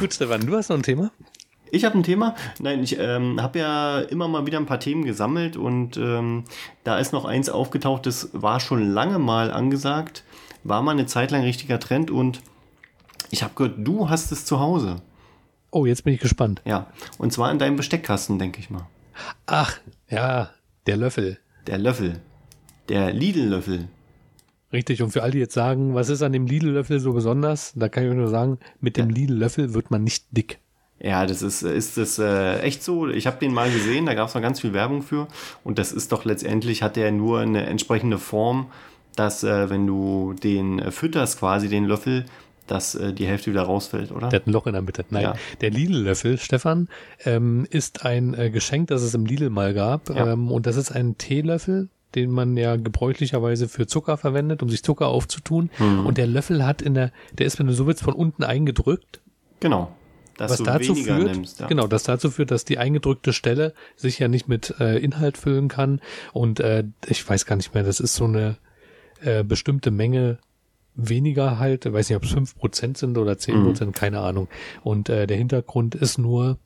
Gut, 0.00 0.14
Stefan, 0.14 0.46
du 0.46 0.56
hast 0.56 0.70
noch 0.70 0.76
ein 0.78 0.82
Thema? 0.82 1.10
Ich 1.74 1.86
habe 1.86 1.96
ein 1.96 2.02
Thema. 2.02 2.34
Nein, 2.60 2.82
ich 2.82 2.98
ähm, 2.98 3.40
habe 3.40 3.58
ja 3.58 4.00
immer 4.00 4.28
mal 4.28 4.44
wieder 4.44 4.58
ein 4.58 4.66
paar 4.66 4.78
Themen 4.78 5.06
gesammelt 5.06 5.56
und 5.56 5.96
ähm, 5.96 6.44
da 6.84 6.98
ist 6.98 7.14
noch 7.14 7.24
eins 7.24 7.48
aufgetaucht, 7.48 8.04
das 8.04 8.28
war 8.34 8.60
schon 8.60 8.90
lange 8.90 9.18
mal 9.18 9.50
angesagt, 9.50 10.22
war 10.64 10.82
mal 10.82 10.90
eine 10.90 11.06
Zeit 11.06 11.30
lang 11.30 11.40
richtiger 11.44 11.80
Trend 11.80 12.10
und 12.10 12.42
ich 13.30 13.42
habe 13.42 13.54
gehört, 13.54 13.76
du 13.78 14.10
hast 14.10 14.32
es 14.32 14.44
zu 14.44 14.60
Hause. 14.60 14.96
Oh, 15.70 15.86
jetzt 15.86 16.04
bin 16.04 16.12
ich 16.12 16.20
gespannt. 16.20 16.60
Ja, 16.66 16.88
und 17.16 17.32
zwar 17.32 17.50
in 17.50 17.58
deinem 17.58 17.76
Besteckkasten, 17.76 18.38
denke 18.38 18.60
ich 18.60 18.68
mal. 18.68 18.86
Ach, 19.46 19.78
ja, 20.10 20.50
der 20.86 20.98
Löffel. 20.98 21.38
Der 21.66 21.78
Löffel. 21.78 22.20
Der 22.90 23.14
Lidl-Löffel. 23.14 23.88
Richtig, 24.74 25.00
und 25.00 25.10
für 25.10 25.22
alle, 25.22 25.32
die 25.32 25.38
jetzt 25.38 25.54
sagen, 25.54 25.94
was 25.94 26.10
ist 26.10 26.20
an 26.20 26.32
dem 26.32 26.46
Lidl-Löffel 26.46 27.00
so 27.00 27.14
besonders, 27.14 27.72
da 27.74 27.88
kann 27.88 28.04
ich 28.04 28.10
euch 28.10 28.16
nur 28.16 28.28
sagen, 28.28 28.58
mit 28.80 28.98
dem 28.98 29.08
Lidl-Löffel 29.08 29.72
wird 29.72 29.90
man 29.90 30.04
nicht 30.04 30.26
dick. 30.32 30.58
Ja, 31.04 31.26
das 31.26 31.42
ist, 31.42 31.62
ist 31.62 31.96
das 31.96 32.18
äh, 32.20 32.60
echt 32.60 32.84
so. 32.84 33.08
Ich 33.08 33.26
habe 33.26 33.36
den 33.38 33.52
mal 33.52 33.68
gesehen, 33.70 34.06
da 34.06 34.14
gab 34.14 34.28
es 34.28 34.34
noch 34.34 34.42
ganz 34.42 34.60
viel 34.60 34.72
Werbung 34.72 35.02
für. 35.02 35.26
Und 35.64 35.78
das 35.80 35.90
ist 35.90 36.12
doch 36.12 36.24
letztendlich, 36.24 36.82
hat 36.82 36.94
der 36.94 37.10
nur 37.10 37.40
eine 37.40 37.66
entsprechende 37.66 38.18
Form, 38.18 38.68
dass 39.16 39.42
äh, 39.42 39.68
wenn 39.68 39.86
du 39.86 40.32
den 40.34 40.78
äh, 40.78 40.90
fütterst, 40.92 41.40
quasi 41.40 41.68
den 41.68 41.86
Löffel, 41.86 42.24
dass 42.68 42.94
äh, 42.94 43.12
die 43.12 43.26
Hälfte 43.26 43.50
wieder 43.50 43.62
rausfällt, 43.62 44.12
oder? 44.12 44.28
Der 44.28 44.38
hat 44.40 44.46
ein 44.46 44.52
Loch 44.52 44.68
in 44.68 44.74
der 44.74 44.82
Mitte. 44.82 45.04
Nein, 45.10 45.22
Ja. 45.22 45.34
der 45.60 45.70
Lidl-Löffel, 45.70 46.38
Stefan, 46.38 46.88
ähm, 47.24 47.66
ist 47.68 48.04
ein 48.06 48.34
äh, 48.34 48.50
Geschenk, 48.50 48.86
das 48.88 49.02
es 49.02 49.12
im 49.14 49.26
Lidl 49.26 49.50
mal 49.50 49.74
gab. 49.74 50.08
Ja. 50.08 50.32
Ähm, 50.34 50.52
und 50.52 50.66
das 50.66 50.76
ist 50.76 50.92
ein 50.92 51.18
Teelöffel, 51.18 51.88
den 52.14 52.30
man 52.30 52.56
ja 52.56 52.76
gebräuchlicherweise 52.76 53.68
für 53.68 53.88
Zucker 53.88 54.16
verwendet, 54.18 54.62
um 54.62 54.70
sich 54.70 54.84
Zucker 54.84 55.08
aufzutun. 55.08 55.70
Mhm. 55.80 56.06
Und 56.06 56.16
der 56.16 56.28
Löffel 56.28 56.64
hat 56.64 56.80
in 56.80 56.94
der, 56.94 57.10
der 57.32 57.46
ist, 57.46 57.58
wenn 57.58 57.66
du 57.66 57.72
so 57.72 57.88
willst, 57.88 58.04
von 58.04 58.14
unten 58.14 58.44
eingedrückt. 58.44 59.20
Genau. 59.58 59.92
Dass 60.42 60.50
was 60.52 60.58
du 60.58 60.64
dazu 60.64 60.94
weniger 60.96 61.16
führt, 61.16 61.32
nimmst. 61.32 61.60
Ja. 61.60 61.66
genau, 61.66 61.86
das 61.86 62.02
dazu 62.02 62.30
führt, 62.30 62.50
dass 62.50 62.64
die 62.64 62.78
eingedrückte 62.78 63.32
Stelle 63.32 63.74
sich 63.96 64.18
ja 64.18 64.28
nicht 64.28 64.48
mit 64.48 64.74
äh, 64.80 64.98
Inhalt 64.98 65.38
füllen 65.38 65.68
kann 65.68 66.00
und 66.32 66.60
äh, 66.60 66.84
ich 67.06 67.28
weiß 67.28 67.46
gar 67.46 67.56
nicht 67.56 67.74
mehr, 67.74 67.82
das 67.82 68.00
ist 68.00 68.14
so 68.14 68.24
eine 68.24 68.56
äh, 69.22 69.44
bestimmte 69.44 69.90
Menge 69.90 70.38
weniger 70.94 71.58
halt, 71.58 71.86
ich 71.86 71.92
weiß 71.92 72.08
nicht, 72.08 72.16
ob 72.16 72.24
es 72.24 72.32
fünf 72.32 72.56
Prozent 72.56 72.98
sind 72.98 73.16
oder 73.16 73.38
zehn 73.38 73.62
Prozent, 73.64 73.94
keine 73.94 74.20
Ahnung. 74.20 74.48
Und 74.82 75.08
äh, 75.08 75.26
der 75.26 75.38
Hintergrund 75.38 75.94
ist 75.94 76.18
nur, 76.18 76.58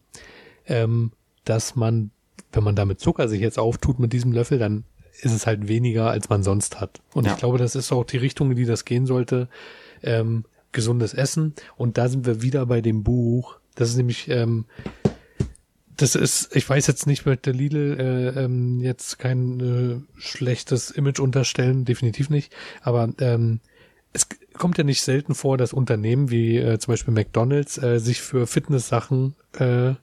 ähm, 0.67 1.13
dass 1.45 1.77
man, 1.77 2.11
wenn 2.53 2.65
man 2.65 2.75
damit 2.75 2.99
Zucker 2.99 3.29
sich 3.29 3.41
jetzt 3.41 3.59
auftut 3.59 4.01
mit 4.01 4.13
diesem 4.13 4.33
Löffel, 4.33 4.59
dann 4.59 4.85
ist 5.23 5.33
es 5.33 5.47
halt 5.47 5.69
weniger, 5.69 6.11
als 6.11 6.29
man 6.29 6.43
sonst 6.43 6.81
hat. 6.81 7.01
Und 7.15 7.27
Ja. 7.27 7.33
ich 7.33 7.39
glaube, 7.39 7.59
das 7.59 7.77
ist 7.77 7.93
auch 7.93 8.05
die 8.05 8.17
Richtung, 8.19 8.51
in 8.51 8.57
die 8.57 8.65
das 8.65 8.85
gehen 8.85 9.07
sollte. 9.07 9.49
Ähm, 10.03 10.45
gesundes 10.73 11.15
Essen. 11.15 11.55
Und 11.77 11.97
da 11.97 12.09
sind 12.09 12.27
wir 12.27 12.43
wieder 12.43 12.67
bei 12.67 12.81
dem 12.81 13.03
Buch. 13.03 13.59
Das 13.77 13.91
ist 13.91 13.97
nämlich, 13.97 14.29
ähm, 14.29 14.65
das 15.97 16.17
ist, 16.17 16.55
ich 16.57 16.69
weiß 16.69 16.87
jetzt 16.89 17.07
nicht, 17.07 17.25
möchte 17.25 17.53
Lidl 17.53 17.97
äh, 17.99 18.45
ähm, 18.45 18.81
jetzt 18.81 19.19
kein 19.19 19.61
äh, 19.61 20.21
schlechtes 20.21 20.91
Image 20.91 21.21
unterstellen, 21.21 21.85
definitiv 21.85 22.29
nicht. 22.29 22.53
Aber 22.83 23.09
ähm, 23.21 23.61
es 24.13 24.27
kommt 24.55 24.79
ja 24.79 24.85
nicht 24.85 25.03
selten 25.03 25.35
vor, 25.35 25.57
dass 25.57 25.73
Unternehmen 25.73 26.31
wie 26.31 26.57
äh, 26.57 26.79
zum 26.79 26.93
Beispiel 26.93 27.15
McDonalds 27.15 27.79
äh, 27.79 28.01
sich 28.01 28.21
für 28.21 28.47
Fitness-Sachen 28.47 29.37
äh, 29.59 29.95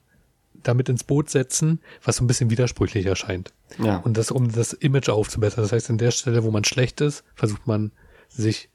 damit 0.62 0.88
ins 0.88 1.04
Boot 1.04 1.30
setzen, 1.30 1.80
was 2.02 2.16
so 2.16 2.24
ein 2.24 2.26
bisschen 2.26 2.50
widersprüchlich 2.50 3.06
erscheint. 3.06 3.52
Ja. 3.78 3.98
Und 3.98 4.16
das, 4.16 4.30
um 4.30 4.50
das 4.50 4.72
Image 4.72 5.08
aufzubessern. 5.08 5.62
Das 5.62 5.72
heißt, 5.72 5.90
an 5.90 5.98
der 5.98 6.10
Stelle, 6.10 6.44
wo 6.44 6.50
man 6.50 6.64
schlecht 6.64 7.00
ist, 7.00 7.24
versucht 7.34 7.66
man 7.66 7.92
sich 8.28 8.70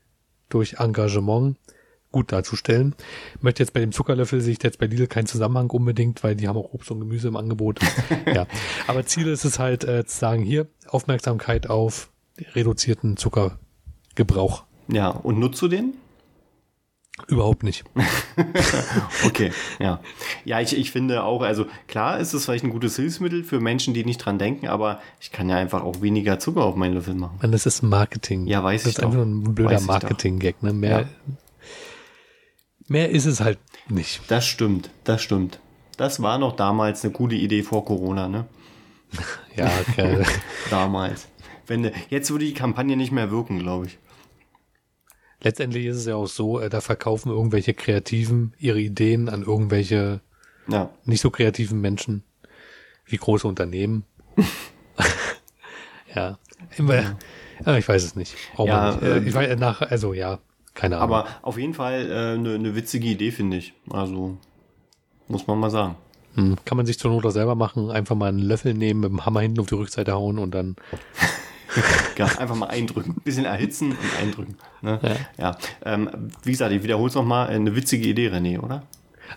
durch 0.50 0.76
Engagement 0.80 1.58
gut 2.12 2.32
darzustellen. 2.32 2.96
Möchte 3.42 3.62
jetzt 3.64 3.74
bei 3.74 3.80
dem 3.82 3.92
Zuckerlöffel 3.92 4.42
sehe 4.42 4.54
ich 4.54 4.64
jetzt 4.64 4.80
bei 4.80 4.88
Lidl 4.88 5.08
keinen 5.08 5.28
Zusammenhang 5.28 5.70
unbedingt, 5.70 6.24
weil 6.24 6.36
die 6.36 6.48
haben 6.48 6.58
auch 6.58 6.74
Obst 6.74 6.90
und 6.92 7.00
Gemüse 7.00 7.28
im 7.28 7.36
Angebot. 7.36 7.80
ja. 8.26 8.48
Aber 8.88 9.06
Ziel 9.06 9.28
ist 9.28 9.46
es 9.46 9.60
halt 9.60 9.84
äh, 9.84 10.06
zu 10.06 10.18
sagen, 10.18 10.44
hier 10.44 10.68
Aufmerksamkeit 10.88 11.70
auf 11.70 12.10
reduzierten 12.56 13.16
Zuckergebrauch. 13.18 14.64
ja, 14.88 15.10
und 15.10 15.40
nutzt 15.40 15.62
du 15.62 15.68
den? 15.68 15.94
Überhaupt 17.28 17.64
nicht. 17.64 17.84
Okay, 19.26 19.52
ja. 19.80 20.00
Ja, 20.46 20.62
ich, 20.62 20.78
ich 20.78 20.92
finde 20.92 21.24
auch, 21.24 21.42
also 21.42 21.66
klar 21.88 22.20
ist 22.20 22.34
es 22.34 22.46
vielleicht 22.46 22.64
ein 22.64 22.70
gutes 22.70 22.96
Hilfsmittel 22.96 23.44
für 23.44 23.60
Menschen, 23.60 23.94
die 23.94 24.06
nicht 24.06 24.18
dran 24.20 24.40
denken, 24.40 24.68
aber 24.70 25.02
ich 25.20 25.32
kann 25.34 25.50
ja 25.50 25.58
einfach 25.58 25.84
auch 25.84 26.02
weniger 26.02 26.40
Zucker 26.40 26.64
auf 26.64 26.76
meinen 26.78 26.94
Löffel 26.94 27.16
machen. 27.16 27.38
Man, 27.42 27.52
das 27.52 27.66
ist 27.66 27.82
Marketing. 27.82 28.48
Ja, 28.48 28.64
weiß 28.64 28.84
das 28.84 28.92
ich 28.94 28.98
ist 28.98 29.04
einfach 29.04 29.20
doch. 29.20 29.26
nur 29.26 29.42
ein 29.50 29.56
blöder 29.56 29.76
doch. 29.76 29.86
Marketing-Gag. 29.88 30.64
Ne? 30.64 30.72
Mehr, 30.74 31.00
Ja. 31.02 31.08
Mehr 32.90 33.10
ist 33.10 33.26
es 33.26 33.42
halt 33.42 33.60
nicht. 33.88 34.22
Das 34.28 34.46
stimmt, 34.46 34.90
das 35.04 35.22
stimmt. 35.22 35.60
Das 35.98 36.22
war 36.22 36.38
noch 36.38 36.56
damals 36.56 37.04
eine 37.04 37.12
gute 37.14 37.36
Idee 37.36 37.64
vor 37.64 37.86
Corona, 37.86 38.28
ne? 38.28 38.46
Ja, 39.56 39.70
okay. 39.82 40.24
Damals. 40.70 41.28
Wenn, 41.68 41.92
jetzt 42.10 42.32
würde 42.32 42.46
die 42.46 42.54
Kampagne 42.54 42.96
nicht 42.96 43.12
mehr 43.12 43.30
wirken, 43.30 43.60
glaube 43.60 43.88
ich. 43.88 43.98
Letztendlich 45.42 45.86
ist 45.86 45.98
es 45.98 46.06
ja 46.06 46.16
auch 46.16 46.28
so, 46.28 46.60
äh, 46.60 46.70
da 46.70 46.82
verkaufen 46.82 47.30
irgendwelche 47.30 47.74
Kreativen 47.74 48.54
ihre 48.58 48.80
Ideen 48.80 49.30
an 49.30 49.44
irgendwelche 49.44 50.22
Ja, 50.68 50.92
nicht 51.04 51.22
so 51.22 51.30
kreativen 51.30 51.82
Menschen 51.82 52.24
wie 53.06 53.18
große 53.18 53.48
Unternehmen. 53.48 54.06
ja, 56.16 56.38
immer, 56.78 57.18
ja, 57.66 57.78
ich 57.78 57.88
weiß 57.88 58.04
es 58.04 58.16
nicht. 58.16 58.36
Braucht 58.54 58.68
Ja, 58.68 58.92
nicht. 58.92 59.04
Äh, 59.04 59.18
ähm, 59.18 59.28
ich 59.28 59.34
weiß, 59.34 59.60
nach, 59.60 59.82
also 59.82 60.14
ja, 60.14 60.40
keine 60.80 60.98
Ahnung. 60.98 61.16
aber 61.16 61.28
auf 61.42 61.58
jeden 61.58 61.74
Fall 61.74 62.10
äh, 62.10 62.34
eine, 62.40 62.56
eine 62.56 62.76
witzige 62.76 63.08
Idee, 63.08 63.32
finde 63.32 63.58
ich. 63.58 63.74
Also, 63.90 64.38
muss 65.28 65.46
man 65.48 65.60
mal 65.60 65.70
sagen. 65.70 65.96
hm, 66.36 66.56
kann 66.66 66.78
man 66.78 66.86
sich 66.86 66.98
zur 67.00 67.12
Not 67.12 67.26
auch 67.26 67.32
selber 67.32 67.56
machen, 67.56 67.92
einfach 67.92 68.16
mal 68.16 68.30
einen 68.30 68.40
Löffel 68.40 68.74
nehmen, 68.74 69.02
mit 69.02 69.10
dem 69.12 69.26
Hammer 69.26 69.42
hinten 69.42 69.60
auf 69.60 69.68
die 69.68 69.76
Rückseite 69.76 70.14
hauen 70.14 70.40
und 70.40 70.52
dann, 70.56 70.76
Ja, 72.18 72.26
einfach 72.26 72.56
mal 72.56 72.66
eindrücken. 72.68 73.16
Bisschen 73.24 73.46
erhitzen 73.46 73.92
und 73.92 74.20
eindrücken. 74.22 74.56
Ne? 74.82 75.00
Ja. 75.04 75.16
Ja. 75.38 75.58
Ähm, 75.86 76.10
wie 76.44 76.52
gesagt, 76.52 76.72
ich 76.74 76.82
wiederhole 76.84 77.10
es 77.10 77.16
nochmal. 77.16 77.48
Eine 77.48 77.76
witzige 77.76 78.08
Idee, 78.08 78.30
René, 78.30 78.60
oder? 78.60 78.84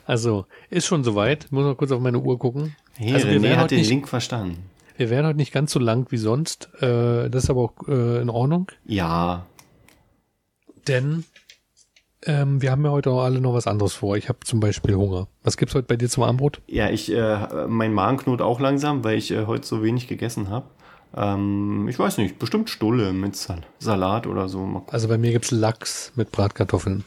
also, 0.06 0.46
ist 0.70 0.86
schon 0.86 1.04
soweit. 1.04 1.44
Ich 1.44 1.52
muss 1.52 1.64
noch 1.64 1.76
kurz 1.76 1.92
auf 1.92 2.00
meine 2.00 2.18
Uhr 2.18 2.38
gucken. 2.38 2.74
Hey, 2.96 3.14
also, 3.14 3.28
wir 3.28 3.38
René 3.40 3.56
hat 3.56 3.70
den 3.70 3.78
nicht, 3.80 3.90
Link 3.90 4.08
verstanden. 4.08 4.64
wir 4.96 5.10
werden 5.10 5.26
heute 5.26 5.36
nicht 5.36 5.52
ganz 5.52 5.72
so 5.72 5.78
lang 5.78 6.06
wie 6.10 6.16
sonst. 6.16 6.70
Äh, 6.80 7.28
das 7.28 7.44
ist 7.44 7.50
aber 7.50 7.60
auch 7.60 7.88
äh, 7.88 8.22
in 8.22 8.30
Ordnung. 8.30 8.68
Ja, 8.86 9.44
Denn 10.88 11.24
Ähm, 12.24 12.62
wir 12.62 12.70
haben 12.70 12.84
ja 12.84 12.92
heute 12.92 13.10
auch 13.10 13.22
alle 13.22 13.40
noch 13.40 13.52
was 13.54 13.66
anderes 13.66 13.94
vor. 13.94 14.16
Ich 14.16 14.28
habe 14.28 14.38
zum 14.44 14.60
Beispiel 14.60 14.94
Hunger. 14.94 15.26
Was 15.42 15.56
gibt's 15.56 15.74
heute 15.74 15.88
bei 15.88 15.96
dir 15.96 16.08
zum 16.08 16.22
Abendbrot? 16.22 16.60
Ja, 16.68 16.88
ich, 16.88 17.12
äh, 17.12 17.66
mein 17.66 17.92
Magen 17.92 18.16
knurrt 18.18 18.40
auch 18.42 18.60
langsam, 18.60 19.02
weil 19.02 19.18
ich 19.18 19.32
äh, 19.32 19.46
heute 19.46 19.66
so 19.66 19.82
wenig 19.82 20.06
gegessen 20.06 20.48
habe. 20.48 20.66
Ähm, 21.16 21.88
ich 21.88 21.98
weiß 21.98 22.18
nicht, 22.18 22.38
bestimmt 22.38 22.70
Stulle 22.70 23.12
mit 23.12 23.34
Sal 23.34 23.62
Salat 23.80 24.28
oder 24.28 24.48
so. 24.48 24.84
Also 24.86 25.08
bei 25.08 25.18
mir 25.18 25.32
gibt's 25.32 25.50
Lachs 25.50 26.12
mit 26.14 26.30
Bratkartoffeln. 26.30 27.02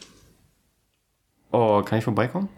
Oh, 1.50 1.80
kann 1.82 1.98
ich 1.98 2.04
vorbeikommen? 2.04 2.50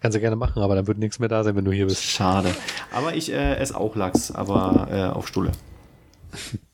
Kannst 0.00 0.16
du 0.16 0.20
gerne 0.20 0.36
machen, 0.36 0.62
aber 0.62 0.74
dann 0.74 0.86
wird 0.88 0.98
nichts 0.98 1.20
mehr 1.20 1.28
da 1.28 1.44
sein, 1.44 1.54
wenn 1.54 1.64
du 1.64 1.70
hier 1.70 1.86
bist. 1.86 2.02
Schade. 2.02 2.54
Aber 2.92 3.14
ich 3.14 3.32
äh, 3.32 3.54
esse 3.54 3.78
auch 3.78 3.94
Lachs, 3.94 4.32
aber 4.32 4.88
äh, 4.90 5.04
auf 5.04 5.28
Stulle. 5.28 5.52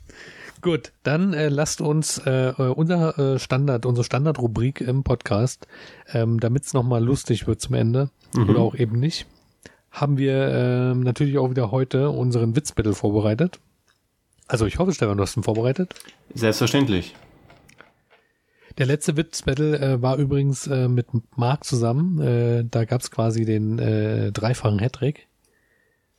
Gut, 0.60 0.92
dann 1.04 1.32
äh, 1.32 1.48
lasst 1.48 1.80
uns 1.80 2.18
äh, 2.18 2.52
unser 2.56 3.18
äh, 3.18 3.38
Standard, 3.38 3.86
unsere 3.86 4.04
Standardrubrik 4.04 4.80
im 4.80 5.04
Podcast, 5.04 5.66
ähm, 6.12 6.38
damit 6.40 6.64
es 6.64 6.74
nochmal 6.74 7.02
lustig 7.02 7.46
wird 7.46 7.60
zum 7.60 7.74
Ende 7.74 8.10
Mhm. 8.34 8.50
oder 8.50 8.60
auch 8.60 8.74
eben 8.74 9.00
nicht, 9.00 9.26
haben 9.90 10.18
wir 10.18 10.34
ähm, 10.52 11.00
natürlich 11.00 11.38
auch 11.38 11.50
wieder 11.50 11.70
heute 11.70 12.10
unseren 12.10 12.54
Witzbattle 12.54 12.94
vorbereitet. 12.94 13.58
Also 14.46 14.66
ich 14.66 14.78
hoffe, 14.78 14.92
Stefan, 14.92 15.16
du 15.16 15.22
hast 15.22 15.36
ihn 15.36 15.42
vorbereitet. 15.42 15.94
Selbstverständlich. 16.34 17.14
Der 18.78 18.86
letzte 18.86 19.16
Witzbattle 19.16 19.78
äh, 19.78 20.02
war 20.02 20.16
übrigens 20.16 20.66
äh, 20.66 20.88
mit 20.88 21.06
Marc 21.36 21.64
zusammen. 21.64 22.20
Äh, 22.20 22.64
da 22.70 22.84
gab's 22.84 23.10
quasi 23.10 23.44
den 23.44 23.78
äh, 23.78 24.30
dreifachen 24.32 24.80
Hattrick. 24.80 25.26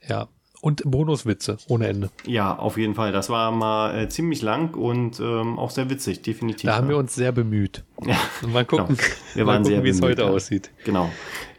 Ja. 0.07 0.27
Und 0.61 0.83
Bonuswitze 0.85 1.57
ohne 1.69 1.87
Ende. 1.87 2.11
Ja, 2.25 2.55
auf 2.55 2.77
jeden 2.77 2.93
Fall. 2.93 3.11
Das 3.11 3.31
war 3.31 3.51
mal 3.51 3.97
äh, 3.97 4.09
ziemlich 4.09 4.43
lang 4.43 4.75
und 4.75 5.19
ähm, 5.19 5.57
auch 5.57 5.71
sehr 5.71 5.89
witzig, 5.89 6.21
definitiv. 6.21 6.69
Da 6.69 6.75
haben 6.75 6.87
wir 6.87 6.97
uns 6.97 7.15
sehr 7.15 7.31
bemüht. 7.31 7.83
Ja, 8.05 8.15
mal 8.47 8.63
gucken, 8.63 8.95
Genau. 8.95 9.09
Wir 9.33 9.45
mal 9.45 9.53
waren 9.53 9.63
gucken 9.63 9.83
wie 9.83 9.89
es 9.89 10.01
heute 10.01 10.21
ja. 10.21 10.29
aussieht. 10.29 10.69
Genau. 10.85 11.09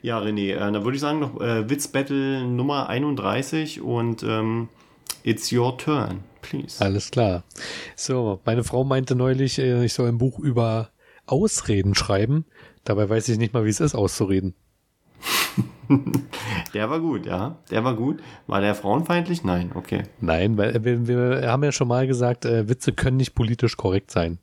Ja, 0.03 0.21
René, 0.21 0.53
äh, 0.53 0.59
dann 0.59 0.85
würde 0.85 0.95
ich 0.95 1.01
sagen 1.01 1.19
noch 1.19 1.41
äh, 1.41 1.69
Witzbattle 1.69 2.45
Nummer 2.45 2.89
31 2.89 3.81
und 3.81 4.23
ähm, 4.23 4.69
it's 5.25 5.53
your 5.53 5.77
turn, 5.79 6.21
please. 6.41 6.85
Alles 6.85 7.11
klar. 7.11 7.43
So, 7.97 8.41
meine 8.45 8.63
Frau 8.63 8.85
meinte 8.85 9.17
neulich, 9.17 9.59
äh, 9.59 9.85
ich 9.85 9.95
soll 9.95 10.09
ein 10.09 10.19
Buch 10.19 10.39
über 10.39 10.91
Ausreden 11.27 11.95
schreiben. 11.97 12.45
Dabei 12.85 13.09
weiß 13.09 13.29
ich 13.29 13.39
nicht 13.39 13.53
mal, 13.53 13.65
wie 13.65 13.71
es 13.71 13.81
ist, 13.81 13.95
auszureden. 13.95 14.55
Der 16.75 16.89
war 16.89 17.01
gut, 17.01 17.27
ja. 17.27 17.57
Der 17.71 17.85
war 17.85 17.95
gut. 17.95 18.23
War 18.47 18.61
der 18.61 18.75
frauenfeindlich? 18.75 19.45
Nein, 19.45 19.73
okay. 19.75 20.05
Nein, 20.21 20.57
weil 20.57 20.75
äh, 20.77 20.85
wir, 20.85 21.07
wir 21.07 21.51
haben 21.51 21.65
ja 21.65 21.73
schon 21.73 21.89
mal 21.89 22.07
gesagt, 22.07 22.45
äh, 22.45 22.69
Witze 22.69 22.93
können 22.93 23.19
nicht 23.19 23.35
politisch 23.35 23.77
korrekt 23.77 24.11
sein. 24.11 24.39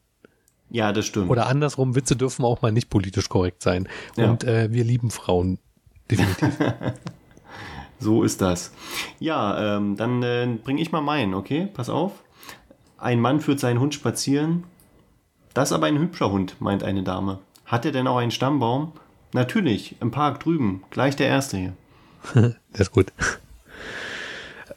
Ja, 0.70 0.94
das 0.94 1.08
stimmt. 1.08 1.30
Oder 1.30 1.48
andersrum, 1.48 1.96
Witze 1.96 2.16
dürfen 2.16 2.46
auch 2.46 2.62
mal 2.62 2.72
nicht 2.72 2.90
politisch 2.90 3.30
korrekt 3.30 3.64
sein. 3.64 3.88
Ja. 4.16 4.30
Und 4.30 4.44
äh, 4.44 4.72
wir 4.72 4.84
lieben 4.84 5.10
Frauen. 5.10 5.58
Definitiv. 6.10 6.58
So 8.00 8.24
ist 8.24 8.40
das. 8.42 8.72
Ja, 9.20 9.76
ähm, 9.76 9.98
dann 9.98 10.24
äh, 10.24 10.48
bringe 10.64 10.82
ich 10.82 10.92
mal 10.92 11.02
meinen, 11.02 11.34
okay? 11.34 11.68
Pass 11.74 11.90
auf. 11.90 12.24
Ein 12.98 13.20
Mann 13.20 13.42
führt 13.42 13.60
seinen 13.60 13.80
Hund 13.80 13.94
spazieren. 13.94 14.64
Das 15.54 15.70
ist 15.70 15.74
aber 15.74 15.88
ein 15.88 16.00
hübscher 16.00 16.32
Hund, 16.32 16.56
meint 16.60 16.84
eine 16.84 17.04
Dame. 17.04 17.40
Hat 17.66 17.86
er 17.86 17.92
denn 17.92 18.08
auch 18.08 18.18
einen 18.18 18.32
Stammbaum? 18.32 18.94
Natürlich, 19.32 19.96
im 20.02 20.12
Park 20.12 20.40
drüben, 20.40 20.84
gleich 20.90 21.16
der 21.16 21.28
erste 21.28 21.58
hier. 21.58 21.74
Der 22.34 22.56
ist 22.74 22.92
gut. 22.92 23.14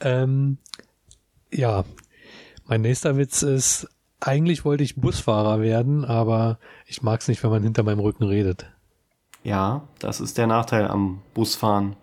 ähm, 0.00 0.58
ja, 1.52 1.84
mein 2.66 2.82
nächster 2.82 3.16
Witz 3.16 3.42
ist, 3.42 3.88
eigentlich 4.20 4.64
wollte 4.64 4.84
ich 4.84 4.96
Busfahrer 4.96 5.60
werden, 5.60 6.04
aber 6.04 6.58
ich 6.86 7.02
mag 7.02 7.20
es 7.20 7.28
nicht, 7.28 7.42
wenn 7.42 7.50
man 7.50 7.62
hinter 7.62 7.82
meinem 7.82 8.00
Rücken 8.00 8.24
redet. 8.24 8.66
Ja, 9.42 9.88
das 9.98 10.20
ist 10.20 10.38
der 10.38 10.46
Nachteil 10.46 10.86
am 10.86 11.22
Busfahren. 11.34 11.96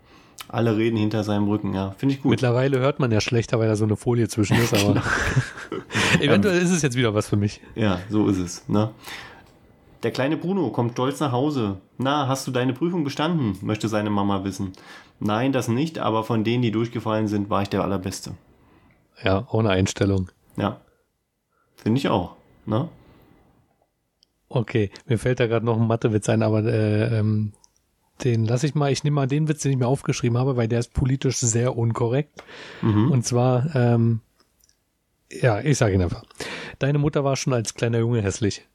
Alle 0.47 0.75
reden 0.75 0.97
hinter 0.97 1.23
seinem 1.23 1.47
Rücken, 1.47 1.73
ja. 1.73 1.91
Finde 1.91 2.15
ich 2.15 2.21
gut. 2.21 2.31
Mittlerweile 2.31 2.79
hört 2.79 2.99
man 2.99 3.11
ja 3.11 3.21
schlechter, 3.21 3.59
weil 3.59 3.67
da 3.67 3.75
so 3.75 3.85
eine 3.85 3.95
Folie 3.95 4.27
zwischen 4.27 4.57
ist, 4.57 4.73
aber 4.73 5.01
eventuell 6.19 6.59
ist 6.59 6.71
es 6.71 6.81
jetzt 6.81 6.97
wieder 6.97 7.13
was 7.13 7.29
für 7.29 7.37
mich. 7.37 7.61
Ja, 7.75 7.99
so 8.09 8.27
ist 8.27 8.39
es, 8.39 8.67
ne? 8.67 8.91
Der 10.03 10.11
kleine 10.11 10.37
Bruno 10.37 10.69
kommt 10.69 10.93
stolz 10.93 11.19
nach 11.19 11.31
Hause. 11.31 11.77
Na, 11.97 12.27
hast 12.27 12.47
du 12.47 12.51
deine 12.51 12.73
Prüfung 12.73 13.03
bestanden? 13.03 13.57
möchte 13.61 13.89
seine 13.89 14.09
Mama 14.09 14.43
wissen. 14.43 14.73
Nein, 15.19 15.51
das 15.51 15.67
nicht, 15.67 15.99
aber 15.99 16.23
von 16.23 16.43
denen, 16.43 16.63
die 16.63 16.71
durchgefallen 16.71 17.27
sind, 17.27 17.49
war 17.49 17.61
ich 17.61 17.69
der 17.69 17.83
Allerbeste. 17.83 18.31
Ja, 19.21 19.45
ohne 19.51 19.71
Einstellung. 19.71 20.31
Ja. 20.55 20.79
Finde 21.75 21.99
ich 21.99 22.07
auch, 22.07 22.35
ne? 22.65 22.87
Okay, 24.47 24.89
mir 25.05 25.17
fällt 25.17 25.39
da 25.39 25.47
gerade 25.47 25.65
noch 25.65 25.79
ein 25.79 25.87
Mathewitz 25.87 26.27
ein, 26.29 26.41
aber 26.41 26.63
äh, 26.63 27.19
ähm, 27.19 27.53
den 28.23 28.45
lasse 28.45 28.65
ich 28.65 28.75
mal. 28.75 28.91
Ich 28.91 29.03
nehme 29.03 29.15
mal 29.15 29.27
den 29.27 29.47
Witz, 29.47 29.61
den 29.61 29.73
ich 29.73 29.77
mir 29.77 29.87
aufgeschrieben 29.87 30.37
habe, 30.37 30.57
weil 30.57 30.67
der 30.67 30.79
ist 30.79 30.93
politisch 30.93 31.37
sehr 31.37 31.77
unkorrekt. 31.77 32.43
Mhm. 32.81 33.11
Und 33.11 33.25
zwar, 33.25 33.75
ähm, 33.75 34.21
ja, 35.31 35.59
ich 35.61 35.77
sage 35.77 35.93
ihn 35.93 36.01
einfach. 36.01 36.23
Deine 36.79 36.97
Mutter 36.97 37.23
war 37.23 37.35
schon 37.35 37.53
als 37.53 37.75
kleiner 37.75 37.99
Junge 37.99 38.21
hässlich. 38.21 38.67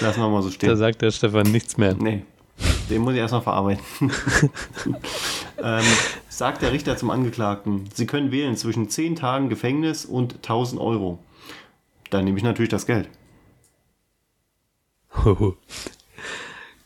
Lassen 0.00 0.20
wir 0.20 0.28
mal 0.28 0.42
so 0.42 0.48
Da 0.48 0.54
stehen. 0.54 0.76
sagt 0.76 1.02
der 1.02 1.10
Stefan 1.10 1.50
nichts 1.52 1.76
mehr. 1.76 1.94
Nee, 1.94 2.24
den 2.88 3.02
muss 3.02 3.12
ich 3.14 3.18
erstmal 3.20 3.42
verarbeiten. 3.42 3.84
ähm, 5.62 5.84
sagt 6.28 6.62
der 6.62 6.72
Richter 6.72 6.96
zum 6.96 7.10
Angeklagten, 7.10 7.84
Sie 7.94 8.06
können 8.06 8.32
wählen 8.32 8.56
zwischen 8.56 8.88
10 8.88 9.16
Tagen 9.16 9.48
Gefängnis 9.48 10.04
und 10.06 10.36
1000 10.36 10.80
Euro. 10.80 11.18
Dann 12.10 12.24
nehme 12.24 12.38
ich 12.38 12.44
natürlich 12.44 12.70
das 12.70 12.86
Geld. 12.86 13.08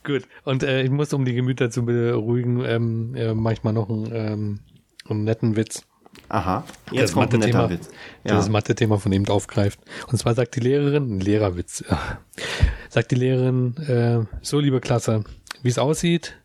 Gut, 0.03 0.27
und 0.43 0.63
äh, 0.63 0.83
ich 0.83 0.89
muss, 0.91 1.13
um 1.13 1.25
die 1.25 1.33
Gemüter 1.33 1.69
zu 1.71 1.85
beruhigen, 1.85 2.63
ähm, 2.63 3.15
äh, 3.15 3.33
manchmal 3.33 3.73
noch 3.73 3.89
einen, 3.89 4.11
ähm, 4.13 4.59
einen 5.07 5.23
netten 5.23 5.55
Witz. 5.55 5.85
Aha, 6.29 6.63
Das 6.87 6.93
jetzt 6.95 7.13
kommt 7.13 7.33
ein 7.33 7.39
netter 7.39 7.59
Mathe-Thema- 7.63 7.69
Witz. 7.81 7.89
Ja. 8.23 8.35
Das 8.35 8.49
Mathe-Thema 8.49 8.97
von 8.99 9.11
eben 9.11 9.27
aufgreift. 9.27 9.79
Und 10.07 10.17
zwar 10.17 10.33
sagt 10.33 10.55
die 10.55 10.59
Lehrerin, 10.59 11.17
ein 11.17 11.19
Lehrerwitz, 11.19 11.83
ja. 11.89 12.19
sagt 12.89 13.11
die 13.11 13.15
Lehrerin, 13.15 13.75
äh, 13.87 14.25
so 14.41 14.59
liebe 14.59 14.81
Klasse, 14.81 15.23
wie 15.61 15.69
es 15.69 15.77
aussieht, 15.77 16.35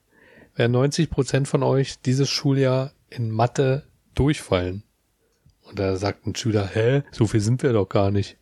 werden 0.55 0.73
90 0.73 1.09
Prozent 1.11 1.49
von 1.49 1.63
euch 1.63 2.01
dieses 2.03 2.29
Schuljahr 2.29 2.93
in 3.09 3.31
Mathe 3.31 3.85
durchfallen. 4.15 4.83
Und 5.63 5.79
da 5.79 5.97
sagt 5.97 6.27
ein 6.27 6.35
Schüler, 6.35 6.69
hä, 6.73 7.03
so 7.13 7.27
viel 7.27 7.41
sind 7.41 7.63
wir 7.63 7.73
doch 7.73 7.89
gar 7.89 8.11
nicht. 8.11 8.37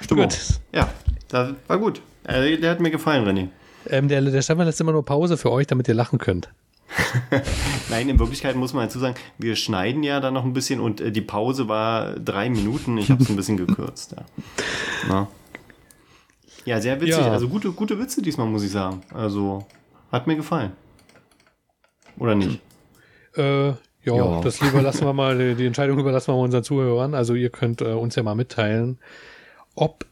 Stimmung. 0.00 0.24
Gut. 0.24 0.38
Ja, 0.72 0.88
das 1.28 1.54
war 1.66 1.78
gut. 1.78 2.00
Äh, 2.24 2.56
der 2.58 2.70
hat 2.70 2.80
mir 2.80 2.90
gefallen, 2.90 3.26
René. 3.26 3.48
Ähm, 3.86 4.08
der, 4.08 4.22
der 4.22 4.42
Stefan 4.42 4.66
lässt 4.66 4.80
immer 4.80 4.92
nur 4.92 5.04
Pause 5.04 5.36
für 5.36 5.50
euch, 5.50 5.66
damit 5.66 5.88
ihr 5.88 5.94
lachen 5.94 6.18
könnt. 6.18 6.48
Nein, 7.90 8.08
in 8.08 8.18
Wirklichkeit 8.18 8.56
muss 8.56 8.72
man 8.72 8.84
dazu 8.84 8.98
sagen, 8.98 9.14
wir 9.38 9.56
schneiden 9.56 10.02
ja 10.02 10.20
dann 10.20 10.34
noch 10.34 10.44
ein 10.44 10.52
bisschen 10.52 10.80
und 10.80 11.00
äh, 11.00 11.10
die 11.10 11.20
Pause 11.20 11.68
war 11.68 12.12
drei 12.14 12.48
Minuten. 12.50 12.98
Ich 12.98 13.10
habe 13.10 13.22
es 13.22 13.28
ein 13.28 13.36
bisschen 13.36 13.56
gekürzt. 13.56 14.14
Ja. 15.08 15.28
Ja, 16.64 16.80
sehr 16.80 17.00
witzig. 17.00 17.16
Ja. 17.18 17.30
Also 17.30 17.48
gute, 17.48 17.72
gute 17.72 17.98
Witze 17.98 18.22
diesmal, 18.22 18.46
muss 18.46 18.62
ich 18.62 18.70
sagen. 18.70 19.02
Also 19.12 19.66
hat 20.10 20.26
mir 20.26 20.36
gefallen. 20.36 20.72
Oder 22.18 22.34
nicht? 22.34 22.60
Äh, 23.36 23.68
ja, 23.68 23.76
Ja. 24.04 24.40
das 24.40 24.60
überlassen 24.60 25.06
wir 25.06 25.12
mal, 25.12 25.54
die, 25.56 25.66
Entscheidung 25.66 25.98
überlassen 25.98 26.28
wir 26.28 26.36
mal 26.36 26.44
unseren 26.44 26.64
Zuhörern. 26.64 27.14
Also 27.14 27.34
ihr 27.34 27.50
könnt 27.50 27.80
äh, 27.80 27.92
uns 27.92 28.14
ja 28.14 28.22
mal 28.22 28.34
mitteilen, 28.34 28.98
ob 29.74 30.06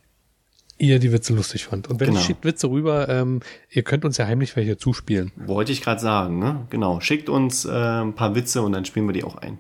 ihr 0.83 0.99
die 0.99 1.13
Witze 1.13 1.33
lustig 1.33 1.65
fand. 1.67 1.89
Und 1.89 2.01
wenn 2.01 2.09
Genau. 2.09 2.19
ihr 2.21 2.25
schickt 2.25 2.45
Witze 2.45 2.69
rüber, 2.69 3.09
ähm, 3.09 3.41
ihr 3.71 3.83
könnt 3.83 4.05
uns 4.05 4.17
ja 4.17 4.27
heimlich 4.27 4.57
welche 4.57 4.77
zuspielen. 4.77 5.31
Wollte 5.37 5.71
ich 5.73 5.81
gerade 5.81 6.01
sagen, 6.01 6.39
ne? 6.41 6.67
Genau. 6.71 6.99
Schickt 7.01 7.29
uns 7.29 7.65
äh, 7.65 7.71
ein 7.71 8.15
paar 8.15 8.35
Witze 8.35 8.63
und 8.63 8.73
dann 8.73 8.85
spielen 8.85 9.07
wir 9.07 9.13
die 9.13 9.23
auch 9.25 9.37
ein. 9.37 9.59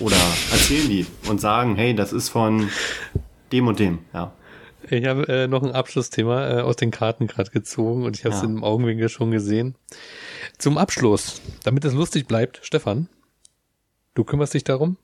Oder 0.00 0.16
erzählen 0.52 0.88
die 0.88 1.06
und 1.28 1.40
sagen, 1.40 1.74
hey, 1.76 1.94
das 1.94 2.12
ist 2.12 2.28
von 2.28 2.68
dem 3.50 3.66
und 3.66 3.78
dem. 3.78 4.00
Ja. 4.12 4.32
Ich 4.90 5.06
habe 5.06 5.26
äh, 5.28 5.46
noch 5.48 5.62
ein 5.62 5.72
Abschlussthema 5.72 6.58
äh, 6.58 6.60
aus 6.60 6.76
den 6.76 6.90
Karten 6.90 7.26
gerade 7.26 7.50
gezogen 7.50 8.04
und 8.04 8.16
ich 8.18 8.24
habe 8.24 8.34
es 8.34 8.42
Ja. 8.42 8.46
im 8.48 8.62
Augenwinkel 8.62 9.08
schon 9.08 9.30
gesehen. 9.30 9.74
Zum 10.58 10.76
Abschluss, 10.78 11.40
damit 11.64 11.84
es 11.86 11.94
lustig 11.94 12.26
bleibt, 12.26 12.60
Stefan, 12.62 13.08
du 14.14 14.22
kümmerst 14.24 14.54
dich 14.54 14.64
darum? 14.64 14.96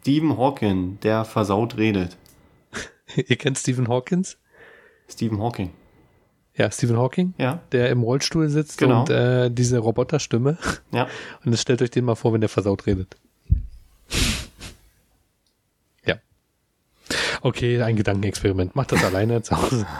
Stephen 0.00 0.36
Hawking, 0.38 0.98
der 1.02 1.24
versaut 1.26 1.76
redet. 1.76 2.16
ihr 3.16 3.36
kennt 3.36 3.58
Stephen 3.58 3.88
Hawkins? 3.88 4.38
Stephen 5.12 5.40
Hawking. 5.40 5.70
Ja, 6.56 6.70
Stephen 6.70 6.96
Hawking, 6.98 7.32
Ja, 7.38 7.60
der 7.72 7.90
im 7.90 8.02
Rollstuhl 8.02 8.48
sitzt 8.48 8.78
Genau. 8.78 9.00
und 9.00 9.10
äh, 9.10 9.50
diese 9.50 9.78
Roboterstimme. 9.78 10.58
ja. 10.92 11.06
Und 11.44 11.52
jetzt 11.52 11.62
stellt 11.62 11.80
euch 11.80 11.90
den 11.90 12.04
mal 12.04 12.16
vor, 12.16 12.32
wenn 12.32 12.40
der 12.40 12.50
versaut 12.50 12.86
redet. 12.86 13.16
Ja. 16.04 16.16
Okay, 17.42 17.82
ein 17.82 17.96
Gedankenexperiment. 17.96 18.76
Macht 18.76 18.92
das 18.92 19.04
alleine 19.04 19.42
zu 19.42 19.56
Hause. 19.60 19.86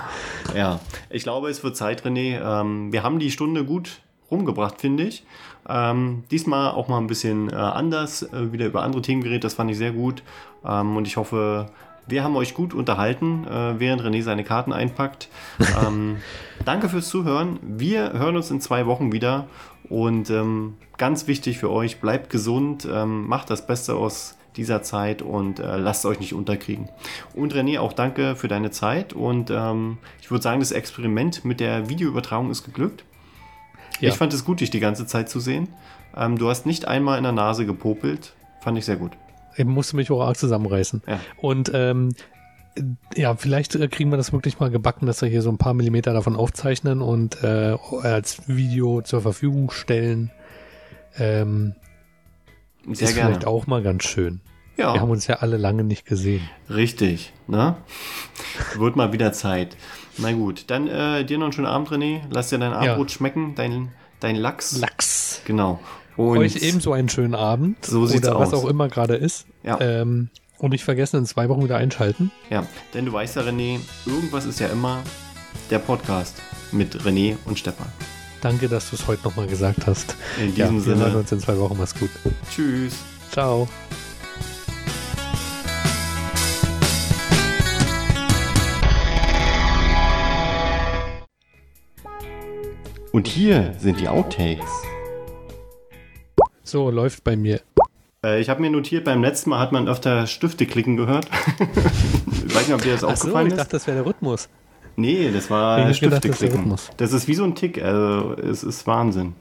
Ja, 0.55 0.81
ich 1.11 1.23
glaube, 1.23 1.49
es 1.49 1.63
wird 1.63 1.77
Zeit, 1.77 2.03
René. 2.05 2.41
Ähm, 2.43 2.93
wir 2.93 3.05
haben 3.05 3.21
die 3.21 3.31
Stunde 3.31 3.65
gut 3.65 4.01
rumgebracht, 4.33 4.81
finde 4.81 5.05
ich. 5.05 5.23
Ähm, 5.69 6.25
diesmal 6.33 6.73
auch 6.73 6.89
mal 6.89 6.99
ein 6.99 7.07
bisschen 7.07 7.51
äh, 7.51 7.55
anders, 7.55 8.23
äh, 8.25 8.51
wieder 8.51 8.67
über 8.67 8.83
andere 8.83 9.01
Themen 9.01 9.23
geredet, 9.23 9.45
das 9.45 9.55
fand 9.55 9.71
ich 9.71 9.77
sehr 9.79 9.93
gut. 9.93 10.25
Ähm, 10.65 10.97
und 10.97 11.07
ich 11.07 11.17
hoffe, 11.17 11.67
wir 12.07 12.25
haben 12.25 12.37
euch 12.37 12.55
gut 12.55 12.75
unterhalten, 12.75 13.47
äh, 13.47 13.79
während 13.79 14.03
René 14.03 14.23
seine 14.23 14.45
Karten 14.45 14.73
einpackt. 14.73 15.29
ähm, 15.87 16.17
danke 16.65 16.89
fürs 16.89 17.09
Zuhören. 17.09 17.59
Wir 17.63 18.13
hören 18.13 18.37
uns 18.37 18.51
in 18.51 18.61
zwei 18.61 18.87
Wochen 18.87 19.13
wieder. 19.13 19.47
Und 19.89 20.31
ähm, 20.31 20.75
ganz 20.99 21.27
wichtig 21.27 21.59
für 21.59 21.71
euch, 21.71 22.01
bleibt 22.01 22.31
gesund, 22.31 22.87
ähm, 22.91 23.27
macht 23.27 23.51
das 23.51 23.67
Beste 23.67 23.95
aus 23.95 24.37
dieser 24.57 24.83
Zeit 24.83 25.23
und 25.23 25.59
äh, 25.59 25.77
lasst 25.77 26.05
euch 26.07 26.21
nicht 26.21 26.35
unterkriegen. 26.35 26.89
Und 27.35 27.55
René, 27.55 27.79
auch 27.79 27.93
danke 27.93 28.37
für 28.37 28.49
deine 28.49 28.71
Zeit. 28.71 29.13
Und 29.13 29.51
ähm, 29.51 29.99
ich 30.21 30.31
würde 30.31 30.43
sagen, 30.43 30.61
das 30.61 30.73
Experiment 30.73 31.45
mit 31.45 31.61
der 31.61 31.89
Videoübertragung 31.89 32.51
ist 32.51 32.65
geglückt. 32.65 33.05
Ja. 34.01 34.09
Ich 34.09 34.17
fand 34.17 34.33
es 34.33 34.45
gut, 34.45 34.61
dich 34.61 34.71
die 34.71 34.81
ganze 34.81 35.07
Zeit 35.07 35.29
zu 35.29 35.41
sehen. 35.41 35.69
Ähm, 36.17 36.39
du 36.39 36.49
hast 36.49 36.67
nicht 36.67 36.87
einmal 36.87 37.19
in 37.19 37.25
der 37.25 37.33
Nase 37.33 37.67
gepopelt. 37.67 38.33
Fand 38.61 38.77
ich 38.79 38.85
sehr 38.85 38.97
gut. 38.97 39.13
Ich 39.57 39.65
musste 39.65 39.97
mich 39.97 40.11
auch 40.11 40.33
zusammenreißen. 40.35 41.03
Ja. 41.07 41.21
Und 41.39 41.71
ähm, 41.75 42.11
ja, 43.15 43.35
vielleicht 43.35 43.75
äh, 43.75 43.89
kriegen 43.89 44.11
wir 44.11 44.17
das 44.17 44.33
wirklich 44.33 44.61
mal 44.61 44.71
gebacken, 44.71 45.07
dass 45.07 45.21
wir 45.23 45.29
hier 45.29 45.43
so 45.43 45.51
ein 45.51 45.59
paar 45.59 45.75
Millimeter 45.75 46.13
davon 46.13 46.37
aufzeichnen 46.37 47.03
und 47.03 47.43
äh, 47.43 47.77
als 48.03 48.49
Video 48.49 49.03
zur 49.03 49.21
Verfügung 49.23 49.71
stellen. 49.71 50.31
Ähm, 51.19 51.75
Sehr 52.93 53.09
ist 53.09 53.15
gerne. 53.15 53.31
vielleicht 53.31 53.47
auch 53.47 53.67
mal 53.67 53.83
ganz 53.83 54.05
schön. 54.05 54.41
ja. 54.77 54.95
Wir 54.95 55.01
haben 55.01 55.11
uns 55.11 55.27
ja 55.27 55.37
alle 55.37 55.57
lange 55.57 55.83
nicht 55.85 56.07
gesehen. 56.07 56.49
Richtig, 56.69 57.33
ne? 57.49 57.77
Wird 58.77 58.95
mal 58.97 59.13
wieder 59.13 59.33
Zeit. 59.33 59.77
Na 60.19 60.33
gut, 60.33 60.65
dann 60.69 60.87
äh, 60.87 61.25
dir 61.25 61.39
noch 61.39 61.47
einen 61.47 61.53
schönen 61.53 61.67
Abend, 61.67 61.89
René. 61.91 62.21
Lass 62.31 62.51
dir 62.51 62.59
dein 62.59 62.71
Ja. 62.73 62.79
Abendbrot 62.79 63.11
schmecken, 63.11 63.55
dein, 63.57 63.89
dein 64.21 64.37
Lachs. 64.37 64.79
Lachs. 64.79 65.43
Genau. 65.45 65.81
Und 66.29 66.39
Euch 66.39 66.57
ebenso 66.63 66.93
einen 66.93 67.09
schönen 67.09 67.35
Abend. 67.35 67.85
So 67.85 68.07
sieht's 68.07 68.29
oder 68.29 68.39
was 68.39 68.53
aus. 68.53 68.65
auch 68.65 68.69
immer 68.69 68.89
gerade 68.89 69.15
ist. 69.17 69.47
Ja. 69.63 69.81
Ähm, 69.81 70.29
und 70.59 70.71
nicht 70.71 70.85
vergessen, 70.85 71.17
in 71.19 71.27
zwei 71.27 71.49
Wochen 71.49 71.65
wieder 71.65 71.77
einschalten. 71.79 72.31
Ja, 72.51 72.67
denn 72.93 73.07
du 73.07 73.13
weißt 73.13 73.37
ja, 73.37 73.43
René, 73.43 73.81
irgendwas 74.05 74.45
ist 74.45 74.61
ja 74.61 74.67
immer 74.69 75.03
der 75.71 75.79
Podcast 75.79 76.37
mit 76.73 76.95
René 77.03 77.37
und 77.47 77.59
Stefan. 77.59 77.87
Danke, 78.43 78.69
dass 78.69 78.91
du 78.91 78.97
es 78.97 79.07
heute 79.07 79.23
nochmal 79.25 79.47
gesagt 79.47 79.87
hast. 79.87 80.17
In 80.39 80.55
Ja, 80.57 80.69
diesem 80.69 80.85
wir 80.87 80.95
hören 80.97 81.05
Sinne, 81.11 81.19
uns 81.19 81.33
in 81.33 81.41
zwei 81.41 81.59
Wochen. 81.59 81.77
Mach's 81.79 81.95
gut. 81.99 82.11
tschüss. 82.55 82.95
Ciao. 83.31 83.69
Und 93.13 93.27
hier 93.27 93.75
sind 93.79 94.01
die 94.01 94.09
Outtakes. 94.09 94.71
So, 96.71 96.89
läuft 96.89 97.25
bei 97.25 97.35
mir. 97.35 97.61
Äh, 98.25 98.41
ich 98.41 98.49
habe 98.49 98.61
mir 98.61 98.71
notiert, 98.71 99.05
beim 99.05 99.23
letzten 99.25 99.51
Mal 99.51 99.59
hat 99.59 99.73
man 99.73 99.89
öfter 99.89 100.29
Stifte 100.29 100.67
klicken 100.67 100.97
gehört. 100.97 101.27
ich 102.47 102.55
weiß 102.55 102.69
nicht, 102.69 102.75
ob 102.75 102.83
dir 102.83 102.93
das 102.93 103.03
Ach 103.03 103.09
so, 103.09 103.13
aufgefallen 103.15 103.47
ich 103.49 103.53
ist. 103.55 103.59
dachte, 103.59 103.71
das 103.73 103.87
wäre 103.89 103.97
der 103.97 104.07
Rhythmus. 104.07 104.49
Nee, 104.95 105.33
das 105.33 105.51
war 105.51 105.81
Ich 105.81 105.85
hab 105.87 105.95
Stifte 105.97 106.09
gedacht, 106.21 106.29
das 106.31 106.39
klicken. 106.39 106.59
Rhythmus. 106.61 106.91
Das 106.97 107.13
ist 107.13 107.27
wie 107.27 107.35
so 107.35 107.43
ein 107.43 107.57
Tick, 107.57 107.83
also 107.83 108.35
es 108.35 108.63
ist 108.63 108.87
Wahnsinn. 108.87 109.35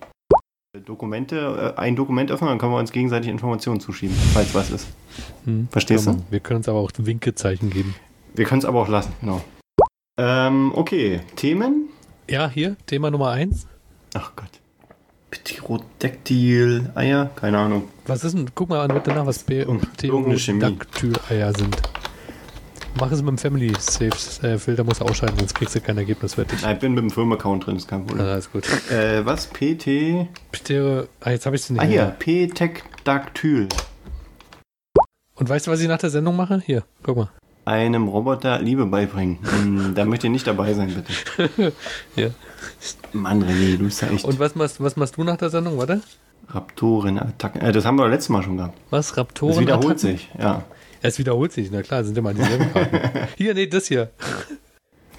Dokumente, 0.86 1.76
äh, 1.78 1.80
ein 1.80 1.96
Dokument 1.96 2.32
öffnen, 2.32 2.50
dann 2.50 2.58
können 2.58 2.72
wir 2.72 2.80
uns 2.80 2.92
gegenseitig 2.92 3.30
Informationen 3.30 3.80
zuschieben, 3.80 4.16
falls 4.34 4.56
was 4.56 4.72
ist. 4.72 4.88
Hm, 5.46 5.68
Verstehst 5.70 6.08
du? 6.08 6.24
Wir 6.32 6.40
können 6.40 6.58
uns 6.58 6.68
aber 6.70 6.80
auch 6.80 6.92
Winkezeichen 6.98 7.70
geben. 7.70 7.94
Wir 8.34 8.46
können 8.46 8.60
es 8.60 8.66
aber 8.66 8.82
auch 8.82 8.88
lassen, 8.88 9.14
genau. 9.22 9.42
Ähm, 10.20 10.72
okay, 10.74 11.22
Themen? 11.36 11.90
Ja, 12.28 12.50
hier, 12.50 12.76
Thema 12.88 13.12
Nummer 13.12 13.30
eins. 13.30 13.68
Ach 14.16 14.32
Gott. 14.36 14.50
Pterodactyl, 15.32 16.92
Eier? 16.96 17.30
Keine 17.36 17.58
Ahnung. 17.60 17.84
Was 18.08 18.24
ist 18.24 18.36
denn, 18.38 18.50
guck 18.56 18.70
mal 18.70 18.82
an 18.82 18.94
bitte 18.94 19.12
nach, 19.12 19.26
was 19.26 19.44
Chemie. 19.46 19.76
Pterodactyl-Eier 19.98 21.54
sind. 21.56 21.78
Mach 23.00 23.12
es 23.12 23.20
mit 23.22 23.30
dem 23.30 23.38
Family 23.38 23.72
Safe 23.80 24.48
äh, 24.48 24.58
Filter, 24.58 24.84
muss 24.84 25.00
ausschalten, 25.02 25.38
sonst 25.38 25.54
kriegst 25.54 25.76
du 25.76 25.80
kein 25.82 25.98
Ergebnis 25.98 26.34
fertig. 26.34 26.60
Ich 26.66 26.80
bin 26.80 26.94
mit 26.96 27.04
dem 27.04 27.12
Firma-Account 27.12 27.68
drin, 27.68 27.78
ist 27.78 27.88
kein 27.88 28.06
Problem. 28.06 28.26
Ah, 28.26 28.36
ist 28.36 28.52
gut. 28.52 28.66
Äh, 28.92 29.24
was? 29.26 29.48
PT? 29.48 30.28
Ptero, 30.52 31.04
ah, 31.22 31.30
jetzt 31.30 31.46
habe 31.46 31.56
ich 31.56 31.62
es 31.62 31.70
nicht 31.70 31.82
Ah, 31.82 31.86
hier. 31.86 32.16
Pterodactyl. 32.20 33.70
Und 35.36 35.48
weißt 35.50 35.68
du, 35.68 35.72
was 35.72 35.80
ich 35.80 35.88
nach 35.88 36.00
der 36.00 36.10
Sendung 36.10 36.36
mache? 36.36 36.62
Hier, 36.66 36.84
guck 37.04 37.16
mal. 37.18 37.30
Einem 37.70 38.08
Roboter 38.08 38.60
Liebe 38.60 38.88
beibringen. 38.88 39.38
Hm, 39.44 39.94
da 39.94 40.04
möchte 40.04 40.26
ich 40.26 40.32
nicht 40.32 40.48
dabei 40.48 40.74
sein, 40.74 40.92
bitte. 40.92 41.72
Ja. 42.16 42.30
Mann, 43.14 43.44
René, 43.44 43.78
du 43.78 43.84
bist 43.84 44.02
ja 44.02 44.08
echt 44.10 44.26
Und 44.26 44.40
was 44.40 44.56
machst, 44.56 44.82
was 44.82 44.96
machst 44.96 45.18
du 45.18 45.24
nach 45.24 45.38
der 45.38 45.52
Sendung? 45.52 45.78
Warte. 45.78 46.02
Raptoren-Attacken. 46.48 47.62
Äh, 47.62 47.72
das 47.72 47.86
haben 47.86 47.98
wir 47.98 48.06
doch 48.06 48.10
letztes 48.10 48.30
Mal 48.30 48.42
schon 48.42 48.58
gehabt. 48.58 48.76
Was? 48.90 49.16
Raptoren? 49.18 49.54
Das 49.54 49.62
wiederholt 49.62 50.00
sich, 50.00 50.32
ja. 50.40 50.64
Es 51.04 51.20
wiederholt 51.20 51.52
sich, 51.52 51.70
na 51.70 51.84
klar, 51.84 52.04
sind 52.04 52.18
immer 52.18 52.34
dieselben 52.34 52.74
Karten. 52.74 53.28
hier, 53.38 53.54
nee, 53.54 53.68
das 53.68 53.86
hier. 53.86 54.10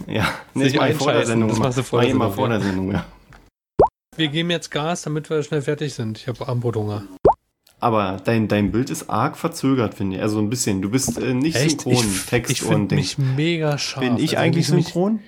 Ja, 0.09 0.27
nee, 0.55 0.73
das 0.73 0.91
ich 0.91 0.97
vor 0.97 1.13
der 1.13 1.27
Sendung. 1.27 1.51
das 1.51 1.59
machst 1.61 1.79
du 1.79 1.85
vor 1.85 2.01
der 2.01 2.11
Sendung, 2.11 2.33
vor 2.33 2.49
der 2.49 2.61
Sendung, 2.61 2.91
ja. 2.91 3.05
Wir 4.17 4.27
geben 4.27 4.51
jetzt 4.51 4.73
Gas, 4.73 5.03
damit 5.03 5.31
wir 5.31 5.41
schnell 5.45 5.63
fertig 5.63 5.95
sind. 5.95 6.19
Ich 6.19 6.27
habe 6.27 6.49
Abendbrothunger. 6.49 7.05
Aber 7.81 8.19
dein, 8.25 8.47
dein 8.49 8.73
Bild 8.73 8.91
ist 8.91 9.09
arg 9.09 9.37
verzögert, 9.39 9.95
finde 9.95 10.17
ich. 10.17 10.23
Also 10.23 10.39
ein 10.39 10.51
bisschen. 10.51 10.83
Du 10.83 10.91
bist 10.91 11.19
äh, 11.19 11.33
nicht 11.35 11.57
synchron, 11.57 11.95
ich, 11.95 12.27
Text 12.27 12.53
ich 12.53 12.65
und 12.65 12.91
Ding. 12.91 12.99
mich 12.99 13.17
mega 13.19 13.79
scharf. 13.79 14.05
Bin 14.05 14.17
ich 14.19 14.37
Also 14.37 14.45
eigentlich 14.45 14.69
mich- 14.71 14.85
synchron? 14.87 15.21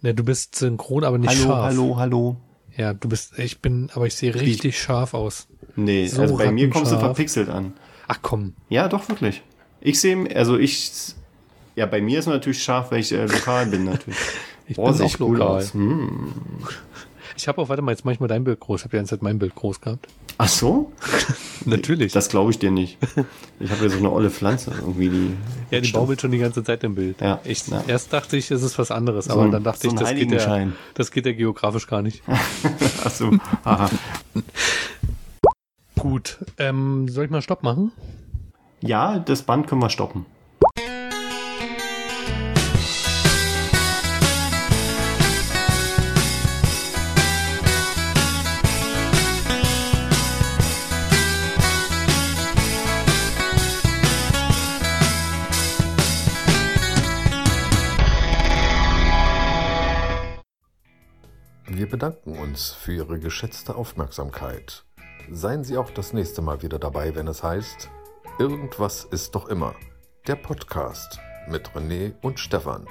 Ne, 0.00 0.12
du 0.14 0.24
bist 0.24 0.56
synchron, 0.56 1.04
aber 1.04 1.16
nicht 1.18 1.30
hallo, 1.30 1.42
scharf. 1.42 1.64
hallo, 1.64 1.96
hallo. 1.96 2.36
Ja, 2.76 2.92
du 2.92 3.08
bist, 3.08 3.38
ich 3.38 3.60
bin, 3.60 3.88
aber 3.94 4.06
ich 4.06 4.14
sehe 4.16 4.34
richtig 4.34 4.80
scharf 4.80 5.14
aus. 5.14 5.46
Nee, 5.76 6.06
So 6.08 6.22
also 6.22 6.36
bei 6.36 6.50
mir 6.50 6.70
kommst 6.70 6.90
du 6.90 6.98
verpixelt 6.98 7.48
an. 7.48 7.72
Ach 8.08 8.18
komm. 8.20 8.54
Ja, 8.68 8.88
doch, 8.88 9.08
wirklich. 9.08 9.42
Ich 9.80 10.00
sehe, 10.00 10.26
also 10.34 10.58
ich, 10.58 10.90
ja, 11.76 11.86
bei 11.86 12.00
mir 12.00 12.18
ist 12.18 12.26
natürlich 12.26 12.62
scharf, 12.62 12.90
weil 12.90 13.00
ich 13.00 13.12
äh, 13.12 13.26
lokal 13.26 13.66
bin, 13.66 13.84
natürlich. 13.84 14.18
Ich 14.68 14.76
Boah, 14.76 14.92
bin 14.92 15.02
auch 15.02 15.20
cool 15.20 15.36
lokal. 15.38 15.56
aus. 15.58 15.74
Hm. 15.74 16.32
Ich 17.36 17.48
habe 17.48 17.60
auch, 17.60 17.68
warte 17.68 17.82
mal, 17.82 17.92
jetzt 17.92 18.04
mach 18.04 18.12
ich 18.12 18.20
mal 18.20 18.28
dein 18.28 18.44
Bild 18.44 18.60
groß. 18.60 18.80
Ich 18.80 18.84
habe 18.84 18.96
ja 18.96 19.00
ganze 19.00 19.16
Zeit 19.16 19.22
mein 19.22 19.38
Bild 19.38 19.54
groß 19.54 19.80
gehabt. 19.80 20.06
Ach 20.38 20.48
so? 20.48 20.92
Natürlich. 21.64 22.12
Das 22.12 22.28
glaube 22.28 22.50
ich 22.50 22.58
dir 22.58 22.70
nicht. 22.70 22.98
Ich 23.60 23.70
habe 23.70 23.84
ja 23.84 23.88
so 23.88 23.98
eine 23.98 24.10
olle 24.10 24.30
Pflanze, 24.30 24.72
irgendwie 24.78 25.08
die. 25.08 25.36
ja, 25.70 25.80
die 25.80 25.92
baumelt 25.92 26.20
schon 26.20 26.30
die 26.30 26.38
ganze 26.38 26.64
Zeit 26.64 26.82
im 26.84 26.94
Bild. 26.94 27.20
Ja, 27.20 27.40
Ich, 27.44 27.66
ja. 27.68 27.82
Erst 27.86 28.12
dachte 28.12 28.36
ich, 28.36 28.50
es 28.50 28.62
ist 28.62 28.78
was 28.78 28.90
anderes, 28.90 29.26
So 29.26 29.34
aber 29.34 29.48
dann 29.48 29.62
dachte 29.62 29.88
so 29.88 29.88
ich, 29.88 30.00
das 30.00 30.14
geht, 30.14 30.32
ja, 30.32 30.68
das 30.94 31.10
geht 31.10 31.26
ja 31.26 31.32
geografisch 31.32 31.86
gar 31.86 32.02
nicht. 32.02 32.22
Ach 33.04 33.10
so. 33.10 33.30
Aha. 33.64 33.90
Gut, 35.98 36.38
ähm, 36.58 37.08
soll 37.08 37.26
ich 37.26 37.30
mal 37.30 37.42
Stopp 37.42 37.62
machen? 37.62 37.92
Ja, 38.80 39.20
das 39.20 39.42
Band 39.42 39.68
können 39.68 39.80
wir 39.80 39.90
stoppen. 39.90 40.26
Bedanken 61.92 62.38
uns 62.38 62.72
für 62.72 62.94
Ihre 62.94 63.20
geschätzte 63.20 63.74
Aufmerksamkeit. 63.74 64.86
Seien 65.30 65.62
Sie 65.62 65.76
auch 65.76 65.90
das 65.90 66.14
nächste 66.14 66.40
Mal 66.40 66.62
wieder 66.62 66.78
dabei, 66.78 67.14
wenn 67.14 67.28
es 67.28 67.42
heißt 67.42 67.90
Irgendwas 68.38 69.04
ist 69.04 69.34
doch 69.34 69.46
immer. 69.48 69.74
Der 70.26 70.36
Podcast 70.36 71.20
mit 71.48 71.68
René 71.72 72.14
und 72.22 72.40
Stefan. 72.40 72.86